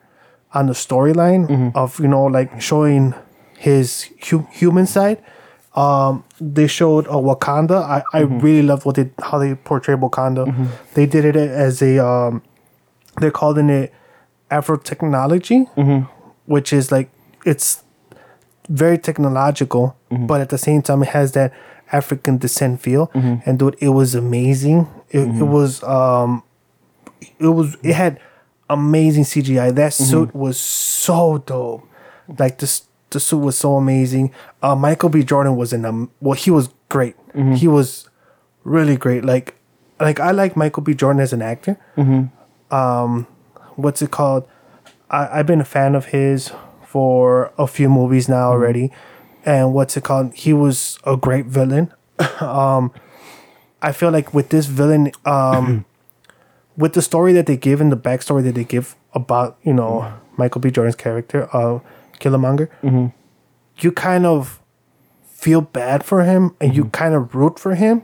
on 0.54 0.66
the 0.66 0.72
storyline 0.74 1.48
mm-hmm. 1.48 1.76
of 1.76 1.98
you 1.98 2.08
know 2.08 2.24
like 2.24 2.60
showing 2.60 3.14
his 3.58 4.10
hu- 4.28 4.46
human 4.52 4.86
side. 4.86 5.22
Um 5.74 6.24
they 6.40 6.66
showed 6.66 7.06
a 7.06 7.18
wakanda. 7.28 7.82
I 7.82 8.02
i 8.12 8.20
really 8.20 8.62
loved 8.62 8.84
what 8.84 8.96
they 8.96 9.10
how 9.22 9.38
they 9.38 9.54
portrayed 9.54 9.98
wakanda. 9.98 10.44
They 10.94 11.06
did 11.06 11.24
it 11.24 11.36
as 11.36 11.82
a 11.82 11.98
um 12.04 12.42
they're 13.20 13.30
calling 13.30 13.70
it 13.70 13.92
afro 14.50 14.76
technology 14.76 15.66
which 16.46 16.72
is 16.72 16.92
like 16.92 17.08
it's 17.44 17.82
very 18.68 18.98
technological 18.98 19.96
but 20.10 20.40
at 20.40 20.48
the 20.50 20.58
same 20.58 20.82
time 20.82 21.02
it 21.02 21.08
has 21.08 21.32
that 21.32 21.52
african 21.90 22.38
descent 22.38 22.80
feel 22.80 23.10
and 23.46 23.58
dude 23.58 23.76
it 23.80 23.88
was 23.90 24.14
amazing 24.14 24.86
it, 25.10 25.26
it 25.40 25.44
was 25.56 25.82
um 25.82 26.42
it 27.38 27.48
was 27.48 27.76
it 27.82 27.94
had 27.94 28.18
amazing 28.70 29.24
CGI. 29.24 29.74
That 29.74 29.92
suit 29.92 30.34
was 30.34 30.58
so 30.58 31.38
dope. 31.38 31.86
Like 32.38 32.58
this 32.58 32.88
the 33.10 33.20
suit 33.20 33.38
was 33.38 33.56
so 33.58 33.76
amazing. 33.76 34.32
Uh 34.62 34.74
Michael 34.74 35.08
B. 35.10 35.22
Jordan 35.22 35.56
was 35.56 35.72
in 35.72 35.84
um 35.84 36.10
well 36.20 36.32
he 36.34 36.50
was 36.50 36.70
great. 36.88 37.14
He 37.56 37.68
was 37.68 38.08
really 38.64 38.96
great. 38.96 39.24
Like 39.24 39.54
like 40.00 40.18
I 40.20 40.30
like 40.30 40.56
Michael 40.56 40.82
B. 40.82 40.94
Jordan 40.94 41.20
as 41.20 41.32
an 41.32 41.42
actor. 41.42 41.76
Um 42.70 43.26
what's 43.76 44.00
it 44.02 44.10
called? 44.10 44.48
I, 45.10 45.40
I've 45.40 45.46
been 45.46 45.60
a 45.60 45.64
fan 45.76 45.94
of 45.94 46.06
his 46.06 46.52
for 46.92 47.52
a 47.56 47.66
few 47.66 47.88
movies 47.88 48.28
now 48.28 48.50
already. 48.50 48.92
And 49.46 49.72
what's 49.72 49.96
it 49.96 50.04
called? 50.04 50.34
He 50.34 50.52
was 50.52 50.98
a 51.04 51.16
great 51.16 51.46
villain. 51.46 51.92
um 52.40 52.92
I 53.80 53.90
feel 53.92 54.10
like 54.12 54.32
with 54.34 54.50
this 54.50 54.66
villain, 54.66 55.10
um 55.24 55.84
with 56.76 56.92
the 56.92 57.02
story 57.02 57.32
that 57.32 57.46
they 57.46 57.56
give 57.56 57.80
and 57.80 57.90
the 57.90 57.96
backstory 57.96 58.42
that 58.44 58.54
they 58.54 58.64
give 58.64 58.94
about 59.14 59.56
you 59.62 59.72
know 59.72 60.12
Michael 60.36 60.60
B. 60.60 60.70
Jordan's 60.70 60.96
character, 60.96 61.48
uh, 61.56 61.80
Killmonger, 62.20 62.68
you 63.80 63.90
kind 63.92 64.24
of 64.26 64.60
feel 65.24 65.60
bad 65.60 66.04
for 66.04 66.22
him 66.24 66.54
and 66.60 66.74
you 66.76 66.84
kind 66.92 67.14
of 67.14 67.34
root 67.34 67.58
for 67.58 67.74
him, 67.74 68.02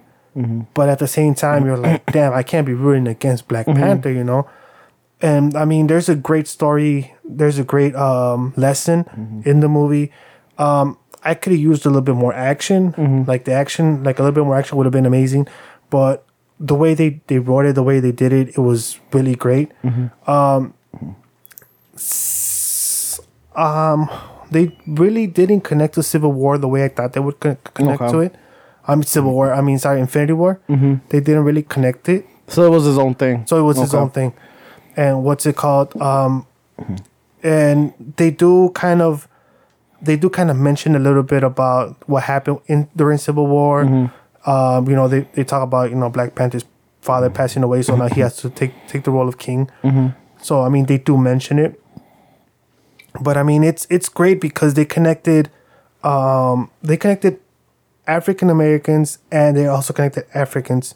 but 0.74 0.89
at 0.89 0.99
the 0.99 1.07
same 1.07 1.34
time 1.34 1.64
you're 1.66 1.76
like, 1.76 2.05
damn, 2.12 2.32
I 2.32 2.43
can't 2.43 2.66
be 2.66 2.74
rooting 2.74 3.07
against 3.09 3.49
Black 3.49 3.66
Panther, 3.66 4.11
you 4.11 4.24
know. 4.24 4.49
And 5.21 5.57
I 5.57 5.64
mean, 5.64 5.87
there's 5.89 6.09
a 6.09 6.14
great 6.14 6.47
story. 6.47 7.14
There's 7.25 7.59
a 7.59 7.64
great 7.64 7.95
um, 7.97 8.53
lesson 8.57 9.43
in 9.45 9.61
the 9.61 9.69
movie. 9.69 10.12
Um, 10.59 10.97
I 11.25 11.35
could 11.35 11.53
have 11.53 11.61
used 11.61 11.85
a 11.85 11.89
little 11.89 12.03
bit 12.03 12.14
more 12.14 12.33
action. 12.33 13.25
Like 13.27 13.45
the 13.45 13.53
action, 13.53 14.05
like 14.05 14.19
a 14.19 14.23
little 14.23 14.35
bit 14.35 14.45
more 14.45 14.57
action 14.57 14.79
would 14.79 14.87
have 14.87 14.93
been 14.93 15.07
amazing. 15.07 15.49
But 15.91 16.25
the 16.61 16.75
way 16.75 16.95
they 16.95 17.21
they 17.27 17.39
wrote 17.41 17.66
it, 17.66 17.75
the 17.75 17.83
way 17.83 17.99
they 18.01 18.12
did 18.12 18.33
it, 18.33 18.51
it 18.51 18.59
was 18.59 18.99
really 19.12 19.35
great. 19.35 19.73
Um, 20.27 20.75
s- 21.95 23.21
um, 23.57 24.09
they 24.51 24.77
really 24.87 25.27
didn't 25.27 25.62
connect 25.62 25.95
to 25.95 26.03
Civil 26.03 26.33
War 26.33 26.59
the 26.59 26.69
way 26.69 26.85
I 26.85 26.89
thought 26.89 27.12
they 27.12 27.21
would 27.21 27.41
con- 27.41 27.59
connect 27.75 28.01
Okay. 28.03 28.12
to 28.12 28.21
it. 28.21 28.35
I 28.87 28.95
mean, 28.95 29.03
Civil 29.05 29.33
War. 29.33 29.53
I 29.53 29.61
mean, 29.61 29.79
sorry, 29.79 30.01
Infinity 30.01 30.33
War. 30.33 30.61
They 30.69 31.21
didn't 31.21 31.45
really 31.45 31.62
connect 31.62 32.09
it. 32.09 32.25
So 32.47 32.64
it 32.64 32.71
was 32.71 32.85
his 32.85 32.97
own 32.97 33.14
thing. 33.14 33.45
So 33.47 33.59
it 33.59 33.62
was 33.62 33.77
his 33.79 33.93
own 33.95 34.11
thing. 34.11 34.33
And 34.99 35.23
what's 35.23 35.47
it 35.47 35.55
called? 35.55 35.95
Um, 36.03 36.45
and 37.43 37.93
they 38.17 38.31
do 38.33 38.71
kind 38.75 39.01
of, 39.01 39.29
they 40.03 40.17
do 40.17 40.29
kind 40.29 40.51
of 40.51 40.57
mention 40.57 40.97
a 40.97 40.99
little 40.99 41.23
bit 41.23 41.43
about 41.45 41.97
what 42.09 42.25
happened 42.25 42.59
in 42.67 42.89
during 42.97 43.19
Civil 43.19 43.47
War. 43.47 43.85
Um, 44.47 44.89
you 44.89 44.97
know, 44.97 45.07
they, 45.09 45.21
they 45.35 45.45
talk 45.45 45.63
about 45.63 45.91
you 45.91 45.97
know 45.97 46.09
Black 46.11 46.35
Panther's 46.35 46.65
father 47.01 47.31
passing 47.31 47.63
away, 47.63 47.83
so 47.83 47.95
now 47.97 48.09
he 48.09 48.21
has 48.23 48.37
to 48.39 48.51
take 48.51 48.73
take 48.89 49.05
the 49.05 49.11
role 49.11 49.29
of 49.29 49.37
king. 49.39 49.71
So 50.43 50.63
I 50.63 50.69
mean, 50.69 50.87
they 50.87 50.99
do 50.99 51.17
mention 51.17 51.59
it. 51.59 51.81
But 53.21 53.37
I 53.37 53.43
mean, 53.43 53.63
it's 53.65 53.87
it's 53.91 54.09
great 54.09 54.41
because 54.41 54.75
they 54.75 54.85
connected, 54.85 55.51
um, 56.05 56.71
they 56.83 56.97
connected 56.97 57.39
African 58.07 58.49
Americans 58.51 59.19
and 59.31 59.57
they 59.57 59.67
also 59.67 59.93
connected 59.93 60.25
Africans. 60.35 60.95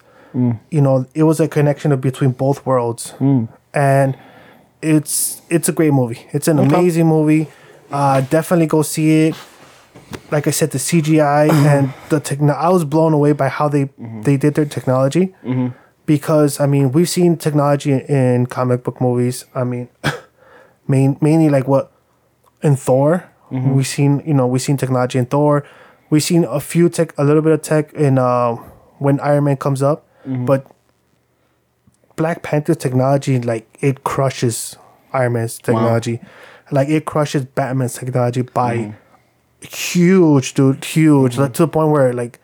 You 0.71 0.81
know, 0.81 1.07
it 1.15 1.25
was 1.25 1.41
a 1.41 1.49
connection 1.49 1.95
between 2.01 2.31
both 2.33 2.65
worlds, 2.65 3.15
and 3.75 4.17
it's 4.83 5.43
it's 5.49 5.69
a 5.69 5.73
great 5.73 5.93
movie. 5.93 6.27
It's 6.33 6.49
an 6.49 6.59
amazing 6.59 7.07
movie. 7.07 7.49
Uh, 7.91 8.21
definitely 8.23 8.67
go 8.67 8.83
see 8.83 9.29
it. 9.29 9.37
Like 10.31 10.47
I 10.47 10.51
said, 10.51 10.71
the 10.71 10.79
CGI 10.79 11.51
and 11.73 11.93
the 12.09 12.21
techno. 12.21 12.53
I 12.53 12.69
was 12.69 12.85
blown 12.85 13.13
away 13.13 13.33
by 13.33 13.49
how 13.49 13.69
they 13.69 13.91
they 14.23 14.37
did 14.37 14.55
their 14.55 14.65
technology, 14.67 15.35
because 16.07 16.59
I 16.61 16.67
mean 16.67 16.93
we've 16.93 17.09
seen 17.09 17.37
technology 17.37 17.93
in 17.93 18.47
comic 18.47 18.83
book 18.83 19.01
movies. 19.01 19.45
I 19.55 19.65
mean, 19.65 19.89
main, 20.89 21.17
mainly 21.21 21.49
like 21.49 21.69
what 21.69 21.93
in 22.63 22.77
Thor. 22.77 23.29
We've 23.75 23.87
seen 23.87 24.23
you 24.25 24.33
know 24.35 24.47
we've 24.47 24.63
seen 24.63 24.77
technology 24.79 25.19
in 25.19 25.27
Thor. 25.27 25.65
We've 26.09 26.23
seen 26.23 26.45
a 26.45 26.61
few 26.61 26.89
tech, 26.89 27.13
a 27.19 27.25
little 27.25 27.43
bit 27.43 27.53
of 27.53 27.63
tech 27.63 27.93
in 27.93 28.19
uh, 28.19 28.55
when 28.99 29.21
Iron 29.21 29.45
Man 29.45 29.57
comes 29.59 29.83
up, 29.83 30.07
but 30.47 30.67
Black 32.23 32.45
Panther's 32.45 32.77
technology 32.77 33.41
like 33.41 33.67
it 33.81 34.05
crushes 34.05 34.77
Iron 35.13 35.33
Man's 35.33 35.59
technology, 35.59 36.21
like 36.71 36.89
it 36.89 37.05
crushes 37.05 37.45
Batman's 37.45 37.95
technology 37.95 38.43
by 38.43 38.77
mm-hmm. 38.77 39.67
huge, 39.67 40.55
dude, 40.55 40.85
huge, 40.85 41.37
like 41.37 41.47
mm-hmm. 41.47 41.55
to 41.55 41.63
the 41.65 41.69
point 41.69 41.91
where 41.91 42.13
like 42.13 42.39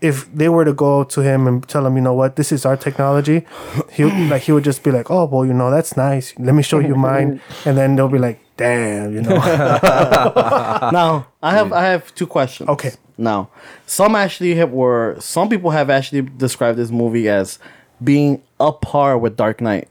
if 0.00 0.32
they 0.34 0.48
were 0.48 0.64
to 0.64 0.72
go 0.72 1.04
to 1.04 1.20
him 1.20 1.46
and 1.46 1.68
tell 1.68 1.84
him, 1.86 1.96
you 1.96 2.00
know 2.00 2.14
what, 2.14 2.36
this 2.36 2.50
is 2.50 2.64
our 2.64 2.78
technology, 2.78 3.44
he 3.92 4.04
like 4.04 4.40
he 4.40 4.52
would 4.52 4.64
just 4.64 4.82
be 4.82 4.90
like, 4.90 5.10
oh 5.10 5.26
well, 5.26 5.44
you 5.44 5.52
know 5.52 5.70
that's 5.70 5.98
nice. 5.98 6.32
Let 6.38 6.54
me 6.54 6.62
show 6.62 6.78
you 6.78 6.94
mine, 6.94 7.42
and 7.66 7.76
then 7.76 7.96
they'll 7.96 8.08
be 8.08 8.18
like, 8.18 8.40
damn, 8.56 9.12
you 9.12 9.20
know. 9.20 9.36
now 10.94 11.26
I 11.42 11.50
have 11.52 11.74
I 11.74 11.82
have 11.82 12.14
two 12.14 12.26
questions. 12.26 12.70
Okay. 12.70 12.92
Now, 13.18 13.50
some 13.84 14.16
actually 14.16 14.54
have 14.54 14.70
were 14.70 15.16
some 15.20 15.50
people 15.50 15.72
have 15.72 15.90
actually 15.90 16.22
described 16.22 16.78
this 16.78 16.90
movie 16.90 17.28
as 17.28 17.58
being 18.02 18.42
up 18.60 18.82
par 18.82 19.18
with 19.18 19.36
Dark 19.36 19.60
Knight. 19.60 19.88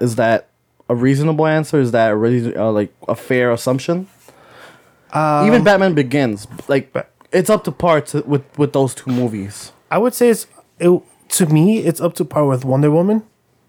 Is 0.00 0.16
that 0.16 0.48
a 0.88 0.94
reasonable 0.94 1.46
answer? 1.46 1.78
Is 1.80 1.92
that 1.92 2.08
really 2.16 2.54
uh, 2.56 2.70
like 2.70 2.92
a 3.08 3.14
fair 3.14 3.52
assumption? 3.52 4.08
Even 5.14 5.64
Batman 5.64 5.94
Begins, 5.94 6.46
like 6.68 6.94
it's 7.32 7.48
up 7.50 7.64
to 7.64 7.72
par 7.72 8.00
to, 8.02 8.22
with 8.22 8.42
with 8.58 8.72
those 8.72 8.94
two 8.94 9.10
movies. 9.10 9.72
I 9.90 9.98
would 9.98 10.12
say 10.14 10.28
it's 10.28 10.46
it, 10.78 11.00
to 11.30 11.46
me, 11.46 11.78
it's 11.78 12.00
up 12.00 12.14
to 12.14 12.24
par 12.24 12.44
with 12.46 12.64
Wonder 12.64 12.90
Woman. 12.90 13.22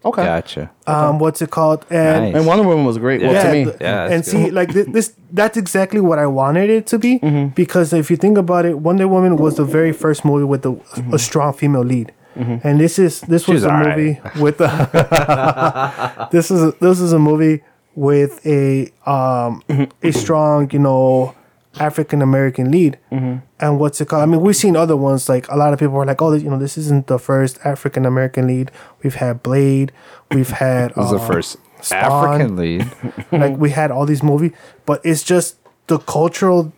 Okay. 0.04 0.24
Gotcha. 0.24 0.70
Um, 0.86 1.18
what's 1.18 1.42
it 1.42 1.50
called? 1.50 1.84
And 1.90 2.24
Nice. 2.26 2.34
And 2.36 2.46
Wonder 2.46 2.66
Woman 2.66 2.86
was 2.86 2.96
great. 2.96 3.20
Well, 3.20 3.34
to 3.42 3.52
me, 3.52 3.64
th- 3.64 3.76
Yeah, 3.82 4.08
that's 4.08 4.12
and 4.14 4.24
see, 4.24 4.50
like 4.50 4.72
thi- 4.72 4.84
this, 4.90 5.12
that's 5.30 5.58
exactly 5.58 6.00
what 6.00 6.18
I 6.18 6.26
wanted 6.26 6.70
it 6.70 6.86
to 6.86 6.98
be. 6.98 7.18
Mm-hmm. 7.18 7.48
Because 7.48 7.92
if 7.92 8.10
you 8.10 8.16
think 8.16 8.38
about 8.38 8.64
it, 8.64 8.78
Wonder 8.78 9.06
Woman 9.08 9.36
was 9.36 9.56
the 9.56 9.64
very 9.64 9.92
first 9.92 10.24
movie 10.24 10.44
with 10.44 10.62
the, 10.62 10.72
Mm-hmm. 10.72 11.12
a 11.14 11.18
strong 11.18 11.52
female 11.52 11.82
lead, 11.84 12.12
and 12.36 12.80
this 12.80 12.98
is 12.98 13.20
this 13.22 13.46
was 13.48 13.64
a 13.64 13.72
movie 13.72 14.20
with 14.40 14.58
the. 14.58 16.28
this 16.32 16.50
is 16.50 16.74
this 16.80 17.00
is 17.00 17.12
a 17.12 17.18
movie 17.18 17.62
with 17.94 18.44
a 18.46 18.84
um 19.06 19.62
Mm-hmm. 19.68 20.06
a 20.06 20.12
strong 20.12 20.70
you 20.72 20.78
know 20.78 21.34
African 21.78 22.22
American 22.22 22.70
lead, 22.70 22.98
Mm-hmm. 23.12 23.38
and 23.60 23.78
what's 23.78 24.00
it 24.00 24.08
called? 24.08 24.22
I 24.22 24.26
mean, 24.26 24.40
we've 24.40 24.56
seen 24.56 24.76
other 24.76 24.96
ones. 24.96 25.28
Like 25.28 25.48
a 25.48 25.56
lot 25.56 25.72
of 25.72 25.78
people 25.78 25.96
are 25.96 26.06
like, 26.06 26.20
oh, 26.22 26.32
you 26.34 26.50
know, 26.50 26.58
this 26.58 26.76
isn't 26.78 27.06
the 27.06 27.18
first 27.18 27.58
African 27.64 28.04
American 28.06 28.46
lead. 28.46 28.70
We've 29.02 29.14
had 29.16 29.42
Blade. 29.42 29.92
We've 30.32 30.50
had. 30.50 30.94
This 30.94 31.06
is 31.06 31.10
the 31.12 31.16
uh, 31.18 31.26
first 31.26 31.56
Spawn. 31.80 32.02
African 32.30 32.56
lead. 32.56 32.90
like 33.32 33.56
we 33.56 33.70
had 33.70 33.90
all 33.90 34.06
these 34.06 34.22
movies, 34.22 34.52
but 34.86 35.00
it's 35.04 35.22
just 35.22 35.56
the 35.86 35.98
cultural 35.98 36.72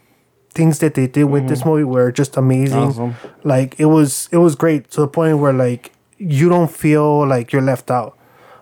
things 0.52 0.78
that 0.78 0.94
they 0.94 1.06
did 1.06 1.24
with 1.24 1.48
this 1.48 1.64
movie 1.64 1.84
were 1.84 2.12
just 2.12 2.36
amazing. 2.36 2.78
Awesome. 2.78 3.14
Like 3.42 3.78
it 3.78 3.86
was 3.86 4.28
it 4.32 4.38
was 4.38 4.54
great 4.54 4.90
to 4.92 5.00
the 5.00 5.08
point 5.08 5.38
where 5.38 5.52
like 5.52 5.92
you 6.18 6.48
don't 6.48 6.70
feel 6.70 7.26
like 7.26 7.52
you're 7.52 7.62
left 7.72 7.90
out. 7.90 8.16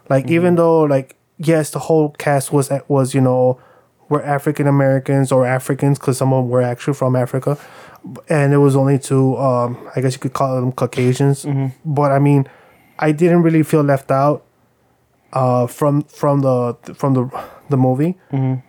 Like 0.08 0.30
even 0.30 0.54
though 0.56 0.82
like 0.82 1.16
yes, 1.38 1.70
the 1.70 1.78
whole 1.80 2.10
cast 2.18 2.52
was 2.52 2.70
was 2.88 3.14
you 3.14 3.20
know 3.20 3.60
were 4.08 4.22
African 4.24 4.66
Americans 4.66 5.30
or 5.30 5.46
Africans 5.46 5.98
because 5.98 6.18
some 6.18 6.32
of 6.32 6.44
them 6.44 6.50
were 6.50 6.62
actually 6.62 6.94
from 6.94 7.14
Africa, 7.14 7.58
and 8.28 8.52
it 8.52 8.58
was 8.58 8.74
only 8.76 8.98
two. 8.98 9.36
Um, 9.36 9.76
I 9.94 10.00
guess 10.00 10.14
you 10.14 10.20
could 10.20 10.32
call 10.32 10.56
them 10.60 10.72
Caucasians. 10.72 11.46
But 11.84 12.10
I 12.12 12.18
mean, 12.18 12.48
I 12.98 13.12
didn't 13.12 13.42
really 13.42 13.62
feel 13.62 13.82
left 13.82 14.10
out 14.10 14.44
uh, 15.32 15.66
from 15.66 16.02
from 16.04 16.40
the 16.40 16.74
from 16.94 17.14
the 17.14 17.28
the 17.68 17.76
movie, 17.76 18.16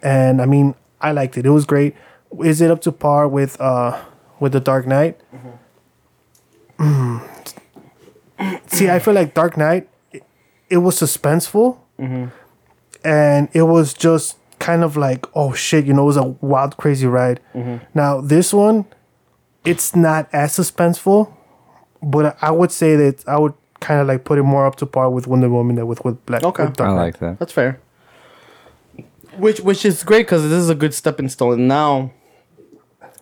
and 0.01 0.41
I 0.41 0.45
mean 0.45 0.75
I 1.01 1.11
liked 1.11 1.37
it. 1.37 1.45
It 1.45 1.49
was 1.51 1.65
great. 1.65 1.95
Is 2.39 2.61
it 2.61 2.71
up 2.71 2.81
to 2.81 2.91
par 2.91 3.27
with 3.27 3.59
uh 3.59 3.99
with 4.39 4.53
the 4.53 4.59
Dark 4.59 4.87
Knight? 4.87 5.19
Mm. 6.79 7.21
See, 8.67 8.89
I 8.89 8.99
feel 8.99 9.13
like 9.13 9.33
Dark 9.33 9.55
Knight, 9.57 9.87
it, 10.11 10.23
it 10.69 10.77
was 10.77 10.99
suspenseful, 10.99 11.77
and 13.03 13.49
it 13.53 13.63
was 13.63 13.93
just 13.93 14.37
kind 14.59 14.83
of 14.83 14.95
like 14.97 15.25
oh 15.35 15.53
shit, 15.53 15.85
you 15.85 15.93
know, 15.93 16.03
it 16.03 16.07
was 16.07 16.17
a 16.17 16.23
wild, 16.41 16.77
crazy 16.77 17.05
ride. 17.07 17.39
Now 17.93 18.21
this 18.21 18.53
one, 18.53 18.85
it's 19.65 19.95
not 19.95 20.27
as 20.33 20.53
suspenseful, 20.57 21.31
but 22.01 22.37
I 22.41 22.51
would 22.51 22.71
say 22.71 22.95
that 22.95 23.27
I 23.27 23.37
would 23.37 23.53
kind 23.79 23.99
of 23.99 24.07
like 24.07 24.23
put 24.23 24.37
it 24.39 24.43
more 24.43 24.65
up 24.65 24.75
to 24.77 24.85
par 24.85 25.09
with 25.09 25.27
Wonder 25.27 25.49
Woman 25.49 25.75
than 25.75 25.87
with 25.87 26.03
with 26.05 26.25
Black. 26.25 26.43
Okay. 26.43 26.65
with 26.65 26.77
Dark 26.77 26.89
I 26.89 26.93
like 26.93 27.19
that. 27.19 27.37
That's 27.39 27.51
fair. 27.51 27.79
Which 29.37 29.59
which 29.59 29.85
is 29.85 30.03
great 30.03 30.25
because 30.25 30.43
this 30.43 30.59
is 30.59 30.69
a 30.69 30.75
good 30.75 30.93
stepping 30.93 31.29
stone. 31.29 31.53
And 31.53 31.67
now, 31.67 32.11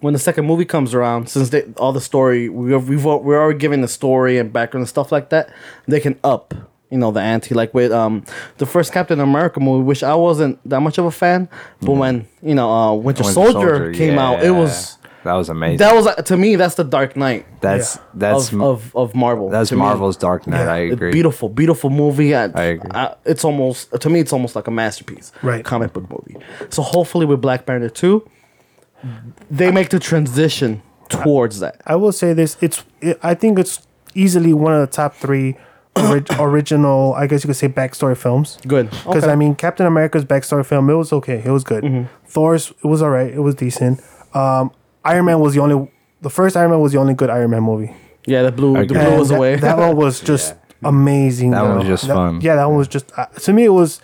when 0.01 0.13
the 0.13 0.19
second 0.19 0.45
movie 0.45 0.65
comes 0.65 0.93
around, 0.93 1.29
since 1.29 1.49
they, 1.49 1.63
all 1.77 1.91
the 1.93 2.01
story 2.01 2.49
we 2.49 2.75
we've, 2.75 3.03
we're 3.05 3.39
already 3.41 3.59
giving 3.59 3.81
the 3.81 3.87
story 3.87 4.37
and 4.37 4.51
background 4.53 4.81
and 4.83 4.89
stuff 4.89 5.11
like 5.11 5.29
that, 5.29 5.51
they 5.87 5.99
can 5.99 6.17
up 6.23 6.53
you 6.89 6.97
know 6.97 7.11
the 7.11 7.19
ante. 7.21 7.53
Like 7.53 7.73
with 7.73 7.91
um 7.91 8.23
the 8.57 8.65
first 8.65 8.91
Captain 8.93 9.19
America 9.19 9.59
movie, 9.59 9.83
which 9.83 10.01
I 10.03 10.15
wasn't 10.15 10.57
that 10.69 10.79
much 10.81 10.97
of 10.97 11.05
a 11.05 11.11
fan, 11.11 11.47
but 11.81 11.91
when 11.93 12.27
you 12.41 12.55
know 12.55 12.69
uh, 12.71 12.93
Winter, 12.93 13.23
Winter 13.23 13.33
Soldier, 13.33 13.93
came 13.93 14.17
out, 14.17 14.43
it 14.43 14.51
was 14.51 14.97
that 15.25 15.33
was 15.33 15.49
amazing. 15.49 15.77
that 15.79 15.93
was 15.93 16.07
uh, 16.07 16.15
to 16.15 16.37
me 16.37 16.55
that's 16.55 16.75
the 16.75 16.83
Dark 16.85 17.17
Knight 17.17 17.45
that's 17.61 17.97
Yeah. 17.97 18.01
that's 18.15 18.53
of, 18.53 18.61
of 18.63 18.95
of 18.95 19.13
Marvel. 19.15 19.49
that's 19.49 19.69
to 19.69 19.75
me. 19.75 19.81
Marvel's 19.81 20.15
Dark 20.17 20.47
Knight. 20.47 20.67
I 20.67 20.79
It's 20.79 20.93
agree. 20.93 21.11
beautiful, 21.11 21.49
beautiful 21.49 21.89
movie. 21.89 22.33
I, 22.33 22.45
I 22.45 22.63
agree. 22.63 22.89
it's 23.25 23.43
almost 23.43 23.91
to 23.99 24.09
me, 24.09 24.21
it's 24.21 24.31
almost 24.33 24.55
like 24.55 24.67
a 24.67 24.71
masterpiece. 24.71 25.31
Right. 25.43 25.63
Comic 25.63 25.91
book 25.93 26.09
movie. 26.09 26.37
So 26.69 26.81
hopefully 26.81 27.25
with 27.25 27.41
Black 27.41 27.65
Panther 27.65 27.89
two, 27.89 28.27
they 29.49 29.71
make 29.71 29.89
the 29.89 29.99
transition 29.99 30.81
towards 31.09 31.59
that. 31.59 31.81
I 31.85 31.95
will 31.95 32.11
say 32.11 32.33
this: 32.33 32.57
it's 32.61 32.83
it, 33.01 33.19
I 33.23 33.33
think 33.33 33.57
it's 33.59 33.85
easily 34.15 34.53
one 34.53 34.73
of 34.73 34.81
the 34.81 34.87
top 34.87 35.13
three 35.15 35.55
ori- 35.95 36.23
original, 36.39 37.13
I 37.13 37.27
guess 37.27 37.43
you 37.43 37.47
could 37.47 37.55
say, 37.57 37.67
backstory 37.69 38.17
films. 38.17 38.57
Good. 38.67 38.89
Because 38.89 39.05
Okay. 39.07 39.19
Mm-hmm. 39.19 39.29
I 39.29 39.35
mean, 39.35 39.55
Captain 39.55 39.85
America's 39.85 40.25
backstory 40.25 40.65
film, 40.65 40.89
it 40.89 40.93
was 40.95 41.13
okay, 41.13 41.41
it 41.45 41.51
was 41.51 41.63
good. 41.63 42.07
Thor's, 42.27 42.71
it 42.83 42.87
was 42.87 43.01
alright, 43.01 43.31
it 43.33 43.39
was 43.39 43.55
decent. 43.55 44.01
Um, 44.33 44.71
Iron 45.05 45.25
Man 45.25 45.39
was 45.39 45.53
the 45.53 45.61
only, 45.61 45.91
the 46.21 46.29
first 46.29 46.55
Iron 46.57 46.71
Man 46.71 46.79
was 46.79 46.91
the 46.91 46.99
only 46.99 47.13
good 47.13 47.29
Iron 47.29 47.51
Man 47.51 47.63
movie. 47.63 47.95
Yeah, 48.25 48.43
the 48.43 48.51
blue, 48.51 48.73
the 48.85 48.93
blue 48.93 49.17
was 49.17 49.29
that, 49.29 49.35
away. 49.37 49.55
that 49.55 49.77
one 49.77 49.95
was 49.95 50.19
just 50.21 50.55
amazing. 50.83 51.51
That 51.51 51.63
one 51.63 51.77
was 51.79 51.87
just 51.87 52.07
That- 52.07 52.13
fun. 52.15 52.41
Yeah, 52.41 52.55
that 52.55 52.65
one 52.65 52.77
was 52.77 52.87
just 52.87 53.11
uh, 53.17 53.25
to 53.27 53.53
me 53.53 53.65
it 53.65 53.69
was 53.69 54.01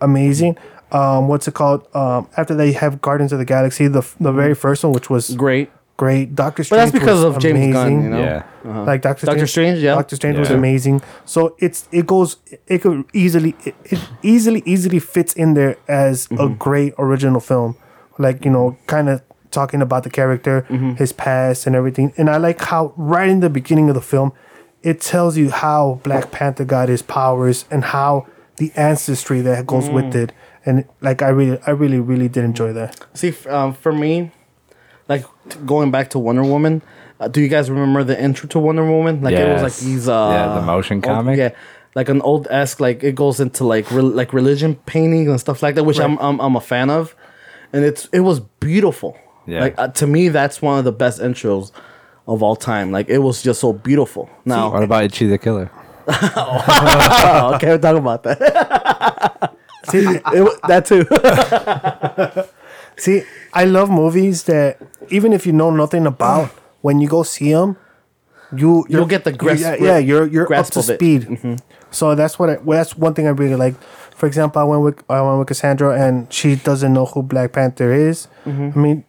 amazing. 0.00 0.56
Um, 0.92 1.28
what's 1.28 1.46
it 1.48 1.54
called? 1.54 1.86
Um, 1.94 2.28
after 2.36 2.54
they 2.54 2.72
have 2.72 3.00
Guardians 3.00 3.32
of 3.32 3.38
the 3.38 3.44
Galaxy, 3.44 3.88
the 3.88 4.02
the 4.20 4.32
very 4.32 4.54
first 4.54 4.82
one, 4.84 4.92
which 4.92 5.10
was 5.10 5.30
Great. 5.34 5.70
great. 5.96 6.34
Doctor 6.34 6.64
Strange, 6.64 6.80
But 6.80 6.88
Strange, 6.88 6.92
that's 6.92 7.04
because 7.04 7.24
was 7.24 7.36
of 7.36 7.42
James 7.42 7.72
Gunn, 7.74 8.02
you 8.04 8.08
know. 8.10 8.20
Yeah. 8.20 8.42
Like 8.84 9.02
Doctor 9.02 9.26
Doctor 9.26 9.46
Strange, 9.46 9.78
yeah. 9.80 9.94
Doctor 9.94 10.16
Strange 10.16 10.38
was 10.38 10.50
amazing. 10.50 11.02
So 11.24 11.56
it's 11.58 11.88
it 11.92 12.06
goes 12.06 12.36
it 12.66 12.78
could 12.82 13.04
easily 13.12 13.54
it, 13.64 13.74
it 13.84 14.00
easily 14.22 14.62
easily 14.66 14.98
fits 15.00 15.32
in 15.34 15.54
there 15.54 15.76
as 15.88 16.26
a 16.26 16.34
Mm-hmm. 16.34 16.54
great 16.54 16.94
original 16.98 17.40
film. 17.40 17.76
Like 18.18 18.44
you 18.44 18.50
know, 18.50 18.76
kind 18.86 19.08
of 19.08 19.22
talking 19.50 19.80
about 19.82 20.02
the 20.04 20.10
character, 20.10 20.64
Mm-hmm. 20.68 20.94
his 20.94 21.12
past, 21.12 21.66
and 21.66 21.74
everything. 21.76 22.12
And 22.16 22.28
I 22.30 22.36
like 22.38 22.60
how 22.60 22.92
right 22.96 23.28
in 23.28 23.40
the 23.40 23.50
beginning 23.50 23.88
of 23.88 23.94
the 23.94 24.00
film, 24.02 24.32
it 24.82 25.00
tells 25.00 25.36
you 25.36 25.50
how 25.50 26.00
Black 26.02 26.30
Panther 26.30 26.64
got 26.64 26.88
his 26.88 27.02
powers 27.02 27.64
and 27.70 27.84
how 27.84 28.26
the 28.56 28.72
ancestry 28.76 29.40
that 29.42 29.66
goes 29.66 29.88
with 29.88 30.06
Mm. 30.12 30.14
it. 30.24 30.32
And 30.66 30.84
like 31.00 31.22
I 31.22 31.28
really, 31.28 31.58
I 31.66 31.70
really, 31.70 32.00
really 32.00 32.28
did 32.28 32.44
enjoy 32.44 32.72
that. 32.74 32.98
See, 33.14 33.34
um, 33.48 33.72
for 33.74 33.92
me, 33.92 34.32
like 35.08 35.24
t- 35.48 35.58
going 35.64 35.90
back 35.90 36.10
to 36.10 36.18
Wonder 36.18 36.42
Woman. 36.44 36.82
Uh, 37.20 37.26
do 37.28 37.40
you 37.40 37.48
guys 37.48 37.68
remember 37.70 38.04
the 38.04 38.20
intro 38.20 38.48
to 38.48 38.58
Wonder 38.58 38.84
Woman? 38.84 39.22
Like 39.22 39.34
it 39.34 39.52
was 39.52 39.62
like 39.62 39.76
these. 39.76 40.08
Uh, 40.08 40.28
Yeah, 40.32 40.54
the 40.60 40.62
motion 40.62 40.96
old- 40.98 41.04
comic? 41.04 41.38
yeah, 41.38 41.50
like 41.94 42.08
an 42.08 42.20
old 42.22 42.46
esque. 42.50 42.80
Like 42.80 43.02
it 43.02 43.14
goes 43.14 43.40
into 43.40 43.64
like 43.64 43.90
re- 43.90 44.02
like 44.02 44.32
religion 44.32 44.76
paintings 44.86 45.28
and 45.28 45.40
stuff 45.40 45.62
like 45.62 45.74
that, 45.76 45.84
which 45.84 45.98
I'm, 45.98 46.16
I'm 46.18 46.38
I'm 46.40 46.54
a 46.56 46.60
fan 46.60 46.90
of, 46.90 47.16
and 47.72 47.84
it's 47.84 48.08
it 48.12 48.20
was 48.20 48.40
beautiful. 48.60 49.16
Yeah. 49.46 49.60
Like 49.60 49.74
uh, 49.78 49.88
to 49.88 50.06
me, 50.06 50.28
that's 50.28 50.60
one 50.62 50.78
of 50.78 50.84
the 50.84 50.92
best 50.92 51.20
intros 51.20 51.72
of 52.26 52.42
all 52.42 52.54
time. 52.56 52.92
Like 52.92 53.08
it 53.08 53.18
was 53.18 53.42
just 53.42 53.60
so 53.60 53.72
beautiful. 53.72 54.28
Now, 54.44 54.70
What 54.72 54.82
about 54.82 55.04
Ichi 55.04 55.26
the 55.26 55.38
Killer? 55.38 55.70
oh, 56.08 57.52
okay, 57.56 57.68
we're 57.68 57.78
talking 57.78 57.98
about 58.02 58.22
that. 58.24 59.54
See, 59.90 60.04
It 60.06 60.60
that 60.68 60.86
too. 60.86 61.04
See, 62.96 63.22
I 63.52 63.64
love 63.64 63.90
movies 63.90 64.44
that 64.44 64.78
even 65.10 65.32
if 65.32 65.46
you 65.46 65.52
know 65.52 65.70
nothing 65.70 66.06
about, 66.06 66.50
when 66.80 67.00
you 67.00 67.08
go 67.08 67.22
see 67.22 67.52
them, 67.52 67.76
you 68.54 68.84
You'll 68.88 69.06
get 69.06 69.24
the 69.24 69.32
grasp- 69.32 69.62
Yeah, 69.62 69.76
yeah, 69.76 69.98
you're 69.98 70.26
you're 70.26 70.52
up 70.52 70.66
to 70.66 70.82
speed. 70.82 71.22
Mm-hmm. 71.22 71.56
So 71.90 72.14
that's 72.14 72.38
what 72.38 72.50
I, 72.50 72.56
well, 72.58 72.78
that's 72.78 72.96
one 72.96 73.14
thing 73.14 73.26
I 73.26 73.30
really 73.30 73.56
like. 73.56 73.74
For 74.14 74.26
example, 74.26 74.60
I 74.60 74.64
went 74.64 74.82
with 74.82 75.10
I 75.10 75.20
went 75.20 75.38
with 75.38 75.48
Cassandra, 75.48 75.94
and 76.00 76.32
she 76.32 76.56
doesn't 76.56 76.92
know 76.92 77.06
who 77.06 77.22
Black 77.22 77.52
Panther 77.52 77.92
is. 77.92 78.26
Mm-hmm. 78.44 78.78
I 78.78 78.82
mean, 78.82 79.04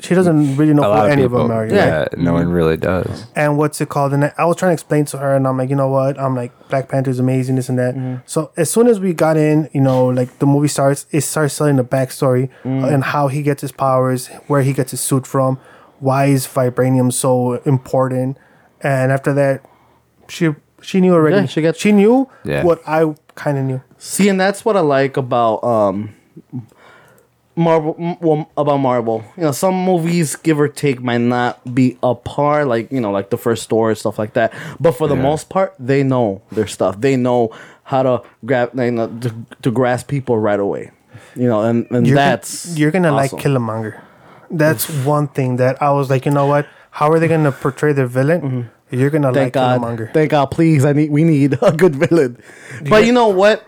she 0.00 0.14
doesn't 0.14 0.56
really 0.56 0.74
know 0.74 0.82
who 0.82 0.88
lot 0.88 1.06
of 1.06 1.12
any 1.12 1.22
of 1.22 1.30
people. 1.32 1.48
them 1.48 1.56
are. 1.56 1.66
you 1.66 1.74
Yeah, 1.74 2.06
know? 2.16 2.22
no 2.24 2.32
one 2.34 2.48
really 2.50 2.76
does. 2.76 3.26
and 3.36 3.56
what's 3.58 3.80
it 3.80 3.88
called? 3.88 4.12
And 4.12 4.24
I- 4.26 4.32
I 4.38 4.44
was 4.44 4.56
trying 4.56 4.70
to 4.70 4.74
explain 4.74 5.04
to 5.06 5.18
her, 5.18 5.34
and 5.36 5.46
I'm 5.46 5.56
like, 5.58 5.70
you 5.70 5.76
know 5.76 5.88
what? 5.88 6.18
I'm 6.18 6.34
like, 6.36 6.52
Black 6.68 6.88
Panther's 6.88 7.18
amazing, 7.18 7.56
this 7.56 7.68
and 7.68 7.78
that. 7.78 7.94
So 8.26 8.50
as 8.56 8.70
soon 8.70 8.86
as 8.88 8.98
we 9.00 9.12
got 9.14 9.36
in, 9.36 9.68
you 9.72 9.80
know, 9.80 10.06
like 10.06 10.38
the 10.38 10.46
movie 10.46 10.68
starts, 10.68 11.06
it 11.10 11.22
starts 11.22 11.56
telling 11.56 11.76
the 11.76 11.84
backstory 11.84 12.48
uh, 12.64 12.68
and 12.92 13.04
how 13.04 13.28
he 13.28 13.42
gets 13.42 13.60
his 13.62 13.72
powers, 13.72 14.28
where 14.46 14.62
he 14.62 14.72
gets 14.72 14.90
his 14.90 15.00
suit 15.00 15.26
from, 15.26 15.58
why 16.00 16.26
is 16.26 16.46
vibranium 16.46 17.12
so 17.12 17.54
important, 17.64 18.36
and 18.82 19.10
after 19.12 19.32
that, 19.34 19.62
she 20.28 20.54
she 20.82 21.00
knew 21.00 21.14
already. 21.14 21.36
Yeah, 21.36 21.46
she 21.46 21.62
gets- 21.62 21.78
she 21.78 21.92
knew 21.92 22.28
Yeah. 22.44 22.62
what 22.62 22.82
I 22.86 23.14
kind 23.36 23.56
of 23.58 23.64
knew. 23.64 23.80
See, 23.96 24.28
and 24.28 24.38
that's 24.38 24.64
what 24.66 24.76
I 24.76 24.80
like 24.80 25.16
about 25.16 25.64
um 25.64 26.10
Marvel. 27.56 27.94
m- 27.98 28.16
Well, 28.20 28.48
about 28.56 28.78
Marvel, 28.78 29.24
you 29.36 29.42
know, 29.44 29.52
some 29.52 29.74
movies, 29.74 30.36
give 30.36 30.58
or 30.60 30.68
take, 30.68 31.02
might 31.02 31.20
not 31.20 31.60
be 31.74 31.96
a 32.02 32.14
par, 32.14 32.64
like 32.64 32.90
you 32.90 33.00
know, 33.00 33.10
like 33.12 33.30
the 33.30 33.38
first 33.38 33.70
and 33.72 33.96
stuff 33.98 34.18
like 34.18 34.34
that. 34.34 34.52
But 34.80 34.92
for 34.92 35.06
the 35.08 35.14
Yeah. 35.16 35.22
most 35.22 35.48
part, 35.48 35.74
they 35.78 36.02
know 36.02 36.42
their 36.52 36.66
stuff. 36.66 37.00
They 37.00 37.16
know 37.16 37.50
how 37.84 38.02
to 38.02 38.22
grab, 38.44 38.70
you 38.74 38.90
know, 38.90 39.08
to, 39.20 39.34
to 39.62 39.70
grasp 39.70 40.08
people 40.08 40.38
right 40.38 40.58
away. 40.60 40.90
You 41.36 41.48
know, 41.48 41.62
and, 41.62 41.86
and 41.90 42.06
You're 42.06 42.16
that's 42.16 42.66
gonna, 42.66 42.78
you're 42.78 42.90
gonna 42.90 43.12
awesome. 43.12 43.36
like 43.38 43.44
Killmonger. 43.44 44.00
That's 44.50 44.88
one 45.04 45.28
thing 45.28 45.56
that 45.56 45.82
I 45.82 45.90
was 45.92 46.10
like, 46.10 46.26
you 46.26 46.32
know 46.32 46.46
what? 46.46 46.66
How 46.90 47.10
are 47.10 47.18
they 47.18 47.28
gonna 47.28 47.50
portray 47.52 47.92
their 47.92 48.06
villain? 48.06 48.70
You're 48.90 49.10
gonna 49.10 49.28
Mm-hmm. 49.28 49.34
Thank 49.34 49.46
like 49.46 49.52
God. 49.54 49.80
Killmonger. 49.80 50.12
Thank 50.14 50.30
God, 50.30 50.46
please. 50.46 50.84
I 50.84 50.92
need 50.92 51.10
we 51.10 51.24
need 51.24 51.58
a 51.62 51.72
good 51.72 51.96
villain. 51.96 52.38
But 52.88 53.04
you 53.06 53.12
know 53.12 53.28
what? 53.28 53.64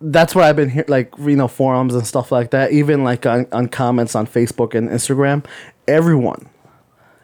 That's 0.00 0.34
where 0.34 0.44
I've 0.44 0.56
been 0.56 0.70
here, 0.70 0.84
like 0.88 1.12
you 1.18 1.36
know, 1.36 1.48
forums 1.48 1.94
and 1.94 2.06
stuff 2.06 2.30
like 2.32 2.50
that. 2.50 2.72
Even 2.72 3.04
like 3.04 3.26
on, 3.26 3.46
on 3.52 3.68
comments 3.68 4.14
on 4.14 4.26
Facebook 4.26 4.74
and 4.74 4.88
Instagram, 4.88 5.44
everyone, 5.88 6.48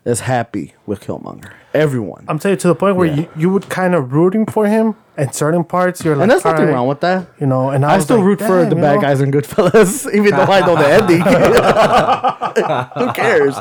is 0.05 0.21
happy 0.21 0.75
with 0.87 1.01
Killmonger. 1.01 1.53
Everyone. 1.73 2.25
I'm 2.27 2.39
telling 2.41 2.57
you 2.57 2.61
to 2.63 2.69
the 2.69 2.75
point 2.75 2.97
where 2.97 3.07
Yeah. 3.07 3.15
you, 3.17 3.29
you 3.37 3.51
would 3.51 3.69
kind 3.69 3.95
of 3.95 4.13
rooting 4.13 4.45
for 4.45 4.67
him 4.67 4.97
at 5.17 5.37
certain 5.37 5.63
parts. 5.63 6.05
You're 6.05 6.17
like, 6.17 6.23
and 6.23 6.31
there's 6.33 6.45
nothing 6.45 6.61
"Alright," 6.63 6.75
wrong 6.75 6.89
with 6.89 7.01
that. 7.01 7.29
you 7.39 7.47
know. 7.47 7.71
And 7.71 7.85
I, 7.85 7.95
I 7.95 7.99
still 8.01 8.17
like, 8.17 8.27
root 8.27 8.39
for 8.41 8.65
the 8.65 8.75
bad 8.75 8.97
know? 8.97 9.01
guys 9.03 9.21
in 9.21 9.31
Goodfellas, 9.31 10.13
even 10.15 10.31
though 10.33 10.43
I 10.43 10.61
know 10.67 10.75
the 10.75 10.89
ending. 10.89 11.21
Who 13.07 13.13
cares? 13.13 13.55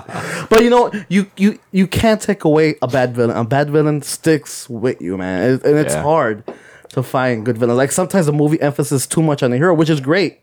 But 0.49 0.63
you 0.63 0.69
know, 0.71 0.91
you 1.09 1.29
you 1.37 1.59
you 1.71 1.85
can't 1.87 2.19
take 2.21 2.43
away 2.45 2.75
a 2.81 2.87
bad 2.87 3.13
villain. 3.15 3.37
A 3.37 3.43
bad 3.43 3.69
villain 3.69 4.01
sticks 4.01 4.67
with 4.69 5.01
you, 5.01 5.17
man, 5.17 5.53
It- 5.53 5.63
and 5.65 5.77
it's 5.77 5.93
Yeah. 5.93 6.01
hard 6.03 6.43
to 6.89 7.03
find 7.03 7.45
good 7.45 7.57
villains. 7.57 7.77
Like 7.77 7.91
sometimes 7.91 8.25
the 8.25 8.33
movie 8.33 8.59
emphasizes 8.61 9.05
too 9.07 9.21
much 9.21 9.43
on 9.43 9.51
the 9.51 9.57
hero, 9.57 9.73
which 9.73 9.89
is 9.89 9.99
great, 10.01 10.41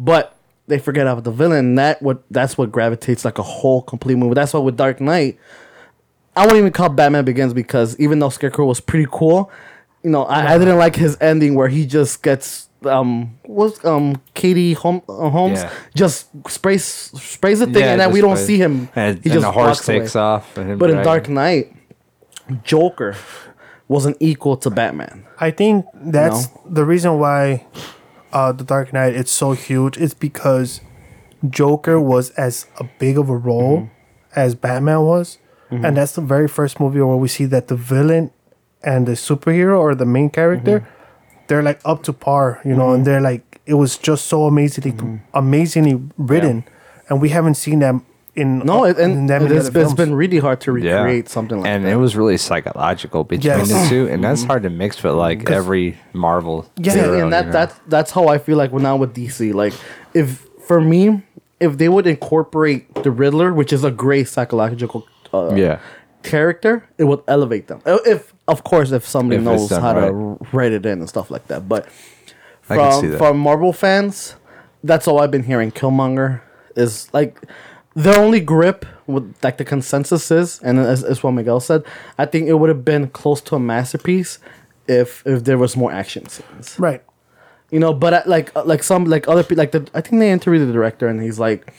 but 0.00 0.34
they 0.66 0.78
forget 0.78 1.06
about 1.06 1.24
the 1.24 1.30
villain. 1.30 1.74
That 1.76 2.02
what 2.02 2.22
that's 2.30 2.58
what 2.58 2.72
gravitates 2.72 3.24
like 3.24 3.38
a 3.38 3.42
whole 3.42 3.82
complete 3.82 4.16
movie. 4.16 4.34
That's 4.34 4.52
why 4.52 4.60
with 4.60 4.76
Dark 4.76 5.00
Knight, 5.00 5.38
I 6.36 6.44
won't 6.46 6.58
even 6.58 6.72
call 6.72 6.88
Batman 6.88 7.24
Begins 7.24 7.54
because 7.54 7.98
even 8.00 8.18
though 8.18 8.28
Scarecrow 8.30 8.66
was 8.66 8.80
pretty 8.80 9.06
cool, 9.10 9.50
you 10.02 10.10
know, 10.10 10.24
I, 10.24 10.54
I 10.54 10.58
didn't 10.58 10.78
like 10.78 10.96
his 10.96 11.16
ending 11.20 11.54
where 11.54 11.68
he 11.68 11.86
just 11.86 12.22
gets 12.22 12.64
um 12.84 13.38
what's 13.44 13.82
um 13.84 14.20
Katie 14.34 14.74
Hom- 14.74 15.02
uh, 15.08 15.30
Holmes 15.30 15.60
Yeah. 15.60 15.72
just 15.94 16.26
sprays 16.48 16.84
sprays 16.84 17.60
the 17.60 17.66
thing 17.66 17.76
Yeah, 17.76 17.92
and 17.92 18.00
then 18.00 18.10
we 18.12 18.20
don't 18.20 18.34
by- 18.34 18.40
see 18.40 18.58
him. 18.58 18.88
And, 18.94 19.22
he 19.24 19.30
and 19.30 19.42
the 19.42 19.50
horse 19.50 19.78
walks 19.78 19.88
away. 19.88 19.98
takes 20.00 20.16
off. 20.16 20.52
But 20.54 20.90
in 20.90 21.02
Dark 21.02 21.28
Knight, 21.28 21.72
Joker 22.64 23.16
wasn't 23.88 24.16
equal 24.20 24.56
to 24.58 24.70
Batman. 24.70 25.24
I 25.38 25.50
think 25.50 25.86
that's 25.94 26.48
the 26.68 26.84
reason 26.84 27.18
why 27.18 27.66
uh, 28.32 28.52
the 28.52 28.64
Dark 28.64 28.92
Knight 28.92 29.14
it's 29.14 29.30
so 29.30 29.52
huge. 29.52 29.96
It's 29.98 30.14
because 30.14 30.80
Joker 31.48 32.00
was 32.00 32.30
as 32.30 32.66
a 32.80 32.84
big 32.98 33.18
of 33.18 33.28
a 33.28 33.36
role 33.36 33.76
Mm-hmm. 33.78 34.40
as 34.40 34.54
Batman 34.54 35.00
was, 35.02 35.38
and 35.70 35.96
that's 35.96 36.12
the 36.12 36.20
very 36.20 36.46
first 36.48 36.78
movie 36.78 37.00
where 37.00 37.16
we 37.16 37.28
see 37.28 37.44
that 37.46 37.68
the 37.68 37.76
villain 37.76 38.30
and 38.82 39.06
the 39.06 39.12
superhero 39.12 39.78
or 39.78 39.94
the 39.94 40.06
main 40.06 40.30
character, 40.30 40.80
Mm-hmm. 40.80 41.44
they're 41.48 41.62
like 41.62 41.80
up 41.84 42.02
to 42.04 42.12
par, 42.12 42.60
you 42.64 42.74
know, 42.74 42.92
and 42.92 43.04
they're 43.06 43.20
like 43.20 43.60
it 43.66 43.74
was 43.74 43.98
just 43.98 44.26
so 44.26 44.44
amazingly 44.46 44.92
Mm-hmm. 44.92 45.16
amazingly 45.34 46.00
written, 46.18 46.64
and 47.08 47.20
we 47.20 47.28
haven't 47.30 47.54
seen 47.54 47.78
them 47.80 48.04
in 48.36 48.58
No, 48.60 48.84
it, 48.84 48.98
in 48.98 49.10
and 49.12 49.30
that 49.30 49.42
many 49.42 49.56
it's, 49.56 49.68
other 49.68 49.80
it's 49.80 49.88
films. 49.88 49.94
been 49.94 50.14
really 50.14 50.38
hard 50.38 50.60
to 50.62 50.76
Yeah. 50.76 50.96
recreate 51.02 51.28
something 51.28 51.58
like 51.60 51.68
and 51.70 51.84
that. 51.84 51.88
And 51.88 51.96
it 51.96 52.00
was 52.00 52.16
really 52.16 52.36
psychological 52.36 53.24
between 53.24 53.58
Yes. 53.58 53.68
the 53.68 53.88
two, 53.88 54.08
and 54.12 54.22
that's 54.22 54.44
hard 54.44 54.62
to 54.64 54.70
mix 54.70 55.02
with 55.02 55.14
like 55.14 55.48
every 55.50 55.96
Marvel. 56.12 56.66
Yeah, 56.76 56.92
See, 56.92 56.98
hero, 57.00 57.22
and 57.24 57.32
that 57.32 57.40
you 57.40 57.46
know? 57.46 57.52
that's 57.52 57.74
that's 57.88 58.10
how 58.12 58.28
I 58.28 58.38
feel 58.38 58.56
like 58.58 58.72
when 58.72 58.82
now 58.82 58.96
with 58.96 59.14
DC. 59.14 59.52
Like 59.54 59.74
if 60.14 60.46
for 60.68 60.80
me, 60.80 61.22
if 61.60 61.78
they 61.78 61.88
would 61.88 62.06
incorporate 62.06 62.82
the 63.02 63.10
Riddler, 63.10 63.52
which 63.54 63.72
is 63.72 63.82
a 63.84 63.90
great 63.90 64.28
psychological 64.28 65.06
uh, 65.32 65.54
yeah, 65.54 65.78
character, 66.22 66.84
it 66.98 67.04
would 67.04 67.22
elevate 67.28 67.68
them. 67.68 67.80
Uh, 67.86 67.98
If 68.04 68.34
of 68.48 68.62
course 68.64 68.92
if 68.92 69.06
somebody 69.06 69.38
If 69.38 69.44
knows 69.44 69.70
how 69.70 69.92
to 69.94 70.00
right. 70.00 70.12
r- 70.12 70.38
write 70.52 70.72
it 70.72 70.84
in 70.84 71.00
and 71.00 71.08
stuff 71.08 71.30
like 71.30 71.46
that. 71.48 71.68
But 71.68 71.86
I 72.68 72.76
can 72.76 72.92
see 72.92 73.00
from 73.00 73.10
that. 73.12 73.18
from 73.18 73.38
Marvel 73.38 73.72
fans, 73.72 74.34
that's 74.84 75.08
all 75.08 75.20
I've 75.20 75.30
been 75.30 75.44
hearing. 75.44 75.70
Killmonger 75.72 76.40
is 76.76 77.08
like 77.14 77.40
their 77.96 78.20
only 78.20 78.40
grip 78.40 78.86
with 79.08 79.34
like 79.42 79.56
the 79.56 79.64
consensus 79.64 80.30
is, 80.30 80.60
and 80.60 80.78
as, 80.78 81.02
as 81.02 81.22
what 81.22 81.32
Miguel 81.32 81.58
said, 81.58 81.82
I 82.18 82.26
think 82.26 82.46
it 82.46 82.54
would 82.54 82.68
have 82.68 82.84
been 82.84 83.08
close 83.08 83.40
to 83.40 83.56
a 83.56 83.58
masterpiece 83.58 84.38
if 84.88 85.26
if 85.26 85.44
there 85.44 85.58
was 85.58 85.76
more 85.76 85.92
action 85.92 86.26
scenes 86.28 86.76
right. 86.78 87.02
you 87.70 87.78
know 87.78 87.92
but 87.92 88.12
uh, 88.12 88.22
like 88.26 88.54
uh, 88.56 88.64
like 88.64 88.82
some 88.82 89.04
like 89.04 89.28
other 89.28 89.42
people 89.42 89.56
like 89.56 89.72
the 89.72 89.88
i 89.94 90.00
think 90.00 90.20
they 90.20 90.30
interviewed 90.30 90.66
the 90.68 90.72
director 90.72 91.08
and 91.08 91.20
he's 91.20 91.38
like 91.38 91.72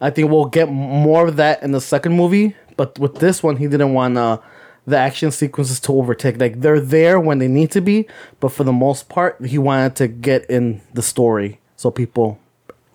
i 0.00 0.10
think 0.10 0.30
we'll 0.30 0.46
get 0.46 0.68
more 0.70 1.26
of 1.26 1.36
that 1.36 1.62
in 1.62 1.72
the 1.72 1.80
second 1.80 2.12
movie 2.12 2.54
but 2.76 2.98
with 2.98 3.16
this 3.16 3.42
one 3.42 3.56
he 3.56 3.66
didn't 3.66 3.92
want 3.92 4.16
uh 4.16 4.38
the 4.86 4.96
action 4.96 5.32
sequences 5.32 5.80
to 5.80 5.92
overtake 5.92 6.38
like 6.40 6.60
they're 6.60 6.80
there 6.80 7.18
when 7.18 7.38
they 7.38 7.48
need 7.48 7.70
to 7.70 7.80
be 7.80 8.06
but 8.38 8.50
for 8.50 8.62
the 8.62 8.72
most 8.72 9.08
part 9.08 9.44
he 9.44 9.58
wanted 9.58 9.96
to 9.96 10.06
get 10.06 10.48
in 10.48 10.80
the 10.94 11.02
story 11.02 11.60
so 11.74 11.90
people 11.90 12.38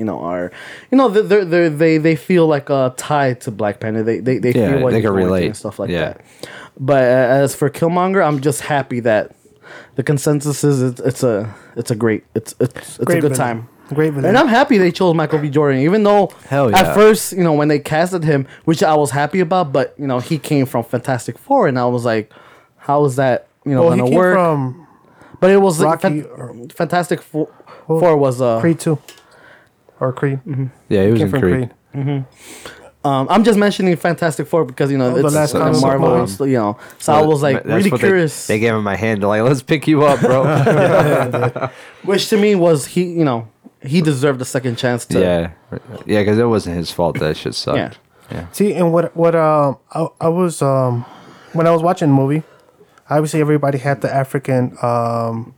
you 0.01 0.05
know 0.09 0.19
are 0.19 0.45
you 0.91 0.97
know 0.97 1.07
they 1.15 1.21
they 1.21 1.43
they 1.53 1.69
they, 1.81 1.97
they 2.07 2.15
feel 2.29 2.45
like 2.55 2.67
a 2.69 2.93
tie 2.97 3.33
to 3.43 3.49
black 3.59 3.75
panther 3.81 4.03
they 4.09 4.19
they, 4.27 4.37
they 4.43 4.51
Yeah, 4.53 4.69
feel 4.69 4.79
like 4.85 4.91
they 4.93 4.99
he's 5.01 5.05
can 5.05 5.13
going 5.13 5.25
relate. 5.25 5.45
and 5.51 5.55
stuff 5.63 5.77
like 5.81 5.89
Yeah. 5.91 5.99
that 6.13 6.17
but 6.89 7.03
uh, 7.03 7.43
as 7.43 7.55
for 7.59 7.69
killmonger 7.69 8.21
i'm 8.27 8.39
just 8.49 8.61
happy 8.75 8.99
that 9.01 9.23
the 9.97 10.03
consensus 10.03 10.63
is 10.63 10.81
it's, 10.81 10.99
it's 11.09 11.23
a 11.23 11.35
it's 11.79 11.91
a 11.91 11.95
great 12.03 12.23
it's 12.35 12.51
it's, 12.59 12.75
it's 12.75 12.97
Great 13.09 13.19
a 13.19 13.21
good 13.21 13.35
villain. 13.37 13.57
time. 13.57 13.69
Great 13.99 14.11
villain. 14.13 14.25
And 14.29 14.37
I'm 14.37 14.47
happy 14.47 14.77
they 14.77 14.91
chose 14.91 15.13
Michael 15.15 15.39
B. 15.39 15.49
Jordan, 15.49 15.81
even 15.81 16.03
though 16.03 16.31
Hell 16.47 16.73
at 16.73 16.93
first, 16.95 17.33
you 17.33 17.43
know, 17.43 17.51
when 17.59 17.67
they 17.67 17.79
casted 17.79 18.23
him, 18.23 18.47
which 18.65 18.81
I 18.83 18.95
was 18.95 19.11
happy 19.11 19.41
about, 19.41 19.71
but 19.77 19.93
you 20.01 20.07
know, 20.07 20.19
he 20.19 20.37
came 20.39 20.65
from 20.65 20.83
Fantastic 20.85 21.37
Four, 21.37 21.67
and 21.69 21.77
I 21.77 21.85
was 21.85 22.03
like, 22.05 22.31
how 22.87 23.03
is 23.05 23.15
that 23.17 23.47
you 23.65 23.73
know 23.75 23.81
well, 23.83 23.89
gonna 23.97 24.09
came 24.09 24.17
work? 24.17 24.35
from 24.37 24.87
but 25.41 25.49
it 25.51 25.57
was 25.67 25.79
like, 25.81 26.03
Rocky 26.03 26.21
Fan- 26.21 26.31
or- 26.37 26.55
Fantastic 26.73 27.21
Four, 27.21 27.49
Four 27.87 28.15
was 28.17 28.41
uh, 28.41 28.59
Creed 28.61 28.79
two, 28.79 28.97
or 30.01 30.11
Creed. 30.11 30.39
yeah, 30.89 31.03
he 31.05 31.11
was 31.11 31.19
Came 31.19 31.25
in 31.27 31.31
from 31.31 31.39
Creed. 31.41 31.71
Creed. 31.93 32.25
um, 33.05 33.27
I'm 33.29 33.43
just 33.43 33.57
mentioning 33.57 33.95
Fantastic 33.95 34.47
Four 34.47 34.65
because 34.65 34.91
you 34.91 34.97
know 34.97 35.11
Oh, 35.11 35.13
the 35.21 35.25
it's 35.25 35.35
last 35.35 35.53
a 35.55 35.59
comic 35.59 35.81
Marvel, 35.81 36.17
movie. 36.17 36.31
so, 36.31 36.43
you 36.43 36.57
know. 36.57 36.77
So 36.99 37.13
I 37.13 37.21
was 37.21 37.41
like 37.41 37.63
really 37.65 37.89
what 37.89 38.01
they- 38.01 38.07
curious, 38.07 38.47
They, 38.47 38.59
gave 38.59 38.73
him 38.73 38.83
my 38.83 38.95
hand, 38.95 39.23
like, 39.23 39.41
let's 39.43 39.61
pick 39.61 39.87
you 39.87 40.03
up, 40.03 40.19
bro. 40.19 40.43
which 42.03 42.27
to 42.29 42.37
me 42.37 42.55
was 42.55 42.85
he, 42.87 43.03
you 43.05 43.23
know, 43.23 43.47
he 43.81 44.01
deserved 44.01 44.41
a 44.41 44.45
second 44.45 44.77
chance 44.77 45.05
to. 45.07 45.19
yeah, 45.19 45.51
yeah, 46.05 46.19
because 46.21 46.37
it 46.37 46.45
wasn't 46.45 46.75
his 46.77 46.91
fault 46.91 47.17
that 47.19 47.37
shit 47.37 47.55
sucked. 47.55 47.77
Yeah. 47.77 47.93
Yeah, 48.31 48.47
See, 48.53 48.73
and 48.73 48.93
what 48.93 49.15
what 49.15 49.35
um 49.35 49.77
I, 49.91 50.07
I 50.21 50.29
was 50.29 50.61
um 50.61 51.03
when 51.53 51.67
I 51.67 51.71
was 51.71 51.81
watching 51.83 52.07
the 52.09 52.13
movie, 52.15 52.43
obviously 53.09 53.41
everybody 53.41 53.77
had 53.77 53.99
the 54.01 54.13
African 54.13 54.77
um 54.81 55.53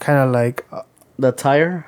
kind 0.00 0.18
of 0.18 0.30
like 0.30 0.66
uh, 0.72 0.82
The 1.18 1.32
tire. 1.32 1.86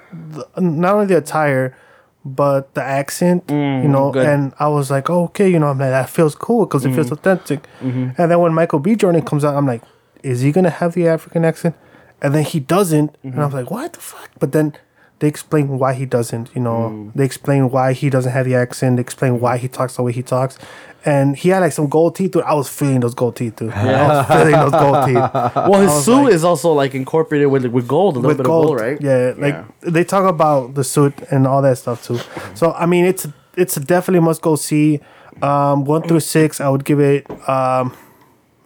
not 0.56 0.94
only 0.94 1.06
the 1.06 1.18
attire 1.18 1.76
but 2.24 2.74
the 2.74 2.82
accent, 2.82 3.44
you 3.48 3.54
mm, 3.54 3.84
know. 3.88 4.12
good. 4.12 4.26
And 4.26 4.52
I 4.58 4.68
was 4.68 4.90
like, 4.90 5.10
oh, 5.10 5.24
okay, 5.24 5.48
you 5.48 5.58
know, 5.58 5.68
I'm 5.68 5.78
like 5.78 5.90
that 5.90 6.08
feels 6.08 6.34
cool 6.34 6.66
because 6.66 6.84
it 6.84 6.94
feels 6.94 7.06
mm-hmm. 7.06 7.14
authentic. 7.14 7.62
Mm-hmm. 7.80 8.10
And 8.20 8.30
then 8.30 8.38
when 8.38 8.54
Michael 8.54 8.78
B. 8.78 8.94
Jordan 8.94 9.22
comes 9.22 9.44
out, 9.44 9.56
I'm 9.56 9.66
like, 9.66 9.82
is 10.22 10.40
he 10.40 10.52
gonna 10.52 10.70
have 10.70 10.94
the 10.94 11.08
African 11.08 11.44
accent? 11.44 11.74
And 12.20 12.34
then 12.34 12.44
he 12.44 12.60
doesn't, 12.60 13.16
and 13.24 13.34
I'm 13.34 13.48
mm-hmm. 13.48 13.56
like, 13.56 13.70
what 13.70 13.94
the 13.94 14.00
fuck? 14.00 14.30
But 14.38 14.52
then 14.52 14.74
they 15.22 15.28
explain 15.28 15.78
why 15.78 15.94
he 15.94 16.04
doesn't. 16.04 16.50
You 16.52 16.60
know, 16.60 17.12
they 17.14 17.24
explain 17.24 17.70
why 17.70 17.92
he 17.92 18.10
doesn't 18.10 18.32
have 18.32 18.44
the 18.44 18.56
accent. 18.56 18.96
They 18.96 19.00
explain 19.02 19.38
why 19.38 19.56
he 19.56 19.68
talks 19.68 19.94
the 19.96 20.02
way 20.02 20.10
he 20.10 20.22
talks. 20.22 20.58
And 21.04 21.36
he 21.36 21.48
had 21.50 21.60
like 21.60 21.70
some 21.72 21.88
gold 21.88 22.16
teeth. 22.16 22.32
Dude, 22.32 22.42
I 22.42 22.54
was 22.54 22.68
feeling 22.68 22.98
those 23.00 23.14
gold 23.14 23.36
teeth, 23.36 23.54
dude. 23.56 23.70
I 23.72 24.08
was 24.08 24.26
feeling 24.26 24.52
those 24.52 24.72
gold 24.72 25.06
teeth. 25.06 25.54
Well, 25.70 25.80
his 25.80 26.04
suit 26.04 26.24
like- 26.24 26.34
is 26.34 26.42
also 26.44 26.72
like 26.72 26.94
incorporated 26.96 27.48
with 27.52 27.64
with 27.66 27.86
gold, 27.86 28.16
a 28.16 28.18
little 28.18 28.28
with 28.30 28.38
bit 28.38 28.46
gold, 28.46 28.64
of 28.64 28.68
gold, 28.78 28.80
right? 28.80 29.00
Yeah, 29.00 29.34
like 29.38 29.56
they 29.80 30.02
talk 30.04 30.24
about 30.28 30.74
the 30.74 30.82
suit 30.82 31.14
and 31.30 31.46
all 31.46 31.62
that 31.62 31.78
stuff 31.78 32.04
too. 32.06 32.18
So 32.54 32.72
I 32.72 32.86
mean, 32.86 33.04
it's 33.04 33.26
it's 33.56 33.76
definitely 33.76 34.24
must 34.26 34.42
go 34.42 34.56
see. 34.56 35.00
Um, 35.40 35.84
one 35.84 36.02
through 36.02 36.20
six, 36.20 36.60
I 36.60 36.68
would 36.68 36.84
give 36.84 36.98
it 37.00 37.26
um, 37.48 37.96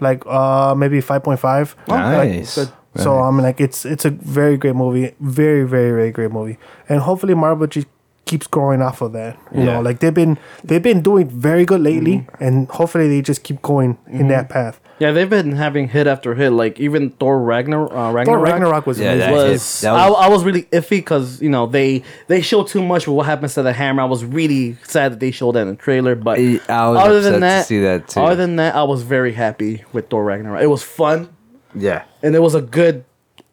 like 0.00 0.22
uh 0.26 0.74
maybe 0.74 1.00
five 1.02 1.22
point 1.22 1.38
five. 1.40 1.76
nice. 1.88 2.58
Good. 2.96 3.02
So 3.04 3.18
I'm 3.18 3.38
like, 3.38 3.60
it's 3.60 3.84
it's 3.84 4.04
a 4.04 4.10
very 4.10 4.56
great 4.56 4.74
movie, 4.76 5.14
very 5.20 5.64
very 5.64 5.90
very 5.90 6.10
great 6.10 6.32
movie, 6.32 6.58
and 6.88 7.00
hopefully 7.00 7.34
Marvel 7.34 7.66
just 7.66 7.86
keeps 8.24 8.48
growing 8.48 8.82
off 8.82 9.00
of 9.02 9.12
that. 9.12 9.38
You 9.54 9.60
Yeah. 9.60 9.64
know, 9.74 9.80
like 9.82 10.00
they've 10.00 10.12
been 10.12 10.36
they've 10.64 10.82
been 10.82 11.00
doing 11.00 11.28
very 11.28 11.64
good 11.64 11.80
lately, 11.80 12.16
Mm-hmm. 12.26 12.42
and 12.44 12.68
hopefully 12.68 13.08
they 13.08 13.22
just 13.22 13.42
keep 13.44 13.62
going 13.62 13.98
in 14.08 14.28
that 14.28 14.48
path. 14.48 14.80
Yeah, 14.98 15.12
they've 15.12 15.28
been 15.28 15.52
having 15.52 15.88
hit 15.88 16.06
after 16.06 16.34
hit. 16.34 16.50
Like 16.52 16.80
even 16.80 17.10
Thor 17.10 17.38
Ragnar, 17.38 17.82
uh, 17.94 18.10
Ragnarok. 18.12 18.26
Thor 18.26 18.38
Ragnarok 18.38 18.86
was 18.86 18.98
Yeah, 18.98 19.12
amazing. 19.12 19.34
that- 19.34 19.50
was, 19.52 19.80
that 19.82 19.92
I, 19.92 20.08
was- 20.08 20.18
I 20.24 20.28
was 20.30 20.42
really 20.42 20.62
iffy 20.72 20.96
because 21.04 21.40
you 21.42 21.50
know 21.50 21.66
they 21.66 22.02
they 22.28 22.40
show 22.40 22.62
too 22.64 22.82
much 22.82 23.06
with 23.06 23.14
what 23.14 23.26
happens 23.26 23.52
to 23.54 23.62
the 23.62 23.74
hammer. 23.74 24.02
I 24.02 24.06
was 24.06 24.24
really 24.24 24.76
sad 24.84 25.12
that 25.12 25.20
they 25.20 25.30
showed 25.30 25.52
that 25.52 25.62
in 25.62 25.68
the 25.68 25.74
trailer. 25.76 26.14
But 26.16 26.38
I- 26.38 26.60
I 26.68 26.88
was 26.88 26.98
other 26.98 27.18
upset 27.18 27.22
than 27.24 27.32
to 27.34 27.38
that, 27.40 27.66
see 27.66 27.80
that, 27.82 28.08
too. 28.08 28.20
Other 28.20 28.36
than 28.36 28.56
that, 28.56 28.74
I 28.74 28.82
was 28.84 29.02
very 29.02 29.34
happy 29.34 29.84
with 29.92 30.08
Thor 30.08 30.24
Ragnarok. 30.24 30.62
It 30.62 30.68
was 30.70 30.82
fun 30.82 31.28
yeah, 31.76 32.04
and 32.22 32.34
it 32.34 32.40
was 32.40 32.54
a 32.54 32.62
good 32.62 33.04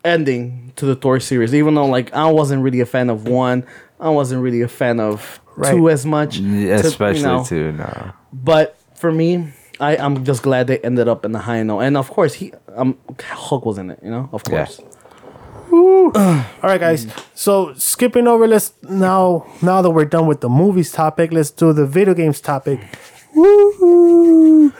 ending 0.03 0.71
to 0.76 0.86
the 0.86 0.95
Thor 0.95 1.19
series. 1.19 1.53
Even 1.53 1.76
though 1.76 1.86
like 1.86 2.13
I 2.13 2.30
wasn't 2.32 2.63
really 2.63 2.80
a 2.82 2.86
fan 2.86 3.09
of 3.09 3.28
one, 3.28 3.65
I 3.99 4.09
wasn't 4.09 4.41
really 4.41 4.61
a 4.61 4.67
fan 4.67 4.99
of 4.99 5.39
two 5.69 5.89
as 5.89 6.05
much. 6.05 6.38
Yeah, 6.38 6.78
to- 6.78 6.84
you 6.84 6.89
especially 6.89 7.24
know. 7.24 7.43
too. 7.43 7.71
No, 7.74 8.11
But 8.32 8.78
for 8.95 9.11
me, 9.11 9.53
I 9.80 9.97
I'm 9.97 10.24
just 10.26 10.41
glad 10.43 10.67
they 10.67 10.80
ended 10.80 11.07
up 11.07 11.26
in 11.26 11.32
the 11.32 11.39
high 11.39 11.61
note. 11.63 11.82
And 11.82 11.97
of 11.97 12.09
course, 12.09 12.34
he 12.36 12.53
um 12.76 12.97
Hulk 13.21 13.65
was 13.65 13.78
in 13.78 13.91
it. 13.91 13.99
You 14.03 14.11
know, 14.11 14.30
of 14.34 14.43
Yeah. 14.49 14.65
course. 14.65 14.82
All 15.71 16.11
right, 16.61 16.80
guys. 16.80 17.07
So 17.34 17.74
skipping 17.76 18.28
over, 18.28 18.47
let's 18.47 18.74
now 18.84 19.45
now 19.61 19.82
that 19.82 19.89
we're 19.89 20.05
done 20.05 20.28
with 20.28 20.41
the 20.41 20.49
movies 20.49 20.91
topic, 20.91 21.32
let's 21.32 21.49
do 21.49 21.74
the 21.74 21.86
video 21.88 22.13
games 22.13 22.39
topic. 22.41 22.80
Woo! 23.36 24.71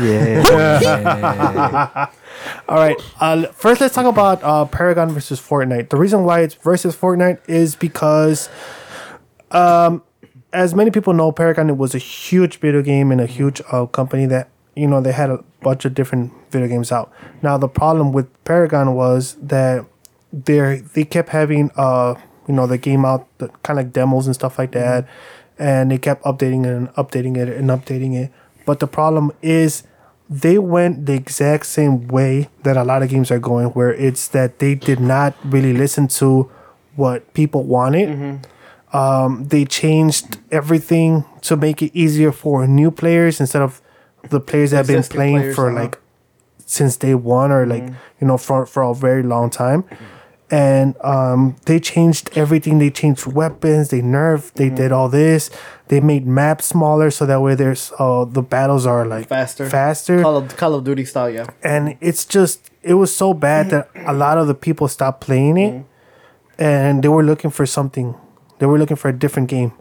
Yeah, 0.00 2.08
All 2.68 2.76
right. 2.76 2.96
Uh, 3.20 3.46
first, 3.48 3.80
let's 3.80 3.94
talk 3.94 4.06
about 4.06 4.42
uh, 4.42 4.64
Paragon 4.64 5.10
versus 5.10 5.40
Fortnite. 5.40 5.90
The 5.90 5.96
reason 5.96 6.24
why 6.24 6.40
it's 6.40 6.54
versus 6.54 6.96
Fortnite 6.96 7.40
is 7.48 7.76
because 7.76 8.48
um, 9.50 10.02
as 10.52 10.74
many 10.74 10.90
people 10.90 11.12
know, 11.12 11.32
Paragon 11.32 11.70
it 11.70 11.76
was 11.76 11.94
a 11.94 11.98
huge 11.98 12.58
video 12.58 12.82
game 12.82 13.10
and 13.10 13.20
a 13.20 13.26
huge 13.26 13.60
uh, 13.70 13.86
company 13.86 14.26
that 14.26 14.48
you 14.74 14.86
know 14.86 15.00
they 15.00 15.12
had 15.12 15.30
a 15.30 15.44
bunch 15.60 15.84
of 15.84 15.94
different 15.94 16.32
video 16.50 16.68
games 16.68 16.92
out. 16.92 17.12
Now 17.42 17.58
the 17.58 17.68
problem 17.68 18.12
with 18.12 18.28
Paragon 18.44 18.94
was 18.94 19.36
that 19.42 19.84
they 20.32 20.82
they 20.94 21.04
kept 21.04 21.28
having 21.28 21.70
uh 21.76 22.14
you 22.48 22.54
know 22.54 22.66
the 22.66 22.78
game 22.78 23.04
out 23.04 23.26
the 23.38 23.48
kind 23.62 23.78
of 23.78 23.86
like 23.86 23.92
demos 23.92 24.26
and 24.26 24.34
stuff 24.34 24.58
like 24.58 24.72
that, 24.72 25.06
and 25.58 25.90
they 25.90 25.98
kept 25.98 26.22
updating 26.24 26.64
it 26.64 26.72
and 26.72 26.88
updating 26.94 27.36
it 27.36 27.48
and 27.48 27.70
updating 27.70 28.14
it. 28.14 28.32
But 28.64 28.80
the 28.80 28.86
problem 28.86 29.32
is 29.42 29.84
they 30.28 30.58
went 30.58 31.06
the 31.06 31.14
exact 31.14 31.66
same 31.66 32.08
way 32.08 32.48
that 32.62 32.76
a 32.76 32.84
lot 32.84 33.02
of 33.02 33.10
games 33.10 33.30
are 33.30 33.38
going, 33.38 33.68
where 33.68 33.92
it's 33.92 34.28
that 34.28 34.58
they 34.58 34.74
did 34.74 35.00
not 35.00 35.34
really 35.44 35.72
listen 35.72 36.08
to 36.08 36.50
what 36.96 37.32
people 37.34 37.64
wanted. 37.64 38.08
Um, 38.92 39.46
they 39.48 39.64
changed 39.64 40.38
everything 40.50 41.24
to 41.42 41.56
make 41.56 41.82
it 41.82 41.90
easier 41.94 42.30
for 42.30 42.66
new 42.66 42.90
players 42.90 43.40
instead 43.40 43.62
of 43.62 43.80
the 44.30 44.40
players 44.40 44.70
that 44.70 44.78
have 44.78 44.86
been 44.86 45.02
playing 45.02 45.54
for 45.54 45.70
uh-huh. 45.70 45.82
like 45.82 45.98
since 46.66 46.96
day 46.96 47.14
one 47.14 47.50
or 47.50 47.66
like 47.66 47.84
you 48.20 48.26
know 48.26 48.38
for 48.38 48.66
for 48.66 48.82
a 48.82 48.94
very 48.94 49.22
long 49.22 49.50
time 49.50 49.84
and 50.52 50.94
um 51.02 51.56
they 51.64 51.80
changed 51.80 52.30
everything. 52.36 52.78
They 52.78 52.90
changed 52.90 53.26
weapons. 53.26 53.88
They 53.88 54.02
nerfed 54.02 54.52
they 54.52 54.68
did 54.68 54.92
all 54.92 55.08
this. 55.08 55.50
They 55.88 55.98
made 55.98 56.26
maps 56.26 56.66
smaller 56.66 57.10
so 57.10 57.24
that 57.24 57.40
way 57.40 57.54
there's 57.54 57.90
uh 57.98 58.26
the 58.26 58.42
battles 58.42 58.86
are 58.86 59.06
like 59.06 59.28
Faster. 59.28 59.68
faster. 59.68 60.20
Call 60.22 60.36
of 60.36 60.56
Call 60.56 60.74
of 60.74 60.84
Duty 60.84 61.06
style, 61.06 61.30
yeah. 61.30 61.46
and 61.64 61.96
it's 62.00 62.26
just 62.26 62.70
it 62.82 62.94
was 62.94 63.14
so 63.16 63.32
bad 63.32 63.70
that 63.70 63.88
a 64.06 64.12
lot 64.12 64.36
of 64.36 64.46
the 64.46 64.54
people 64.54 64.86
stopped 64.88 65.22
playing 65.22 65.56
it. 65.56 65.84
And 66.58 67.02
they 67.02 67.08
were 67.08 67.24
looking 67.24 67.50
for 67.50 67.64
something. 67.66 68.14
They 68.58 68.66
were 68.66 68.78
looking 68.78 68.96
for 68.96 69.08
a 69.08 69.12
different 69.18 69.48
game. 69.48 69.72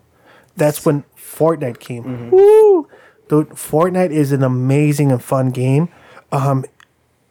That's 0.55 0.86
when 0.86 1.03
fortnite 1.17 1.80
came. 1.80 2.32
Woo! 2.32 2.88
dude 3.28 3.49
fortnite 3.49 4.11
is 4.11 4.32
an 4.32 4.41
amazing 4.41 5.11
and 5.11 5.22
fun 5.22 5.51
game. 5.51 5.89
Um 6.32 6.63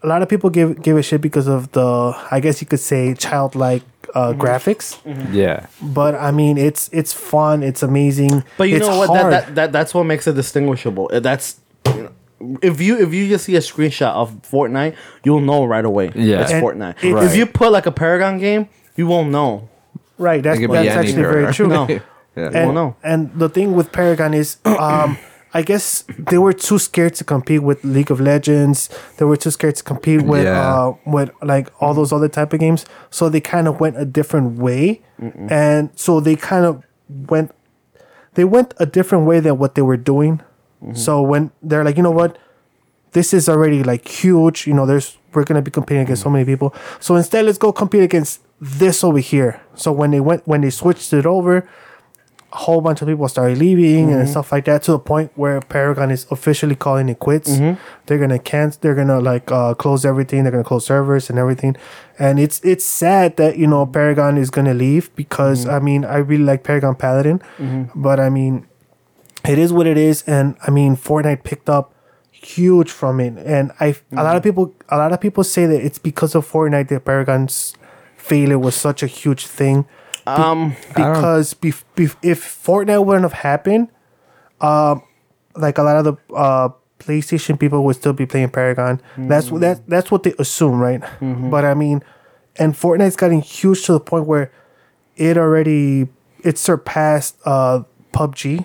a 0.03 0.07
lot 0.07 0.22
of 0.22 0.28
people 0.28 0.51
give 0.51 0.82
give 0.82 0.96
a 0.96 1.03
shit 1.03 1.20
because 1.20 1.46
of 1.46 1.70
the 1.72 2.14
i 2.30 2.40
guess 2.40 2.61
you 2.61 2.66
could 2.66 2.80
say 2.80 3.14
childlike 3.14 3.82
uh, 4.14 4.32
graphics 4.32 4.98
Yeah. 5.32 5.66
but 5.80 6.14
i 6.14 6.30
mean 6.30 6.59
it's 6.59 6.88
it's 6.92 7.12
fun 7.12 7.62
it's 7.62 7.82
amazing 7.82 8.42
But 8.57 8.68
you 8.68 8.76
it's 8.76 8.86
know 8.88 8.98
what? 8.98 9.12
That, 9.12 9.30
that 9.30 9.55
that 9.55 9.72
that's 9.72 9.92
what 9.94 10.05
makes 10.05 10.26
it 10.26 10.34
distinguishable. 10.34 11.11
Uh, 11.12 11.20
That's 11.20 11.61
you 11.94 12.03
know, 12.05 12.59
if 12.62 12.80
you 12.80 12.98
if 12.98 13.12
you 13.14 13.28
just 13.28 13.44
see 13.44 13.55
a 13.57 13.61
screenshot 13.61 14.12
of 14.14 14.32
Fortnite, 14.42 14.96
you'll 15.24 15.42
know 15.51 15.64
right 15.64 15.84
away. 15.84 16.11
Yeah. 16.16 16.40
it's 16.42 16.51
And 16.53 16.64
Fortnite. 16.64 16.96
it- 17.05 17.14
If 17.24 17.36
you 17.36 17.46
put 17.46 17.70
like 17.70 17.86
a 17.86 17.92
Paragon 17.92 18.38
game, 18.38 18.68
you 18.96 19.07
won't 19.07 19.30
know. 19.30 19.68
right 20.18 20.42
that's, 20.42 20.59
It 20.59 20.62
could 20.62 20.72
be 20.72 20.78
that's 20.82 20.96
actually 20.96 21.12
anywhere. 21.22 21.32
very 21.42 21.53
true 21.55 21.68
No. 21.68 21.86
Yeah. 22.36 22.51
and, 22.55 22.74
no. 22.74 22.96
and 23.03 23.30
the 23.34 23.48
thing 23.48 23.74
with 23.74 23.90
Paragon 23.92 24.34
is, 24.34 24.57
um, 24.64 25.18
I 25.53 25.62
guess 25.62 26.05
they 26.16 26.38
were 26.38 26.53
too 26.53 26.78
scared 26.78 27.14
to 27.16 27.24
compete 27.24 27.62
with 27.62 27.82
League 27.84 28.11
of 28.11 28.20
Legends. 28.20 28.88
They 29.16 29.24
were 29.24 29.36
too 29.36 29.51
scared 29.51 29.76
to 29.76 29.82
compete 29.82 30.22
with 30.22 30.44
Yeah. 30.44 30.61
uh, 30.61 30.94
with 31.07 31.30
like 31.42 31.68
all 31.80 31.92
those 31.92 32.12
other 32.12 32.28
type 32.28 32.53
of 32.53 32.61
games. 32.61 32.84
So 33.11 33.28
they 33.28 33.40
kind 33.40 33.66
of 33.66 33.80
went 33.80 33.98
a 33.98 34.05
different 34.05 34.59
way, 34.59 35.03
and 35.48 35.90
so 35.96 36.20
they 36.20 36.36
kind 36.36 36.64
of 36.64 36.82
went 37.28 37.51
they 38.34 38.44
went 38.44 38.74
a 38.78 38.86
different 38.86 39.26
way 39.26 39.40
than 39.40 39.59
what 39.59 39.74
they 39.74 39.82
were 39.82 39.96
doing. 39.96 40.40
So 40.94 41.20
when 41.20 41.51
they're 41.62 41.84
like, 41.84 41.96
you 41.98 42.03
know 42.03 42.11
what, 42.12 42.38
this 43.12 43.34
is 43.34 43.48
already 43.48 43.82
like 43.82 44.07
huge. 44.09 44.66
You 44.68 44.72
know, 44.74 44.86
there's 44.86 45.18
we're 45.34 45.44
gonna 45.44 45.62
be 45.62 45.70
competing 45.70 46.03
against 46.05 46.22
so 46.22 46.30
many 46.30 46.44
people. 46.44 46.72
So 47.01 47.16
instead, 47.16 47.44
let's 47.44 47.59
go 47.59 47.72
compete 47.72 48.03
against 48.05 48.40
this 48.61 49.03
over 49.05 49.18
here. 49.18 49.61
So 49.74 49.90
when 49.90 50.11
they 50.12 50.20
went 50.20 50.46
when 50.46 50.61
they 50.62 50.70
switched 50.70 51.12
it 51.12 51.26
over, 51.26 51.68
a 52.53 52.57
whole 52.57 52.80
bunch 52.80 53.01
of 53.01 53.09
people 53.09 53.28
started 53.28 53.59
leaving 53.59 54.11
and 54.11 54.22
mm-hmm. 54.22 54.30
stuff 54.30 54.51
like 54.51 54.64
that 54.64 54.82
to 54.82 54.92
the 54.92 54.98
point 54.98 55.30
where 55.36 55.61
Paragon 55.61 56.11
is 56.11 56.26
officially 56.30 56.74
calling 56.74 57.09
it 57.09 57.18
quits. 57.18 57.51
Mm-hmm. 57.51 57.80
They're 58.07 58.18
gonna 58.18 58.38
cancel. 58.38 58.80
They're 58.80 58.94
gonna 58.94 59.20
like 59.20 59.51
uh, 59.53 59.74
close 59.74 60.05
everything. 60.05 60.42
They're 60.42 60.51
gonna 60.51 60.64
close 60.64 60.86
servers 60.86 61.30
and 61.30 61.38
everything. 61.38 61.76
And 62.18 62.40
it's 62.40 62.61
it's 62.64 62.84
sad 62.84 63.36
that 63.36 63.57
you 63.57 63.66
know 63.66 63.86
Paragon 63.86 64.36
is 64.36 64.51
gonna 64.51 64.74
leave 64.74 65.14
because 65.14 65.64
mm-hmm. 65.64 65.74
I 65.74 65.78
mean 65.78 66.05
I 66.05 66.16
really 66.16 66.44
like 66.44 66.64
Paragon 66.64 66.96
Paladin, 66.96 67.40
but 67.94 68.18
I 68.18 68.30
mean 68.30 68.66
it 69.48 69.59
is 69.59 69.72
what 69.72 69.86
it 69.86 69.96
is. 69.96 70.22
And 70.26 70.57
I 70.66 70.70
mean 70.70 70.96
Fortnite 70.96 71.44
picked 71.44 71.70
up 71.70 71.94
huge 72.32 72.90
from 72.90 73.20
it. 73.20 73.34
And 73.38 73.70
I 73.78 73.94
a 74.12 74.24
lot 74.24 74.36
of 74.36 74.42
people 74.42 74.74
a 74.88 74.96
lot 74.96 75.12
of 75.12 75.20
people 75.20 75.44
say 75.44 75.66
that 75.66 75.84
it's 75.84 75.98
because 75.98 76.34
of 76.34 76.51
Fortnite 76.51 76.88
that 76.88 77.05
Paragon's 77.05 77.74
failure 78.16 78.59
was 78.59 78.74
such 78.74 79.03
a 79.03 79.07
huge 79.07 79.46
thing 79.46 79.86
Um, 80.27 80.77
because 80.95 81.55
bef- 81.55 81.85
bef- 81.97 82.16
if 82.23 82.41
Fortnite 82.64 83.05
wouldn't 83.05 83.25
have 83.25 83.33
happened, 83.33 83.89
um, 84.61 85.03
like 85.57 85.79
a 85.79 85.83
lot 85.83 85.97
of 85.97 86.05
the 86.05 86.35
uh, 86.35 86.68
PlayStation 86.99 87.59
people 87.59 87.85
would 87.85 87.97
still 87.97 88.12
be 88.12 88.27
playing 88.27 88.51
Paragon. 88.51 89.01
That's 89.16 89.51
what 89.51 89.61
that 89.62 89.89
that's 89.89 90.11
what 90.11 90.23
they 90.23 90.35
assume, 90.39 90.79
right? 90.81 91.03
But 91.51 91.64
I 91.64 91.75
mean, 91.75 92.03
and 92.57 92.75
Fortnite's 92.75 93.16
gotten 93.16 93.41
huge 93.41 93.85
to 93.87 93.93
the 93.93 94.01
point 94.01 94.27
where 94.27 94.53
it 95.16 95.37
already 95.39 96.09
it 96.45 96.59
surpassed 96.59 97.37
uh, 97.45 97.83
PUBG. 98.12 98.64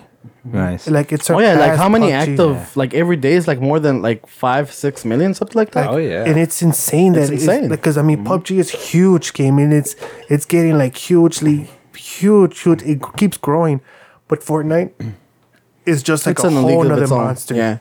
Nice. 0.52 0.88
Like 0.88 1.12
it's 1.12 1.28
oh 1.30 1.38
yeah, 1.38 1.58
like 1.58 1.76
how 1.76 1.88
many 1.88 2.08
PUBG. 2.08 2.12
active 2.12 2.76
like 2.76 2.94
every 2.94 3.16
day 3.16 3.32
is 3.32 3.48
like 3.48 3.60
more 3.60 3.80
than 3.80 4.02
like 4.02 4.26
five 4.26 4.72
six 4.72 5.04
million 5.04 5.34
something 5.34 5.58
like 5.58 5.72
that. 5.72 5.88
oh 5.88 5.96
yeah. 5.96 6.24
and 6.24 6.38
it's 6.38 6.62
insane 6.62 7.12
that 7.14 7.22
It's 7.22 7.30
it's 7.30 7.42
insane. 7.42 7.68
because 7.68 7.98
I 7.98 8.02
mean 8.02 8.18
mm-hmm. 8.18 8.32
PUBG 8.32 8.58
is 8.58 8.70
huge 8.70 9.32
game 9.32 9.58
and 9.58 9.72
it's 9.72 9.96
it's 10.28 10.44
getting 10.44 10.78
like 10.78 10.96
hugely 10.96 11.68
huge 11.94 12.60
huge 12.60 12.82
it 12.82 13.00
keeps 13.16 13.36
growing, 13.36 13.80
but 14.28 14.40
Fortnite 14.40 14.92
is 15.86 16.02
just 16.02 16.26
like 16.26 16.36
it's 16.38 16.44
a 16.44 16.50
whole 16.50 16.64
league 16.64 16.80
of 16.80 16.88
nother 16.88 17.02
its 17.02 17.12
own. 17.12 17.24
monster. 17.24 17.54
Yeah. 17.54 17.78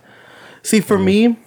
See, 0.63 0.79
for 0.79 0.95
mm-hmm. 0.97 1.05
me, 1.05 1.39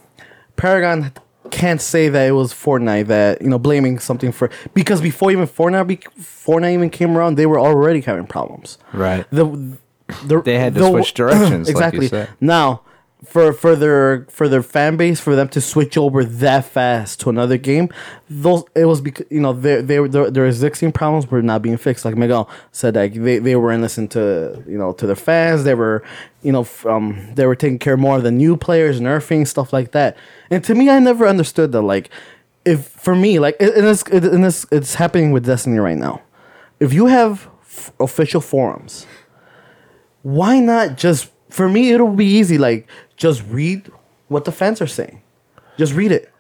Paragon 0.57 1.12
can't 1.51 1.81
say 1.81 2.09
that 2.09 2.29
it 2.29 2.33
was 2.33 2.53
Fortnite 2.53 3.07
that 3.07 3.43
you 3.43 3.49
know 3.49 3.59
blaming 3.59 3.99
something 3.99 4.33
for 4.33 4.51
because 4.75 5.01
before 5.01 5.31
even 5.31 5.47
Fortnite 5.47 5.87
be, 5.87 5.97
Fortnite 6.21 6.75
even 6.75 6.91
came 6.91 7.16
around, 7.16 7.37
they 7.37 7.47
were 7.47 7.59
already 7.59 8.01
having 8.01 8.27
problems. 8.27 8.79
right. 8.93 9.27
The, 9.31 9.79
the 10.26 10.40
They 10.42 10.59
had 10.59 10.74
to 10.74 10.80
the- 10.80 10.90
switch 10.90 11.14
directions, 11.20 11.68
like 11.68 11.76
exactly. 11.76 12.09
said. 12.09 12.28
Now, 12.40 12.82
for 13.24 13.52
for 13.52 13.74
their 13.74 14.26
for 14.30 14.48
their 14.48 14.62
fan 14.62 14.96
base, 14.96 15.18
for 15.18 15.34
them 15.34 15.48
to 15.48 15.61
switch 15.61 15.98
over 15.98 16.22
that 16.24 16.64
fast 16.64 17.18
to 17.20 17.30
another 17.30 17.56
game, 17.59 17.88
those 18.30 18.62
it 18.76 18.84
was 18.84 19.00
because 19.00 19.26
you 19.28 19.40
know 19.40 19.52
their 19.52 19.82
their 19.82 20.06
their, 20.06 20.30
their 20.30 20.46
existing 20.46 20.92
problems 20.92 21.28
were 21.28 21.42
not 21.42 21.61
being 21.61 21.76
fixed. 21.76 22.04
Like 22.04 22.16
Miguel 22.16 22.48
said, 22.70 22.94
like 22.94 23.14
they, 23.14 23.40
they 23.40 23.56
weren't 23.56 23.82
listening 23.82 24.06
to 24.11 24.62
you 24.68 24.78
know 24.78 24.92
to 24.92 25.06
their 25.06 25.16
fans. 25.16 25.64
They 25.64 25.74
were 25.74 26.04
you 26.42 26.52
know 26.52 26.64
um 26.84 27.34
they 27.34 27.44
were 27.44 27.56
taking 27.56 27.80
care 27.80 27.96
more 27.96 28.18
of 28.18 28.22
the 28.22 28.30
new 28.30 28.56
players, 28.56 29.00
nerfing 29.00 29.48
stuff 29.48 29.72
like 29.72 29.90
that. 29.92 30.16
And 30.48 30.62
to 30.64 30.76
me, 30.76 30.88
I 30.88 31.00
never 31.00 31.26
understood 31.26 31.72
that. 31.72 31.82
Like, 31.82 32.11
if 32.64 32.86
for 32.86 33.16
me, 33.16 33.40
like 33.40 33.56
and 33.59 33.84
it's 33.84 34.04
and 34.04 34.44
it's 34.44 34.64
it's 34.70 34.94
happening 34.94 35.32
with 35.32 35.44
Destiny 35.44 35.78
right 35.80 35.98
now. 35.98 36.22
If 36.78 36.92
you 36.92 37.06
have 37.06 37.48
f- 37.62 37.90
official 37.98 38.40
forums 38.40 39.06
why 40.23 40.61
not 40.61 40.97
just 40.97 41.31
for 41.49 41.69
me 41.69 41.91
it'll 41.93 42.09
be 42.14 42.27
easy 42.27 42.59
like 42.59 42.87
just 43.16 43.43
read 43.49 43.91
what 44.29 44.45
the 44.45 44.53
fans 44.53 44.81
are 44.81 44.87
saying. 44.87 45.23
Just 45.77 45.95
read 45.95 46.12
it. 46.12 46.33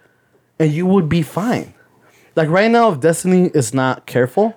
And 0.58 0.72
you 0.72 0.86
would 0.86 1.08
be 1.08 1.22
fine. 1.22 1.74
Like 2.36 2.48
right 2.48 2.70
now 2.70 2.92
if 2.92 3.00
destiny 3.00 3.50
is 3.54 3.72
not 3.74 4.06
careful 4.06 4.54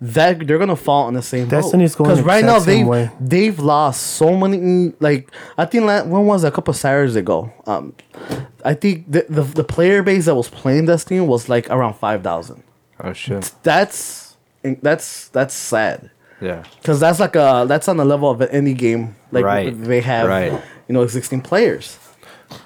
that 0.00 0.46
they're 0.46 0.58
gonna 0.58 0.76
fall 0.76 1.08
in 1.08 1.14
the 1.14 1.22
same 1.22 1.48
Destiny's 1.48 1.94
going 1.94 2.10
because 2.10 2.22
right 2.22 2.44
now 2.44 2.58
they've 2.58 2.86
way. 2.86 3.10
they've 3.18 3.58
lost 3.58 4.02
so 4.02 4.36
many 4.36 4.92
like 5.00 5.30
i 5.56 5.64
think 5.64 5.84
la- 5.84 6.04
when 6.04 6.26
was 6.26 6.44
it? 6.44 6.48
a 6.48 6.50
couple 6.50 6.70
of 6.72 6.76
Saturdays 6.76 7.16
ago. 7.16 7.50
Um 7.66 7.94
i 8.64 8.74
think 8.74 9.10
the, 9.10 9.24
the 9.28 9.42
the 9.42 9.64
player 9.64 10.02
base 10.02 10.26
that 10.26 10.34
was 10.34 10.48
playing 10.50 10.84
destiny 10.84 11.20
was 11.20 11.48
like 11.48 11.70
around 11.70 11.94
5000 11.94 12.62
oh 13.00 13.12
shit. 13.14 13.52
that's 13.62 14.36
that's 14.62 15.28
that's 15.28 15.54
sad 15.54 16.10
Yeah. 16.40 16.64
because 16.80 17.00
that's 17.00 17.18
like 17.20 17.34
a 17.36 17.64
that's 17.66 17.88
on 17.88 17.96
the 17.96 18.04
level 18.04 18.30
of 18.30 18.42
any 18.42 18.74
game 18.74 19.16
like 19.32 19.44
Right, 19.44 19.82
they 19.82 20.00
have 20.02 20.28
right. 20.28 20.52
you 20.86 20.92
know 20.94 21.02
existing 21.02 21.40
players 21.40 21.98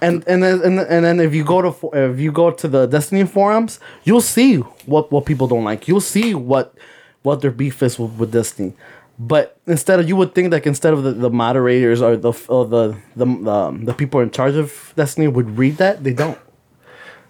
and 0.03 0.25
and 0.27 0.43
then 0.43 0.61
and, 0.63 0.81
and 0.81 1.05
then 1.05 1.21
if 1.21 1.33
you 1.35 1.45
go 1.45 1.63
to 1.63 1.91
if 1.93 2.19
you 2.19 2.33
go 2.33 2.51
to 2.51 2.67
the 2.69 2.87
destiny 2.87 3.25
forums 3.25 3.79
you'll 4.05 4.21
see 4.21 4.57
what 4.87 5.11
what 5.13 5.25
people 5.25 5.47
don't 5.47 5.65
like 5.65 5.87
you'll 5.89 6.01
see 6.01 6.35
what 6.35 6.75
what 7.23 7.41
their 7.43 7.51
beef 7.53 7.83
is 7.83 7.99
with, 7.99 8.11
with 8.19 8.33
destiny 8.33 8.73
but 9.19 9.59
instead 9.67 10.01
of 10.01 10.09
you 10.09 10.17
would 10.17 10.35
think 10.35 10.51
like 10.53 10.67
instead 10.67 10.93
of 10.93 11.03
the, 11.05 11.13
the 11.13 11.31
moderators 11.31 12.03
or 12.03 12.17
the 12.17 12.33
or 12.49 12.67
the 12.67 12.97
the, 13.17 13.25
the 13.25 13.79
the 13.85 13.95
people 13.95 14.19
in 14.21 14.31
charge 14.31 14.55
of 14.57 14.93
destiny 14.97 15.29
would 15.29 15.57
read 15.57 15.77
that 15.77 16.03
they 16.03 16.13
don't 16.13 16.39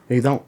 they 0.08 0.20
don't 0.20 0.42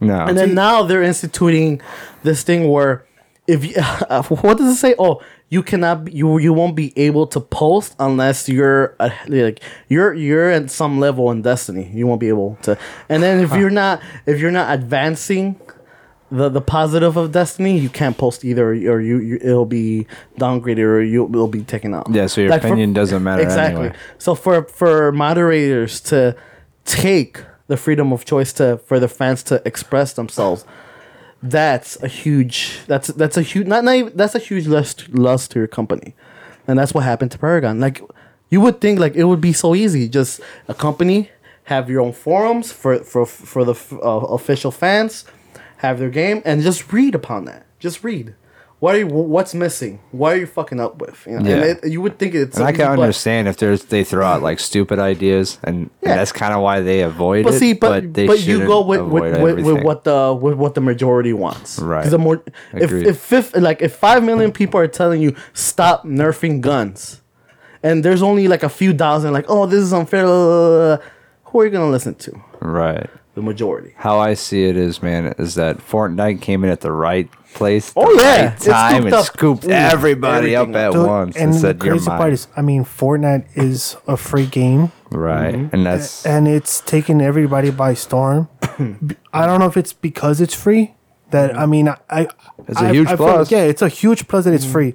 No. 0.00 0.24
and 0.26 0.38
then 0.38 0.54
now 0.54 0.82
they're 0.84 1.02
instituting 1.02 1.80
this 2.22 2.42
thing 2.44 2.68
where 2.68 3.04
if 3.46 3.64
you, 3.64 3.82
what 4.42 4.58
does 4.58 4.74
it 4.74 4.78
say? 4.78 4.94
Oh, 4.98 5.20
you 5.48 5.62
cannot 5.62 6.04
be, 6.06 6.12
you 6.12 6.38
you 6.38 6.52
won't 6.52 6.74
be 6.76 6.92
able 6.96 7.26
to 7.28 7.40
post 7.40 7.94
unless 7.98 8.48
you're 8.48 8.94
uh, 9.00 9.10
like 9.28 9.60
you're 9.88 10.14
you're 10.14 10.50
at 10.50 10.70
some 10.70 10.98
level 11.00 11.30
in 11.30 11.42
Destiny. 11.42 11.90
You 11.92 12.06
won't 12.06 12.20
be 12.20 12.28
able 12.28 12.56
to. 12.62 12.78
And 13.08 13.22
then 13.22 13.40
if 13.40 13.52
you're 13.54 13.70
not 13.70 14.00
if 14.26 14.40
you're 14.40 14.50
not 14.52 14.72
advancing 14.72 15.60
the 16.30 16.48
the 16.48 16.62
positive 16.62 17.18
of 17.18 17.32
Destiny, 17.32 17.78
you 17.78 17.90
can't 17.90 18.16
post 18.16 18.42
either, 18.44 18.68
or 18.70 19.00
you, 19.00 19.18
you 19.18 19.38
it'll 19.42 19.66
be 19.66 20.06
downgraded, 20.38 20.78
or 20.78 21.02
you 21.02 21.28
it'll 21.28 21.46
be 21.48 21.62
taken 21.62 21.92
out. 21.94 22.06
Yeah, 22.10 22.26
so 22.26 22.40
your 22.40 22.48
Like, 22.50 22.62
for- 22.62 22.68
opinion 22.68 22.94
doesn't 22.94 23.22
matter 23.22 23.42
exactly. 23.42 23.86
anyway. 23.88 23.96
So 24.18 24.34
for 24.34 24.62
for 24.64 25.12
moderators 25.12 26.00
to 26.02 26.34
take 26.86 27.42
the 27.66 27.76
freedom 27.76 28.12
of 28.12 28.24
choice 28.24 28.52
to 28.54 28.78
for 28.86 28.98
the 28.98 29.08
fans 29.08 29.42
to 29.44 29.60
express 29.66 30.14
themselves, 30.14 30.64
that's 31.42 32.00
a 32.02 32.08
huge 32.08 32.78
that's 32.86 33.08
that's 33.08 33.36
a 33.36 33.42
huge 33.42 33.66
not, 33.66 33.84
not 33.84 33.94
even, 33.94 34.16
that's 34.16 34.34
a 34.34 34.38
huge 34.38 34.66
loss 34.66 34.94
loss 35.08 35.48
to 35.48 35.58
your 35.58 35.68
company, 35.68 36.14
and 36.66 36.78
that's 36.78 36.94
what 36.94 37.04
happened 37.04 37.32
to 37.32 37.38
Paragon. 37.38 37.80
Like 37.80 38.00
you 38.48 38.60
would 38.60 38.80
think 38.80 39.00
like 39.00 39.14
it 39.14 39.24
would 39.24 39.40
be 39.40 39.52
so 39.52 39.74
easy, 39.74 40.08
just 40.08 40.40
a 40.68 40.74
company 40.74 41.30
have 41.64 41.88
your 41.88 42.00
own 42.00 42.12
forums 42.12 42.72
for 42.72 42.98
for 42.98 43.26
for 43.26 43.64
the 43.64 43.74
uh, 44.02 44.26
official 44.38 44.70
fans, 44.70 45.24
have 45.78 45.98
their 45.98 46.10
game, 46.10 46.42
and 46.44 46.62
just 46.62 46.92
read 46.92 47.14
upon 47.14 47.44
that. 47.46 47.66
Just 47.78 48.04
read. 48.04 48.34
What 48.82 48.96
are 48.96 48.98
you? 48.98 49.06
What's 49.06 49.54
missing? 49.54 50.00
What 50.10 50.32
are 50.32 50.38
you 50.38 50.46
fucking 50.46 50.80
up 50.80 51.00
with? 51.00 51.24
You 51.24 51.38
know, 51.38 51.48
Yeah. 51.48 51.54
and 51.54 51.84
it, 51.84 51.92
you 51.92 52.00
would 52.02 52.18
think 52.18 52.34
it's. 52.34 52.56
And 52.56 52.66
I 52.66 52.72
can 52.72 52.96
but- 52.96 52.98
understand 53.02 53.46
if 53.46 53.56
there's 53.56 53.84
they 53.84 54.02
throw 54.02 54.26
out 54.26 54.42
like 54.42 54.58
stupid 54.58 54.98
ideas, 54.98 55.58
and, 55.62 55.88
and 56.02 56.18
that's 56.18 56.32
kind 56.32 56.52
of 56.52 56.62
why 56.62 56.80
they 56.80 57.02
avoid 57.02 57.44
But 57.44 57.54
it. 57.54 57.58
see, 57.60 57.74
but 57.74 58.12
they 58.12 58.26
but, 58.26 58.44
you 58.44 58.66
go 58.66 58.80
with 58.84 59.02
with, 59.02 59.40
with, 59.40 59.64
with 59.64 59.84
what 59.84 60.02
the 60.02 60.36
with 60.42 60.54
what 60.54 60.74
the 60.74 60.80
majority 60.80 61.32
wants. 61.32 61.78
Right. 61.78 62.10
The 62.10 62.18
more 62.18 62.42
if 62.74 62.90
if 62.90 63.20
fifth, 63.20 63.56
like 63.56 63.82
if 63.82 63.94
five 63.94 64.24
million 64.24 64.50
people 64.50 64.80
are 64.80 64.88
telling 64.88 65.22
you 65.22 65.36
stop 65.52 66.02
nerfing 66.04 66.60
guns, 66.60 67.22
and 67.84 68.04
there's 68.04 68.20
only 68.20 68.48
like 68.48 68.64
a 68.64 68.68
few 68.68 68.92
thousand 68.92 69.32
like 69.32 69.44
oh 69.48 69.64
this 69.66 69.78
is 69.78 69.92
unfair, 69.92 70.24
who 70.26 71.60
are 71.60 71.64
you 71.64 71.70
gonna 71.70 71.88
listen 71.88 72.16
to? 72.16 72.32
right. 72.60 73.08
The 73.34 73.42
majority. 73.42 73.94
How 73.96 74.18
I 74.18 74.34
see 74.34 74.64
it 74.64 74.76
is, 74.76 75.02
man, 75.02 75.34
is 75.38 75.54
that 75.54 75.78
Fortnite 75.78 76.42
came 76.42 76.64
in 76.64 76.70
at 76.70 76.82
the 76.82 76.92
right 76.92 77.30
place, 77.54 77.92
the 77.92 78.00
Oh, 78.00 78.10
yeah. 78.20 78.44
right 78.46 78.60
It 78.60 78.64
time, 78.64 78.90
scooped 78.90 79.04
and 79.06 79.14
up 79.14 79.24
scooped 79.24 79.64
ooh, 79.64 79.70
everybody 79.70 80.54
up 80.54 80.68
at 80.74 80.92
Dude, 80.92 81.06
once 81.06 81.36
and, 81.36 81.44
and 81.46 81.54
the 81.54 81.58
said, 81.58 81.82
"You're 81.82 81.94
crazy 81.94 82.08
mine." 82.08 82.18
part 82.18 82.32
is, 82.34 82.48
I 82.56 82.60
mean, 82.62 82.84
Fortnite 82.84 83.46
is 83.54 83.96
a 84.06 84.18
free 84.18 84.44
game, 84.44 84.92
right, 85.10 85.54
mm-hmm. 85.54 85.74
and 85.74 85.86
that's 85.86 86.26
and 86.26 86.46
it's 86.46 86.80
taking 86.82 87.22
everybody 87.22 87.70
by 87.70 87.94
storm. 87.94 88.48
I 89.32 89.46
don't 89.46 89.60
know 89.60 89.66
if 89.66 89.78
it's 89.78 89.94
because 89.94 90.40
it's 90.42 90.54
free. 90.54 90.94
That 91.30 91.56
I 91.56 91.64
mean, 91.64 91.88
I, 91.88 91.96
I 92.10 92.28
It's 92.68 92.80
a 92.80 92.84
I- 92.84 92.92
huge 92.92 93.06
I 93.08 93.16
feel 93.16 93.26
plus. 93.26 93.38
like, 93.46 93.50
yeah, 93.50 93.62
it's 93.64 93.80
a 93.80 93.88
huge 93.88 94.28
plus 94.28 94.44
that 94.44 94.52
it's 94.52 94.64
mm-hmm. 94.64 94.72
free. 94.72 94.94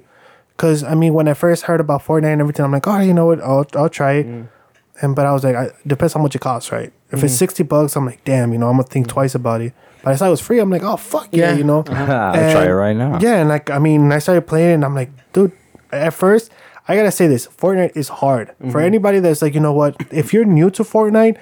Because 0.56 0.84
I 0.84 0.94
mean, 0.94 1.12
when 1.12 1.26
I 1.26 1.34
first 1.34 1.64
heard 1.64 1.80
about 1.80 2.04
Fortnite 2.04 2.32
and 2.32 2.40
everything, 2.40 2.64
I'm 2.64 2.70
like, 2.70 2.86
oh, 2.86 3.00
you 3.00 3.14
know 3.14 3.26
what? 3.26 3.40
I'll 3.42 3.66
I'll 3.74 3.88
try 3.88 4.12
it. 4.14 4.26
Mm. 4.26 4.48
And 5.00 5.16
but 5.16 5.26
I 5.26 5.32
was 5.32 5.42
like, 5.42 5.56
I, 5.56 5.70
depends 5.86 6.14
how 6.14 6.20
much 6.22 6.34
it 6.36 6.40
costs, 6.40 6.70
right? 6.70 6.92
If 7.10 7.24
it's 7.24 7.34
sixty 7.34 7.62
bucks, 7.62 7.96
I'm 7.96 8.04
like, 8.06 8.22
damn, 8.24 8.52
you 8.52 8.58
know, 8.58 8.68
I'm 8.68 8.74
gonna 8.76 8.84
think 8.84 9.08
twice 9.08 9.34
about 9.34 9.60
it. 9.62 9.72
But 10.02 10.12
I 10.12 10.16
saw 10.16 10.26
it 10.26 10.30
was 10.30 10.40
free. 10.40 10.58
I'm 10.58 10.70
like, 10.70 10.82
oh 10.82 10.96
fuck 10.96 11.28
yeah, 11.32 11.50
Yeah. 11.52 11.56
you 11.58 11.64
know. 11.64 11.78
I'll 11.88 12.52
try 12.52 12.66
it 12.66 12.70
right 12.70 12.94
now. 12.96 13.18
Yeah, 13.20 13.36
and 13.40 13.48
like 13.48 13.70
I 13.70 13.78
mean, 13.78 14.12
I 14.12 14.18
started 14.18 14.42
playing, 14.46 14.74
and 14.74 14.84
I'm 14.84 14.94
like, 14.94 15.10
dude. 15.32 15.52
At 15.90 16.12
first, 16.12 16.50
I 16.86 16.94
gotta 16.96 17.10
say 17.10 17.26
this: 17.28 17.46
Fortnite 17.46 17.96
is 17.96 18.08
hard 18.08 18.48
Mm-hmm. 18.48 18.70
for 18.72 18.80
anybody 18.80 19.20
that's 19.20 19.40
like, 19.40 19.54
you 19.54 19.60
know 19.60 19.72
what? 19.72 19.96
If 20.10 20.34
you're 20.34 20.44
new 20.44 20.70
to 20.72 20.82
Fortnite, 20.84 21.38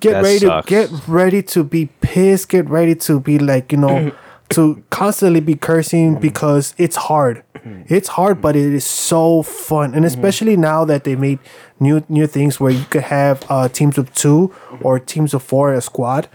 get 0.00 0.12
That 0.12 0.22
ready 0.24 0.38
sucks. 0.40 0.66
to 0.66 0.70
get 0.70 0.90
ready 1.08 1.42
to 1.42 1.64
be 1.64 1.86
pissed. 2.02 2.50
Get 2.50 2.68
ready 2.68 2.94
to 2.96 3.18
be 3.18 3.38
like, 3.38 3.72
you 3.72 3.78
know, 3.78 4.12
to 4.50 4.82
constantly 4.90 5.40
be 5.40 5.54
cursing 5.54 6.18
because 6.20 6.74
it's 6.78 6.96
hard. 6.96 7.42
It's 7.88 8.08
hard, 8.08 8.40
but 8.40 8.56
it 8.56 8.72
is 8.72 8.86
so 8.86 9.42
fun, 9.42 9.94
and 9.94 10.04
especially 10.06 10.56
now 10.56 10.84
that 10.86 11.04
they 11.04 11.14
made 11.14 11.38
new 11.78 12.02
new 12.08 12.26
things 12.26 12.58
where 12.58 12.72
you 12.72 12.84
could 12.88 13.02
have 13.04 13.44
uh, 13.50 13.68
teams 13.68 13.98
of 13.98 14.14
two 14.14 14.52
or 14.80 14.98
teams 14.98 15.34
of 15.34 15.42
four, 15.42 15.72
a 15.74 15.80
squad 15.80 16.28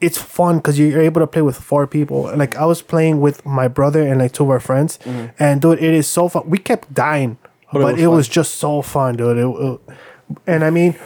it's 0.00 0.18
fun 0.18 0.56
because 0.56 0.76
you're 0.80 1.00
able 1.00 1.20
to 1.20 1.26
play 1.28 1.42
with 1.42 1.56
four 1.56 1.86
people. 1.86 2.22
Like 2.36 2.56
I 2.56 2.64
was 2.66 2.82
playing 2.82 3.20
with 3.20 3.46
my 3.46 3.68
brother 3.68 4.02
and 4.02 4.18
like 4.20 4.32
two 4.32 4.42
of 4.42 4.50
our 4.50 4.58
friends, 4.60 4.98
and 5.38 5.62
dude, 5.62 5.78
it 5.78 5.94
is 5.94 6.08
so 6.08 6.28
fun. 6.28 6.42
We 6.50 6.58
kept 6.58 6.92
dying, 6.92 7.38
but, 7.72 7.78
Mm-hmm. 7.80 7.98
it 8.00 8.02
it, 8.02 8.06
was 8.08 8.16
was, 8.16 8.28
just 8.28 8.54
so 8.56 8.82
fun, 8.82 9.16
dude. 9.16 9.36
It- 9.38 9.46
it- 9.46 9.80
and 10.46 10.64
I 10.64 10.70
mean, 10.70 10.96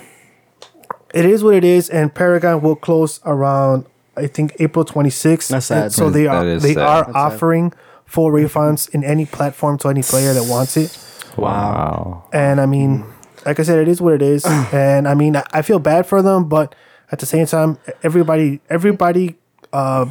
it 1.13 1.25
is 1.27 1.45
what 1.45 1.55
it 1.55 1.65
is. 1.65 1.89
And 1.91 2.15
Paragon 2.15 2.61
will 2.63 2.77
close 2.77 3.21
around 3.25 3.85
I 4.17 4.27
think 4.27 4.55
April 4.59 4.85
26th. 4.85 5.49
That's 5.49 5.67
sad. 5.67 5.93
So 5.93 6.11
they 6.11 6.27
are 6.27 6.45
they 6.59 6.75
sad. 6.75 6.83
are 6.83 7.03
That's 7.05 7.13
sad. 7.13 7.17
offering 7.17 7.73
full 8.07 8.31
refunds 8.31 8.89
in 8.95 9.03
any 9.05 9.27
platform 9.27 9.79
to 9.79 9.89
any 9.89 10.03
player 10.03 10.33
that 10.35 10.45
wants 10.49 10.77
it. 10.77 10.97
wow. 11.37 12.25
And 12.33 12.61
I 12.61 12.67
mean, 12.67 13.05
like 13.47 13.59
I 13.59 13.63
said, 13.63 13.79
it 13.79 13.89
is 13.89 14.01
what 14.01 14.15
it 14.15 14.23
is. 14.23 14.45
and 14.73 15.09
I 15.09 15.15
mean, 15.15 15.37
I, 15.37 15.45
I 15.53 15.63
feel 15.63 15.79
bad 15.79 16.07
for 16.07 16.23
them, 16.23 16.49
but 16.49 16.75
at 17.11 17.19
the 17.19 17.27
same 17.27 17.47
time, 17.47 17.79
everybody, 18.03 18.61
everybody, 18.71 19.37
uh, 19.73 20.07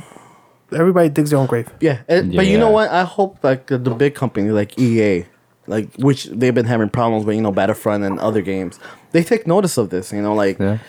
everybody 0.75 1.09
digs 1.09 1.29
their 1.29 1.39
own 1.39 1.47
grave. 1.47 1.69
Yeah, 1.79 2.01
and, 2.07 2.35
but 2.35 2.45
you 2.47 2.57
know 2.57 2.69
what? 2.71 2.89
I 2.89 3.03
hope 3.03 3.37
like 3.43 3.67
the, 3.67 3.77
the 3.77 3.91
big 3.95 4.15
company 4.15 4.49
like 4.51 4.77
EA, 4.79 5.25
like 5.67 5.93
which 5.95 6.25
they've 6.25 6.53
been 6.53 6.65
having 6.65 6.89
problems 6.89 7.25
with, 7.25 7.35
you 7.35 7.41
know, 7.41 7.51
Battlefront 7.51 8.03
and 8.03 8.19
other 8.19 8.41
games. 8.41 8.79
They 9.11 9.23
take 9.23 9.47
notice 9.47 9.77
of 9.77 9.89
this. 9.91 10.11
You 10.11 10.21
know, 10.21 10.33
like 10.33 10.59
Yeah. 10.59 10.79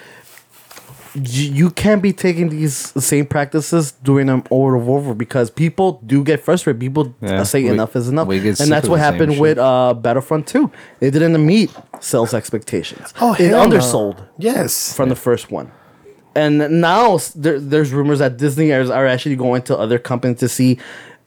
You, 1.14 1.52
you 1.52 1.70
can't 1.70 2.02
be 2.02 2.12
taking 2.12 2.48
these 2.48 2.74
same 3.02 3.26
practices 3.26 3.92
doing 3.92 4.26
them 4.26 4.42
over 4.50 4.76
and 4.76 4.88
over 4.88 5.14
because 5.14 5.50
people 5.50 6.00
do 6.06 6.24
get 6.24 6.40
frustrated. 6.40 6.80
People 6.80 7.14
Yeah, 7.20 7.42
say 7.44 7.62
we- 7.62 7.68
enough 7.70 7.94
is 7.96 8.08
enough, 8.08 8.26
we 8.28 8.40
get 8.40 8.56
sick 8.56 8.64
and 8.64 8.72
that's 8.72 8.88
what 8.88 8.98
happened 9.00 9.32
shit. 9.32 9.40
with 9.40 9.58
uh, 9.58 9.94
Battlefront 9.94 10.46
Two. 10.46 10.70
It 11.00 11.12
didn't 11.12 11.44
meet 11.44 11.70
sales 12.00 12.34
expectations. 12.34 13.12
Oh, 13.20 13.32
it 13.34 13.40
hell 13.50 13.68
no. 13.68 13.76
undersold 13.76 14.22
Yes. 14.38 14.94
from 14.96 15.08
the 15.08 15.16
first 15.16 15.50
one. 15.50 15.70
And 16.36 16.80
now 16.80 17.18
there, 17.36 17.60
there's 17.60 17.92
rumors 17.92 18.18
that 18.18 18.36
Disney 18.38 18.72
are, 18.72 18.92
are 18.92 19.06
actually 19.06 19.36
going 19.36 19.62
to 19.62 19.78
other 19.78 20.00
companies 20.00 20.40
to 20.40 20.48
see 20.48 20.78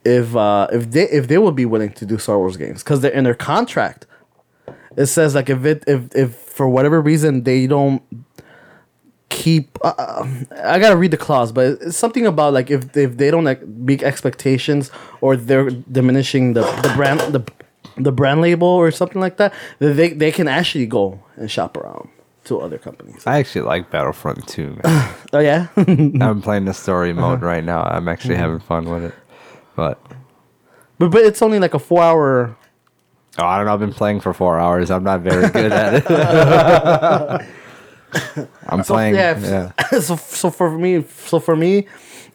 if 0.03 0.35
uh, 0.35 0.67
if 0.73 0.91
they 0.91 1.03
if 1.09 1.27
they 1.29 1.37
would 1.37 1.55
be 1.55 1.65
willing 1.65 1.91
to 1.93 2.05
do 2.05 2.17
Star 2.17 2.37
Wars 2.37 2.57
games 2.57 2.83
because 2.83 2.99
they're 2.99 3.11
in 3.13 3.23
their 3.23 3.33
contract. 3.35 4.05
It 4.97 5.05
says 5.05 5.33
like 5.35 5.49
if 5.49 5.63
it 5.63 5.83
if 5.87 6.13
if 6.15 6.35
for 6.35 6.67
whatever 6.67 6.99
reason 7.01 7.43
they 7.43 7.67
don't 7.67 8.01
keep 9.29 9.77
uh, 9.83 9.93
uh, 9.97 10.27
I 10.63 10.79
gotta 10.79 10.95
read 10.97 11.11
the 11.11 11.17
clause, 11.17 11.51
but 11.51 11.65
it's 11.81 11.97
something 11.97 12.25
about 12.25 12.53
like 12.53 12.71
if 12.71 12.95
if 12.95 13.17
they 13.17 13.29
don't 13.31 13.43
like 13.43 13.65
meet 13.67 14.03
expectations 14.03 14.89
or 15.21 15.35
they're 15.35 15.69
diminishing 15.69 16.53
the 16.53 16.61
the 16.81 16.91
brand 16.95 17.19
the 17.33 17.43
the 17.97 18.11
brand 18.11 18.41
label 18.41 18.67
or 18.67 18.91
something 18.91 19.21
like 19.21 19.37
that, 19.37 19.53
they 19.79 20.09
they 20.13 20.31
can 20.31 20.47
actually 20.47 20.85
go 20.85 21.19
and 21.35 21.49
shop 21.51 21.75
around 21.77 22.09
to 22.45 22.59
other 22.61 22.77
companies. 22.77 23.23
I 23.27 23.39
actually 23.39 23.65
like 23.65 23.89
Battlefront 23.91 24.47
2. 24.47 24.79
Man. 24.83 25.13
Oh 25.33 25.39
yeah. 25.39 25.67
I'm 25.77 26.41
playing 26.41 26.65
the 26.65 26.73
story 26.73 27.11
Uh-huh. 27.11 27.21
mode 27.21 27.41
right 27.41 27.63
now. 27.63 27.83
I'm 27.83 28.07
actually 28.07 28.35
Mm-hmm. 28.35 28.43
having 28.43 28.59
fun 28.59 28.85
with 28.89 29.03
it. 29.03 29.13
But 29.75 29.99
But 30.99 31.09
but 31.11 31.21
it's 31.25 31.41
only 31.41 31.59
like 31.59 31.73
a 31.73 31.79
four 31.79 32.01
hour. 32.01 32.55
oh, 33.37 33.45
I 33.45 33.57
don't 33.57 33.65
know. 33.65 33.73
I've 33.73 33.79
been 33.79 33.93
playing 33.93 34.21
for 34.21 34.33
four 34.33 34.57
hours. 34.59 34.89
I'm 34.89 35.03
not 35.03 35.19
very 35.21 35.49
good 35.49 35.71
at 35.73 35.93
it. 35.99 37.45
I'm 38.67 38.83
playing. 38.83 39.15
yeah. 39.15 39.39
Yeah. 39.39 39.99
so 39.99 40.15
so 40.15 40.49
for 40.51 40.71
me, 40.77 41.03
so 41.25 41.39
for 41.39 41.55
me, 41.55 41.87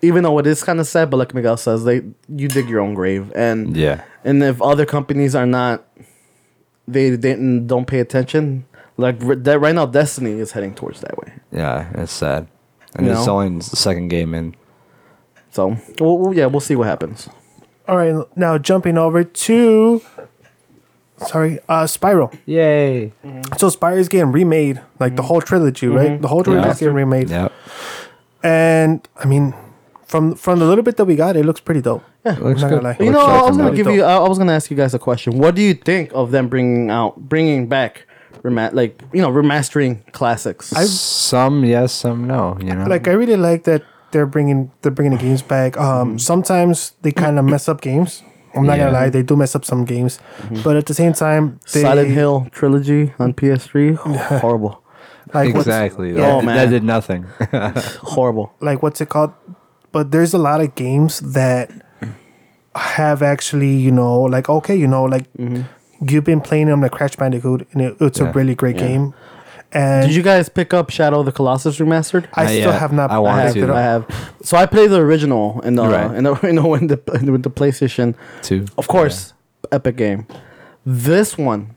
even 0.02 0.22
though 0.24 0.38
it 0.38 0.46
is 0.46 0.62
kind 0.62 0.80
of 0.80 0.86
sad, 0.86 1.10
but 1.10 1.16
like 1.18 1.34
Miguel 1.34 1.56
says, 1.56 1.84
they 1.84 2.02
you 2.28 2.48
dig 2.48 2.68
your 2.68 2.80
own 2.80 2.94
grave, 2.94 3.32
and 3.34 3.76
Yeah. 3.76 4.02
and 4.24 4.42
if 4.42 4.60
other 4.62 4.86
companies 4.86 5.34
are 5.34 5.46
not, 5.46 5.84
they 6.88 7.10
they 7.10 7.34
don't 7.66 7.86
pay 7.86 8.00
attention. 8.00 8.64
Like 8.96 9.18
that 9.44 9.58
right 9.60 9.74
now, 9.74 9.86
Destiny 9.86 10.32
is 10.38 10.52
heading 10.52 10.74
towards 10.74 11.00
that 11.00 11.16
way. 11.18 11.32
Yeah. 11.50 11.88
It's 11.94 12.12
sad. 12.12 12.46
And 12.94 13.06
You 13.06 13.12
it's 13.12 13.26
know? 13.26 13.40
only 13.40 13.58
the 13.58 13.76
second 13.76 14.08
game 14.08 14.34
in. 14.34 14.54
So 15.50 15.76
well, 16.00 16.18
well, 16.18 16.34
yeah, 16.34 16.46
we'll 16.46 16.60
see 16.60 16.76
what 16.76 16.86
happens. 16.88 17.28
All 17.88 17.96
right, 17.96 18.14
now 18.36 18.58
jumping 18.58 18.96
over 18.96 19.24
to, 19.24 20.00
sorry, 21.26 21.58
uh, 21.68 21.84
Spyro. 21.84 22.32
Yay. 22.46 23.12
So 23.58 23.68
Spyro 23.68 23.98
is 23.98 24.08
getting 24.08 24.32
remade, 24.32 24.80
like 25.00 25.16
the 25.16 25.22
whole 25.22 25.40
trilogy, 25.40 25.86
right? 25.88 26.20
The 26.20 26.28
whole 26.28 26.42
trilogy 26.44 26.68
is 26.68 26.78
getting 26.80 26.94
remade, 26.94 27.30
Yep. 27.30 27.52
and 28.42 29.06
I 29.16 29.26
mean, 29.26 29.54
from 30.06 30.34
from 30.34 30.58
the 30.58 30.66
little 30.66 30.84
bit 30.84 30.96
that 30.96 31.04
we 31.04 31.16
got, 31.16 31.36
it 31.36 31.44
looks 31.44 31.60
pretty 31.60 31.80
dope. 31.80 32.02
Yeah, 32.24 32.36
looks 32.40 32.62
good. 32.62 32.82
You 32.82 32.82
Looks 32.82 32.98
know, 33.00 33.26
I 33.26 33.42
was 33.42 33.56
gonna 33.56 33.70
mod. 33.70 33.76
give 33.76 33.86
you. 33.88 34.04
I 34.04 34.16
I 34.16 34.28
was 34.28 34.38
gonna 34.38 34.52
ask 34.52 34.70
you 34.70 34.76
guys 34.76 34.94
a 34.94 34.98
question. 34.98 35.38
What 35.38 35.54
do 35.54 35.62
you 35.62 35.74
think 35.74 36.10
of 36.14 36.30
them 36.30 36.48
bringing 36.48 36.90
out, 36.90 37.16
bringing 37.16 37.66
back, 37.66 38.06
rema- 38.42 38.70
like 38.72 39.02
you 39.12 39.20
know, 39.22 39.30
remastering 39.30 40.00
classics? 40.12 40.66
Some 40.68 41.64
yes, 41.64 41.92
some 41.92 42.26
no. 42.26 42.56
You 42.60 42.74
know. 42.74 42.86
like 42.86 43.08
I 43.08 43.12
really 43.12 43.36
like 43.36 43.64
that 43.64 43.82
they're 44.12 44.26
bringing 44.26 44.70
they're 44.82 44.92
bringing 44.92 45.16
the 45.16 45.22
games 45.22 45.42
back. 45.42 45.76
Um, 45.78 46.18
sometimes 46.18 46.92
they 47.02 47.10
kind 47.12 47.38
of 47.38 47.44
mess 47.44 47.68
up 47.68 47.80
games. 47.80 48.22
I'm 48.54 48.66
not 48.66 48.78
gonna 48.78 48.90
lie, 48.92 49.10
they 49.10 49.22
do 49.22 49.36
mess 49.36 49.54
up 49.54 49.64
some 49.64 49.84
games, 49.84 50.18
mm-hmm. 50.38 50.62
but 50.62 50.76
at 50.76 50.86
the 50.86 50.94
same 50.94 51.12
time, 51.12 51.58
they, 51.72 51.82
Silent 51.82 52.10
Hill 52.10 52.46
trilogy 52.52 53.12
on 53.18 53.32
PS3, 53.34 53.96
horrible, 54.40 54.82
like 55.34 55.54
exactly. 55.54 56.10
yeah. 56.10 56.40
That, 56.40 56.44
Oh, 56.44 56.46
that 56.46 56.70
did 56.70 56.84
nothing. 56.84 57.24
horrible. 58.14 58.52
like 58.60 58.82
what's 58.82 59.00
it 59.00 59.08
called? 59.08 59.32
But 59.92 60.10
there's 60.10 60.32
a 60.34 60.38
lot 60.38 60.60
of 60.60 60.74
games 60.74 61.20
that 61.20 61.70
have 62.74 63.22
actually, 63.22 63.74
you 63.76 63.90
know, 63.92 64.22
like 64.22 64.48
okay, 64.48 64.74
you 64.76 64.86
know, 64.86 65.04
like 65.04 65.30
mm-hmm. 65.34 65.62
you've 66.08 66.24
been 66.24 66.40
playing 66.40 66.70
on 66.70 66.80
the 66.80 66.88
Crash 66.90 67.16
Bandicoot, 67.16 67.66
and 67.72 67.82
it, 67.82 67.96
it's 68.00 68.18
Yeah. 68.20 68.28
a 68.30 68.32
really 68.32 68.54
great 68.54 68.76
Yeah. 68.76 68.88
game. 68.88 69.14
And 69.74 70.06
Did 70.08 70.14
you 70.16 70.22
guys 70.22 70.48
pick 70.48 70.74
up 70.74 70.90
Shadow 70.90 71.20
of 71.20 71.26
the 71.26 71.32
Colossus 71.32 71.78
remastered? 71.78 72.26
I 72.34 72.42
Not 72.44 72.50
still 72.50 72.70
yet. 72.72 72.80
have 72.80 72.92
not. 72.92 73.10
I 73.10 73.18
wanted 73.18 73.42
picked 73.44 73.54
to, 73.54 73.62
it 73.62 73.66
though. 73.66 73.72
up. 73.72 73.78
I 73.78 73.82
have. 73.82 74.32
So 74.42 74.56
I 74.58 74.66
played 74.66 74.90
the 74.90 75.00
original 75.00 75.60
in 75.62 75.76
the 75.76 75.84
Right. 75.86 76.14
in 76.14 76.24
the 76.24 76.34
you 76.42 76.52
know 76.58 76.74
in 76.74 76.88
the 76.88 77.00
with 77.06 77.42
the 77.42 77.50
PlayStation. 77.50 78.14
Two. 78.42 78.66
Of 78.76 78.86
course, 78.88 79.32
epic 79.70 79.96
game. 79.96 80.26
This 80.84 81.38
one, 81.38 81.74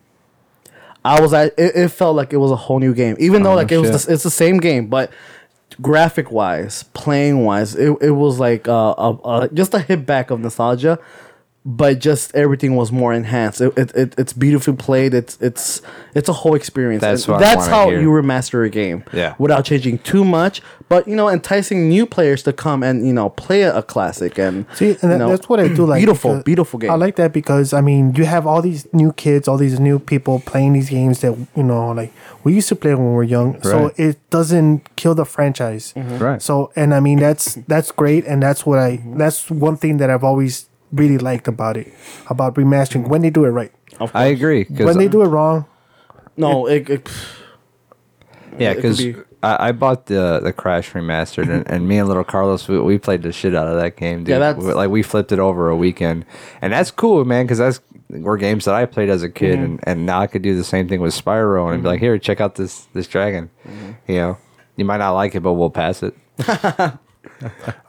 I 1.06 1.22
was 1.22 1.34
at. 1.34 1.54
It, 1.58 1.76
it 1.76 1.88
felt 1.90 2.16
like 2.16 2.34
it 2.34 2.38
was 2.38 2.52
a 2.52 2.56
whole 2.56 2.80
new 2.80 2.94
game, 2.94 3.16
even 3.20 3.44
though 3.44 3.54
Oh, 3.54 3.56
like 3.56 3.72
it 3.72 3.78
was 3.78 4.06
the, 4.06 4.14
it's 4.14 4.24
the 4.24 4.32
same 4.32 4.58
game, 4.58 4.88
but 4.88 5.12
graphic 5.82 6.32
wise, 6.32 6.84
playing 6.94 7.44
wise, 7.46 7.76
it, 7.76 7.96
it 8.02 8.12
was 8.12 8.40
like 8.40 8.68
uh, 8.68 8.94
a, 8.98 9.12
a 9.44 9.50
just 9.54 9.74
a 9.74 9.80
hit 9.80 10.06
back 10.06 10.32
of 10.32 10.40
nostalgia. 10.40 11.00
But 11.68 11.98
just 12.00 12.36
everything 12.36 12.76
was 12.76 12.92
more 12.92 13.12
enhanced. 13.12 13.60
It, 13.60 13.76
it, 13.76 13.96
it 13.96 14.16
it's 14.20 14.34
beautifully 14.34 14.76
played. 14.76 15.16
It's 15.16 15.36
it's 15.42 15.82
it's 16.14 16.30
a 16.30 16.34
whole 16.34 16.54
experience. 16.54 17.02
That's 17.02 17.28
what 17.28 17.40
that's 17.40 17.62
wanna 17.62 17.72
how 17.72 17.90
hear. 17.90 18.02
you 18.02 18.10
remaster 18.10 18.64
a 18.64 18.70
game. 18.70 19.04
Yeah. 19.12 19.34
Without 19.40 19.66
changing 19.66 19.98
too 20.00 20.24
much, 20.24 20.62
but 20.90 21.08
you 21.08 21.16
know, 21.16 21.28
enticing 21.28 21.90
new 21.90 22.06
players 22.06 22.44
to 22.44 22.54
come 22.54 22.84
and 22.84 23.08
you 23.08 23.14
know 23.14 23.30
play 23.30 23.64
a, 23.64 23.78
a 23.78 23.82
classic 23.82 24.38
and 24.38 24.68
See, 24.76 24.90
and 24.90 25.02
you 25.02 25.10
that, 25.10 25.18
know, 25.18 25.30
that's 25.30 25.50
what 25.50 25.60
I 25.60 25.68
do 25.68 25.86
like. 25.88 26.00
Beautiful, 26.02 26.44
beautiful 26.44 26.80
game. 26.80 26.92
I 26.92 26.96
like 26.96 27.16
that 27.16 27.34
because 27.34 27.74
I 27.74 27.82
mean, 27.82 28.14
you 28.14 28.26
have 28.26 28.46
all 28.46 28.62
these 28.62 28.88
new 28.94 29.12
kids, 29.14 29.48
all 29.48 29.58
these 29.58 29.80
new 29.80 29.98
people 29.98 30.42
playing 30.42 30.74
these 30.74 30.92
games 30.92 31.22
that 31.22 31.36
you 31.56 31.64
know, 31.64 31.90
like 31.92 32.14
we 32.44 32.54
used 32.54 32.70
to 32.70 32.76
play 32.76 32.94
when 32.94 33.08
we 33.08 33.14
were 33.14 33.24
young. 33.24 33.60
So 33.64 33.92
it 33.98 34.20
doesn't 34.30 34.96
kill 34.96 35.16
the 35.16 35.26
franchise. 35.26 35.94
Mm-hmm. 35.96 36.18
Right. 36.20 36.42
So, 36.42 36.72
and 36.76 36.94
I 36.94 37.00
mean, 37.00 37.18
that's 37.18 37.56
that's 37.68 37.92
great, 37.92 38.26
and 38.26 38.44
that's 38.44 38.68
what 38.68 38.78
I 38.78 39.02
that's 39.04 39.50
one 39.50 39.78
thing 39.78 39.98
that 39.98 40.12
I've 40.12 40.24
always 40.24 40.70
really 41.00 41.18
liked 41.18 41.48
about 41.48 41.78
it, 41.78 41.94
about 42.30 42.56
remastering 42.56 43.08
when 43.08 43.22
they 43.22 43.30
do 43.30 43.46
it 43.46 43.50
right. 43.50 43.72
Of 44.00 44.12
I 44.16 44.30
course. 44.30 44.32
agree. 44.40 44.66
'cause- 44.66 44.86
When 44.86 44.98
they 44.98 45.08
do 45.08 45.22
it 45.22 45.28
wrong, 45.28 45.66
No, 46.38 46.66
it, 46.68 46.90
it, 46.90 47.10
Yeah, 48.60 48.72
It 48.72 48.76
could 48.76 48.82
because 48.82 48.98
be- 49.04 49.16
I, 49.44 49.70
I 49.70 49.72
bought 49.74 50.08
the 50.08 50.40
the 50.44 50.52
Crash 50.54 50.92
remastered, 50.94 51.50
and, 51.50 51.64
and 51.70 51.88
me 51.88 51.98
and 52.00 52.08
little 52.08 52.24
Carlos 52.24 52.68
we, 52.68 52.80
we 52.80 52.98
played 52.98 53.22
the 53.22 53.32
shit 53.32 53.54
out 53.56 53.68
of 53.68 53.76
that 53.80 53.96
game. 53.96 54.20
Dude. 54.24 54.30
Yeah, 54.30 54.40
that's- 54.40 54.64
We- 54.64 54.74
like 54.74 54.90
we 54.90 55.04
flipped 55.04 55.32
it 55.32 55.40
over 55.40 55.70
a 55.70 55.76
weekend, 55.76 56.26
and 56.62 56.72
that's 56.74 56.92
cool, 56.92 57.24
man. 57.26 57.46
Because 57.46 57.60
that's 57.60 57.80
were 58.10 58.38
games 58.38 58.66
that 58.66 58.76
I 58.76 58.86
played 58.86 59.10
as 59.10 59.24
a 59.24 59.30
kid, 59.30 59.56
Mm-hmm. 59.56 59.64
and, 59.66 59.80
and 59.88 60.06
now 60.06 60.20
I 60.22 60.28
could 60.28 60.42
do 60.42 60.56
the 60.56 60.64
same 60.64 60.88
thing 60.88 61.02
with 61.02 61.14
Spyro, 61.14 61.72
and 61.74 61.82
be 61.84 61.90
like, 61.90 62.00
here, 62.00 62.18
check 62.20 62.40
out 62.42 62.56
this 62.56 62.88
this 62.94 63.08
dragon. 63.08 63.50
Mm-hmm. 63.68 64.12
You 64.12 64.18
know, 64.18 64.38
you 64.78 64.86
might 64.86 64.98
not 65.00 65.12
like 65.14 65.36
it, 65.36 65.42
but 65.42 65.54
we'll 65.54 65.70
pass 65.72 66.04
it. 66.04 66.14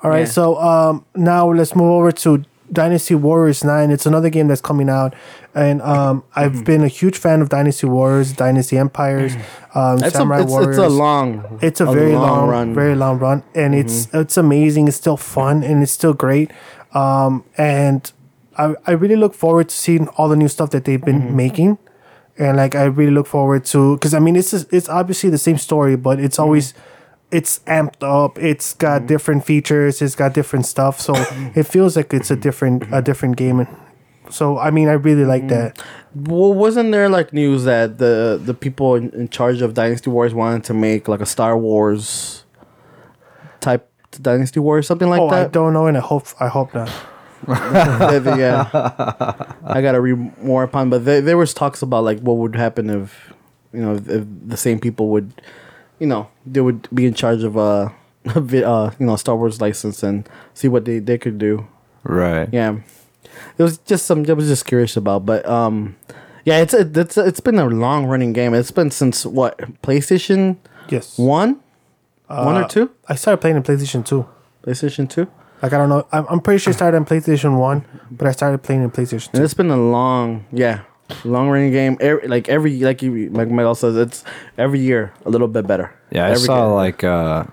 All 0.03 0.11
right, 0.11 0.21
Yeah. 0.21 0.25
so 0.39 0.59
um, 0.61 1.05
now 1.15 1.51
let's 1.53 1.75
move 1.77 1.91
over 1.91 2.11
to 2.13 2.45
Dynasty 2.73 3.15
Warriors 3.15 3.63
9. 3.65 3.91
It's 3.91 4.07
another 4.07 4.29
game 4.31 4.49
that's 4.49 4.61
coming 4.61 4.89
out. 4.89 5.15
And 5.55 5.81
um, 5.83 6.25
I've 6.35 6.53
Mm-hmm. 6.53 6.65
been 6.65 6.83
a 6.83 6.89
huge 6.89 7.17
fan 7.17 7.41
of 7.41 7.49
Dynasty 7.49 7.87
Warriors, 7.87 8.33
Dynasty 8.33 8.77
Empires, 8.79 9.35
um, 9.75 9.99
it's, 9.99 10.09
a, 10.09 10.11
Samurai 10.11 10.43
it's, 10.43 10.51
Warriors. 10.51 10.77
it's 10.79 10.87
a 10.87 10.89
long. 10.89 11.59
It's 11.63 11.81
a, 11.81 11.87
very 11.87 12.13
long, 12.13 12.49
run. 12.49 12.67
Mm-hmm. 12.69 12.75
very 12.75 12.95
long 12.97 13.19
run, 13.19 13.43
and 13.55 13.75
it's 13.75 14.09
it's 14.13 14.37
amazing. 14.37 14.89
It's 14.89 14.97
still 14.97 15.17
fun 15.17 15.63
and 15.63 15.83
it's 15.83 15.93
still 15.93 16.13
great. 16.15 16.51
Um, 16.93 17.45
and 17.57 18.11
I 18.59 18.75
I 18.87 18.93
really 18.93 19.17
look 19.17 19.35
forward 19.35 19.69
to 19.71 19.75
seeing 19.75 20.09
all 20.17 20.29
the 20.29 20.37
new 20.37 20.49
stuff 20.49 20.71
that 20.71 20.85
they've 20.85 21.03
been 21.05 21.21
Mm-hmm. 21.23 21.37
making, 21.37 21.79
and 22.39 22.57
like 22.57 22.75
I 22.75 22.85
really 22.85 23.13
look 23.13 23.27
forward 23.27 23.65
to 23.67 23.97
because 23.97 24.13
I 24.15 24.19
mean 24.19 24.37
it's 24.37 24.51
just, 24.51 24.73
it's 24.73 24.89
obviously 24.89 25.31
the 25.31 25.39
same 25.39 25.59
story, 25.59 25.97
but 25.97 26.19
it's 26.21 26.39
always 26.39 26.75
it's 27.31 27.59
amped 27.67 28.03
up. 28.03 28.39
It's 28.39 28.75
got 28.75 28.99
Mm-hmm. 28.99 29.07
different 29.09 29.45
features. 29.45 30.01
It's 30.03 30.15
got 30.15 30.33
different 30.35 30.67
stuff. 30.67 31.01
So 31.01 31.15
it 31.55 31.65
feels 31.65 31.97
like 31.97 32.13
it's 32.15 32.31
a 32.31 32.37
different 32.37 32.85
a 32.93 33.03
different 33.03 33.37
game. 33.37 33.67
So 34.31 34.59
I 34.59 34.71
mean 34.71 34.89
I 34.89 34.93
really 34.93 35.25
like 35.25 35.43
Mm. 35.45 35.49
that. 35.51 35.83
Well, 36.15 36.55
wasn't 36.55 36.93
there 36.93 37.09
like 37.09 37.33
news 37.33 37.65
that 37.65 37.99
the 37.99 38.41
the 38.43 38.55
people 38.55 38.95
in, 38.95 39.11
in 39.11 39.29
charge 39.29 39.61
of 39.63 39.75
Dynasty 39.75 40.11
Wars 40.11 40.33
wanted 40.35 40.65
to 40.65 40.75
make 40.75 41.09
like 41.09 41.21
a 41.21 41.27
Star 41.27 41.57
Wars 41.59 42.45
type 43.61 43.89
Dynasty 44.23 44.61
Wars, 44.61 44.87
something 44.87 45.11
like 45.11 45.21
oh, 45.21 45.29
I 45.29 45.43
that? 45.43 45.53
don't 45.53 45.73
know, 45.73 45.87
and 45.87 45.97
I 45.97 46.01
hope 46.01 46.27
I 46.41 46.49
hope 46.49 46.75
not. 46.75 46.91
yeah, 47.49 48.37
yeah. 48.37 49.53
I 49.65 49.83
gotta 49.83 50.01
read 50.01 50.17
more 50.43 50.63
upon, 50.63 50.91
but 50.91 51.05
there, 51.05 51.21
there 51.21 51.37
was 51.37 51.53
talks 51.55 51.83
about 51.83 52.03
like 52.05 52.21
what 52.21 52.37
would 52.39 52.57
happen 52.57 52.89
if 52.91 53.33
you 53.73 53.81
know 53.81 53.95
if, 53.97 54.09
if 54.09 54.25
the 54.47 54.57
same 54.57 54.81
people 54.81 55.09
would, 55.11 55.31
you 55.99 56.07
know, 56.07 56.29
they 56.45 56.61
would 56.61 56.89
be 56.95 57.07
in 57.07 57.15
charge 57.15 57.43
of 57.43 57.57
uh, 57.57 57.89
a 58.35 58.41
vi- 58.41 58.65
uh 58.65 58.91
you 58.99 59.07
know 59.07 59.17
Star 59.17 59.37
Wars 59.37 59.61
license 59.61 60.03
and 60.03 60.29
see 60.55 60.69
what 60.69 60.85
they 60.85 60.99
they 60.99 61.19
could 61.19 61.39
do. 61.39 61.67
Right. 62.05 62.49
Yeah, 62.53 62.79
it 63.59 63.63
was 63.63 63.79
just 63.79 64.07
some. 64.07 64.25
I 64.29 64.33
was 64.33 64.49
just 64.49 64.65
curious 64.67 64.97
about, 64.97 65.27
but 65.27 65.45
um, 65.49 65.97
yeah, 66.45 66.59
it's 66.59 66.73
a, 66.75 66.81
it's 66.95 67.17
a, 67.17 67.27
it's 67.27 67.41
been 67.41 67.59
a 67.59 67.67
long 67.67 68.07
running 68.07 68.33
game. 68.33 68.55
It's 68.55 68.71
been 68.71 68.91
since 68.91 69.27
what 69.27 69.59
PlayStation 69.83 70.57
Yes, 70.89 71.19
one, 71.19 71.59
one 72.29 72.57
or 72.57 72.63
Uh, 72.65 72.69
two, 72.69 72.91
I 73.09 73.17
started 73.17 73.39
playing 73.41 73.57
in 73.57 73.63
PlayStation 73.65 74.05
Two. 74.05 74.27
PlayStation 74.63 75.09
two. 75.11 75.27
Like 75.63 75.73
I 75.73 75.79
don't 75.79 75.89
know. 75.89 76.07
I'm, 76.13 76.27
I'm 76.29 76.41
pretty 76.41 76.59
sure 76.59 76.73
I 76.73 76.77
started 76.77 76.97
on 76.99 77.07
PlayStation 77.07 77.59
One, 77.59 77.85
but 78.11 78.29
I 78.29 78.33
started 78.33 78.63
playing 78.63 78.83
in 78.85 78.91
PlayStation 78.91 79.29
And 79.29 79.37
Two. 79.39 79.45
it's 79.45 79.55
been 79.55 79.71
a 79.71 79.77
long, 79.77 80.45
yeah, 80.53 80.83
long 81.25 81.49
running 81.49 81.73
game. 81.73 81.97
Every, 82.01 82.29
like 82.29 82.49
every, 82.49 82.79
like 82.81 83.03
you, 83.03 83.31
like 83.31 83.49
Michael 83.51 83.75
says, 83.75 83.97
it's 83.97 84.25
every 84.59 84.81
year 84.81 85.13
a 85.25 85.31
little 85.31 85.49
bit 85.49 85.67
better. 85.67 85.93
Yeah, 86.11 86.27
I 86.27 86.31
every 86.31 86.43
saw 86.43 86.67
game. 86.69 86.75
like 86.75 87.05
uh 87.05 87.45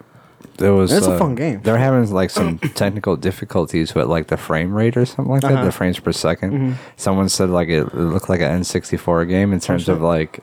there 0.57 0.71
was 0.73 0.91
It's 0.93 1.07
a 1.07 1.13
uh, 1.13 1.17
fun 1.17 1.33
game. 1.35 1.61
They're 1.63 1.77
having 1.77 2.09
like 2.11 2.29
some 2.29 2.59
technical 2.75 3.15
difficulties 3.15 3.95
with 3.95 4.05
like 4.07 4.27
the 4.27 4.37
frame 4.37 4.73
rate 4.73 4.95
or 4.95 5.05
something 5.05 5.31
like 5.31 5.41
that, 5.41 5.47
Uh-huh. 5.47 5.57
Mm-hmm. 5.57 5.65
the 5.65 5.71
frames 5.71 5.99
per 5.99 6.11
2nd 6.11 6.75
Someone 6.95 7.27
said 7.29 7.49
like 7.49 7.69
it, 7.69 7.87
it 7.87 7.95
looked 7.95 8.29
like 8.29 8.41
an 8.41 8.61
N64 8.61 9.27
game 9.27 9.51
in 9.53 9.59
terms 9.59 9.89
of 9.89 10.01
like 10.01 10.39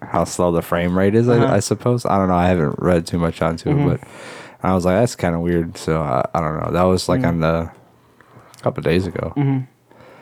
how 0.00 0.24
slow 0.24 0.50
the 0.50 0.62
frame 0.62 0.98
rate 0.98 1.14
is. 1.14 1.28
Uh-huh. 1.28 1.44
I, 1.46 1.56
I 1.56 1.60
suppose 1.60 2.04
I 2.04 2.18
don't 2.18 2.26
know. 2.28 2.34
I 2.34 2.48
haven't 2.48 2.74
read 2.78 3.06
too 3.06 3.18
much 3.18 3.40
onto 3.40 3.70
Mm-hmm. 3.70 3.90
it, 3.90 4.00
but 4.00 4.08
I 4.64 4.74
was 4.74 4.84
like, 4.84 4.94
that's 4.96 5.14
kind 5.16 5.34
of 5.36 5.40
weird. 5.42 5.76
So 5.76 6.00
I, 6.02 6.24
I 6.34 6.40
don't 6.40 6.60
know. 6.60 6.70
That 6.72 6.82
was 6.84 7.08
like 7.08 7.20
Mm-hmm. 7.20 7.28
on 7.28 7.40
the 7.40 7.70
a 8.58 8.62
couple 8.62 8.82
days 8.82 9.06
ago. 9.06 9.32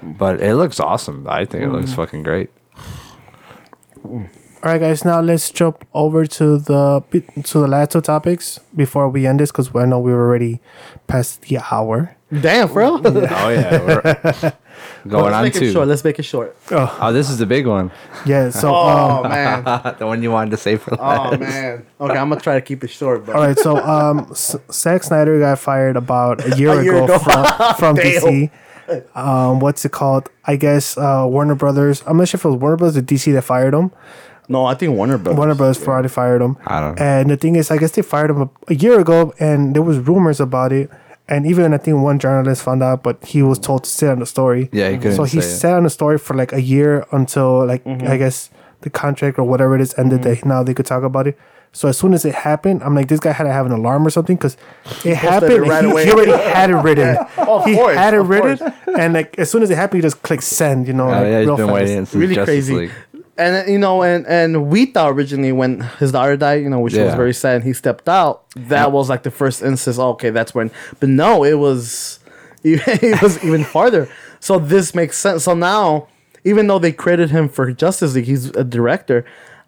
But 0.02 0.40
it 0.40 0.54
looks 0.56 0.80
awesome. 0.80 1.26
I 1.28 1.44
think 1.44 1.64
it 1.64 1.68
looks 1.70 1.92
fucking 1.92 2.22
great. 2.22 2.50
All 4.04 4.28
right, 4.62 4.80
guys. 4.80 5.04
Now 5.04 5.20
let's 5.20 5.50
jump 5.50 5.84
over 5.94 6.26
to 6.26 6.58
the 6.58 7.02
to 7.44 7.58
the 7.60 7.66
last 7.68 7.92
two 7.92 8.00
topics 8.00 8.60
before 8.76 9.08
we 9.08 9.26
end 9.26 9.40
this, 9.40 9.50
because 9.50 9.74
I 9.74 9.86
know 9.86 9.98
we're 10.00 10.20
already 10.20 10.60
past 11.06 11.42
the 11.42 11.58
hour. 11.70 12.16
Damn, 12.32 12.72
bro. 12.72 12.96
Oh 13.04 13.48
yeah, 13.48 13.80
we're 13.84 14.02
going 15.08 15.24
Let's 15.24 15.34
on 15.36 15.42
make 15.44 15.56
it 15.56 15.58
to. 15.60 15.72
short. 15.72 15.88
Let's 15.88 16.04
make 16.04 16.18
it 16.18 16.22
short. 16.24 16.56
Oh, 16.70 17.12
this 17.12 17.28
is 17.30 17.38
the 17.38 17.46
big 17.46 17.66
one. 17.66 17.90
Yeah. 18.26 18.50
So, 18.50 18.70
Oh 18.74 19.24
um, 19.24 19.28
man. 19.30 19.64
the 19.98 20.06
one 20.06 20.22
you 20.22 20.30
wanted 20.30 20.50
to 20.52 20.56
say 20.56 20.76
for 20.76 20.94
last. 20.94 21.34
Oh 21.34 21.36
man. 21.38 21.86
Okay, 22.00 22.16
I'm 22.16 22.28
gonna 22.28 22.40
try 22.40 22.54
to 22.54 22.60
keep 22.60 22.84
it 22.84 22.88
short, 22.90 23.24
but 23.26 23.36
all 23.36 23.42
right. 23.42 23.58
So, 23.58 23.76
um, 23.78 24.28
S- 24.30 24.56
Zack 24.72 25.02
Snyder 25.04 25.38
got 25.40 25.58
fired 25.58 25.96
about 25.96 26.44
a 26.44 26.56
year, 26.56 26.78
A 26.80 26.84
year 26.84 26.96
ago, 27.02 27.04
ago. 27.16 27.18
from, 27.18 27.44
from 27.76 27.96
DC. 27.96 28.50
Um, 29.14 29.60
what's 29.60 29.84
it 29.84 29.92
called? 29.92 30.28
I 30.44 30.56
guess 30.56 30.96
uh, 30.98 31.24
Warner 31.28 31.54
Brothers. 31.54 32.02
I'm 32.06 32.16
not 32.16 32.28
sure 32.28 32.38
if 32.38 32.44
it 32.44 32.48
was 32.48 32.56
Warner 32.56 32.76
Brothers 32.76 32.96
or 32.96 33.02
DC 33.02 33.32
that 33.34 33.42
fired 33.42 33.74
him. 33.74 33.90
no, 34.48 34.64
I 34.66 34.74
think 34.74 34.94
Warner 34.96 35.18
Brothers. 35.18 35.38
Warner 35.38 35.54
Brothers 35.54 35.78
probably 35.82 36.08
fired 36.08 36.42
him. 36.42 36.56
I 36.66 36.80
don't 36.80 36.98
know. 36.98 37.02
And 37.04 37.30
the 37.30 37.36
thing 37.36 37.56
is, 37.56 37.70
I 37.70 37.76
guess 37.78 37.92
they 37.92 38.02
fired 38.02 38.30
him 38.30 38.42
a, 38.42 38.50
a 38.68 38.74
year 38.74 38.98
ago, 39.00 39.32
and 39.38 39.74
there 39.74 39.82
was 39.82 39.98
rumors 39.98 40.40
about 40.40 40.72
it. 40.72 40.90
And 41.28 41.46
even 41.46 41.72
I 41.72 41.78
think 41.78 41.98
one 42.02 42.18
journalist 42.18 42.62
found 42.62 42.82
out, 42.82 43.04
but 43.04 43.24
he 43.24 43.40
was 43.42 43.58
told 43.60 43.84
to 43.84 43.90
sit 43.90 44.08
on 44.10 44.18
the 44.18 44.26
story. 44.26 44.68
Yeah, 44.72 44.88
he 44.90 44.96
couldn't 44.96 45.14
So 45.14 45.22
he 45.24 45.40
say 45.40 45.46
it. 45.46 45.58
sat 45.58 45.74
on 45.74 45.84
the 45.84 45.90
story 45.90 46.18
for 46.18 46.34
like 46.34 46.52
a 46.52 46.60
year 46.60 47.06
until 47.12 47.64
like 47.64 47.84
Mm-hmm. 47.84 48.08
I 48.08 48.16
guess 48.16 48.50
the 48.80 48.90
contract 48.90 49.38
or 49.38 49.44
whatever 49.44 49.76
it 49.76 49.80
is 49.80 49.94
ended. 49.96 50.22
That 50.24 50.44
now 50.44 50.64
they 50.64 50.74
could 50.74 50.86
talk 50.86 51.04
about 51.04 51.28
it. 51.28 51.38
So 51.72 51.88
as 51.88 51.96
soon 51.98 52.14
as 52.14 52.24
it 52.24 52.34
happened, 52.34 52.82
I'm 52.82 52.94
like, 52.96 53.06
this 53.08 53.20
guy 53.20 53.30
had 53.32 53.44
to 53.44 53.52
have 53.52 53.64
an 53.66 53.70
alarm 53.72 54.04
or 54.06 54.10
something 54.10 54.34
because 54.36 54.56
it 55.04 55.14
happened. 55.14 55.52
it 55.52 55.60
right 55.60 55.84
he, 55.84 55.90
away. 55.90 56.04
he 56.04 56.10
already 56.12 56.32
had 56.32 56.70
it 56.70 56.74
written. 56.76 57.16
Oh, 57.38 57.58
of 57.60 57.64
he 57.64 57.74
course, 57.74 57.96
had 57.96 58.12
it 58.14 58.18
written, 58.20 58.58
course. 58.58 58.72
and 58.98 59.14
like 59.14 59.38
as 59.38 59.50
soon 59.50 59.62
as 59.62 59.70
it 59.70 59.76
happened, 59.76 59.98
he 59.98 60.02
just 60.02 60.20
clicked 60.22 60.42
send. 60.44 60.86
You 60.88 60.92
know, 60.94 61.06
Oh, 61.06 61.12
like, 61.12 61.22
yeah, 61.26 61.38
he's 61.40 61.46
real 61.46 61.56
been 61.56 61.66
fast. 61.66 61.74
waiting 61.74 61.96
since 62.06 62.14
really 62.14 62.34
Justice 62.34 62.46
crazy. 62.66 62.74
League. 62.76 62.90
And 63.38 63.70
you 63.72 63.78
know, 63.78 64.02
and 64.02 64.26
and 64.26 64.68
we 64.68 64.86
thought 64.86 65.12
originally 65.12 65.52
when 65.52 65.80
his 65.98 66.12
daughter 66.12 66.36
died, 66.36 66.62
you 66.62 66.68
know, 66.68 66.80
which 66.80 66.94
was 66.94 67.14
very 67.14 67.32
sad, 67.32 67.56
and 67.56 67.64
he 67.64 67.72
stepped 67.72 68.08
out. 68.08 68.42
That 68.56 68.92
was 68.92 69.08
like 69.08 69.22
the 69.22 69.30
first 69.30 69.62
instance. 69.62 69.98
oh, 69.98 70.10
okay, 70.10 70.30
that's 70.30 70.54
when. 70.54 70.70
But 70.98 71.08
no, 71.08 71.42
it 71.44 71.54
was, 71.54 72.18
it 72.64 73.22
was 73.22 73.42
even 73.44 73.64
farther. 73.64 74.08
So 74.40 74.58
this 74.58 74.94
makes 74.94 75.16
sense. 75.18 75.44
So 75.44 75.54
now, 75.54 76.08
even 76.44 76.66
though 76.66 76.78
they 76.78 76.92
credited 76.92 77.30
him 77.30 77.48
for 77.48 77.72
Justice 77.72 78.14
League, 78.14 78.26
he's 78.26 78.46
a 78.50 78.64
director. 78.64 79.24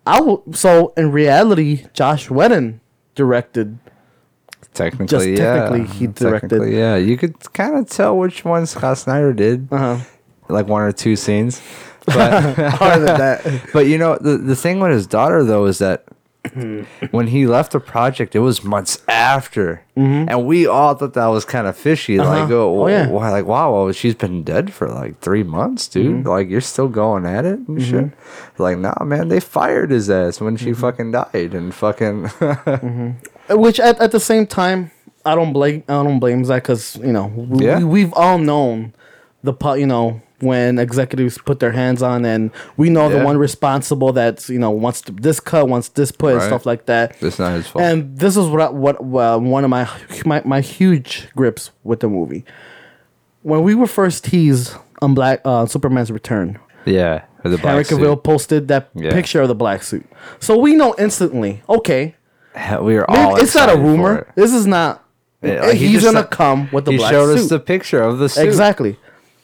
I 0.06 0.20
will. 0.20 0.42
So 0.52 0.92
in 0.96 1.12
reality, 1.12 1.86
Josh 1.92 2.30
Whedon 2.30 2.80
directed. 3.14 3.78
Technically, 4.74 5.06
Just 5.06 5.28
yeah. 5.28 5.36
technically, 5.66 5.94
he 5.98 6.06
directed- 6.06 6.48
Technically, 6.48 6.78
yeah. 6.78 6.96
You 6.96 7.18
could 7.18 7.38
kind 7.52 7.76
of 7.76 7.90
tell 7.90 8.16
which 8.16 8.42
one 8.44 8.64
Scott 8.64 8.96
Snyder 8.96 9.34
did, 9.34 9.68
Uh 9.70 9.76
huh. 9.96 10.04
like 10.48 10.66
one 10.66 10.82
or 10.82 10.92
two 10.92 11.14
scenes. 11.16 11.60
But 12.06 12.56
Harder 12.72 13.04
than 13.04 13.18
that. 13.18 13.62
but 13.72 13.86
you 13.86 13.96
know 13.96 14.16
the 14.20 14.36
the 14.36 14.56
thing 14.56 14.80
with 14.80 14.90
his 14.90 15.06
daughter 15.06 15.44
though 15.44 15.66
is 15.66 15.78
that 15.78 16.04
when 17.10 17.26
he 17.28 17.46
left 17.46 17.72
the 17.72 17.80
project, 17.80 18.34
it 18.34 18.40
was 18.40 18.62
months 18.64 19.02
after, 19.08 19.82
Mm-hmm. 19.96 20.28
and 20.30 20.46
we 20.46 20.66
all 20.66 20.94
thought 20.94 21.12
that 21.14 21.26
was 21.26 21.44
kind 21.44 21.66
of 21.66 21.76
fishy. 21.76 22.16
Like, 22.18 22.48
oh, 22.50 22.82
Oh, 22.82 22.86
yeah. 22.86 23.08
why? 23.08 23.28
Like, 23.30 23.44
wow, 23.44 23.72
well, 23.72 23.92
she's 23.92 24.14
been 24.14 24.42
dead 24.42 24.72
for 24.72 24.88
like 24.88 25.20
three 25.20 25.42
months, 25.42 25.86
dude. 25.88 26.06
Mm-hmm. 26.24 26.28
Like, 26.28 26.48
you're 26.48 26.62
still 26.62 26.88
going 26.88 27.26
at 27.26 27.44
it 27.44 27.58
and 27.68 27.82
shit. 27.82 28.10
Like, 28.58 28.78
nah, 28.78 29.04
man, 29.04 29.28
they 29.28 29.40
fired 29.40 29.90
his 29.90 30.08
ass 30.08 30.40
when 30.40 30.56
Mm-hmm. 30.56 30.64
she 30.66 30.72
fucking 30.72 31.12
died, 31.12 31.52
and 31.54 31.74
fucking 31.74 32.28
Which 33.50 33.80
at, 33.80 34.00
at 34.00 34.12
the 34.12 34.20
same 34.20 34.46
time, 34.46 34.90
I 35.24 35.34
don't 35.34 35.52
blame 35.52 35.84
I 35.88 36.02
don't 36.02 36.18
blame 36.20 36.44
Zach 36.44 36.62
because 36.64 36.96
you 36.96 37.12
know 37.12 37.26
we, 37.26 37.66
Yeah. 37.66 37.82
we've 37.84 38.12
all 38.14 38.38
known 38.38 38.92
the 39.44 39.52
you 39.76 39.86
know 39.86 40.20
when 40.42 40.78
executives 40.78 41.38
put 41.38 41.60
their 41.60 41.70
hands 41.72 42.02
on 42.02 42.24
and 42.24 42.50
we 42.76 42.90
know 42.90 43.08
the 43.08 43.24
one 43.24 43.38
responsible 43.38 44.12
that's 44.12 44.50
you 44.50 44.58
know 44.58 44.70
wants 44.70 45.00
to, 45.02 45.12
this 45.12 45.38
cut 45.40 45.68
wants 45.68 45.88
this 45.90 46.10
put 46.10 46.34
and 46.34 46.42
stuff 46.42 46.66
like 46.66 46.86
that. 46.86 47.16
it's 47.22 47.38
not 47.38 47.52
his 47.54 47.66
fault. 47.68 47.84
And 47.84 48.18
this 48.18 48.36
is 48.36 48.48
what 48.48 48.60
I, 48.60 48.68
what 48.70 48.96
uh, 49.00 49.38
one 49.38 49.62
of 49.64 49.70
my, 49.70 49.88
my 50.26 50.42
my 50.44 50.60
huge 50.60 51.28
grips 51.36 51.70
with 51.84 52.00
the 52.00 52.08
movie. 52.08 52.44
When 53.42 53.62
we 53.62 53.74
were 53.74 53.86
first 53.86 54.24
teased 54.24 54.74
on 55.00 55.14
Black 55.14 55.40
uh, 55.44 55.66
Superman's 55.66 56.10
return, 56.10 56.58
yeah, 56.84 57.24
the 57.42 57.50
Henry 57.56 57.56
black 57.58 57.86
suit. 57.86 58.00
Cavill 58.00 58.22
posted 58.22 58.68
that 58.68 58.90
Yeah. 58.94 59.10
picture 59.12 59.40
of 59.42 59.48
the 59.48 59.54
black 59.54 59.82
suit, 59.82 60.06
so 60.40 60.58
we 60.58 60.74
know 60.74 60.94
instantly. 60.98 61.62
Okay, 61.68 62.14
we 62.80 62.94
maybe 62.98 63.04
all. 63.08 63.36
it's 63.36 63.54
not 63.54 63.68
a 63.68 63.76
rumor. 63.76 64.26
This 64.34 64.52
is 64.52 64.66
not. 64.66 64.98
Yeah, 65.42 65.66
like, 65.66 65.76
he 65.76 65.88
he's 65.88 66.04
gonna 66.04 66.20
said- 66.20 66.30
come 66.30 66.68
with 66.70 66.84
the 66.84 66.92
he 66.92 66.98
black 66.98 67.10
showed 67.10 67.34
suit. 67.34 67.38
us 67.44 67.48
the 67.48 67.58
picture 67.58 68.00
of 68.00 68.18
the 68.18 68.28
suit. 68.28 68.46
exactly. 68.46 68.96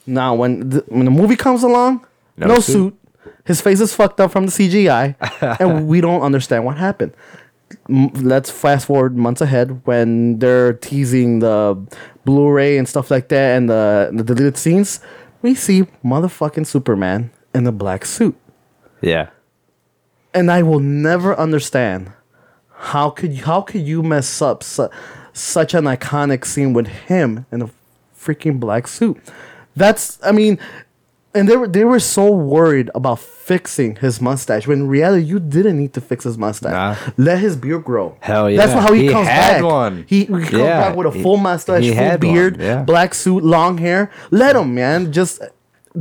Now, 0.08 0.34
when 0.34 0.68
the, 0.70 0.84
when 0.88 1.04
the 1.04 1.10
movie 1.10 1.36
comes 1.36 1.62
along, 1.62 2.04
No 2.36 2.46
no, 2.46 2.54
suit. 2.60 2.72
suit. 2.72 2.94
His 3.44 3.60
face 3.60 3.80
is 3.80 3.94
fucked 3.94 4.20
up 4.20 4.30
from 4.32 4.46
the 4.46 4.52
CGI, 4.52 5.14
and 5.60 5.86
we 5.88 6.00
don't 6.00 6.22
understand 6.22 6.64
what 6.64 6.76
happened. 6.78 7.12
M- 7.88 8.08
Let's 8.14 8.50
fast 8.50 8.86
forward 8.86 9.16
months 9.16 9.40
ahead 9.40 9.82
when 9.86 10.38
they're 10.38 10.72
teasing 10.74 11.40
the 11.40 11.76
Blu-ray 12.24 12.78
and 12.78 12.88
stuff 12.88 13.10
like 13.10 13.28
that, 13.28 13.56
and 13.56 13.68
the, 13.68 14.10
the 14.12 14.22
deleted 14.24 14.56
scenes. 14.56 15.00
We 15.42 15.54
see 15.54 15.84
motherfucking 16.04 16.66
Superman 16.66 17.30
in 17.54 17.66
a 17.66 17.72
black 17.72 18.04
suit, 18.04 18.36
Yeah. 19.00 19.28
and 20.34 20.50
I 20.50 20.62
will 20.62 20.80
never 20.80 21.38
understand 21.38 22.12
how 22.80 23.10
could 23.10 23.34
how 23.38 23.62
could 23.62 23.82
you 23.82 24.02
mess 24.02 24.40
up 24.42 24.62
su- 24.62 24.88
such 25.32 25.74
an 25.74 25.84
iconic 25.84 26.44
scene 26.44 26.72
with 26.72 26.86
him 26.86 27.46
in 27.52 27.62
a 27.62 27.70
freaking 28.18 28.58
black 28.60 28.86
suit? 28.88 29.16
That's 29.78 30.18
I 30.24 30.32
mean, 30.32 30.58
and 31.34 31.48
they 31.48 31.56
were 31.56 31.68
they 31.68 31.84
were 31.84 32.00
so 32.00 32.30
worried 32.30 32.90
about 32.94 33.20
fixing 33.20 33.96
his 33.96 34.20
mustache 34.20 34.66
when 34.66 34.80
in 34.80 34.88
reality 34.88 35.24
you 35.24 35.38
didn't 35.40 35.78
need 35.78 35.92
to 35.94 36.00
fix 36.00 36.24
his 36.24 36.36
mustache. 36.36 36.72
Nah. 36.72 37.12
Let 37.16 37.38
his 37.38 37.56
beard 37.56 37.84
grow. 37.84 38.16
Hell 38.20 38.50
yeah. 38.50 38.58
That's 38.66 38.72
how 38.72 38.92
he, 38.92 39.02
He 39.04 39.08
comes 39.08 39.28
had 39.28 39.62
back. 39.62 39.64
one. 39.64 40.04
He, 40.08 40.20
he 40.20 40.26
comes 40.26 40.50
Yeah, 40.52 40.80
back 40.88 40.96
with 40.96 41.06
a 41.06 41.22
full 41.22 41.36
mustache, 41.38 41.84
he 41.84 41.94
full 41.94 42.18
beard, 42.18 42.60
yeah. 42.60 42.82
black 42.82 43.14
suit, 43.14 43.42
long 43.44 43.78
hair. 43.78 44.10
Let 44.30 44.56
him, 44.56 44.74
man. 44.74 45.12
Just 45.12 45.40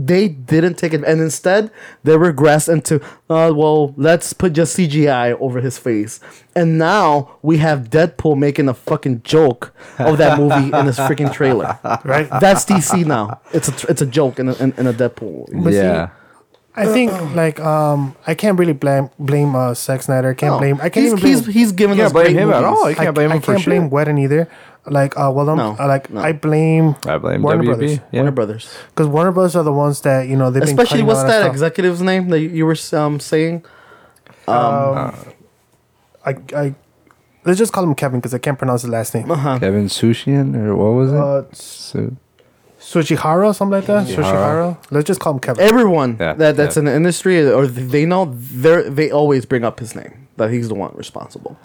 they 0.06 0.28
didn't 0.28 0.76
take 0.76 0.94
it, 0.94 1.04
and 1.04 1.20
instead 1.20 1.72
they 2.04 2.14
regressed 2.14 2.72
into, 2.72 3.02
uh, 3.30 3.52
well, 3.56 3.94
let's 3.98 4.32
put 4.34 4.54
just 4.54 4.78
CGI 4.78 5.36
over 5.40 5.60
his 5.60 5.78
face, 5.80 6.20
and 6.56 6.78
now 6.78 7.38
we 7.42 7.58
have 7.58 7.90
Deadpool 7.90 8.38
making 8.38 8.70
a 8.70 8.74
fucking 8.74 9.24
joke 9.24 9.74
of 9.98 10.18
that 10.20 10.38
movie 10.38 10.76
in 10.78 10.86
his 10.86 10.98
freaking 10.98 11.34
trailer. 11.34 11.80
right? 12.06 12.30
That's 12.40 12.66
DC 12.66 13.06
now. 13.06 13.42
It's 13.54 13.68
a 13.70 13.72
tr- 13.72 13.88
it's 13.90 14.02
a 14.02 14.06
joke 14.06 14.38
in 14.40 14.50
a, 14.50 14.54
in, 14.56 14.74
in 14.78 14.86
a 14.88 14.94
Deadpool 14.94 15.52
movie. 15.52 15.64
But 15.64 15.74
see, 15.74 15.78
yeah. 15.80 16.10
I 16.76 16.86
think 16.86 17.12
like 17.34 17.60
um 17.60 18.16
I 18.28 18.36
can't 18.36 18.58
really 18.60 18.74
blame 18.74 19.10
blame 19.18 19.56
uh 19.56 19.74
Zack 19.74 20.04
Snyder. 20.04 20.30
I 20.30 20.34
can't 20.36 20.54
No. 20.54 20.60
blame. 20.60 20.76
I 20.76 20.90
can't 20.90 21.06
he's, 21.06 21.14
even 21.14 21.20
blame. 21.20 21.34
he's 21.38 21.46
he's 21.48 21.72
given 21.72 22.00
us 22.00 22.12
can't 22.12 22.14
blame 22.14 22.26
great 22.34 22.36
him 22.44 22.52
at 22.52 22.64
all. 22.64 22.88
You 22.88 22.96
can't 22.96 23.08
I, 23.08 23.12
blame 23.12 23.32
I 23.32 23.36
him 23.38 23.42
for 23.42 23.54
can't 23.54 23.66
blame 23.66 23.84
shit. 23.86 23.92
Whedon 23.92 24.18
either. 24.20 24.48
Like 24.90 25.18
uh 25.18 25.30
well 25.36 25.50
I'm, 25.50 25.58
No, 25.58 25.76
like 25.80 26.10
no. 26.10 26.22
I 26.22 26.32
blame 26.32 26.96
I 27.06 27.18
blame 27.18 27.42
Warner 27.42 27.64
WB. 27.64 27.66
Brothers. 27.66 27.92
Yeah. 28.12 28.22
Warner 28.22 28.32
Brothers, 28.32 28.74
because 28.90 29.08
Warner 29.08 29.32
Brothers 29.34 29.56
are 29.58 29.64
the 29.64 29.74
ones 29.74 30.00
that 30.02 30.28
you 30.30 30.38
know 30.38 30.50
they've 30.50 30.62
been 30.62 30.70
especially 30.70 31.00
cutting 31.00 31.06
a 31.06 31.08
what's 31.08 31.18
lot 31.20 31.26
of 31.26 31.32
that 31.32 31.42
stuff. 31.42 31.52
executive's 31.52 32.02
name 32.02 32.30
that 32.30 32.40
you, 32.40 32.50
you 32.50 32.66
were 32.66 32.78
um, 32.94 33.20
saying? 33.20 33.66
I 34.48 36.36
I 36.56 36.76
let's 37.46 37.58
just 37.60 37.74
call 37.74 37.84
him 37.84 37.96
Kevin 37.96 38.20
because 38.20 38.34
I 38.34 38.38
can't 38.38 38.58
pronounce 38.58 38.82
his 38.84 38.92
last 38.92 39.14
name. 39.14 39.30
Uh-huh. 39.32 39.60
Kevin 39.60 39.88
Sushian 39.88 40.56
or 40.56 40.76
what 40.76 40.92
was 40.94 41.12
it? 41.12 41.18
Uh, 41.18 41.44
Su- 41.54 42.16
Sushihara, 42.80 43.54
something 43.56 43.72
like 43.80 43.86
that. 43.88 44.08
Sushihara. 44.08 44.24
Sushihara. 44.24 44.78
Let's 44.92 45.08
just 45.08 45.20
call 45.20 45.34
him 45.34 45.40
Kevin. 45.40 45.64
Everyone 45.64 46.18
Yeah, 46.20 46.34
that 46.34 46.56
that's 46.56 46.76
yeah. 46.76 46.82
in 46.82 46.86
the 46.86 46.96
industry 46.96 47.50
or 47.50 47.68
they 47.68 48.06
know 48.06 48.26
they 48.26 48.88
they 48.90 49.12
always 49.12 49.46
bring 49.46 49.64
up 49.64 49.80
his 49.80 49.96
name 49.96 50.28
that 50.38 50.52
he's 50.52 50.70
the 50.70 50.76
one 50.76 50.94
responsible. 50.96 51.58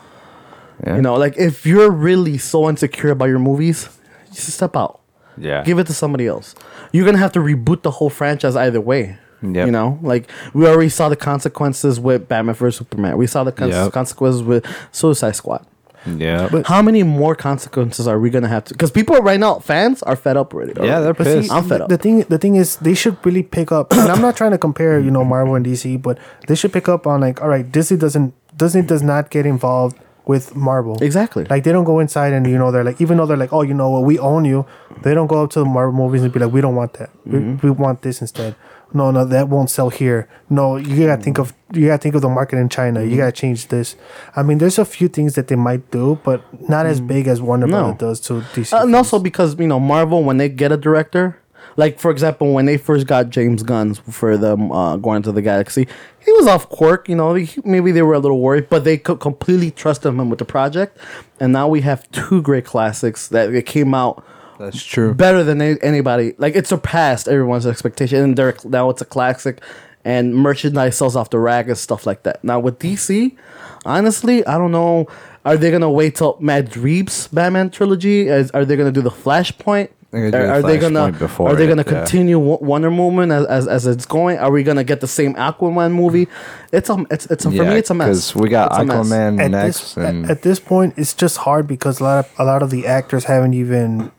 Yeah. 0.86 0.96
You 0.96 1.02
know, 1.02 1.14
like 1.14 1.36
if 1.36 1.64
you're 1.66 1.90
really 1.90 2.38
so 2.38 2.68
insecure 2.68 3.10
about 3.10 3.26
your 3.26 3.38
movies, 3.38 3.88
just 4.32 4.48
step 4.54 4.76
out. 4.76 5.00
yeah. 5.38 5.62
Give 5.64 5.78
it 5.78 5.86
to 5.88 5.94
somebody 5.94 6.26
else. 6.26 6.54
You're 6.92 7.04
gonna 7.06 7.18
have 7.18 7.32
to 7.32 7.40
reboot 7.40 7.82
the 7.82 7.90
whole 7.90 8.10
franchise 8.10 8.56
either 8.56 8.80
way. 8.80 9.18
Yep. 9.42 9.66
You 9.66 9.72
know, 9.72 9.98
like 10.02 10.30
we 10.54 10.66
already 10.68 10.88
saw 10.88 11.08
the 11.08 11.16
consequences 11.16 11.98
with 11.98 12.28
Batman 12.28 12.54
vs 12.54 12.76
Superman. 12.78 13.16
We 13.16 13.26
saw 13.26 13.42
the 13.44 13.50
cons- 13.52 13.74
Yep. 13.74 13.92
consequences 13.92 14.42
with 14.42 14.64
Suicide 14.92 15.34
Squad. 15.34 15.66
yeah. 16.06 16.48
But- 16.50 16.66
How 16.68 16.80
many 16.82 17.02
more 17.02 17.34
consequences 17.34 18.06
are 18.06 18.18
we 18.20 18.30
gonna 18.30 18.46
have 18.48 18.64
to? 18.66 18.74
Because 18.74 18.90
people 18.92 19.16
right 19.16 19.40
now, 19.40 19.58
fans 19.58 20.02
are 20.04 20.14
fed 20.16 20.36
up 20.36 20.52
already. 20.54 20.74
Yeah, 20.80 21.00
they're 21.00 21.14
But 21.14 21.26
see, 21.26 21.34
pissed. 21.40 21.52
I'm 21.52 21.64
fed 21.64 21.80
the- 21.80 21.84
up. 21.84 21.88
The 21.90 21.96
thing, 21.98 22.20
the 22.28 22.38
thing 22.38 22.54
is, 22.56 22.76
they 22.76 22.94
should 22.94 23.16
really 23.24 23.42
pick 23.42 23.72
up. 23.72 23.92
And 23.92 24.10
I'm 24.12 24.20
not 24.22 24.36
trying 24.36 24.50
to 24.52 24.58
compare, 24.58 25.00
you 25.00 25.10
know, 25.10 25.24
Marvel 25.24 25.54
and 25.56 25.64
DC, 25.64 25.96
but 25.96 26.18
they 26.46 26.54
should 26.54 26.72
pick 26.72 26.88
up 26.88 27.06
on 27.06 27.20
like, 27.20 27.40
all 27.42 27.48
right, 27.48 27.66
Disney 27.70 27.96
doesn't, 27.96 28.34
Disney 28.56 28.82
does 28.82 29.02
not 29.02 29.30
get 29.30 29.44
involved 29.46 29.96
with 30.26 30.54
Marvel. 30.54 31.02
Exactly. 31.02 31.44
Like 31.44 31.64
they 31.64 31.72
don't 31.72 31.84
go 31.84 31.98
inside 31.98 32.32
and 32.32 32.46
you 32.46 32.58
know 32.58 32.70
they're 32.70 32.84
like, 32.84 33.00
even 33.00 33.16
though 33.16 33.26
they're 33.26 33.36
like, 33.36 33.52
oh, 33.52 33.62
you 33.62 33.74
know 33.74 33.90
what, 33.90 34.04
we 34.04 34.18
own 34.18 34.44
you. 34.44 34.66
They 35.02 35.14
don't 35.14 35.26
go 35.26 35.42
up 35.42 35.50
to 35.50 35.60
the 35.60 35.64
Marvel 35.64 35.92
movies 35.92 36.22
and 36.22 36.32
be 36.32 36.38
like, 36.38 36.52
we 36.52 36.60
don't 36.60 36.76
want 36.76 36.94
that. 36.94 37.10
Mm-hmm. 37.26 37.66
We, 37.66 37.70
we 37.70 37.76
want 37.76 38.02
this 38.02 38.20
instead. 38.20 38.54
No, 38.94 39.10
no, 39.10 39.24
that 39.24 39.48
won't 39.48 39.70
sell 39.70 39.88
here. 39.88 40.28
No, 40.50 40.76
you 40.76 41.06
gotta 41.06 41.22
think 41.22 41.38
of 41.38 41.54
you 41.72 41.86
gotta 41.86 41.98
think 41.98 42.14
of 42.14 42.20
the 42.22 42.28
market 42.28 42.58
in 42.58 42.68
China. 42.68 43.00
Mm-hmm. 43.00 43.10
You 43.10 43.16
gotta 43.16 43.32
change 43.32 43.68
this. 43.68 43.96
I 44.36 44.42
mean, 44.42 44.58
there's 44.58 44.78
a 44.78 44.84
few 44.84 45.08
things 45.08 45.34
that 45.34 45.48
they 45.48 45.56
might 45.56 45.90
do, 45.90 46.20
but 46.22 46.42
not 46.68 46.86
as 46.86 47.00
big 47.00 47.26
as 47.26 47.40
Warner. 47.40 47.66
No. 47.66 47.94
Does 47.98 48.20
to 48.20 48.42
DC. 48.52 48.72
Uh, 48.72 48.84
and 48.84 48.94
also 48.94 49.18
because 49.18 49.58
you 49.58 49.66
know 49.66 49.80
Marvel 49.80 50.22
when 50.22 50.36
they 50.36 50.48
get 50.48 50.72
a 50.72 50.76
director, 50.76 51.41
like 51.76 51.98
for 51.98 52.10
example 52.10 52.52
when 52.52 52.66
they 52.66 52.76
first 52.76 53.06
got 53.06 53.30
James 53.30 53.62
Gunn 53.62 53.94
for 53.94 54.36
them 54.36 54.70
uh, 54.72 54.96
going 54.96 55.18
into 55.18 55.32
the 55.32 55.42
Galaxy, 55.42 55.86
he 56.24 56.32
was 56.32 56.46
off 56.46 56.68
quirk. 56.68 57.08
You 57.08 57.16
know, 57.16 57.34
he, 57.34 57.60
maybe 57.64 57.92
they 57.92 58.02
were 58.02 58.14
a 58.14 58.18
little 58.18 58.40
worried, 58.40 58.68
but 58.68 58.84
they 58.84 58.98
could 58.98 59.20
completely 59.20 59.70
trust 59.70 60.04
him 60.04 60.28
with 60.30 60.38
the 60.38 60.44
project. 60.44 60.98
And 61.40 61.52
now 61.52 61.68
we 61.68 61.80
have 61.82 62.10
two 62.12 62.42
great 62.42 62.64
classics 62.64 63.28
that 63.28 63.52
it 63.54 63.66
came 63.66 63.94
out 63.94 64.24
That's 64.58 64.82
true. 64.84 65.14
better 65.14 65.42
than 65.42 65.60
anybody. 65.60 66.34
Like 66.38 66.54
it 66.56 66.66
surpassed 66.66 67.28
everyone's 67.28 67.66
expectation, 67.66 68.18
and 68.22 68.36
they're, 68.36 68.56
now 68.64 68.90
it's 68.90 69.02
a 69.02 69.06
classic, 69.06 69.60
and 70.04 70.34
merchandise 70.34 70.96
sells 70.96 71.16
off 71.16 71.30
the 71.30 71.38
rack 71.38 71.66
and 71.66 71.78
stuff 71.78 72.06
like 72.06 72.22
that. 72.24 72.42
Now 72.44 72.60
with 72.60 72.78
DC, 72.78 73.36
honestly, 73.84 74.44
I 74.46 74.58
don't 74.58 74.72
know. 74.72 75.06
Are 75.44 75.56
they 75.56 75.72
gonna 75.72 75.90
wait 75.90 76.14
till 76.14 76.36
Matt 76.40 76.76
Reeves' 76.76 77.26
Batman 77.26 77.70
trilogy? 77.70 78.28
Is, 78.28 78.50
are 78.52 78.64
they 78.64 78.76
gonna 78.76 78.92
do 78.92 79.02
the 79.02 79.10
Flashpoint? 79.10 79.88
They're 80.12 80.26
Are, 80.26 80.30
do 80.30 80.36
are 80.36 80.62
the 80.62 80.68
they 80.68 80.78
gonna 80.78 81.10
before 81.12 81.48
are 81.48 81.56
they 81.56 81.64
it, 81.64 81.68
gonna 81.68 81.84
yeah. 81.86 82.00
continue 82.04 82.38
Wo- 82.38 82.58
Wonder 82.60 82.90
Woman 82.90 83.32
as, 83.32 83.46
as 83.46 83.66
as 83.66 83.86
it's 83.86 84.04
going? 84.06 84.36
Are 84.38 84.50
we 84.52 84.62
gonna 84.62 84.84
get 84.84 85.00
the 85.00 85.08
same 85.08 85.34
Aquaman 85.34 85.92
movie? 85.92 86.28
It's 86.70 86.90
a 86.90 87.04
it's 87.10 87.24
it's 87.26 87.46
a, 87.46 87.50
for 87.50 87.64
me 87.64 87.76
it's 87.76 87.88
a 87.90 87.94
mess. 87.94 88.08
Because 88.08 88.34
we 88.36 88.48
got 88.50 88.72
It's. 88.78 88.90
Aquaman 88.92 89.40
at 89.40 89.50
next, 89.50 89.80
this 89.80 89.96
and 89.96 90.24
at, 90.26 90.30
at 90.32 90.42
this 90.42 90.60
point, 90.60 90.94
it's 90.98 91.14
just 91.14 91.38
hard 91.38 91.66
because 91.66 91.98
a 92.00 92.04
lot 92.04 92.18
of 92.26 92.32
a 92.38 92.44
lot 92.44 92.62
of 92.62 92.68
the 92.70 92.86
actors 92.86 93.24
haven't 93.24 93.54
even 93.54 94.12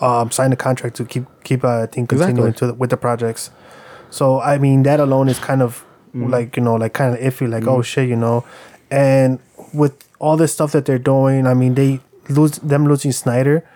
um, 0.00 0.30
signed 0.30 0.52
a 0.54 0.56
contract 0.56 0.96
to 0.96 1.04
keep 1.04 1.24
keep 1.44 1.62
uh, 1.64 1.82
I 1.82 1.86
think 1.86 2.08
continuing 2.08 2.38
Exactly. 2.48 2.58
to 2.60 2.66
the, 2.68 2.74
with 2.74 2.88
the 2.90 2.96
projects. 2.96 3.50
So 4.10 4.40
I 4.40 4.56
mean 4.58 4.84
that 4.84 5.00
alone 5.00 5.28
is 5.28 5.38
kind 5.38 5.62
of 5.62 5.84
Mm-hmm. 6.14 6.30
like 6.30 6.56
you 6.56 6.62
know 6.62 6.76
like 6.76 6.94
kind 6.94 7.12
of 7.14 7.20
iffy. 7.20 7.46
Like 7.46 7.66
oh 7.66 7.82
shit, 7.82 8.08
you 8.08 8.16
know, 8.16 8.42
and 8.90 9.38
with 9.74 9.92
all 10.18 10.38
this 10.38 10.50
stuff 10.50 10.72
that 10.72 10.86
they're 10.86 10.98
doing, 10.98 11.46
I 11.46 11.52
mean 11.52 11.74
they 11.74 12.00
lose 12.30 12.52
them 12.60 12.88
losing 12.88 13.12
Snyder, 13.12 13.68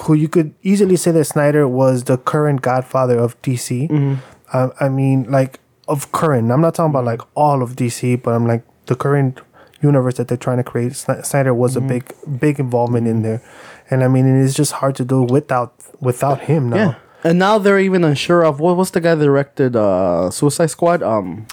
who 0.00 0.14
you 0.14 0.28
could 0.28 0.54
easily 0.62 0.96
say 0.96 1.10
that 1.12 1.24
Snyder 1.24 1.66
was 1.68 2.04
the 2.04 2.16
current 2.18 2.62
Godfather 2.62 3.18
of 3.18 3.40
DC. 3.42 3.88
Mm-hmm. 3.90 4.14
Uh, 4.52 4.68
I 4.80 4.88
mean 4.88 5.24
like 5.30 5.60
of 5.88 6.12
current. 6.12 6.50
I'm 6.50 6.60
not 6.60 6.74
talking 6.74 6.90
about 6.90 7.04
like 7.04 7.22
all 7.34 7.62
of 7.62 7.76
DC, 7.76 8.22
but 8.22 8.32
I'm 8.34 8.46
like 8.46 8.64
the 8.86 8.94
current 8.94 9.40
universe 9.80 10.14
that 10.16 10.28
they're 10.28 10.36
trying 10.36 10.58
to 10.58 10.64
create. 10.64 10.94
Snyder 10.94 11.52
was 11.54 11.76
Mm-hmm. 11.76 11.84
a 11.84 11.88
big 11.88 12.14
big 12.40 12.60
involvement 12.60 13.06
in 13.08 13.22
there, 13.22 13.42
and 13.90 14.02
I 14.04 14.08
mean 14.08 14.26
it's 14.26 14.54
just 14.54 14.72
hard 14.72 14.94
to 14.96 15.04
do 15.04 15.22
without 15.22 15.74
without 16.00 16.42
him 16.42 16.70
now. 16.70 16.76
Yeah. 16.76 16.94
And 17.24 17.38
now 17.38 17.58
they're 17.58 17.78
even 17.78 18.02
unsure 18.02 18.44
of 18.44 18.58
what 18.58 18.76
was 18.76 18.90
the 18.90 19.00
guy 19.00 19.14
that 19.14 19.24
directed 19.24 19.76
uh, 19.76 20.28
Suicide 20.30 20.66
Squad? 20.70 21.02
Um, 21.04 21.46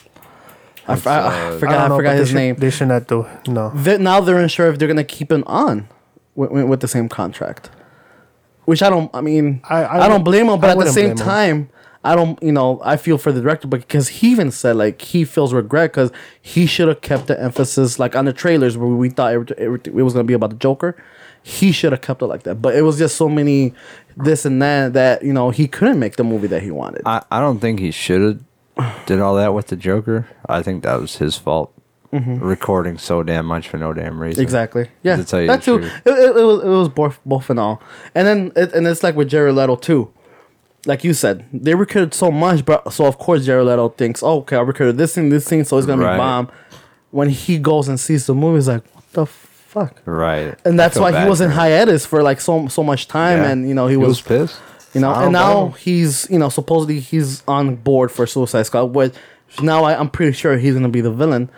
I, 0.88 0.94
f- 0.94 1.06
I- 1.06 1.20
I 1.20 1.42
uh, 1.54 1.60
forgot. 1.60 1.80
I, 1.80 1.88
know, 1.90 1.96
forgot 1.98 2.16
his 2.18 2.30
should, 2.30 2.36
name. 2.36 2.56
They 2.56 2.72
should 2.72 2.88
not 2.88 3.08
do 3.08 3.28
no. 3.48 3.70
They- 3.76 3.98
now 4.00 4.20
they're 4.22 4.40
unsure 4.40 4.68
if 4.68 4.80
they're 4.80 4.88
gonna 4.88 5.04
keep 5.04 5.32
him 5.32 5.44
on 5.46 5.88
with, 6.36 6.50
with 6.52 6.80
the 6.80 6.88
same 6.88 7.08
contract. 7.10 7.70
Which 8.70 8.84
I 8.84 8.90
don't. 8.90 9.10
I 9.16 9.22
mean, 9.22 9.62
I- 9.68 9.84
I, 9.84 10.06
I 10.06 10.08
don't 10.08 10.24
blame 10.24 10.48
him, 10.48 10.60
but 10.60 10.70
I 10.70 10.74
at 10.74 10.78
the 10.80 10.92
same 10.92 11.16
blame 11.16 11.18
him. 11.18 11.26
time, 11.26 11.70
I 12.04 12.16
don't, 12.16 12.42
you 12.42 12.52
know, 12.52 12.80
I 12.84 12.96
feel 12.98 13.18
for 13.18 13.32
the 13.32 13.42
director, 13.42 13.68
but 13.68 13.82
because 13.82 14.08
he 14.08 14.32
even 14.32 14.52
said 14.52 14.76
like 14.76 15.02
he 15.02 15.26
feels 15.26 15.54
regret 15.54 15.92
because 15.92 16.12
he 16.42 16.66
should 16.66 16.88
have 16.88 17.02
kept 17.02 17.28
the 17.28 17.42
emphasis 17.42 17.98
like 18.00 18.16
on 18.16 18.26
the 18.26 18.34
trailers 18.34 18.78
where 18.78 18.88
we 18.88 19.10
thought 19.10 19.34
everything, 19.34 19.58
everything 19.60 19.98
it 19.98 20.04
was 20.04 20.14
gonna 20.14 20.24
be 20.24 20.34
about 20.34 20.52
the 20.52 20.56
Joker. 20.58 20.96
He 21.42 21.72
should 21.72 21.94
have 21.94 22.02
kept 22.02 22.22
it 22.22 22.28
like 22.28 22.44
that, 22.44 22.62
but 22.62 22.76
it 22.76 22.84
was 22.84 22.98
just 23.00 23.16
so 23.16 23.28
many 23.28 23.74
this 24.16 24.46
and 24.46 24.62
that 24.62 24.94
that 24.94 25.24
you 25.24 25.34
know 25.34 25.50
he 25.50 25.68
couldn't 25.68 26.00
make 26.00 26.16
the 26.18 26.24
movie 26.24 26.48
that 26.48 26.62
he 26.62 26.70
wanted. 26.70 27.02
I, 27.06 27.24
I 27.32 27.40
don't 27.40 27.60
think 27.60 27.80
he 27.80 27.92
should 27.92 28.22
have 28.78 29.06
did 29.08 29.20
all 29.20 29.36
that 29.36 29.54
with 29.54 29.68
the 29.68 29.76
Joker. 29.76 30.28
I 30.48 30.62
think 30.62 30.84
that 30.84 31.00
was 31.02 31.18
his 31.18 31.38
fault. 31.38 31.74
Recording 32.12 32.98
so 32.98 33.22
damn 33.24 33.46
much 33.46 33.70
for 33.70 33.78
no 33.78 33.94
damn 33.94 34.20
reason. 34.20 34.36
Mm-hmm. 34.38 34.42
Exactly. 34.44 34.90
Yeah. 35.04 35.18
To 35.18 35.24
tell 35.24 35.42
you 35.42 35.48
that 35.48 35.62
too. 35.64 35.78
It, 35.78 35.92
it, 36.06 36.36
it 36.38 36.44
was 36.44 36.64
it 36.64 36.68
was 36.68 36.90
both 36.90 37.20
both 37.26 37.50
and 37.50 37.60
all, 37.60 37.82
and 38.16 38.28
then 38.28 38.52
it, 38.56 38.74
and 38.74 38.88
it's 38.88 39.04
like 39.04 39.16
with 39.16 39.30
Jared 39.30 39.56
Leto 39.56 39.76
too. 39.76 40.12
Like 40.86 41.04
you 41.04 41.14
said, 41.14 41.46
they 41.54 41.76
recorded 41.76 42.14
so 42.14 42.32
much, 42.32 42.66
but 42.66 42.92
so 42.94 43.06
of 43.06 43.18
course 43.20 43.46
Jared 43.46 43.68
Leto 43.68 43.90
thinks, 43.90 44.24
oh, 44.24 44.38
okay, 44.40 44.56
I 44.56 44.62
recorded 44.62 44.98
this 44.98 45.14
thing, 45.14 45.30
this 45.30 45.48
thing, 45.48 45.64
so 45.66 45.78
it's 45.78 45.86
gonna 45.86 46.04
Right. 46.04 46.14
be 46.16 46.18
bomb. 46.20 46.50
When 47.12 47.30
he 47.30 47.58
goes 47.60 47.88
and 47.88 48.00
sees 48.00 48.26
the 48.26 48.34
movie, 48.34 48.56
he's 48.58 48.68
like, 48.70 48.84
what 48.96 49.04
the 49.12 49.26
fuck? 49.26 50.02
Right. 50.06 50.58
And 50.66 50.80
that's 50.80 50.98
why 50.98 51.22
he 51.22 51.28
was 51.30 51.42
in 51.42 51.52
hiatus 51.52 52.06
for 52.06 52.24
like 52.24 52.40
so 52.42 52.68
so 52.70 52.82
much 52.82 53.08
time, 53.08 53.40
Yeah. 53.40 53.50
and 53.52 53.68
you 53.68 53.76
know 53.76 53.88
he, 53.88 53.94
He 53.94 53.98
was, 53.98 54.08
was 54.08 54.22
pissed. 54.22 54.60
you 54.96 55.02
know, 55.02 55.14
and 55.14 55.32
now 55.34 55.70
he's 55.72 56.28
you 56.32 56.40
know 56.40 56.50
supposedly 56.50 57.00
he's 57.02 57.44
on 57.48 57.76
board 57.76 58.12
for 58.12 58.26
Suicide 58.26 58.64
Squad, 58.64 58.86
which 58.86 59.14
now 59.62 59.84
I, 59.84 60.00
I'm 60.00 60.10
pretty 60.10 60.32
sure 60.32 60.58
he's 60.58 60.74
gonna 60.74 60.90
be 60.90 61.02
the 61.02 61.12
villain. 61.12 61.50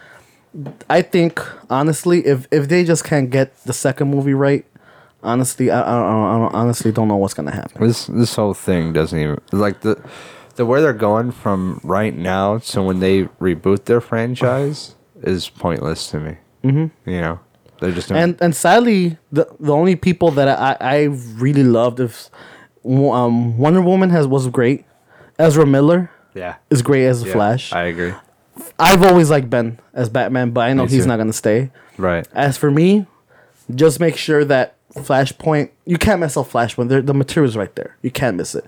I 0.89 1.01
think 1.01 1.41
honestly, 1.69 2.25
if 2.25 2.47
if 2.51 2.67
they 2.67 2.83
just 2.83 3.03
can't 3.03 3.29
get 3.29 3.55
the 3.63 3.73
second 3.73 4.09
movie 4.09 4.33
right, 4.33 4.65
honestly, 5.23 5.71
I 5.71 5.81
I, 5.81 5.97
I, 5.97 6.37
I 6.37 6.51
honestly 6.53 6.91
don't 6.91 7.07
know 7.07 7.15
what's 7.15 7.33
gonna 7.33 7.55
happen. 7.55 7.87
This 7.87 8.07
this 8.07 8.35
whole 8.35 8.53
thing 8.53 8.93
doesn't 8.93 9.17
even 9.17 9.39
like 9.51 9.81
the 9.81 10.01
the 10.55 10.65
where 10.65 10.81
they're 10.81 10.93
going 10.93 11.31
from 11.31 11.79
right 11.83 12.15
now 12.15 12.57
to 12.57 12.81
when 12.81 12.99
they 12.99 13.23
reboot 13.39 13.85
their 13.85 14.01
franchise 14.01 14.95
is 15.23 15.49
pointless 15.49 16.09
to 16.11 16.19
me. 16.19 16.37
Mm-hmm. 16.63 17.09
You 17.09 17.21
know, 17.21 17.39
they're 17.79 17.91
just 17.91 18.11
And 18.11 18.37
and 18.41 18.55
sadly, 18.55 19.17
the 19.31 19.47
the 19.59 19.73
only 19.73 19.95
people 19.95 20.31
that 20.31 20.47
I 20.47 20.77
I 20.79 21.03
really 21.35 21.63
loved 21.63 21.99
is 21.99 22.29
um 22.85 23.57
Wonder 23.57 23.81
Woman 23.81 24.09
has 24.09 24.27
was 24.27 24.47
great. 24.49 24.85
Ezra 25.39 25.65
Miller 25.65 26.11
yeah, 26.33 26.55
is 26.69 26.81
great 26.81 27.05
as 27.05 27.23
yeah, 27.23 27.33
Flash. 27.33 27.73
I 27.73 27.83
agree. 27.83 28.13
I've 28.79 29.03
always 29.03 29.29
liked 29.29 29.49
Ben 29.49 29.79
as 29.93 30.09
Batman, 30.09 30.51
but 30.51 30.61
I 30.61 30.73
know 30.73 30.85
Me 30.85 30.89
he's 30.91 31.03
too. 31.03 31.07
not 31.07 31.17
gonna 31.17 31.33
stay. 31.33 31.71
Right. 31.97 32.27
As 32.33 32.57
for 32.57 32.71
me, 32.71 33.05
just 33.73 33.99
make 33.99 34.17
sure 34.17 34.43
that 34.45 34.75
Flashpoint 34.95 35.69
you 35.85 35.97
can't 35.97 36.19
mess 36.19 36.35
up 36.37 36.47
Flashpoint. 36.49 36.89
The, 36.89 37.01
the 37.01 37.13
material's 37.13 37.55
right 37.55 37.73
there. 37.75 37.97
You 38.01 38.11
can't 38.11 38.37
miss 38.37 38.55
it. 38.55 38.65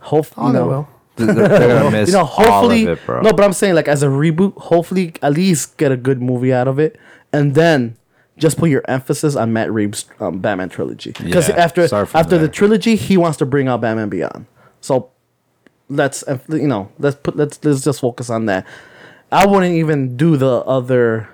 Hopefully, 0.00 0.44
Oh, 0.44 0.48
you 0.48 0.52
they 0.52 0.58
know, 0.58 0.66
will. 0.68 0.88
They're, 1.16 1.34
they're 1.48 1.68
gonna 1.80 1.90
miss 1.98 2.08
you 2.08 2.14
know, 2.14 2.24
hopefully, 2.24 2.86
all 2.86 2.92
of 2.92 2.98
it, 2.98 3.06
bro. 3.06 3.20
no. 3.22 3.32
But 3.32 3.44
I'm 3.44 3.52
saying 3.52 3.74
like 3.74 3.88
as 3.88 4.02
a 4.02 4.06
reboot, 4.08 4.56
hopefully 4.56 5.14
at 5.22 5.32
least 5.32 5.76
get 5.76 5.90
a 5.92 5.96
good 5.96 6.20
movie 6.22 6.52
out 6.52 6.68
of 6.68 6.78
it, 6.78 6.98
and 7.32 7.54
then 7.54 7.96
just 8.38 8.58
put 8.58 8.68
your 8.70 8.82
emphasis 8.86 9.34
on 9.34 9.52
Matt 9.52 9.72
Reeves' 9.72 10.04
um, 10.20 10.40
Batman 10.40 10.68
trilogy. 10.68 11.12
Because 11.12 11.48
Yeah, 11.48 11.56
after 11.56 11.86
start 11.88 12.08
from 12.10 12.20
after 12.20 12.36
the 12.38 12.48
trilogy, 12.48 12.94
he 12.96 13.16
wants 13.16 13.38
to 13.38 13.46
bring 13.46 13.66
out 13.68 13.80
Batman 13.80 14.08
Beyond. 14.10 14.46
So 14.82 15.10
let's 15.88 16.22
you 16.48 16.66
know 16.68 16.90
let's 16.98 17.16
put 17.16 17.36
let's 17.36 17.58
let's 17.64 17.82
just 17.82 18.00
focus 18.00 18.28
on 18.30 18.46
that. 18.46 18.66
I 19.36 19.46
wouldn't 19.46 19.74
even 19.74 20.16
do 20.16 20.36
the 20.36 20.58
other 20.76 21.28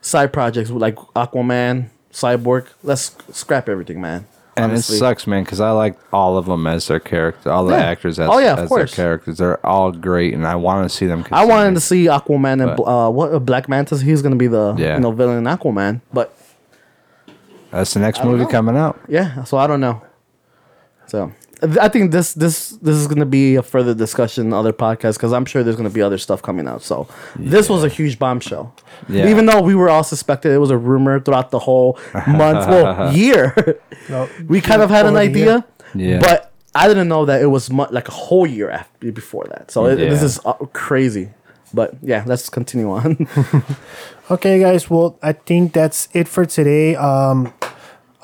side 0.00 0.32
projects 0.32 0.70
like 0.70 0.96
Aquaman, 1.16 1.88
Cyborg. 2.12 2.66
Let's 2.82 3.16
scrap 3.32 3.68
everything, 3.68 4.00
man. 4.00 4.26
and 4.56 4.72
honestly. 4.72 4.96
it 4.96 4.98
sucks, 4.98 5.24
man, 5.26 5.44
because 5.44 5.60
I 5.60 5.70
like 5.70 5.96
all 6.12 6.36
of 6.36 6.46
them 6.46 6.66
as 6.66 6.88
their 6.88 6.98
character, 6.98 7.50
all 7.52 7.64
the 7.64 7.76
Yeah. 7.76 7.84
actors 7.92 8.18
as, 8.18 8.28
Oh, 8.28 8.38
yeah, 8.38 8.56
as 8.56 8.68
their 8.68 8.86
characters. 8.86 9.38
They're 9.38 9.64
all 9.64 9.92
great, 9.92 10.34
and 10.34 10.44
I 10.44 10.56
want 10.56 10.88
to 10.90 10.94
see 10.94 11.06
them. 11.06 11.24
I 11.30 11.44
wanted 11.44 11.74
to 11.74 11.80
see 11.80 12.06
Aquaman 12.06 12.60
and 12.66 12.76
But- 12.76 12.82
uh, 12.82 13.08
what 13.10 13.32
uh, 13.32 13.38
Black 13.38 13.68
Manta. 13.68 13.96
He's 13.98 14.20
gonna 14.20 14.34
be 14.34 14.48
the 14.48 14.74
Yeah. 14.76 14.94
you 14.96 15.00
know 15.00 15.12
villain 15.12 15.38
in 15.38 15.44
Aquaman, 15.44 16.00
but 16.12 16.34
That's 17.70 17.94
the 17.94 18.00
next 18.00 18.24
movie 18.24 18.42
know. 18.44 18.48
coming 18.48 18.76
out. 18.76 18.98
yeah. 19.08 19.44
So 19.44 19.58
I 19.58 19.66
don't 19.68 19.80
know. 19.80 20.02
So 21.06 21.30
I 21.80 21.88
think 21.88 22.12
this 22.12 22.34
this 22.34 22.70
this 22.70 22.96
is 22.96 23.06
gonna 23.06 23.26
be 23.26 23.56
a 23.56 23.62
further 23.62 23.94
discussion 23.94 24.46
in 24.46 24.52
other 24.52 24.72
podcasts 24.72 25.14
because 25.14 25.32
I'm 25.32 25.44
sure 25.44 25.62
there's 25.62 25.76
gonna 25.76 25.90
be 25.90 26.02
other 26.02 26.18
stuff 26.18 26.40
coming 26.42 26.68
out. 26.68 26.82
So 26.82 27.08
this 27.36 27.68
was 27.68 27.84
a 27.84 27.88
huge 27.88 28.18
bombshell. 28.18 28.74
Yeah. 29.08 29.28
Even 29.28 29.46
though 29.46 29.60
we 29.60 29.74
were 29.74 29.88
all 29.88 30.04
suspected, 30.04 30.52
it 30.52 30.58
was 30.58 30.70
a 30.70 30.76
rumor 30.78 31.20
throughout 31.20 31.50
the 31.50 31.58
whole 31.58 31.98
month, 32.26 32.68
well, 32.68 33.12
year. 33.16 33.80
No, 34.08 34.28
we 34.48 34.60
kind 34.60 34.82
of 34.82 34.90
had 34.90 35.06
an 35.06 35.16
idea. 35.16 35.64
Yeah. 35.94 36.20
but 36.20 36.52
I 36.74 36.86
didn't 36.86 37.08
know 37.08 37.24
that 37.24 37.42
it 37.42 37.46
was 37.46 37.70
mu- 37.70 37.86
like 37.90 38.08
a 38.08 38.12
whole 38.12 38.46
year 38.46 38.70
after 38.70 39.10
before 39.10 39.44
that. 39.50 39.70
So 39.70 39.86
it, 39.86 39.96
this 39.96 40.22
is 40.22 40.38
uh, 40.44 40.52
crazy. 40.72 41.30
But 41.74 41.94
yeah, 42.02 42.22
let's 42.26 42.48
continue 42.48 42.90
on. 42.90 43.26
Okay, 44.30 44.58
guys. 44.60 44.90
Well, 44.90 45.18
I 45.22 45.32
think 45.32 45.72
that's 45.72 46.08
it 46.12 46.28
for 46.28 46.44
today. 46.44 46.94
Um, 46.96 47.50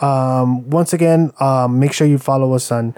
um, 0.03 0.69
once 0.69 0.93
again, 0.93 1.33
um, 1.41 1.79
make 1.81 1.95
sure 1.95 2.07
you 2.07 2.19
follow 2.19 2.53
us 2.53 2.71
on 2.71 2.95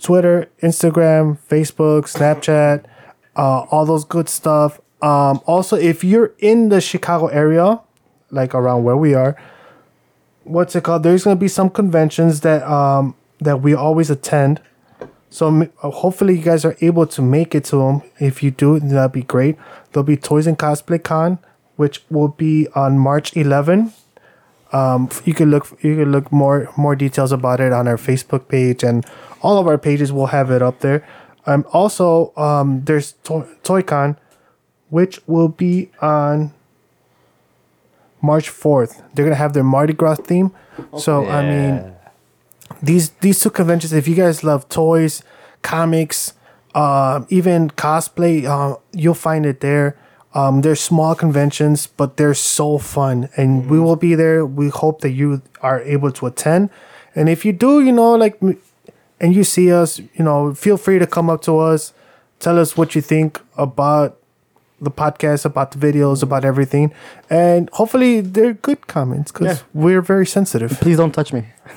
Twitter, 0.00 0.48
Instagram, 0.62 1.38
Facebook, 1.48 2.02
Snapchat, 2.04 2.84
uh, 3.36 3.60
all 3.70 3.84
those 3.84 4.04
good 4.04 4.28
stuff. 4.28 4.80
Um, 5.02 5.40
also, 5.46 5.76
if 5.76 6.02
you're 6.04 6.32
in 6.38 6.68
the 6.68 6.80
Chicago 6.80 7.26
area, 7.28 7.80
like 8.30 8.54
around 8.54 8.84
where 8.84 8.96
we 8.96 9.14
are, 9.14 9.36
what's 10.44 10.74
it 10.74 10.84
called? 10.84 11.02
There's 11.02 11.24
gonna 11.24 11.36
be 11.36 11.48
some 11.48 11.70
conventions 11.70 12.40
that 12.40 12.62
um 12.70 13.14
that 13.38 13.62
we 13.62 13.74
always 13.74 14.10
attend. 14.10 14.60
So 15.30 15.68
uh, 15.82 15.90
hopefully 15.90 16.36
you 16.36 16.42
guys 16.42 16.64
are 16.64 16.76
able 16.80 17.06
to 17.06 17.22
make 17.22 17.54
it 17.54 17.64
to 17.66 17.76
them. 17.76 18.02
If 18.18 18.42
you 18.42 18.50
do, 18.50 18.80
that'd 18.80 19.12
be 19.12 19.22
great. 19.22 19.56
There'll 19.92 20.04
be 20.04 20.16
Toys 20.16 20.46
and 20.46 20.58
Cosplay 20.58 21.02
Con, 21.02 21.38
which 21.76 22.02
will 22.10 22.28
be 22.28 22.66
on 22.74 22.98
March 22.98 23.36
11. 23.36 23.92
Um, 24.72 25.08
you 25.24 25.34
can 25.34 25.50
look 25.50 25.76
you 25.82 25.96
can 25.96 26.12
look 26.12 26.30
more 26.30 26.72
more 26.76 26.94
details 26.94 27.32
about 27.32 27.60
it 27.60 27.72
on 27.72 27.88
our 27.88 27.96
Facebook 27.96 28.48
page 28.48 28.84
and 28.84 29.04
all 29.42 29.58
of 29.58 29.66
our 29.66 29.78
pages 29.78 30.12
will 30.12 30.26
have 30.26 30.50
it 30.50 30.62
up 30.62 30.80
there. 30.80 31.06
Um, 31.46 31.64
also, 31.72 32.32
um, 32.36 32.84
there's 32.84 33.12
Toy 33.24 33.44
ToyCon, 33.64 34.16
which 34.90 35.20
will 35.26 35.48
be 35.48 35.90
on 36.00 36.52
March 38.22 38.50
4th. 38.50 39.02
They're 39.14 39.24
gonna 39.24 39.34
have 39.34 39.54
their 39.54 39.64
Mardi 39.64 39.92
Gras 39.92 40.16
theme. 40.16 40.52
So 40.96 41.26
I 41.26 41.42
mean, 41.42 41.94
these 42.82 43.10
these 43.20 43.40
two 43.40 43.50
conventions 43.50 43.92
if 43.92 44.06
you 44.08 44.14
guys 44.14 44.44
love 44.44 44.68
toys 44.68 45.22
comics 45.62 46.34
um, 46.74 47.26
even 47.28 47.70
cosplay 47.70 48.44
uh, 48.44 48.76
you'll 48.92 49.14
find 49.14 49.44
it 49.44 49.60
there 49.60 49.96
um, 50.34 50.60
they're 50.62 50.76
small 50.76 51.14
conventions 51.14 51.86
but 51.86 52.16
they're 52.16 52.34
so 52.34 52.78
fun 52.78 53.28
and 53.36 53.68
we 53.68 53.78
will 53.80 53.96
be 53.96 54.14
there 54.14 54.44
we 54.46 54.68
hope 54.68 55.00
that 55.00 55.10
you 55.10 55.42
are 55.60 55.80
able 55.82 56.10
to 56.12 56.26
attend 56.26 56.70
and 57.14 57.28
if 57.28 57.44
you 57.44 57.52
do 57.52 57.80
you 57.80 57.92
know 57.92 58.14
like 58.14 58.40
and 59.20 59.34
you 59.34 59.42
see 59.44 59.72
us 59.72 59.98
you 59.98 60.24
know 60.24 60.54
feel 60.54 60.76
free 60.76 60.98
to 60.98 61.06
come 61.06 61.28
up 61.28 61.42
to 61.42 61.58
us 61.58 61.92
tell 62.38 62.58
us 62.58 62.76
what 62.76 62.94
you 62.94 63.00
think 63.02 63.40
about 63.56 64.16
the 64.80 64.90
podcast 64.90 65.44
about 65.44 65.72
the 65.72 65.78
videos 65.78 66.22
about 66.22 66.42
everything 66.44 66.90
and 67.28 67.68
hopefully 67.74 68.20
they're 68.22 68.54
good 68.54 68.86
comments 68.86 69.30
because 69.30 69.58
Yeah. 69.58 69.62
we're 69.74 70.00
very 70.00 70.24
sensitive 70.26 70.70
Please 70.80 70.96
don't 70.96 71.12
touch 71.12 71.32
me. 71.34 71.44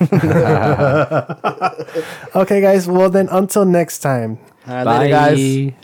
Okay, 2.34 2.60
guys. 2.60 2.88
Well, 2.88 3.10
then 3.10 3.28
until 3.30 3.64
next 3.64 3.98
time. 4.00 4.38
All 4.66 4.74
right, 4.84 4.86
later, 4.86 5.08
guys. 5.10 5.38
Bye. 5.70 5.74